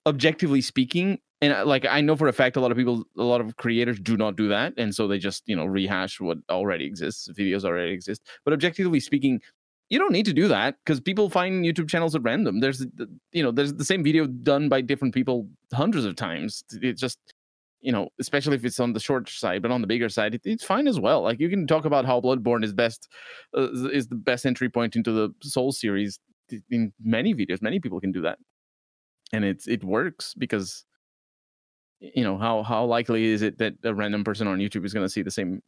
objectively 0.07 0.61
speaking, 0.61 1.19
and 1.41 1.67
like 1.67 1.87
I 1.89 2.01
know 2.01 2.17
for 2.17 2.29
a 2.29 2.33
fact, 2.33 2.57
a 2.57 2.61
lot 2.61 2.71
of 2.71 2.77
people, 2.77 3.05
a 3.17 3.23
lot 3.23 3.41
of 3.41 3.57
creators 3.57 4.01
do 4.01 4.17
not 4.17 4.37
do 4.37 4.49
that, 4.49 4.75
and 4.77 4.95
so 4.95 5.09
they 5.09 5.19
just 5.19 5.43
you 5.47 5.57
know 5.57 5.65
rehash 5.65 6.21
what 6.21 6.39
already 6.51 6.85
exists, 6.85 7.29
videos 7.29 7.65
already 7.65 7.93
exist. 7.93 8.23
But 8.45 8.55
objectively 8.55 9.01
speaking, 9.01 9.41
you 9.89 9.99
don't 9.99 10.13
need 10.13 10.27
to 10.27 10.33
do 10.33 10.49
that 10.49 10.77
because 10.85 11.01
people 11.01 11.31
find 11.31 11.65
YouTube 11.65 11.89
channels 11.89 12.15
at 12.15 12.23
random. 12.23 12.61
There's 12.61 12.85
you 13.33 13.43
know 13.43 13.53
there's 13.53 13.75
the 13.75 13.85
same 13.85 14.03
video 14.03 14.27
done 14.27 14.69
by 14.69 14.81
different 14.81 15.15
people 15.15 15.49
hundreds 15.73 16.05
of 16.05 16.17
times. 16.17 16.65
It 16.83 16.97
just 16.97 17.19
you 17.81 17.93
know, 17.93 18.09
especially 18.19 18.57
if 18.57 18.65
it's 18.65 18.81
on 18.81 18.95
the 18.95 19.01
short 19.01 19.29
side, 19.29 19.63
but 19.63 19.71
on 19.71 19.81
the 19.81 19.87
bigger 19.87 20.09
side, 20.09 20.35
it, 20.35 20.41
it's 20.45 20.65
fine 20.65 20.89
as 20.89 20.99
well. 20.99 21.23
Like 21.23 21.39
you 21.39 21.49
can 21.49 21.69
talk 21.69 21.85
about 21.85 22.05
how 22.05 22.21
Bloodborne 22.21 22.65
is 22.65 22.73
best, 22.73 23.09
uh, 23.57 23.71
is 23.91 24.09
the 24.09 24.17
best 24.17 24.45
entry 24.45 24.69
point 24.69 24.97
into 24.97 25.13
the 25.13 25.33
Soul 25.43 25.71
series 25.71 26.19
in 26.71 26.93
many 27.01 27.33
videos. 27.33 27.63
Many 27.63 27.79
people 27.79 28.01
can 28.01 28.11
do 28.11 28.23
that, 28.23 28.39
and 29.33 29.45
it's 29.45 29.69
it 29.69 29.85
works 29.85 30.35
because 30.35 30.85
you 32.01 32.25
know 32.25 32.39
how 32.39 32.63
how 32.63 32.85
likely 32.85 33.27
is 33.27 33.43
it 33.43 33.59
that 33.59 33.75
a 33.85 33.95
random 33.95 34.25
person 34.25 34.49
on 34.49 34.59
YouTube 34.59 34.85
is 34.85 34.93
going 34.93 35.07
to 35.07 35.11
see 35.11 35.23
the 35.23 35.31
same 35.31 35.63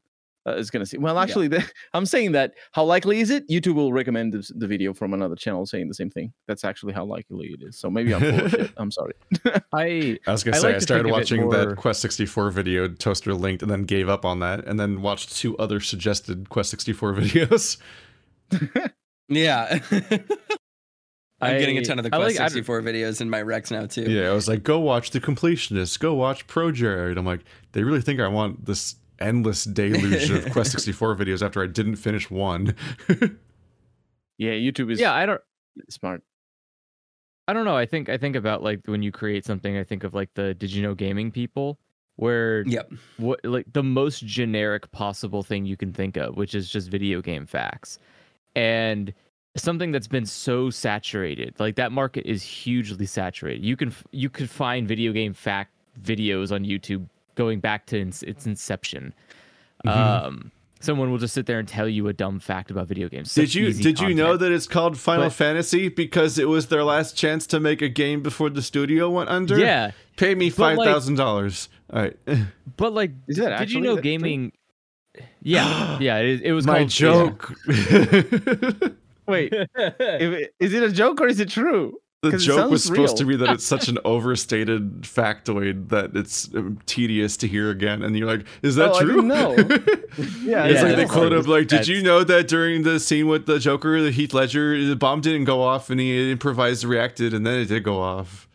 uh, 0.48 0.54
is 0.56 0.70
going 0.70 0.80
to 0.80 0.86
see 0.86 0.98
well 0.98 1.18
actually 1.18 1.48
the, 1.54 1.64
i'm 1.94 2.06
saying 2.06 2.32
that 2.32 2.54
how 2.72 2.84
likely 2.84 3.20
is 3.20 3.30
it 3.30 3.48
youtube 3.48 3.74
will 3.74 3.92
recommend 3.92 4.32
this, 4.32 4.50
the 4.56 4.66
video 4.66 4.92
from 4.94 5.14
another 5.14 5.36
channel 5.36 5.66
saying 5.66 5.88
the 5.88 5.94
same 5.94 6.10
thing 6.10 6.32
that's 6.46 6.64
actually 6.64 6.92
how 6.92 7.04
likely 7.04 7.48
it 7.48 7.60
is 7.62 7.78
so 7.78 7.90
maybe 7.90 8.14
i'm 8.14 8.20
full 8.20 8.44
of 8.46 8.50
shit 8.50 8.72
i'm 8.76 8.90
sorry 8.90 9.12
I 9.72 10.18
I 10.26 10.32
was 10.32 10.44
gonna 10.44 10.56
say 10.56 10.66
like 10.68 10.76
I 10.76 10.78
started 10.78 11.04
think 11.04 11.04
of 11.04 11.06
it 11.06 11.12
watching 11.12 11.42
more- 11.42 11.66
that 11.66 11.76
Quest 11.76 12.00
64 12.00 12.50
video 12.50 12.88
Toaster 12.88 13.34
linked 13.34 13.62
and 13.62 13.70
then 13.70 13.82
gave 13.82 14.08
up 14.08 14.24
on 14.24 14.40
that 14.40 14.64
and 14.66 14.78
then 14.78 15.02
watched 15.02 15.36
two 15.36 15.56
other 15.58 15.80
suggested 15.80 16.48
Quest 16.48 16.70
64 16.70 17.14
videos. 17.14 17.78
Yeah. 19.28 19.78
I'm 21.40 21.58
getting 21.58 21.78
a 21.78 21.84
ton 21.84 21.98
of 21.98 22.04
the 22.04 22.14
I 22.14 22.18
Quest 22.18 22.38
like- 22.38 22.40
I- 22.40 22.48
64 22.48 22.82
videos 22.82 23.20
in 23.20 23.30
my 23.30 23.42
Rex 23.42 23.70
now 23.70 23.86
too. 23.86 24.02
Yeah, 24.10 24.30
I 24.30 24.32
was 24.32 24.48
like, 24.48 24.62
go 24.64 24.80
watch 24.80 25.10
the 25.10 25.20
completionist, 25.20 26.00
go 26.00 26.14
watch 26.14 26.46
Pro 26.46 26.72
Jared. 26.72 27.16
I'm 27.16 27.26
like, 27.26 27.44
they 27.72 27.84
really 27.84 28.00
think 28.00 28.20
I 28.20 28.28
want 28.28 28.64
this 28.64 28.96
endless 29.20 29.64
deluge 29.64 30.30
of 30.30 30.50
Quest 30.52 30.72
64 30.72 31.16
videos 31.16 31.44
after 31.44 31.62
I 31.62 31.66
didn't 31.66 31.96
finish 31.96 32.30
one. 32.30 32.74
yeah 34.38 34.52
youtube 34.52 34.92
is 34.92 35.00
yeah, 35.00 35.12
I 35.12 35.26
don't 35.26 35.40
smart 35.90 36.22
I 37.48 37.54
don't 37.54 37.64
know. 37.64 37.78
I 37.78 37.86
think 37.86 38.10
I 38.10 38.18
think 38.18 38.36
about 38.36 38.62
like 38.62 38.80
when 38.84 39.02
you 39.02 39.10
create 39.10 39.42
something, 39.46 39.78
I 39.78 39.82
think 39.82 40.04
of 40.04 40.12
like 40.12 40.28
the 40.34 40.52
did 40.52 40.70
you 40.70 40.82
know 40.82 40.94
gaming 40.94 41.30
people 41.30 41.78
where 42.16 42.62
Yep. 42.66 42.92
what 43.16 43.40
like 43.42 43.64
the 43.72 43.82
most 43.82 44.26
generic 44.26 44.90
possible 44.92 45.42
thing 45.42 45.64
you 45.64 45.74
can 45.76 45.90
think 45.94 46.18
of, 46.18 46.36
which 46.36 46.54
is 46.54 46.68
just 46.68 46.90
video 46.90 47.22
game 47.22 47.46
facts. 47.46 47.98
And 48.54 49.14
something 49.56 49.92
that's 49.92 50.06
been 50.06 50.26
so 50.26 50.68
saturated, 50.68 51.54
like 51.58 51.76
that 51.76 51.90
market 51.90 52.26
is 52.26 52.42
hugely 52.42 53.06
saturated. 53.06 53.64
You 53.64 53.78
can 53.78 53.94
you 54.10 54.28
could 54.28 54.50
find 54.50 54.86
video 54.86 55.12
game 55.12 55.32
fact 55.32 55.72
videos 56.02 56.52
on 56.52 56.64
YouTube 56.64 57.08
going 57.38 57.60
back 57.60 57.86
to 57.86 57.98
ins- 57.98 58.22
its 58.24 58.44
inception. 58.46 59.14
Mhm. 59.86 59.96
Um 59.96 60.52
someone 60.80 61.10
will 61.10 61.18
just 61.18 61.34
sit 61.34 61.46
there 61.46 61.58
and 61.58 61.66
tell 61.66 61.88
you 61.88 62.06
a 62.06 62.12
dumb 62.12 62.38
fact 62.38 62.70
about 62.70 62.86
video 62.86 63.08
games. 63.08 63.32
Such 63.32 63.46
did 63.46 63.54
you 63.54 63.66
easy 63.68 63.82
did 63.82 63.98
you 64.00 64.14
know 64.14 64.36
that 64.36 64.52
it's 64.52 64.66
called 64.68 64.96
Final 64.98 65.24
But- 65.24 65.32
Fantasy 65.32 65.88
because 65.88 66.38
it 66.38 66.48
was 66.48 66.66
their 66.68 66.84
last 66.84 67.16
chance 67.16 67.46
to 67.48 67.58
make 67.58 67.82
a 67.82 67.88
game 67.88 68.22
before 68.22 68.50
the 68.50 68.62
studio 68.62 69.08
went 69.10 69.28
under? 69.28 69.58
Yeah, 69.58 69.90
Pay 70.16 70.34
me 70.34 70.50
five 70.50 70.76
thousand 70.78 71.14
like, 71.16 71.24
dollars. 71.24 71.68
All 71.92 72.02
right. 72.02 72.16
but 72.76 72.92
like 72.92 73.12
Is 73.28 73.38
that 73.38 73.58
did 73.58 73.72
you 73.72 73.80
know 73.80 73.94
that 73.96 74.02
true? 74.02 74.10
gaming 74.10 74.52
Yeah, 75.42 75.98
yeah, 76.00 76.18
it, 76.30 76.42
it 76.42 76.52
was 76.52 76.66
My 76.66 76.78
called 76.78 76.90
joke. 76.90 77.54
wait 79.26 79.52
if 79.76 80.32
it- 80.32 80.54
is 80.60 80.72
it 80.74 80.82
a 80.82 80.90
joke 80.92 81.20
or 81.20 81.26
is 81.28 81.40
it 81.40 81.48
true 81.48 81.98
The 82.20 82.32
'Cause 82.32 82.42
it 82.42 82.46
joke 82.46 82.70
was 82.72 82.82
sounds 82.82 82.96
supposed 82.96 83.16
to 83.18 83.24
be 83.24 83.36
that 83.36 83.50
it's 83.50 83.64
such 83.64 83.86
an 83.88 83.98
overstated 84.04 85.02
factoid 85.02 85.88
that 85.90 86.16
it's 86.16 86.52
um, 86.52 86.80
tedious 86.84 87.36
to 87.36 87.46
hear 87.46 87.70
again, 87.70 88.02
and 88.02 88.16
you're 88.18 88.26
like, 88.26 88.44
"Is 88.60 88.74
that 88.74 88.90
Oh, 88.90 89.00
true?" 89.00 89.22
didn't 89.22 89.28
know. 89.28 89.54
it's 89.56 90.42
yeah, 90.42 90.66
Yeah, 90.66 90.82
like 90.82 90.82
they 90.82 90.94
that's 90.96 91.12
quote 91.12 91.30
like- 91.32 91.44
him 91.44 91.50
like, 91.50 91.68
"Did 91.68 91.86
you 91.86 92.02
know 92.02 92.24
that 92.24 92.48
during 92.48 92.82
the 92.82 92.98
scene 92.98 93.28
with 93.28 93.46
the 93.46 93.60
Joker, 93.60 94.02
the 94.02 94.10
Heath 94.10 94.34
Ledger, 94.34 94.84
the 94.84 94.96
bomb 94.96 95.20
didn't 95.20 95.44
go 95.44 95.62
off, 95.62 95.90
and 95.90 96.00
he 96.00 96.32
improvised, 96.32 96.82
reacted, 96.84 97.32
and 97.34 97.46
then 97.46 97.60
it 97.60 97.66
did 97.66 97.84
go 97.84 98.00
off." 98.02 98.48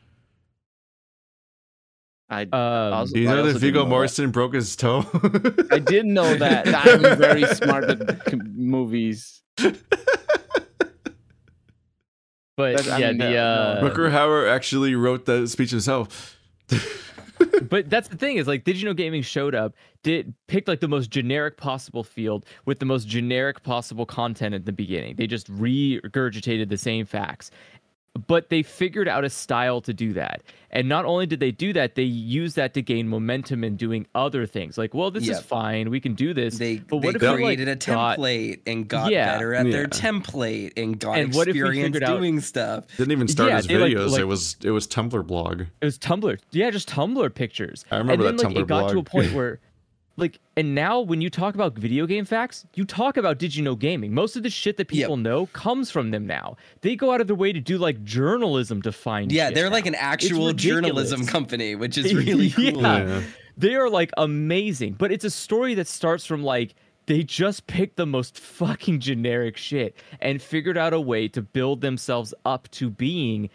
I, 2.30 2.41
Um, 2.44 2.49
Also- 2.52 3.14
Do 3.14 3.19
you 3.22 3.27
know 3.27 3.31
also 3.31 3.44
that 3.44 3.48
didn't 3.53 3.61
Viggo 3.61 3.84
know 3.85 3.90
that. 3.90 3.95
Mortensen 4.10 4.31
broke 4.34 4.56
his 4.56 4.76
toe? 4.76 5.06
I 5.72 5.80
didn't 5.80 6.14
know 6.14 6.35
that 6.38 6.68
i'm 6.68 7.18
very 7.18 7.45
smart 7.56 7.84
at 7.85 8.34
movies 8.56 9.41
but 12.56 12.78
That- 12.78 12.88
I 12.94 12.98
yeah, 13.00 13.08
mean, 13.10 13.18
the 13.20 13.30
no, 13.32 13.38
uh, 13.44 13.80
no. 13.82 13.90
Rutger 13.90 14.12
Hauer 14.12 14.50
actually 14.50 14.96
wrote 14.96 15.26
the 15.26 15.48
speech 15.48 15.72
himself. 15.72 16.38
but 17.70 17.90
that's 17.90 18.08
the 18.08 18.16
thing 18.16 18.38
is 18.38 18.48
like 18.48 18.64
did 18.64 18.78
you 18.80 18.86
know 18.86 18.94
gaming 18.94 19.22
showed 19.22 19.54
up 19.54 19.74
did 20.02 20.34
picked 20.48 20.68
like 20.68 20.80
the 20.80 20.88
most 20.88 21.10
generic 21.10 21.58
possible 21.58 22.04
field 22.04 22.46
with 22.66 22.80
the 22.80 22.86
most 22.86 23.08
generic 23.08 23.62
possible 23.64 24.06
content 24.06 24.56
at 24.56 24.66
the 24.66 24.72
beginning 24.72 25.16
they 25.18 25.28
just 25.28 25.52
regurgitated 25.52 26.70
the 26.70 26.78
same 26.78 27.06
facts 27.06 27.52
but 28.27 28.49
they 28.49 28.61
figured 28.61 29.07
out 29.07 29.23
a 29.23 29.30
style 29.30 29.81
to 29.81 29.91
do 29.91 30.14
that 30.14 30.41
and 30.69 30.88
not 30.88 31.03
only 31.03 31.26
did 31.26 31.40
they 31.40 31.49
do 31.49 31.73
that 31.73 31.95
they 31.95 32.03
used 32.03 32.56
that 32.56 32.73
to 32.76 32.81
gain 32.81 33.07
momentum 33.07 33.64
in 33.64 33.76
doing 33.76 34.06
other 34.14 34.45
things 34.45 34.77
like 34.77 34.94
well 34.94 35.10
this 35.10 35.26
Yep. 35.26 35.35
is 35.38 35.41
fine 35.44 35.90
we 35.90 35.99
can 35.99 36.14
do 36.14 36.31
this 36.31 36.60
They, 36.60 36.77
but 36.77 37.02
they 37.02 37.07
what 37.07 37.15
if 37.15 37.22
you, 37.23 37.27
like, 37.30 37.38
created 37.38 37.68
a 37.69 37.76
got- 37.76 38.19
template 38.19 38.60
and 38.68 38.88
got 38.88 39.11
Yeah. 39.11 39.34
better 39.34 39.56
at 39.56 39.65
their 39.72 39.88
template 39.88 40.73
and 40.77 40.99
got 40.99 41.18
And 41.18 41.34
what 41.34 41.48
if 41.48 41.56
experience 41.56 41.85
figured 41.88 42.03
out- 42.03 42.18
doing 42.19 42.40
stuff. 42.40 42.85
Didn't 42.98 43.14
even 43.14 43.27
start 43.27 43.49
Yeah, 43.49 43.57
as 43.57 43.68
they, 43.68 43.77
like- 43.77 43.91
videos. 43.94 44.11
like- 44.11 44.22
it 44.22 44.26
was 44.26 44.57
it 44.64 44.72
was 44.72 44.88
Tumblr 44.88 45.26
blog. 45.26 45.61
It 45.61 45.85
was 45.85 45.98
Tumblr. 45.98 46.38
Yeah, 46.52 46.69
just 46.69 46.90
Tumblr 46.90 47.34
pictures. 47.34 47.84
I 47.90 47.98
remember 47.98 48.27
and 48.27 48.38
that 48.38 48.44
then, 48.44 48.53
like, 48.53 48.57
Tumblr 48.57 48.61
it 48.61 48.68
got 48.68 48.91
to 48.91 48.99
a 48.99 49.03
point 49.03 49.34
where, 49.34 49.60
like, 50.15 50.40
and 50.56 50.76
now 50.76 50.99
when 51.02 51.22
you 51.22 51.30
talk 51.30 51.56
about 51.56 51.73
video 51.76 52.06
game 52.06 52.26
facts, 52.26 52.65
you 52.76 52.85
talk 52.85 53.18
about 53.18 53.40
did 53.40 53.56
you 53.56 53.64
know 53.64 53.76
gaming. 53.76 54.14
Most 54.14 54.35
of 54.35 54.44
the 54.44 54.49
shit 54.49 54.77
that 54.77 54.91
Yep. 54.91 55.03
people 55.06 55.18
know 55.18 55.48
comes 55.48 55.90
from 55.90 56.11
them 56.11 56.27
now. 56.27 56.56
They 56.81 56.95
go 56.95 57.11
out 57.11 57.19
of 57.22 57.27
their 57.27 57.35
way 57.35 57.52
to 57.52 57.60
do 57.60 57.77
like 57.77 58.03
journalism 58.03 58.81
to 58.84 58.91
find. 58.91 59.31
Yeah, 59.31 59.48
shit 59.48 59.56
they're 59.56 59.69
like 59.69 59.85
an 59.88 59.95
actual 59.95 60.53
journalism 60.53 61.26
company, 61.26 61.76
which 61.76 61.98
is 61.98 62.14
really 62.26 62.49
cool. 62.52 62.81
Yeah. 62.81 63.22
They 63.57 63.76
are 63.76 63.90
like 63.90 64.11
amazing, 64.18 64.94
but 64.94 65.11
it's 65.11 65.26
a 65.26 65.30
story 65.30 65.73
that 65.76 65.88
starts 65.88 66.26
from 66.26 66.44
like 66.44 66.76
they 67.06 67.22
just 67.23 67.68
picked 67.68 67.98
the 67.98 68.06
most 68.06 68.40
fucking 68.40 68.99
generic 68.99 69.57
shit 69.57 69.95
and 70.22 70.41
figured 70.41 70.77
out 70.77 70.94
a 70.94 71.02
way 71.02 71.27
to 71.30 71.41
build 71.41 71.81
themselves 71.81 72.34
up 72.45 72.69
to 72.72 72.90
being 72.90 73.49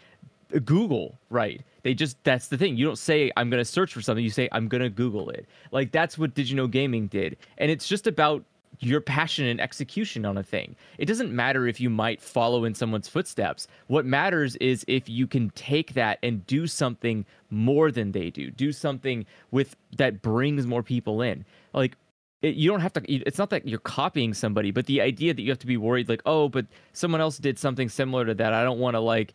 Google, 0.65 1.17
right? 1.29 1.61
They 1.83 1.93
just 1.93 2.21
that's 2.23 2.47
the 2.47 2.57
thing. 2.57 2.77
You 2.77 2.85
don't 2.85 2.97
say 2.97 3.31
I'm 3.37 3.49
going 3.49 3.61
to 3.61 3.65
search 3.65 3.93
for 3.93 4.01
something, 4.01 4.23
you 4.23 4.29
say 4.29 4.49
I'm 4.51 4.67
going 4.67 4.83
to 4.83 4.89
Google 4.89 5.29
it. 5.29 5.45
Like 5.71 5.91
that's 5.91 6.17
what 6.17 6.33
Did 6.33 6.49
You 6.49 6.55
Know 6.55 6.67
Gaming 6.67 7.07
did. 7.07 7.37
And 7.57 7.71
it's 7.71 7.87
just 7.87 8.07
about 8.07 8.43
your 8.79 9.01
passion 9.01 9.45
and 9.45 9.59
execution 9.59 10.25
on 10.25 10.37
a 10.37 10.43
thing. 10.43 10.75
It 10.97 11.05
doesn't 11.05 11.33
matter 11.33 11.67
if 11.67 11.81
you 11.81 11.89
might 11.89 12.21
follow 12.21 12.63
in 12.63 12.73
someone's 12.73 13.07
footsteps. 13.07 13.67
What 13.87 14.05
matters 14.05 14.55
is 14.57 14.85
if 14.87 15.09
you 15.09 15.27
can 15.27 15.49
take 15.51 15.93
that 15.93 16.19
and 16.23 16.45
do 16.47 16.67
something 16.67 17.25
more 17.49 17.91
than 17.91 18.11
they 18.11 18.29
do. 18.29 18.51
Do 18.51 18.71
something 18.71 19.25
with 19.51 19.75
that 19.97 20.21
brings 20.21 20.65
more 20.65 20.83
people 20.83 21.21
in. 21.21 21.45
Like 21.73 21.97
it, 22.41 22.55
you 22.55 22.69
don't 22.69 22.79
have 22.79 22.93
to 22.93 23.11
it's 23.11 23.37
not 23.37 23.49
that 23.49 23.67
you're 23.67 23.79
copying 23.79 24.33
somebody, 24.33 24.71
but 24.71 24.85
the 24.85 25.01
idea 25.01 25.33
that 25.33 25.41
you 25.41 25.49
have 25.49 25.59
to 25.59 25.67
be 25.67 25.77
worried 25.77 26.07
like, 26.07 26.21
"Oh, 26.25 26.47
but 26.47 26.65
someone 26.93 27.19
else 27.19 27.37
did 27.37 27.59
something 27.59 27.89
similar 27.89 28.25
to 28.25 28.33
that. 28.35 28.53
I 28.53 28.63
don't 28.63 28.79
want 28.79 28.95
to 28.95 29.01
like 29.01 29.33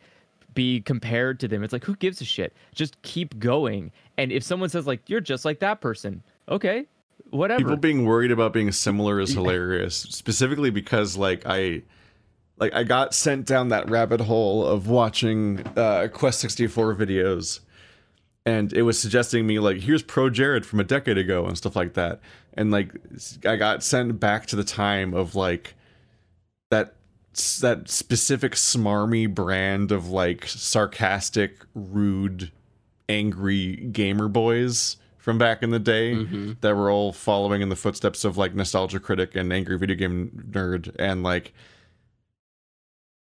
be 0.54 0.80
compared 0.80 1.40
to 1.40 1.48
them. 1.48 1.62
It's 1.62 1.72
like 1.72 1.84
who 1.84 1.96
gives 1.96 2.20
a 2.20 2.24
shit? 2.24 2.54
Just 2.74 3.00
keep 3.02 3.38
going. 3.38 3.92
And 4.16 4.32
if 4.32 4.42
someone 4.42 4.68
says 4.68 4.86
like 4.86 5.08
you're 5.08 5.20
just 5.20 5.44
like 5.44 5.60
that 5.60 5.80
person, 5.80 6.22
okay, 6.48 6.86
whatever. 7.30 7.58
People 7.58 7.76
being 7.76 8.04
worried 8.04 8.30
about 8.30 8.52
being 8.52 8.72
similar 8.72 9.20
is 9.20 9.32
hilarious. 9.32 9.96
Specifically 9.96 10.70
because 10.70 11.16
like 11.16 11.42
I 11.46 11.82
like 12.58 12.74
I 12.74 12.84
got 12.84 13.14
sent 13.14 13.46
down 13.46 13.68
that 13.68 13.90
rabbit 13.90 14.20
hole 14.20 14.64
of 14.66 14.88
watching 14.88 15.64
uh 15.76 16.08
Quest 16.12 16.40
64 16.40 16.94
videos 16.94 17.60
and 18.46 18.72
it 18.72 18.82
was 18.82 18.98
suggesting 18.98 19.46
me 19.46 19.58
like 19.58 19.78
here's 19.80 20.02
Pro 20.02 20.30
Jared 20.30 20.66
from 20.66 20.80
a 20.80 20.84
decade 20.84 21.18
ago 21.18 21.46
and 21.46 21.56
stuff 21.56 21.76
like 21.76 21.94
that. 21.94 22.20
And 22.54 22.70
like 22.70 22.92
I 23.46 23.56
got 23.56 23.82
sent 23.82 24.20
back 24.20 24.46
to 24.46 24.56
the 24.56 24.64
time 24.64 25.14
of 25.14 25.34
like 25.34 25.74
that 26.70 26.94
that 27.60 27.88
specific 27.88 28.52
smarmy 28.52 29.32
brand 29.32 29.90
of 29.92 30.08
like 30.08 30.46
sarcastic, 30.46 31.58
rude, 31.74 32.50
angry 33.08 33.76
gamer 33.76 34.28
boys 34.28 34.96
from 35.18 35.38
back 35.38 35.62
in 35.62 35.70
the 35.70 35.78
day 35.78 36.14
Mhm. 36.14 36.60
that 36.60 36.76
were 36.76 36.90
all 36.90 37.12
following 37.12 37.62
in 37.62 37.68
the 37.70 37.76
footsteps 37.76 38.24
of 38.24 38.36
like 38.36 38.54
nostalgia 38.54 39.00
critic 39.00 39.34
and 39.34 39.52
angry 39.52 39.78
video 39.78 39.96
game 39.96 40.44
nerd 40.50 40.94
and 40.98 41.22
like 41.22 41.52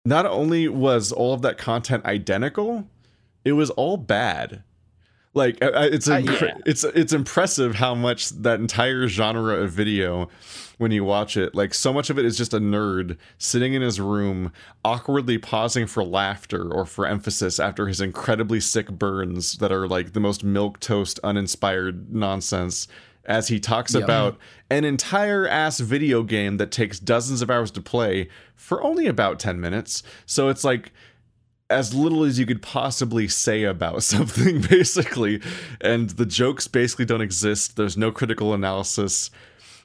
not 0.05 0.24
only 0.27 0.69
was 0.69 1.11
all 1.11 1.35
of 1.35 1.43
that 1.43 1.59
content 1.59 2.05
identical, 2.05 2.89
it 3.45 3.53
was 3.53 3.70
all 3.70 3.97
bad. 3.97 4.62
Like 5.37 5.63
I- 5.63 5.67
I- 5.69 5.85
it's 5.87 6.09
Uh, 6.09 6.17
yeah. 6.25 6.55
it's 6.65 6.83
it's 6.83 7.13
impressive 7.13 7.75
how 7.77 7.95
much 7.95 8.31
that 8.31 8.59
entire 8.59 9.07
genre 9.07 9.55
of 9.57 9.71
video 9.71 10.29
when 10.79 10.91
you 10.91 11.05
watch 11.05 11.37
it 11.37 11.55
like 11.55 11.73
so 11.75 11.93
much 11.93 12.11
of 12.11 12.19
it 12.19 12.25
is 12.25 12.37
just 12.37 12.53
a 12.55 12.59
nerd 12.59 13.17
sitting 13.39 13.75
in 13.75 13.83
his 13.83 14.01
room 14.01 14.51
awkwardly 14.85 15.37
pausing 15.39 15.87
for 15.87 16.03
laughter 16.03 16.71
or 16.73 16.85
for 16.87 17.07
emphasis 17.07 17.61
after 17.61 17.87
his 17.87 18.01
incredibly 18.01 18.61
sick 18.61 18.91
burns 18.91 19.59
that 19.59 19.71
are 19.71 19.87
like 19.87 20.13
the 20.15 20.21
most 20.21 20.43
milk 20.43 20.81
toast 20.81 21.21
uninspired 21.23 22.13
nonsense 22.15 22.89
as 23.27 23.49
he 23.49 23.59
talks 23.61 23.95
Yeah. 23.95 24.03
about 24.05 24.39
an 24.71 24.85
entire 24.85 25.47
ass 25.49 25.81
video 25.81 26.23
game 26.23 26.57
that 26.59 26.71
takes 26.71 26.99
dozens 26.99 27.43
of 27.43 27.51
hours 27.51 27.71
to 27.73 27.81
play 27.83 28.29
for 28.55 28.83
only 28.83 29.07
about 29.07 29.39
10 29.39 29.61
minutes 29.61 30.03
so 30.27 30.49
it's 30.49 30.65
like 30.65 30.93
as 31.68 31.94
little 31.94 32.22
as 32.22 32.38
you 32.38 32.47
could 32.47 32.62
possibly 32.62 33.28
say 33.28 33.64
about 33.64 34.02
something 34.02 34.60
basically. 34.62 35.40
And 35.80 36.10
the 36.10 36.26
jokes 36.26 36.68
basically 36.68 37.05
don't 37.05 37.20
exist. 37.20 37.76
There's 37.76 37.97
no 37.97 38.10
critical 38.12 38.55
analysis. 38.55 39.30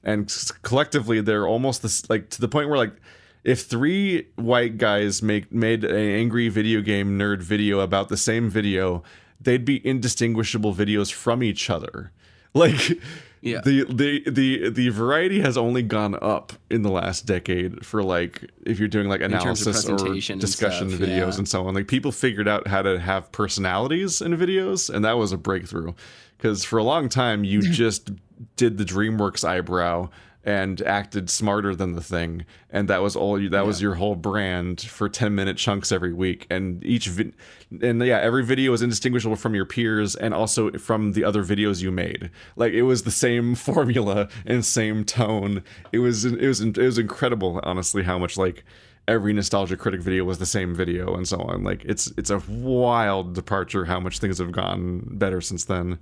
And 0.03 0.33
collectively 0.63 1.21
they're 1.21 1.47
almost 1.47 1.81
this 1.83 2.09
like 2.09 2.29
to 2.31 2.41
the 2.41 2.47
point 2.47 2.69
where 2.69 2.77
like 2.77 2.95
if 3.43 3.61
three 3.61 4.27
white 4.35 4.77
guys 4.77 5.21
make 5.21 5.51
made 5.51 5.83
an 5.83 5.95
angry 5.95 6.49
video 6.49 6.81
game 6.81 7.17
nerd 7.19 7.41
video 7.41 7.79
about 7.79 8.09
the 8.09 8.17
same 8.17 8.49
video 8.49 9.03
they'd 9.39 9.65
be 9.65 9.85
indistinguishable 9.85 10.73
videos 10.73 11.11
from 11.11 11.43
each 11.43 11.69
other. 11.69 12.11
Like 12.53 12.99
Yeah. 13.41 13.61
the 13.61 13.85
the 13.85 14.30
the 14.30 14.69
the 14.69 14.89
variety 14.89 15.41
has 15.41 15.57
only 15.57 15.81
gone 15.81 16.15
up 16.22 16.53
in 16.69 16.84
the 16.84 16.91
last 16.91 17.26
decade 17.26 17.84
for 17.84 18.03
like 18.03 18.47
if 18.68 18.77
you're 18.77 18.88
doing 18.88 19.09
like 19.09 19.22
analysis 19.22 19.89
or 19.89 19.95
and 20.05 20.39
discussion 20.39 20.89
stuff, 20.89 21.01
videos 21.01 21.31
yeah. 21.31 21.38
and 21.39 21.49
so 21.49 21.65
on 21.65 21.73
like 21.73 21.88
people 21.88 22.11
figured 22.11 22.47
out 22.47 22.68
how 22.68 22.84
to 22.84 22.99
have 22.99 23.31
personalities 23.31 24.22
in 24.22 24.38
videos 24.38 24.93
and 24.93 25.03
that 25.03 25.13
was 25.13 25.31
a 25.31 25.38
breakthrough 25.38 25.91
because 26.38 26.63
for 26.63 26.77
a 26.77 26.84
long 26.84 27.09
time 27.09 27.43
you 27.43 27.61
just 27.72 28.11
did 28.57 28.77
the 28.77 28.85
dreamworks 28.85 29.43
eyebrow 29.43 30.07
and 30.43 30.81
acted 30.81 31.30
smarter 31.30 31.76
than 31.76 31.93
the 31.93 32.01
thing. 32.01 32.45
And 32.69 32.88
that 32.88 33.01
was 33.01 33.15
all 33.15 33.39
you 33.39 33.49
that 33.49 33.65
was 33.65 33.81
your 33.81 33.95
whole 33.95 34.15
brand 34.15 34.81
for 34.81 35.07
10 35.07 35.35
minute 35.35 35.57
chunks 35.57 35.91
every 35.91 36.13
week. 36.13 36.47
And 36.49 36.84
each 36.84 37.07
vi- 37.07 37.34
and 37.81 38.03
yeah 38.03 38.18
every 38.18 38.43
video 38.43 38.72
was 38.72 38.81
indistinguishable 38.81 39.35
from 39.35 39.53
your 39.53 39.65
peers 39.65 40.15
and 40.15 40.34
also 40.34 40.72
from 40.73 41.11
the 41.11 41.23
other 41.23 41.43
videos 41.43 41.81
you 41.81 41.91
made. 41.91 42.31
Like 42.55 42.73
it 42.73 42.84
was 42.84 43.03
the 43.03 43.11
same 43.11 43.55
formula 43.72 44.30
and 44.45 44.65
same 44.65 45.03
tone. 45.03 45.63
It 45.91 45.99
was 45.99 46.26
it 46.26 46.41
was 46.41 46.61
it 46.61 46.77
was 46.77 46.97
incredible 46.97 47.59
honestly 47.63 48.03
how 48.03 48.18
much 48.18 48.38
like 48.38 48.63
every 49.07 49.34
nostalgia 49.34 49.77
critic 49.77 50.01
video 50.01 50.23
was 50.23 50.39
the 50.39 50.45
same 50.45 50.73
video 50.73 51.15
and 51.15 51.27
so 51.27 51.39
on. 51.41 51.63
Like 51.63 51.85
it's 51.85 52.11
it's 52.18 52.31
a 52.31 52.39
wild 52.49 53.35
departure 53.35 53.85
how 53.85 53.99
much 53.99 54.18
things 54.18 54.39
have 54.39 54.51
gotten 54.51 55.18
better 55.18 55.39
since 55.39 55.65
then. 55.65 55.99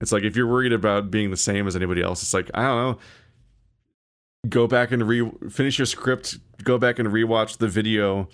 It's 0.00 0.10
like 0.10 0.24
if 0.24 0.36
you're 0.36 0.48
worried 0.48 0.72
about 0.72 1.10
being 1.10 1.30
the 1.30 1.36
same 1.36 1.68
as 1.68 1.76
anybody 1.76 2.02
else 2.02 2.24
it's 2.24 2.34
like 2.34 2.50
i 2.54 2.62
don't 2.62 2.76
know 2.76 2.98
go 4.48 4.66
back 4.66 4.90
and 4.90 5.06
re 5.06 5.30
finish 5.50 5.78
your 5.78 5.86
script 5.86 6.38
go 6.64 6.78
back 6.78 6.98
and 6.98 7.08
rewatch 7.08 7.58
the 7.58 7.68
video 7.68 8.28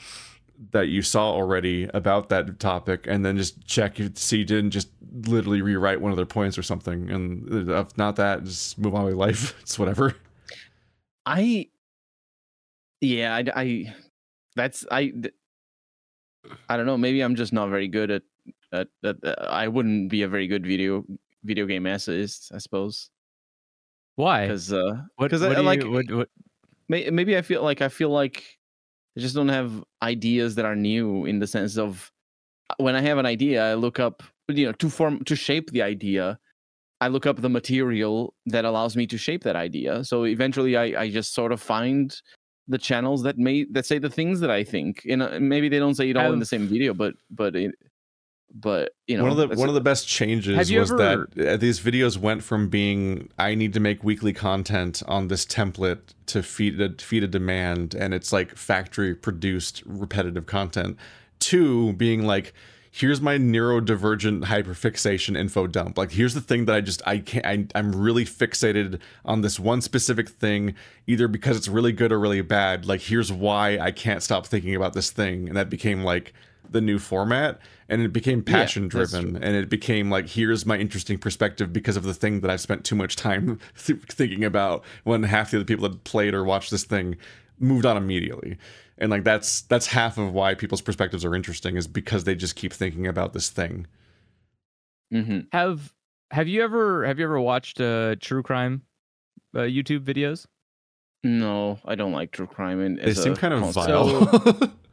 that 0.73 0.89
you 0.89 1.03
saw 1.03 1.31
already 1.31 1.89
about 1.95 2.31
that 2.31 2.59
topic 2.59 3.07
and 3.07 3.25
then 3.25 3.37
just 3.37 3.65
check 3.67 4.01
if 4.01 4.17
see 4.19 4.39
you 4.39 4.45
didn't 4.45 4.71
just 4.71 4.89
literally 5.27 5.63
rewrite 5.63 6.01
one 6.01 6.11
of 6.11 6.17
their 6.17 6.27
points 6.27 6.59
or 6.59 6.63
something 6.63 7.11
and 7.11 7.69
if 7.71 7.97
not 7.97 8.17
that 8.17 8.43
just 8.45 8.79
move 8.79 8.95
on 8.95 9.05
with 9.05 9.15
life 9.15 9.55
it's 9.63 9.79
whatever 9.79 10.15
I, 11.29 11.69
yeah, 13.03 13.35
I, 13.35 13.45
I 13.55 13.95
that's 14.57 14.87
I, 14.91 15.13
I 16.71 16.77
don't 16.79 16.87
know. 16.87 16.97
Maybe 16.97 17.21
I'm 17.21 17.35
just 17.35 17.53
not 17.53 17.69
very 17.69 17.87
good 17.87 18.11
at 18.11 18.23
at. 18.73 18.89
at 19.05 19.17
uh, 19.23 19.35
I 19.51 19.69
wouldn't 19.69 20.09
be 20.09 20.23
a 20.23 20.29
very 20.29 20.47
good 20.47 20.67
video 20.67 21.05
video 21.45 21.67
game 21.67 21.87
essayist, 21.87 22.51
I 22.55 22.59
suppose, 22.59 23.11
Why? 24.19 24.47
because 24.47 24.73
uh, 24.73 25.03
What, 25.17 25.31
'cause 25.31 25.43
what 25.43 25.57
I- 25.57 25.61
you- 25.61 25.67
like- 25.67 25.85
what- 25.85 26.11
what- 26.19 26.31
may, 26.89 27.09
maybe 27.11 27.37
I 27.37 27.43
feel 27.43 27.63
like 27.63 27.81
I 27.81 27.89
feel 27.89 28.11
like 28.11 28.37
I 29.17 29.21
just 29.21 29.35
don't 29.35 29.49
have 29.61 29.71
ideas 30.03 30.55
that 30.57 30.65
are 30.65 30.75
new 30.77 31.25
in 31.31 31.39
the 31.39 31.47
sense 31.47 31.77
of 31.79 32.11
uh, 32.71 32.75
when 32.79 32.95
I 32.97 33.01
have 33.01 33.19
an 33.19 33.27
idea, 33.27 33.59
I 33.71 33.75
look 33.75 33.99
up, 34.01 34.23
you 34.49 34.67
know, 34.67 34.73
to 34.73 34.89
form 34.91 35.23
to 35.25 35.37
shape 35.37 35.71
the 35.71 35.83
idea. 35.83 36.39
I 37.01 37.07
look 37.09 37.27
up 37.27 37.41
the 37.41 37.49
material 37.49 38.35
that 38.47 38.65
allows 38.65 38.97
me 38.97 39.07
to 39.07 39.17
shape 39.17 39.43
that 39.45 39.55
idea. 39.55 40.03
So 40.05 40.25
eventually, 40.27 40.77
I, 40.77 40.87
I 41.03 41.11
just 41.11 41.33
sort 41.33 41.53
of 41.53 41.61
find 41.63 42.07
the 42.67 42.79
channels 42.79 43.23
that 43.23 43.39
may 43.39 43.65
that 43.75 43.87
say 43.87 43.99
the 43.99 44.11
things 44.11 44.41
that 44.41 44.51
I 44.51 44.65
think. 44.65 45.07
And 45.09 45.23
uh, 45.23 45.39
maybe 45.41 45.69
they 45.69 45.79
don't 45.79 45.95
say 45.95 46.11
it 46.11 46.17
all 46.17 46.33
in 46.35 46.41
the 46.41 46.47
same 46.55 46.67
video, 46.67 46.93
but 46.95 47.15
but 47.31 47.55
it, 47.55 47.71
but 48.55 48.95
you 49.07 49.17
know, 49.17 49.25
one 49.25 49.33
of 49.33 49.37
the 49.37 49.49
one 49.57 49.69
a- 49.69 49.71
of 49.71 49.75
the 49.75 49.81
best 49.81 50.09
changes 50.09 50.57
was 50.57 50.91
ever- 50.91 51.29
that 51.35 51.49
uh, 51.49 51.57
these 51.57 51.81
videos 51.81 52.17
went 52.17 52.43
from 52.43 52.69
being 52.69 53.29
I 53.39 53.55
need 53.55 53.73
to 53.75 53.81
make 53.81 54.03
weekly 54.03 54.33
content 54.33 55.03
on 55.07 55.29
this 55.29 55.45
template 55.45 56.01
to 56.27 56.43
feed 56.43 56.81
a 56.81 56.91
feed 56.99 57.25
a 57.25 57.29
demand 57.29 57.95
and 57.95 58.15
it's 58.15 58.33
like 58.33 58.57
factory 58.57 59.15
produced 59.15 59.83
repetitive 59.87 60.47
content 60.47 60.97
to 61.41 61.93
being 61.95 62.27
like 62.27 62.55
here's 62.91 63.21
my 63.21 63.37
neurodivergent 63.37 64.45
hyperfixation 64.45 65.37
info 65.37 65.67
dump. 65.67 65.99
Like 65.99 66.13
here's 66.13 66.35
the 66.35 66.41
thing 66.41 66.65
that 66.65 66.75
i 66.75 66.81
just 66.81 67.03
i 67.07 67.19
can't 67.19 67.47
I, 67.47 67.67
i'm 67.79 67.93
really 67.95 68.25
fixated 68.25 68.99
on 69.25 69.43
this 69.43 69.61
one 69.61 69.83
specific 69.83 70.29
thing 70.29 70.75
either 71.07 71.29
because 71.29 71.57
it's 71.57 71.69
really 71.69 71.93
good 71.93 72.13
or 72.13 72.19
really 72.19 72.41
bad. 72.41 72.87
Like 72.87 73.03
here's 73.03 73.31
why 73.31 73.79
i 73.79 73.91
can't 73.91 74.23
stop 74.23 74.47
thinking 74.47 74.75
about 74.75 74.95
this 74.95 75.11
thing 75.11 75.49
and 75.49 75.57
that 75.57 75.69
became 75.69 76.03
like 76.03 76.33
the 76.71 76.81
new 76.81 76.99
format 76.99 77.61
and 77.89 78.03
it 78.03 78.13
became 78.13 78.43
passion 78.43 78.89
that's 78.89 79.11
driven 79.13 79.37
and 79.43 79.57
it 79.57 79.69
became 79.71 80.11
like 80.11 80.29
here's 80.29 80.67
my 80.67 80.77
interesting 80.77 81.17
perspective 81.19 81.73
because 81.73 81.97
of 81.97 82.03
the 82.03 82.15
thing 82.15 82.41
that 82.41 82.51
i've 82.51 82.61
spent 82.61 82.85
too 82.85 82.95
much 82.95 83.17
time 83.17 83.59
th- 83.87 83.99
thinking 84.11 84.45
about 84.45 84.85
when 85.05 85.23
half 85.23 85.51
the 85.51 85.57
other 85.59 85.65
people 85.65 85.89
that 85.89 86.05
played 86.05 86.35
or 86.35 86.45
watched 86.45 86.71
this 86.71 86.85
thing 86.85 87.17
moved 87.59 87.87
on 87.87 87.97
immediately 87.97 88.57
and 88.99 89.11
like 89.11 89.25
that's 89.25 89.63
that's 89.63 89.87
half 89.87 90.19
of 90.19 90.33
why 90.33 90.55
people's 90.55 90.81
perspectives 90.83 91.25
are 91.25 91.35
interesting 91.35 91.77
is 91.77 91.87
because 91.87 92.25
they 92.25 92.35
just 92.35 92.57
keep 92.57 92.73
thinking 92.73 93.07
about 93.07 93.33
this 93.33 93.49
thing 93.51 93.87
Mhm. 95.13 95.47
have 95.53 95.95
have 96.31 96.47
you 96.49 96.63
ever 96.63 97.07
have 97.07 97.19
you 97.19 97.25
ever 97.25 97.41
watched 97.41 97.81
uh, 97.81 98.17
true 98.21 98.43
crime 98.43 98.83
uh, 99.55 99.61
YouTube 99.61 100.01
videos? 100.05 100.45
No, 101.25 101.79
I 101.87 101.95
don't 101.95 102.13
like 102.13 102.31
true 102.33 102.47
crime. 102.47 102.81
And 102.81 102.99
they 102.99 103.05
as 103.13 103.23
seem 103.23 103.35
kind 103.35 103.55
of 103.55 103.61
concept. 103.61 103.87
vile 103.89 104.73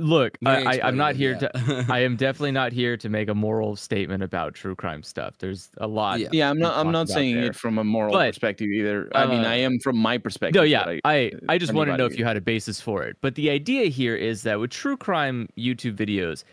Look, 0.00 0.38
I, 0.46 0.62
I, 0.62 0.80
i'm 0.84 0.96
not 0.96 1.16
here 1.16 1.34
exploitative, 1.34 1.86
to. 1.86 1.92
I 1.92 2.00
am 2.00 2.16
definitely 2.24 2.52
not 2.52 2.72
here 2.72 2.96
to 2.96 3.08
make 3.08 3.28
a 3.28 3.34
moral 3.34 3.74
statement 3.74 4.22
about 4.22 4.54
true 4.54 4.76
crime 4.76 5.02
stuff. 5.02 5.38
There's 5.38 5.70
a 5.78 5.88
lot. 5.88 6.20
Yeah. 6.20 6.28
yeah 6.32 6.50
i'm 6.50 6.58
not 6.58 6.76
i'm 6.76 6.92
not 6.92 7.08
saying 7.08 7.34
there. 7.34 7.46
it 7.46 7.56
from 7.56 7.78
a 7.78 7.84
moral 7.84 8.12
But, 8.12 8.30
perspective 8.30 8.68
either 8.68 9.08
i 9.14 9.26
mean 9.26 9.44
uh, 9.44 9.48
i 9.48 9.56
am 9.56 9.78
from 9.80 9.96
my 9.96 10.18
perspective 10.18 10.60
No, 10.60 10.64
yeah, 10.64 10.98
I, 11.04 11.32
I, 11.48 11.58
just 11.58 11.72
want 11.72 11.90
to 11.90 11.96
know 11.96 12.06
if 12.06 12.18
you 12.18 12.24
had 12.24 12.36
a 12.36 12.40
basis 12.40 12.80
for 12.80 13.04
it. 13.04 13.16
But 13.20 13.34
the 13.34 13.50
idea 13.50 13.86
here 13.86 14.14
is 14.14 14.42
that 14.42 14.60
with 14.60 14.70
true 14.70 14.96
crime 14.96 15.48
YouTube 15.58 15.96
videos, 15.96 16.44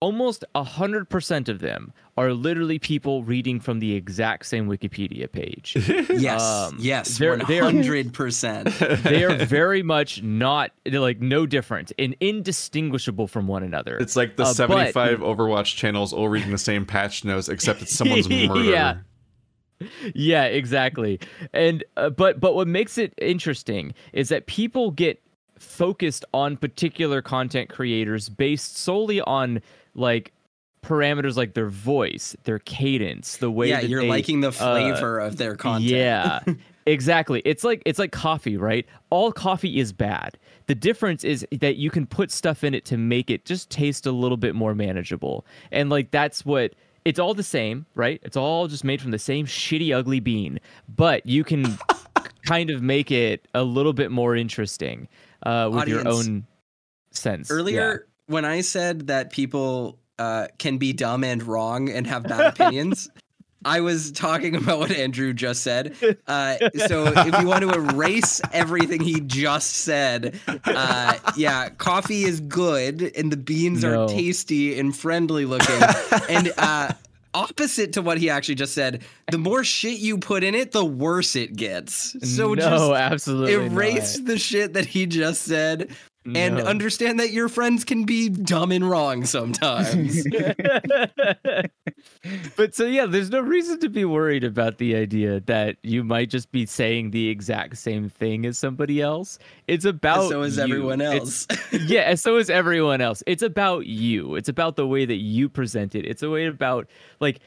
almost 0.00 0.44
hundred 0.54 1.08
percent 1.08 1.48
of 1.48 1.60
them 1.60 1.92
are 2.16 2.32
literally 2.32 2.78
people 2.78 3.24
reading 3.24 3.58
from 3.58 3.80
the 3.80 3.94
exact 3.94 4.46
same 4.46 4.68
Wikipedia 4.68 5.30
page. 5.30 5.76
Yes. 6.14 6.42
Um, 6.42 6.76
yes. 6.78 7.18
they're- 7.18 7.36
One 7.36 7.46
they 7.48 7.58
are- 7.60 7.64
hundred 7.64 8.12
percent. 8.20 8.68
they 9.02 9.24
are 9.24 9.34
very 9.46 9.82
much 9.82 10.22
not 10.22 10.70
like 10.86 11.20
no 11.20 11.46
different 11.46 11.92
and 11.98 12.14
indistinguishable 12.20 13.26
from 13.26 13.46
one 13.48 13.62
another. 13.62 13.96
it's 13.98 14.16
like 14.16 14.36
the 14.36 14.44
Uh, 14.44 14.46
but- 14.46 14.54
75 14.56 15.20
overwatch 15.20 15.74
channels 15.76 16.12
all 16.12 16.28
reading 16.28 16.50
the 16.50 16.58
same 16.58 16.84
patch 16.86 17.24
notes 17.24 17.48
except 17.48 17.82
it's 17.82 17.94
someone's 17.94 18.28
murder 18.28 18.62
Yeah. 18.62 18.96
yeah 20.14 20.44
exactly 20.44 21.18
and 21.52 21.82
uh, 21.96 22.08
but 22.10 22.38
but 22.40 22.54
what 22.54 22.68
makes 22.68 22.96
it 22.96 23.12
interesting 23.20 23.92
is 24.12 24.28
that 24.28 24.46
people 24.46 24.90
get 24.92 25.20
focused 25.58 26.24
on 26.32 26.56
particular 26.56 27.20
content 27.22 27.68
creators 27.68 28.28
based 28.28 28.76
solely 28.76 29.20
on 29.22 29.60
like 29.94 30.32
parameters 30.84 31.36
like 31.36 31.54
their 31.54 31.70
voice 31.70 32.36
their 32.44 32.58
cadence 32.58 33.38
the 33.38 33.50
way 33.50 33.70
yeah, 33.70 33.80
that 33.80 33.88
you're 33.88 34.02
they, 34.02 34.08
liking 34.08 34.40
the 34.40 34.48
uh, 34.48 34.52
flavor 34.52 35.18
of 35.18 35.36
their 35.38 35.56
content. 35.56 35.90
yeah, 35.90 36.40
exactly. 36.86 37.40
It's 37.44 37.64
like 37.64 37.82
it's 37.86 37.98
like 37.98 38.12
coffee, 38.12 38.56
right? 38.56 38.86
All 39.10 39.32
coffee 39.32 39.78
is 39.78 39.92
bad. 39.92 40.38
The 40.66 40.74
difference 40.74 41.24
is 41.24 41.46
that 41.60 41.76
you 41.76 41.90
can 41.90 42.06
put 42.06 42.30
stuff 42.30 42.64
in 42.64 42.74
it 42.74 42.84
to 42.86 42.96
make 42.96 43.30
it 43.30 43.44
just 43.44 43.70
taste 43.70 44.06
a 44.06 44.12
little 44.12 44.36
bit 44.36 44.54
more 44.54 44.74
manageable. 44.74 45.44
And 45.72 45.90
like 45.90 46.10
that's 46.10 46.44
what 46.44 46.74
it's 47.04 47.18
all 47.18 47.34
the 47.34 47.42
same, 47.42 47.86
right? 47.94 48.20
It's 48.22 48.36
all 48.36 48.66
just 48.66 48.84
made 48.84 49.00
from 49.00 49.10
the 49.10 49.18
same 49.18 49.46
shitty 49.46 49.94
ugly 49.94 50.20
bean, 50.20 50.60
but 50.88 51.26
you 51.26 51.44
can 51.44 51.78
kind 52.46 52.70
of 52.70 52.82
make 52.82 53.10
it 53.10 53.46
a 53.54 53.62
little 53.62 53.92
bit 53.92 54.10
more 54.10 54.34
interesting 54.36 55.08
uh, 55.44 55.70
with 55.72 55.88
your 55.88 56.06
own 56.06 56.46
sense. 57.10 57.50
Yeah. 57.50 57.96
When 58.26 58.44
I 58.44 58.62
said 58.62 59.08
that 59.08 59.30
people 59.32 59.98
uh, 60.18 60.48
can 60.58 60.78
be 60.78 60.92
dumb 60.92 61.24
and 61.24 61.42
wrong 61.42 61.88
and 61.90 62.06
have 62.06 62.22
bad 62.24 62.46
opinions, 62.46 63.10
I 63.66 63.80
was 63.80 64.12
talking 64.12 64.56
about 64.56 64.78
what 64.78 64.90
Andrew 64.90 65.32
just 65.32 65.62
said. 65.62 65.96
Uh, 66.26 66.56
so 66.86 67.04
if 67.06 67.40
you 67.40 67.46
want 67.46 67.62
to 67.62 67.70
erase 67.70 68.40
everything 68.52 69.00
he 69.00 69.20
just 69.20 69.70
said, 69.70 70.38
uh, 70.64 71.18
yeah, 71.36 71.68
coffee 71.68 72.24
is 72.24 72.40
good 72.40 73.12
and 73.16 73.30
the 73.30 73.36
beans 73.36 73.82
No. 73.82 74.04
are 74.04 74.08
tasty 74.08 74.78
and 74.78 74.96
friendly 74.96 75.44
looking. 75.44 75.80
and 76.30 76.50
uh, 76.56 76.92
opposite 77.34 77.92
to 77.94 78.02
what 78.02 78.16
he 78.18 78.30
actually 78.30 78.54
just 78.54 78.72
said, 78.74 79.02
the 79.30 79.38
more 79.38 79.64
shit 79.64 79.98
you 79.98 80.16
put 80.18 80.42
in 80.44 80.54
it, 80.54 80.72
the 80.72 80.84
worse 80.84 81.36
it 81.36 81.56
gets. 81.56 82.16
So 82.34 82.54
no, 82.54 82.62
just 82.62 82.90
absolutely 82.92 83.52
erase 83.54 84.18
the 84.20 84.38
shit 84.38 84.72
that 84.74 84.86
he 84.86 85.04
just 85.06 85.42
said 85.42 85.90
and 86.24 86.56
No. 86.56 86.64
understand 86.64 87.20
that 87.20 87.32
your 87.32 87.48
friends 87.48 87.84
can 87.84 88.04
be 88.04 88.28
dumb 88.28 88.72
and 88.72 88.88
wrong 88.88 89.24
sometimes. 89.26 90.26
but 92.56 92.74
so 92.74 92.84
yeah, 92.86 93.06
there's 93.06 93.30
no 93.30 93.40
reason 93.40 93.78
to 93.80 93.88
be 93.88 94.04
worried 94.04 94.44
about 94.44 94.78
the 94.78 94.94
idea 94.96 95.40
that 95.40 95.76
you 95.82 96.04
might 96.04 96.30
just 96.30 96.50
be 96.52 96.66
saying 96.66 97.10
the 97.10 97.28
exact 97.28 97.76
same 97.78 98.08
thing 98.08 98.46
as 98.46 98.58
somebody 98.58 99.00
else. 99.00 99.38
It's 99.68 99.84
about 99.84 100.28
so 100.30 100.42
is 100.42 100.56
you. 100.56 100.62
everyone 100.62 101.00
It's- 101.00 101.46
else. 101.50 101.72
yeah, 101.86 102.02
and 102.02 102.18
so 102.18 102.36
is 102.36 102.50
everyone 102.50 103.00
else. 103.00 103.22
It's 103.26 103.42
about 103.42 103.86
you. 103.86 104.36
It's 104.36 104.48
about 104.48 104.76
the 104.76 104.86
way 104.86 105.04
that 105.04 105.16
you 105.16 105.48
present 105.48 105.94
it. 105.94 106.06
It's 106.06 106.22
a 106.22 106.30
way 106.30 106.46
about 106.46 106.88
like 107.20 107.40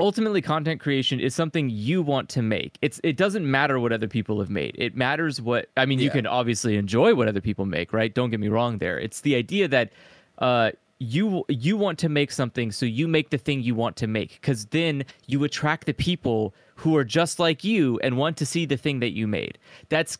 ultimately 0.00 0.40
content 0.40 0.80
creation 0.80 1.18
is 1.20 1.34
something 1.34 1.68
you 1.70 2.02
want 2.02 2.28
to 2.30 2.42
make. 2.42 2.78
It's 2.82 3.00
it 3.02 3.16
doesn't 3.16 3.50
matter 3.50 3.78
what 3.80 3.92
other 3.92 4.08
people 4.08 4.38
have 4.40 4.50
made. 4.50 4.74
It 4.78 4.96
matters 4.96 5.40
what 5.40 5.68
I 5.76 5.86
mean, 5.86 5.98
you 5.98 6.10
can 6.10 6.26
obviously 6.26 6.76
enjoy 6.76 7.14
what 7.14 7.28
other 7.28 7.40
people 7.40 7.66
make, 7.66 7.92
right? 7.92 8.14
Don't 8.14 8.30
get 8.30 8.40
me 8.40 8.48
wrong 8.48 8.78
there. 8.78 8.98
It's 8.98 9.20
the 9.22 9.34
idea 9.34 9.68
that 9.68 9.92
uh 10.38 10.70
you 11.00 11.44
you 11.48 11.76
want 11.76 11.98
to 12.00 12.08
make 12.08 12.32
something 12.32 12.72
so 12.72 12.84
you 12.84 13.06
make 13.06 13.30
the 13.30 13.38
thing 13.38 13.62
you 13.62 13.74
want 13.74 13.96
to 13.96 14.06
make 14.08 14.40
cuz 14.42 14.66
then 14.66 15.04
you 15.26 15.44
attract 15.44 15.86
the 15.86 15.94
people 15.94 16.54
who 16.74 16.96
are 16.96 17.04
just 17.04 17.38
like 17.38 17.62
you 17.62 17.98
and 18.02 18.16
want 18.16 18.36
to 18.36 18.46
see 18.46 18.66
the 18.66 18.76
thing 18.76 19.00
that 19.00 19.10
you 19.12 19.26
made. 19.28 19.58
That's 19.88 20.18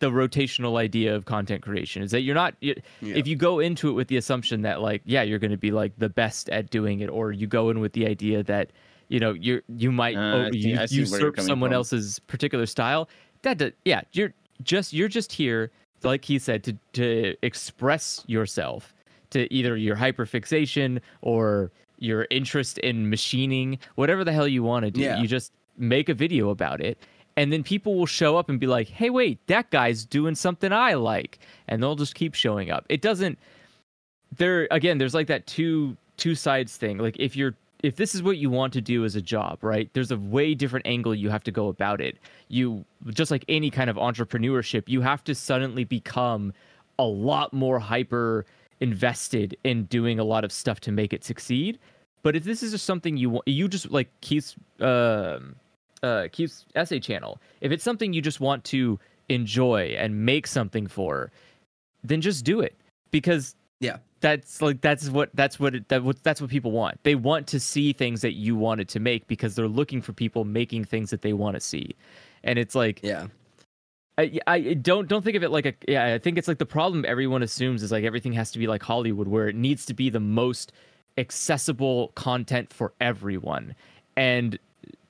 the 0.00 0.10
rotational 0.10 0.78
idea 0.78 1.14
of 1.14 1.24
content 1.26 1.62
creation 1.62 2.02
is 2.02 2.10
that 2.10 2.22
you're 2.22 2.34
not 2.34 2.54
you, 2.60 2.74
Yeah. 3.00 3.14
if 3.14 3.26
you 3.26 3.36
go 3.36 3.60
into 3.60 3.88
it 3.88 3.92
with 3.92 4.08
the 4.08 4.16
assumption 4.16 4.62
that 4.62 4.80
like 4.82 5.00
yeah 5.04 5.22
you're 5.22 5.38
going 5.38 5.52
to 5.52 5.56
be 5.56 5.70
like 5.70 5.92
the 5.96 6.08
best 6.08 6.48
at 6.50 6.70
doing 6.70 7.00
it 7.00 7.08
or 7.08 7.30
you 7.32 7.46
go 7.46 7.70
in 7.70 7.78
with 7.80 7.92
the 7.92 8.06
idea 8.06 8.42
that 8.42 8.72
you 9.12 9.20
know 9.20 9.32
you're 9.34 9.62
you 9.76 9.92
might 9.92 10.16
Uh, 10.16 10.46
I 10.46 10.50
see- 10.50 10.58
you 10.58 10.78
I 10.80 10.86
see 10.86 10.96
where 10.96 11.20
you're 11.20 11.28
usurp 11.28 11.40
someone 11.40 11.70
from. 11.70 11.74
else's 11.76 12.18
particular 12.20 12.66
style. 12.66 13.08
That 13.42 13.58
does, 13.58 13.72
yeah 13.84 14.02
you're 14.12 14.32
just 14.62 14.92
you're 14.92 15.08
just 15.08 15.32
here 15.32 15.70
like 16.02 16.24
he 16.24 16.38
said 16.38 16.64
to 16.64 16.72
to 16.94 17.36
express 17.42 18.24
yourself 18.26 18.94
to 19.30 19.52
either 19.52 19.76
your 19.76 19.96
hyperfixation 19.96 21.00
or 21.20 21.70
your 21.98 22.26
interest 22.30 22.78
in 22.78 23.08
machining 23.10 23.78
whatever 23.94 24.24
the 24.24 24.32
hell 24.32 24.48
you 24.48 24.62
want 24.62 24.84
to 24.84 24.90
do 24.90 25.00
Yeah. 25.00 25.20
you 25.20 25.26
just 25.28 25.52
make 25.78 26.08
a 26.08 26.14
video 26.14 26.50
about 26.50 26.80
it. 26.80 26.98
And 27.36 27.50
then 27.52 27.62
people 27.62 27.94
will 27.96 28.06
show 28.20 28.36
up 28.36 28.48
and 28.50 28.58
be 28.60 28.66
like 28.66 28.88
hey 28.88 29.10
wait 29.10 29.38
that 29.46 29.70
guy's 29.70 30.04
doing 30.04 30.34
something 30.34 30.72
i 30.72 30.94
like. 30.94 31.38
And 31.68 31.82
they'll 31.82 31.96
just 31.96 32.14
keep 32.14 32.34
showing 32.34 32.70
up. 32.70 32.84
It 32.88 33.00
doesn't 33.02 33.38
there 34.36 34.66
again 34.70 34.98
there's 34.98 35.14
like 35.14 35.26
that 35.28 35.46
two 35.46 35.96
two 36.16 36.34
sides 36.34 36.76
thing. 36.76 36.98
Like 36.98 37.16
if 37.18 37.36
you're 37.36 37.54
if 37.82 37.96
this 37.96 38.14
is 38.14 38.22
what 38.22 38.38
you 38.38 38.48
want 38.48 38.72
to 38.72 38.80
do 38.80 39.04
as 39.04 39.16
a 39.16 39.22
job 39.22 39.62
right 39.62 39.92
there's 39.92 40.10
a 40.10 40.16
way 40.16 40.54
different 40.54 40.86
angle 40.86 41.14
you 41.14 41.30
have 41.30 41.44
to 41.44 41.50
go 41.50 41.68
about 41.68 42.00
it. 42.00 42.18
You 42.48 42.84
just 43.08 43.30
like 43.30 43.44
any 43.48 43.70
kind 43.70 43.90
of 43.90 43.96
entrepreneurship 43.96 44.84
you 44.88 45.00
have 45.00 45.24
to 45.24 45.34
suddenly 45.34 45.84
become 45.84 46.52
a 46.98 47.04
lot 47.04 47.52
more 47.52 47.78
hyper 47.78 48.46
invested 48.80 49.56
in 49.64 49.84
doing 49.84 50.18
a 50.18 50.24
lot 50.24 50.44
of 50.44 50.52
stuff 50.52 50.80
to 50.80 50.92
make 50.92 51.12
it 51.12 51.24
succeed. 51.24 51.78
But 52.22 52.36
if 52.36 52.44
this 52.44 52.62
is 52.62 52.72
just 52.72 52.84
something 52.84 53.16
you 53.16 53.30
want 53.30 53.48
you 53.48 53.68
just 53.68 53.90
like 53.90 54.08
keith's 54.20 54.54
um 54.80 55.56
uh 56.02 56.28
keith's 56.32 56.66
essay 56.74 57.00
channel 57.00 57.40
if 57.60 57.72
it's 57.72 57.84
something 57.84 58.12
you 58.12 58.22
just 58.22 58.40
want 58.40 58.64
to 58.64 58.98
enjoy 59.28 59.94
and 59.98 60.24
make 60.24 60.46
something 60.46 60.86
for 60.86 61.30
then 62.04 62.20
just 62.20 62.44
do 62.44 62.60
it. 62.60 62.74
Because 63.10 63.54
Yeah. 63.80 63.98
That's 64.22 64.62
like 64.62 64.80
that's 64.80 65.10
what 65.10 65.30
that's 65.34 65.60
what 65.60 65.74
it, 65.74 65.88
that 65.88 66.02
what 66.02 66.22
that's 66.22 66.40
what 66.40 66.48
people 66.48 66.70
want. 66.70 66.98
They 67.02 67.14
want 67.14 67.46
to 67.48 67.60
see 67.60 67.92
things 67.92 68.22
that 68.22 68.32
you 68.32 68.56
wanted 68.56 68.88
to 68.90 69.00
make 69.00 69.26
because 69.26 69.54
they're 69.54 69.68
looking 69.68 70.00
for 70.00 70.12
people 70.12 70.44
making 70.44 70.84
things 70.84 71.10
that 71.10 71.20
they 71.20 71.34
want 71.34 71.56
to 71.56 71.60
see. 71.60 71.94
And 72.42 72.58
it's 72.58 72.74
like 72.74 73.00
yeah. 73.02 73.26
I, 74.16 74.40
I 74.46 74.60
don't 74.74 75.08
don't 75.08 75.22
think 75.22 75.36
of 75.36 75.42
it 75.42 75.50
like 75.50 75.66
a 75.66 75.74
yeah 75.88 76.14
I 76.14 76.18
think 76.18 76.38
it's 76.38 76.48
like 76.48 76.58
the 76.58 76.66
problem 76.66 77.04
everyone 77.06 77.42
assumes 77.42 77.82
is 77.82 77.92
like 77.92 78.04
everything 78.04 78.32
has 78.34 78.50
to 78.52 78.58
be 78.58 78.66
like 78.66 78.82
Hollywood 78.82 79.28
where 79.28 79.48
it 79.48 79.56
needs 79.56 79.84
to 79.86 79.94
be 79.94 80.08
the 80.08 80.20
most 80.20 80.72
accessible 81.18 82.08
content 82.14 82.72
for 82.72 82.92
everyone. 83.00 83.74
And 84.16 84.58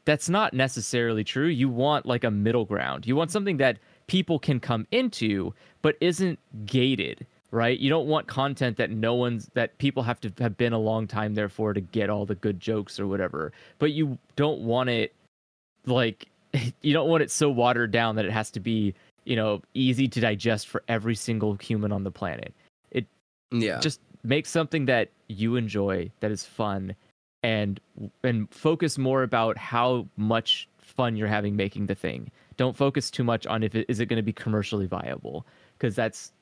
that's 0.05 0.28
not 0.28 0.52
necessarily 0.52 1.22
true. 1.22 1.47
You 1.47 1.68
want 1.68 2.06
like 2.06 2.24
a 2.24 2.30
middle 2.30 2.64
ground. 2.64 3.06
You 3.06 3.14
want 3.14 3.30
something 3.30 3.59
that 3.59 3.78
people 4.06 4.39
can 4.39 4.59
come 4.59 4.86
into 4.90 5.55
but 5.82 5.97
isn't 6.01 6.39
gated 6.66 7.26
right? 7.52 7.78
You 7.78 7.90
don't 7.90 8.08
want 8.08 8.26
content 8.26 8.78
that 8.78 8.90
no 8.90 9.14
one's 9.14 9.48
that 9.54 9.78
people 9.78 10.02
have 10.02 10.20
to 10.22 10.32
have 10.38 10.56
been 10.56 10.72
a 10.72 10.78
long 10.78 11.06
time 11.06 11.34
there 11.34 11.50
for 11.50 11.72
to 11.72 11.80
get 11.80 12.10
all 12.10 12.26
the 12.26 12.34
good 12.34 12.58
jokes 12.58 12.98
or 12.98 13.06
whatever. 13.06 13.52
But 13.78 13.92
you 13.92 14.18
don't 14.34 14.62
want 14.62 14.90
it 14.90 15.14
like 15.86 16.26
you 16.82 16.92
don't 16.92 17.08
want 17.08 17.22
it 17.22 17.30
so 17.30 17.50
watered 17.50 17.92
down 17.92 18.16
that 18.16 18.24
it 18.24 18.32
has 18.32 18.50
to 18.52 18.60
be 18.60 18.94
you 19.24 19.36
know 19.36 19.62
easy 19.74 20.08
to 20.08 20.20
digest 20.20 20.66
for 20.66 20.82
every 20.88 21.14
single 21.14 21.54
human 21.54 21.92
on 21.92 22.02
the 22.02 22.10
planet. 22.10 22.52
It 22.90 23.06
Yeah. 23.52 23.78
just 23.80 24.00
make 24.24 24.46
something 24.46 24.86
that 24.86 25.10
you 25.28 25.56
enjoy 25.56 26.10
that 26.20 26.30
is 26.30 26.44
fun 26.44 26.96
and 27.42 27.78
and 28.24 28.52
focus 28.52 28.96
more 28.96 29.22
about 29.22 29.58
how 29.58 30.06
much 30.16 30.68
fun 30.78 31.16
you're 31.16 31.28
having 31.28 31.54
making 31.54 31.86
the 31.86 31.94
thing. 31.94 32.30
Don't 32.56 32.76
focus 32.76 33.10
too 33.10 33.24
much 33.24 33.46
on 33.46 33.62
if 33.62 33.74
it 33.74 33.84
is 33.90 34.00
it 34.00 34.06
going 34.06 34.18
to 34.18 34.22
be 34.22 34.32
commercially 34.32 34.86
viable 34.86 35.46
because 35.76 35.94
that's 35.94 36.32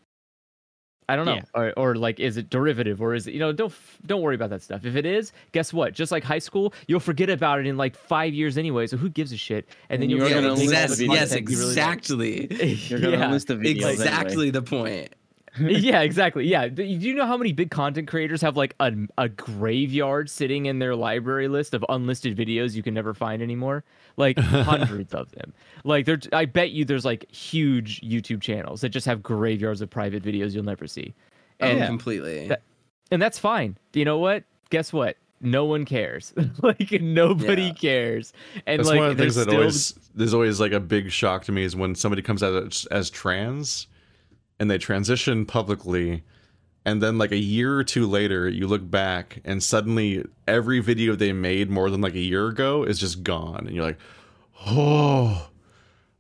I 1.08 1.16
don't 1.16 1.24
know, 1.26 1.34
Yeah. 1.34 1.42
or, 1.54 1.72
or 1.76 1.94
like, 1.96 2.20
is 2.20 2.36
it 2.36 2.50
derivative, 2.50 3.02
or 3.02 3.14
is 3.14 3.26
it, 3.26 3.34
you 3.34 3.40
know, 3.40 3.52
don't 3.52 3.72
don't 4.06 4.22
worry 4.22 4.36
about 4.36 4.50
that 4.50 4.62
stuff. 4.62 4.84
If 4.84 4.94
it 4.94 5.04
is, 5.04 5.32
guess 5.50 5.72
what? 5.72 5.92
Just 5.92 6.12
like 6.12 6.22
high 6.22 6.38
school, 6.38 6.72
you'll 6.86 7.00
forget 7.00 7.28
about 7.28 7.58
it 7.58 7.66
in 7.66 7.76
like 7.76 7.96
five 7.96 8.32
years 8.32 8.56
anyway. 8.56 8.86
So 8.86 8.96
who 8.96 9.08
gives 9.08 9.32
a 9.32 9.36
shit? 9.36 9.68
And 9.88 10.00
then 10.00 10.08
you're 10.08 10.20
you're 10.20 10.30
gonna 10.40 10.52
exact- 10.52 10.98
the 10.98 11.06
yes, 11.06 11.32
yes, 11.32 11.40
You 11.40 11.46
really 11.58 11.70
exactly. 11.70 12.76
You're 12.88 13.00
gonna 13.00 13.16
yeah. 13.18 13.30
list 13.30 13.48
the 13.48 13.54
videos 13.54 13.70
anyway. 13.76 13.92
Exactly 13.92 14.50
the 14.50 14.62
point. 14.62 15.14
Yeah, 15.58 16.02
exactly. 16.02 16.46
Yeah. 16.46 16.68
Do 16.68 16.82
you 16.84 17.14
know 17.14 17.26
how 17.26 17.36
many 17.36 17.52
big 17.52 17.70
content 17.70 18.08
creators 18.08 18.40
have 18.42 18.56
like 18.56 18.74
a, 18.80 18.92
a 19.18 19.28
graveyard 19.28 20.30
sitting 20.30 20.66
in 20.66 20.78
their 20.78 20.94
library 20.94 21.48
list 21.48 21.74
of 21.74 21.84
unlisted 21.88 22.36
videos 22.36 22.74
you 22.74 22.82
can 22.82 22.94
never 22.94 23.14
find 23.14 23.42
anymore? 23.42 23.84
Like 24.16 24.38
hundreds 24.40 25.14
of 25.14 25.30
them. 25.32 25.52
Like 25.84 26.06
there 26.06 26.18
I 26.32 26.44
bet 26.44 26.70
you 26.70 26.84
there's 26.84 27.04
like 27.04 27.30
huge 27.30 28.00
YouTube 28.02 28.40
channels 28.42 28.80
that 28.82 28.90
just 28.90 29.06
have 29.06 29.22
graveyards 29.22 29.80
of 29.80 29.90
private 29.90 30.22
videos 30.22 30.52
you'll 30.52 30.64
never 30.64 30.86
see. 30.86 31.14
Oh, 31.60 31.66
and 31.66 31.82
oh, 31.82 31.86
completely. 31.86 32.48
that- 32.48 32.62
and 33.10 33.20
that's 33.20 33.38
fine. 33.38 33.76
You 33.92 34.04
know 34.04 34.18
what? 34.18 34.44
Guess 34.70 34.92
what? 34.92 35.16
No 35.40 35.64
one 35.64 35.84
cares. 35.84 36.32
like 36.62 36.92
nobody 37.00 37.62
Yeah. 37.64 37.72
cares. 37.72 38.32
And 38.66 38.78
That's 38.78 38.88
like 38.88 38.98
one 38.98 39.10
of 39.10 39.16
the 39.16 39.22
there's 39.24 39.34
things 39.34 39.46
that 39.46 39.50
still 39.50 39.60
always 39.60 39.94
there's 40.14 40.34
always 40.34 40.60
like 40.60 40.72
a 40.72 40.80
big 40.80 41.10
shock 41.10 41.44
to 41.46 41.52
me 41.52 41.64
is 41.64 41.74
when 41.74 41.94
somebody 41.94 42.22
comes 42.22 42.42
out 42.42 42.54
as, 42.54 42.86
as 42.90 43.10
trans 43.10 43.88
and 44.60 44.70
they 44.70 44.78
transition 44.78 45.44
publicly 45.44 46.22
and 46.84 47.02
then 47.02 47.18
like 47.18 47.32
a 47.32 47.36
year 47.38 47.76
or 47.76 47.82
two 47.82 48.06
later 48.06 48.48
you 48.48 48.68
look 48.68 48.88
back 48.88 49.40
and 49.44 49.62
suddenly 49.62 50.24
every 50.46 50.78
video 50.78 51.16
they 51.16 51.32
made 51.32 51.68
more 51.70 51.90
than 51.90 52.00
like 52.00 52.14
a 52.14 52.20
year 52.20 52.46
ago 52.46 52.84
is 52.84 53.00
just 53.00 53.24
gone 53.24 53.66
and 53.66 53.74
you're 53.74 53.84
like 53.84 53.98
oh 54.66 55.48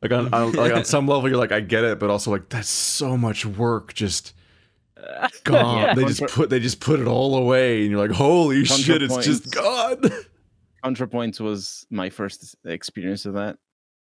like 0.02 0.10
on, 0.10 0.32
on 0.34 0.52
like 0.52 0.72
on 0.72 0.84
some 0.84 1.06
level 1.06 1.28
you're 1.28 1.38
like 1.38 1.52
I 1.52 1.60
get 1.60 1.84
it 1.84 2.00
but 2.00 2.10
also 2.10 2.32
like 2.32 2.48
that's 2.48 2.68
so 2.68 3.16
much 3.16 3.46
work 3.46 3.94
just 3.94 4.34
gone 5.44 5.78
Yeah. 5.82 5.94
they 5.94 6.04
just 6.04 6.26
put 6.26 6.50
they 6.50 6.58
just 6.58 6.80
put 6.80 6.98
it 6.98 7.06
all 7.06 7.36
away 7.36 7.82
and 7.82 7.90
you're 7.90 8.00
like 8.00 8.16
holy 8.16 8.64
shit 8.64 9.02
it's 9.02 9.24
just 9.24 9.52
gone 9.52 10.02
ContraPoints 10.84 11.40
was 11.40 11.86
my 11.90 12.08
first 12.08 12.56
experience 12.64 13.26
of 13.26 13.34
that. 13.34 13.58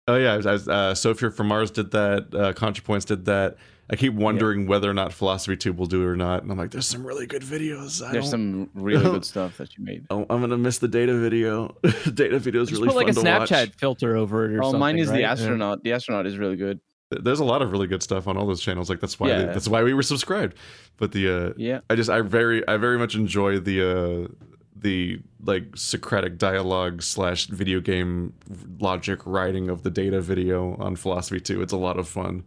Oh 0.08 0.16
yeah, 0.18 0.34
I 0.34 0.38
was, 0.52 0.68
uh, 0.68 0.94
Sophia 0.94 1.32
from 1.32 1.48
Mars 1.48 1.72
did 1.72 1.92
that. 1.92 2.28
Uh, 2.34 2.54
ContraPoints 2.54 3.06
did 3.06 3.26
that. 3.26 3.58
I 3.90 3.96
keep 3.96 4.14
wondering 4.14 4.68
whether 4.68 4.90
or 4.90 4.94
not 4.94 5.14
Philosophy 5.14 5.56
Tube 5.58 5.78
will 5.80 5.86
do 5.88 6.02
it 6.04 6.06
or 6.06 6.16
not. 6.16 6.42
And 6.44 6.52
I'm 6.52 6.58
like, 6.58 6.72
there's 6.72 6.88
some 6.88 7.06
really 7.06 7.26
good 7.28 7.42
videos. 7.44 8.06
I 8.06 8.12
There's 8.14 8.30
some 8.30 8.70
really 8.74 9.04
good 9.04 9.26
stuff 9.34 9.58
that 9.58 9.76
you 9.78 9.84
made. 9.84 10.06
Oh, 10.12 10.26
I'm 10.30 10.42
gonna 10.42 10.58
miss 10.58 10.78
the 10.80 10.88
data 10.88 11.18
video. 11.18 11.76
data 12.14 12.38
video 12.40 12.62
is 12.62 12.70
just 12.70 12.82
really 12.82 12.94
put 12.94 12.98
like 12.98 13.08
a 13.10 13.14
to 13.14 13.20
Snapchat 13.20 13.68
watch. 13.68 13.76
filter 13.78 14.16
over 14.16 14.46
it 14.46 14.56
or 14.56 14.60
Oh, 14.62 14.66
something. 14.68 14.80
mine 14.80 14.98
is 15.00 15.08
right? 15.10 15.16
the 15.16 15.22
Yeah. 15.22 15.32
astronaut. 15.32 15.84
The 15.84 15.94
astronaut 15.94 16.26
is 16.28 16.38
really 16.38 16.56
good. 16.56 16.80
There's 17.12 17.40
a 17.40 17.46
lot 17.46 17.62
of 17.62 17.72
really 17.72 17.86
good 17.88 18.02
stuff 18.02 18.28
on 18.28 18.38
all 18.38 18.48
those 18.48 18.62
channels. 18.62 18.90
Like 18.90 19.00
that's 19.00 19.20
why 19.20 19.30
Yeah. 19.30 19.46
that's 19.46 19.68
why 19.68 19.84
we 19.84 19.94
were 19.94 20.04
subscribed. 20.04 20.56
But 20.98 21.12
the 21.12 21.30
uh, 21.50 21.54
Yeah. 21.58 21.80
I 21.90 21.96
just 21.96 22.10
I 22.12 22.22
very 22.22 22.68
I 22.68 22.78
very 22.78 22.98
much 23.00 23.16
enjoy 23.16 23.60
the 23.60 24.28
uh, 24.30 24.46
the 24.76 25.20
like 25.44 25.76
Socratic 25.76 26.38
dialogue 26.38 27.02
slash 27.02 27.48
video 27.48 27.80
game 27.80 28.34
logic 28.80 29.20
writing 29.26 29.70
of 29.70 29.84
the 29.84 29.90
data 29.90 30.22
video 30.22 30.76
on 30.78 30.96
Philosophy 30.96 31.40
Tube. 31.40 31.62
It's 31.62 31.74
a 31.74 31.78
lot 31.78 31.98
of 31.98 32.08
fun. 32.08 32.44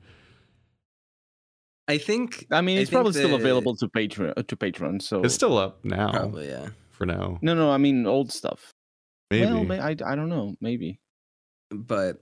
I 1.89 1.97
think. 1.97 2.47
I 2.51 2.61
mean, 2.61 2.79
it's 2.79 2.91
think 2.91 2.97
probably 2.97 3.13
still 3.13 3.35
available 3.35 3.75
to 3.77 3.89
Patreon. 3.89 4.47
To 4.47 4.57
Patreon. 4.57 5.01
So 5.01 5.23
It's 5.23 5.35
still 5.35 5.57
up 5.57 5.85
now 5.85 6.11
Probably, 6.11 6.49
yeah. 6.49 6.69
for 6.91 7.07
now. 7.07 7.39
no, 7.41 7.55
no. 7.55 7.71
I 7.71 7.79
mean, 7.79 8.07
old 8.07 8.31
stuff. 8.31 8.75
Maybe. 9.31 9.47
Well, 9.47 9.65
may, 9.65 9.81
I 9.81 9.91
I 9.91 10.15
don't 10.15 10.29
know. 10.29 10.55
Maybe. 10.61 11.01
But 11.71 12.21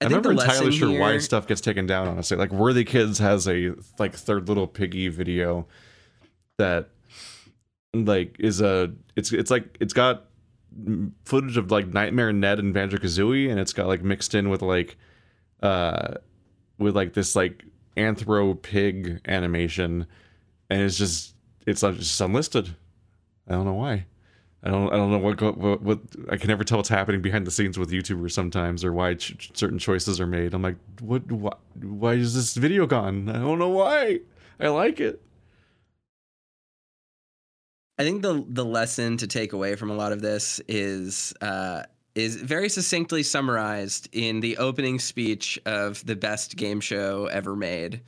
I 0.00 0.06
I'm 0.06 0.10
think 0.10 0.24
never 0.24 0.32
entirely 0.32 0.66
lesson 0.66 0.72
sure 0.72 0.98
why 1.00 1.18
stuff 1.18 1.46
gets 1.46 1.60
taken 1.60 1.86
down. 1.86 2.08
Honestly, 2.08 2.36
like 2.36 2.50
Worthikids 2.50 3.18
has 3.20 3.46
a 3.48 3.74
like 3.98 4.14
third 4.14 4.48
little 4.48 4.66
piggy 4.66 5.08
video 5.08 5.66
that 6.58 6.90
like 7.94 8.36
is 8.38 8.60
a 8.60 8.92
it's 9.16 9.32
it's 9.32 9.50
like 9.50 9.76
it's 9.80 9.92
got 9.92 10.26
footage 11.24 11.56
of 11.56 11.70
like 11.70 11.88
Nightmare 11.88 12.32
Ned 12.32 12.58
and 12.58 12.74
Banjo 12.74 12.98
Kazooie, 12.98 13.50
and 13.50 13.60
it's 13.60 13.72
got 13.72 13.86
like 13.86 14.02
mixed 14.02 14.34
in 14.34 14.48
with 14.48 14.62
like 14.62 14.96
uh 15.62 16.14
with 16.78 16.96
like 16.96 17.14
this 17.14 17.36
like 17.36 17.64
anthro 17.96 18.60
pig 18.60 19.20
animation, 19.26 20.06
and 20.70 20.82
it's 20.82 20.98
just 20.98 21.34
it's 21.66 21.82
like 21.82 21.96
just 21.96 22.20
unlisted. 22.20 22.74
I 23.48 23.52
don't 23.52 23.64
know 23.64 23.74
why. 23.74 24.06
I 24.62 24.70
don't. 24.70 24.92
I 24.92 24.96
don't 24.96 25.10
know 25.10 25.18
what, 25.18 25.40
what. 25.40 25.82
What. 25.82 25.98
I 26.30 26.38
can 26.38 26.48
never 26.48 26.64
tell 26.64 26.78
what's 26.78 26.88
happening 26.88 27.20
behind 27.20 27.46
the 27.46 27.50
scenes 27.50 27.78
with 27.78 27.90
YouTubers 27.90 28.32
sometimes, 28.32 28.82
or 28.82 28.94
why 28.94 29.14
ch- 29.14 29.50
certain 29.52 29.78
choices 29.78 30.18
are 30.20 30.26
made. 30.26 30.54
I'm 30.54 30.62
like, 30.62 30.76
what? 31.00 31.30
Why, 31.30 31.52
why 31.82 32.14
is 32.14 32.34
this 32.34 32.54
video 32.54 32.86
gone? 32.86 33.28
I 33.28 33.34
don't 33.34 33.58
know 33.58 33.68
why. 33.68 34.20
I 34.58 34.68
like 34.68 35.00
it. 35.00 35.20
I 37.98 38.02
think 38.02 38.22
the 38.22 38.44
the 38.48 38.64
lesson 38.64 39.16
to 39.18 39.26
take 39.26 39.52
away 39.52 39.76
from 39.76 39.90
a 39.90 39.94
lot 39.94 40.12
of 40.12 40.20
this 40.20 40.60
is 40.68 41.32
uh, 41.40 41.84
is 42.14 42.36
very 42.36 42.68
succinctly 42.68 43.22
summarized 43.22 44.08
in 44.12 44.40
the 44.40 44.56
opening 44.56 44.98
speech 44.98 45.58
of 45.66 46.04
the 46.04 46.16
best 46.16 46.56
game 46.56 46.80
show 46.80 47.26
ever 47.26 47.54
made. 47.54 48.00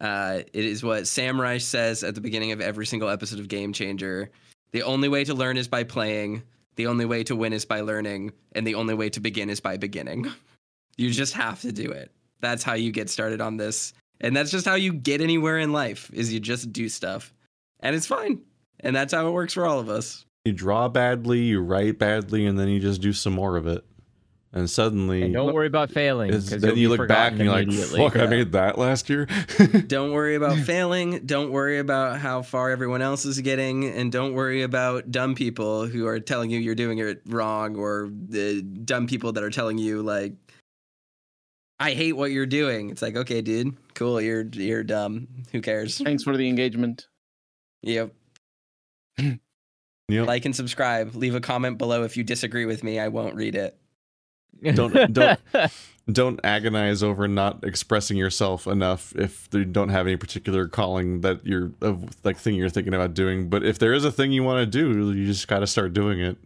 Uh, 0.00 0.40
it 0.52 0.64
is 0.64 0.82
what 0.82 1.06
Sam 1.06 1.40
Reich 1.40 1.62
says 1.62 2.04
at 2.04 2.14
the 2.14 2.20
beginning 2.20 2.52
of 2.52 2.60
every 2.60 2.86
single 2.86 3.08
episode 3.08 3.40
of 3.40 3.48
Game 3.48 3.72
Changer. 3.72 4.30
The 4.72 4.82
only 4.82 5.08
way 5.08 5.24
to 5.24 5.34
learn 5.34 5.56
is 5.56 5.68
by 5.68 5.84
playing. 5.84 6.42
The 6.76 6.86
only 6.86 7.06
way 7.06 7.24
to 7.24 7.36
win 7.36 7.54
is 7.54 7.64
by 7.64 7.80
learning, 7.80 8.32
and 8.52 8.66
the 8.66 8.74
only 8.74 8.92
way 8.92 9.08
to 9.10 9.20
begin 9.20 9.48
is 9.48 9.60
by 9.60 9.76
beginning. 9.76 10.26
You 10.98 11.10
just 11.10 11.34
have 11.34 11.60
to 11.60 11.72
do 11.72 11.90
it. 11.90 12.10
That's 12.40 12.62
how 12.62 12.72
you 12.72 12.90
get 12.90 13.10
started 13.10 13.42
on 13.42 13.58
this, 13.58 13.92
and 14.22 14.34
that's 14.34 14.50
just 14.50 14.64
how 14.64 14.76
you 14.76 14.94
get 14.94 15.20
anywhere 15.20 15.58
in 15.58 15.70
life. 15.70 16.10
Is 16.14 16.32
you 16.32 16.40
just 16.40 16.72
do 16.72 16.88
stuff, 16.88 17.34
and 17.80 17.94
it's 17.94 18.06
fine. 18.06 18.40
And 18.80 18.94
that's 18.94 19.12
how 19.12 19.26
it 19.26 19.30
works 19.32 19.54
for 19.54 19.66
all 19.66 19.78
of 19.78 19.88
us. 19.88 20.24
You 20.44 20.52
draw 20.52 20.88
badly, 20.88 21.40
you 21.40 21.60
write 21.60 21.98
badly, 21.98 22.46
and 22.46 22.58
then 22.58 22.68
you 22.68 22.78
just 22.78 23.00
do 23.00 23.12
some 23.12 23.32
more 23.32 23.56
of 23.56 23.66
it, 23.66 23.84
and 24.52 24.70
suddenly, 24.70 25.22
And 25.22 25.32
don't 25.34 25.52
worry 25.52 25.66
about 25.66 25.90
failing. 25.90 26.30
'cause 26.30 26.50
then 26.50 26.60
you'll 26.60 26.78
you 26.78 26.88
be 26.90 26.96
look 26.96 27.08
back 27.08 27.32
and 27.32 27.40
you're 27.42 27.52
like, 27.52 27.64
immediately. 27.64 27.98
"Fuck, 27.98 28.16
I 28.16 28.26
made 28.26 28.52
that 28.52 28.78
last 28.78 29.10
year." 29.10 29.26
Don't 29.88 30.12
worry 30.12 30.36
about 30.36 30.56
failing. 30.58 31.26
Don't 31.26 31.50
worry 31.50 31.78
about 31.80 32.20
how 32.20 32.42
far 32.42 32.70
everyone 32.70 33.02
else 33.02 33.24
is 33.24 33.40
getting. 33.40 33.86
And 33.86 34.12
don't 34.12 34.34
worry 34.34 34.62
about 34.62 35.10
dumb 35.10 35.34
people 35.34 35.86
who 35.86 36.06
are 36.06 36.20
telling 36.20 36.50
you 36.50 36.60
you're 36.60 36.74
doing 36.76 36.98
it 36.98 37.22
wrong 37.26 37.74
or 37.76 38.08
the 38.28 38.62
dumb 38.62 39.08
people 39.08 39.32
that 39.32 39.42
are 39.42 39.50
telling 39.50 39.78
you, 39.78 40.02
like, 40.02 40.34
I 41.80 41.90
hate 41.92 42.12
what 42.12 42.30
you're 42.30 42.46
doing. 42.46 42.90
It's 42.90 43.02
like, 43.02 43.16
okay, 43.16 43.42
dude, 43.42 43.74
cool. 43.94 44.20
You're, 44.20 44.44
you're 44.52 44.84
dumb. 44.84 45.26
Who 45.52 45.60
cares? 45.60 45.98
Thanks 45.98 46.22
for 46.22 46.36
the 46.36 46.48
engagement. 46.48 47.08
Yep. 47.82 48.12
Yep. 49.18 50.26
Like 50.26 50.44
and 50.44 50.54
subscribe. 50.54 51.14
Leave 51.16 51.34
a 51.34 51.40
comment 51.40 51.78
below 51.78 52.04
if 52.04 52.16
you 52.16 52.22
disagree 52.24 52.64
with 52.64 52.84
me. 52.84 52.98
I 53.00 53.08
won't 53.08 53.34
read 53.34 53.54
it. 53.56 53.76
Don't- 54.74 55.12
don't- 55.12 55.40
don't 56.12 56.38
agonize 56.44 57.02
over 57.02 57.26
not 57.26 57.64
expressing 57.64 58.16
yourself 58.16 58.68
enough 58.68 59.12
if 59.16 59.48
you 59.52 59.64
don't 59.64 59.88
have 59.88 60.06
any 60.06 60.16
particular 60.16 60.68
calling 60.68 61.20
that 61.22 61.44
you're 61.44 61.72
of 61.80 62.14
like 62.24 62.36
thing 62.36 62.54
you're 62.54 62.68
thinking 62.68 62.94
about 62.94 63.12
doing 63.12 63.48
but 63.50 63.64
if 63.64 63.80
there 63.80 63.92
is 63.92 64.04
a 64.04 64.12
thing 64.12 64.30
you 64.30 64.44
want 64.44 64.60
to 64.60 64.66
do 64.66 65.12
you 65.12 65.26
just 65.26 65.48
got 65.48 65.58
to 65.58 65.66
start 65.66 65.92
doing 65.92 66.20
it 66.20 66.36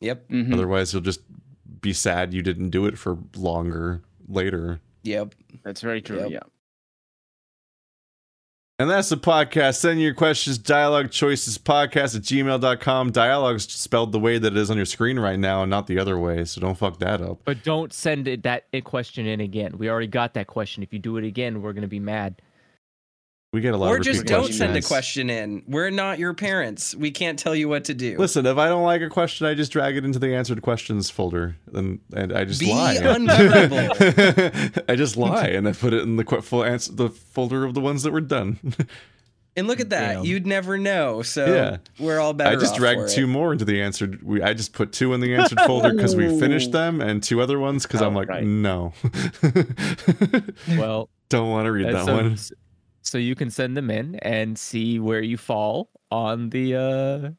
Yep. 0.00 0.28
Mhm. 0.28 0.52
otherwise 0.54 0.92
you'll 0.92 1.02
just 1.02 1.22
be 1.80 1.92
sad 1.92 2.32
you 2.32 2.40
didn't 2.40 2.70
do 2.70 2.86
it 2.86 2.96
for 2.96 3.18
longer 3.36 4.00
later 4.28 4.80
Yep. 5.02 5.34
That's 5.64 5.80
very 5.80 6.00
true. 6.00 6.20
Yep. 6.20 6.30
Yeah. 6.30 6.40
And 8.82 8.90
that's 8.90 9.08
the 9.08 9.16
podcast 9.16 9.76
send 9.76 10.00
your 10.00 10.14
questions 10.14 10.58
dialogue 10.58 11.10
choices 11.10 11.56
podcast 11.56 12.16
at 12.16 12.22
gmail.com 12.22 13.10
dialogue's 13.10 13.70
spelled 13.72 14.12
the 14.12 14.20
way 14.20 14.38
that 14.38 14.52
it 14.52 14.56
is 14.58 14.70
on 14.70 14.76
your 14.76 14.84
screen 14.86 15.18
right 15.18 15.38
now 15.38 15.62
and 15.62 15.70
not 15.70 15.86
the 15.86 15.98
other 15.98 16.18
way 16.18 16.44
so 16.44 16.60
don't 16.60 16.76
fuck 16.76 16.98
that 16.98 17.22
up 17.22 17.38
but 17.44 17.62
don't 17.62 17.92
send 17.92 18.28
it, 18.28 18.42
that 18.42 18.64
question 18.84 19.26
in 19.26 19.40
again. 19.40 19.76
We 19.78 19.88
already 19.88 20.06
got 20.06 20.34
that 20.34 20.46
question. 20.46 20.82
If 20.82 20.92
you 20.92 20.98
do 20.98 21.16
it 21.16 21.24
again, 21.24 21.62
we're 21.62 21.72
gonna 21.72 21.86
be 21.86 22.00
mad. 22.00 22.40
We 23.52 23.60
get 23.60 23.74
a 23.74 23.76
lot 23.76 23.88
of 23.90 23.96
questions. 23.96 24.06
Or 24.06 24.20
of 24.20 24.24
just 24.24 24.26
don't 24.26 24.38
questions. 24.40 24.58
send 24.58 24.76
a 24.76 24.82
question 24.82 25.28
in. 25.30 25.62
We're 25.66 25.90
not 25.90 26.18
your 26.18 26.32
parents. 26.32 26.94
We 26.94 27.10
can't 27.10 27.38
tell 27.38 27.54
you 27.54 27.68
what 27.68 27.84
to 27.84 27.94
do. 27.94 28.16
Listen, 28.16 28.46
if 28.46 28.56
I 28.56 28.68
don't 28.68 28.84
like 28.84 29.02
a 29.02 29.10
question, 29.10 29.46
I 29.46 29.52
just 29.52 29.70
drag 29.72 29.94
it 29.96 30.04
into 30.06 30.18
the 30.18 30.34
answered 30.34 30.62
questions 30.62 31.10
folder, 31.10 31.56
and 31.74 32.00
and 32.16 32.32
I 32.32 32.44
just 32.44 32.60
Be 32.60 32.70
lie. 32.72 32.96
I 34.88 34.96
just 34.96 35.18
lie, 35.18 35.48
and 35.48 35.68
I 35.68 35.72
put 35.72 35.92
it 35.92 36.02
in 36.02 36.16
the 36.16 36.24
full 36.24 36.64
answer, 36.64 36.92
the 36.92 37.10
folder 37.10 37.64
of 37.64 37.74
the 37.74 37.80
ones 37.82 38.04
that 38.04 38.12
were 38.12 38.20
done. 38.22 38.58
And 39.54 39.66
look 39.68 39.80
at 39.80 39.90
that. 39.90 40.14
Damn. 40.14 40.24
You'd 40.24 40.46
never 40.46 40.78
know. 40.78 41.20
So 41.20 41.44
Yeah. 41.44 41.76
we're 41.98 42.18
all 42.18 42.32
better 42.32 42.56
I 42.56 42.58
just 42.58 42.72
off 42.72 42.78
dragged 42.78 43.02
for 43.02 43.08
two 43.08 43.24
it. 43.24 43.26
more 43.26 43.52
into 43.52 43.66
the 43.66 43.82
answered. 43.82 44.22
We 44.22 44.40
I 44.40 44.54
just 44.54 44.72
put 44.72 44.92
two 44.94 45.12
in 45.12 45.20
the 45.20 45.34
answered 45.34 45.60
folder 45.66 45.92
because 45.92 46.16
we 46.16 46.40
finished 46.40 46.72
them, 46.72 47.02
and 47.02 47.22
two 47.22 47.42
other 47.42 47.58
ones 47.58 47.82
because 47.82 48.00
I'm 48.00 48.16
Oh, 48.16 48.20
like, 48.20 48.30
right. 48.30 48.42
no, 48.44 48.94
Well, 50.78 51.10
don't 51.28 51.50
want 51.50 51.66
to 51.66 51.72
read 51.72 51.88
that 51.94 52.06
so, 52.06 52.14
one. 52.16 52.38
S- 53.12 53.18
so 53.18 53.18
you 53.18 53.34
can 53.34 53.50
send 53.50 53.76
them 53.76 53.90
in 53.90 54.16
and 54.16 54.58
see 54.58 54.98
where 54.98 55.22
you 55.22 55.36
fall 55.36 55.90
on 56.10 56.50
the 56.50 56.74
uh 56.74 57.30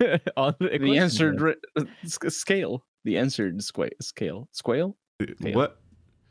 on 0.36 0.54
the, 0.58 0.78
The 0.78 0.98
answered 0.98 1.40
ri- 1.40 1.54
uh, 1.76 1.84
scale. 2.30 2.84
The 3.04 3.18
answered 3.18 3.58
squa- 3.58 3.90
scale. 4.00 4.48
Squale? 4.52 4.96
yeah. 5.40 5.54
What? 5.54 5.78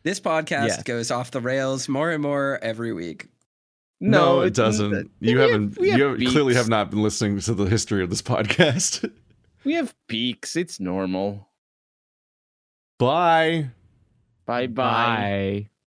This 0.04 0.20
podcast 0.20 0.68
Yeah. 0.68 0.82
goes 0.84 1.12
off 1.12 1.32
the 1.32 1.42
rails 1.42 1.88
more 1.88 2.12
and 2.12 2.22
more 2.24 2.60
every 2.62 2.94
week. 2.94 3.28
No, 4.04 4.42
it 4.42 4.54
doesn't. 4.56 5.12
You 5.20 5.38
have- 5.40 5.52
haven't. 5.52 5.78
we 5.80 5.90
have 5.92 6.00
you 6.00 6.06
have, 6.26 6.34
clearly 6.34 6.56
have 6.56 6.70
not 6.70 6.90
been 6.90 7.04
listening 7.04 7.40
to 7.40 7.54
the 7.54 7.66
history 7.66 8.04
of 8.04 8.10
this 8.10 8.22
podcast. 8.22 9.10
We 9.64 9.74
have 9.74 9.94
peaks. 10.08 10.56
It's 10.56 10.80
normal. 10.80 11.48
Bye. 12.98 13.70
Bye 14.48 14.68
bye. 14.68 14.74
Bye. 14.84 15.71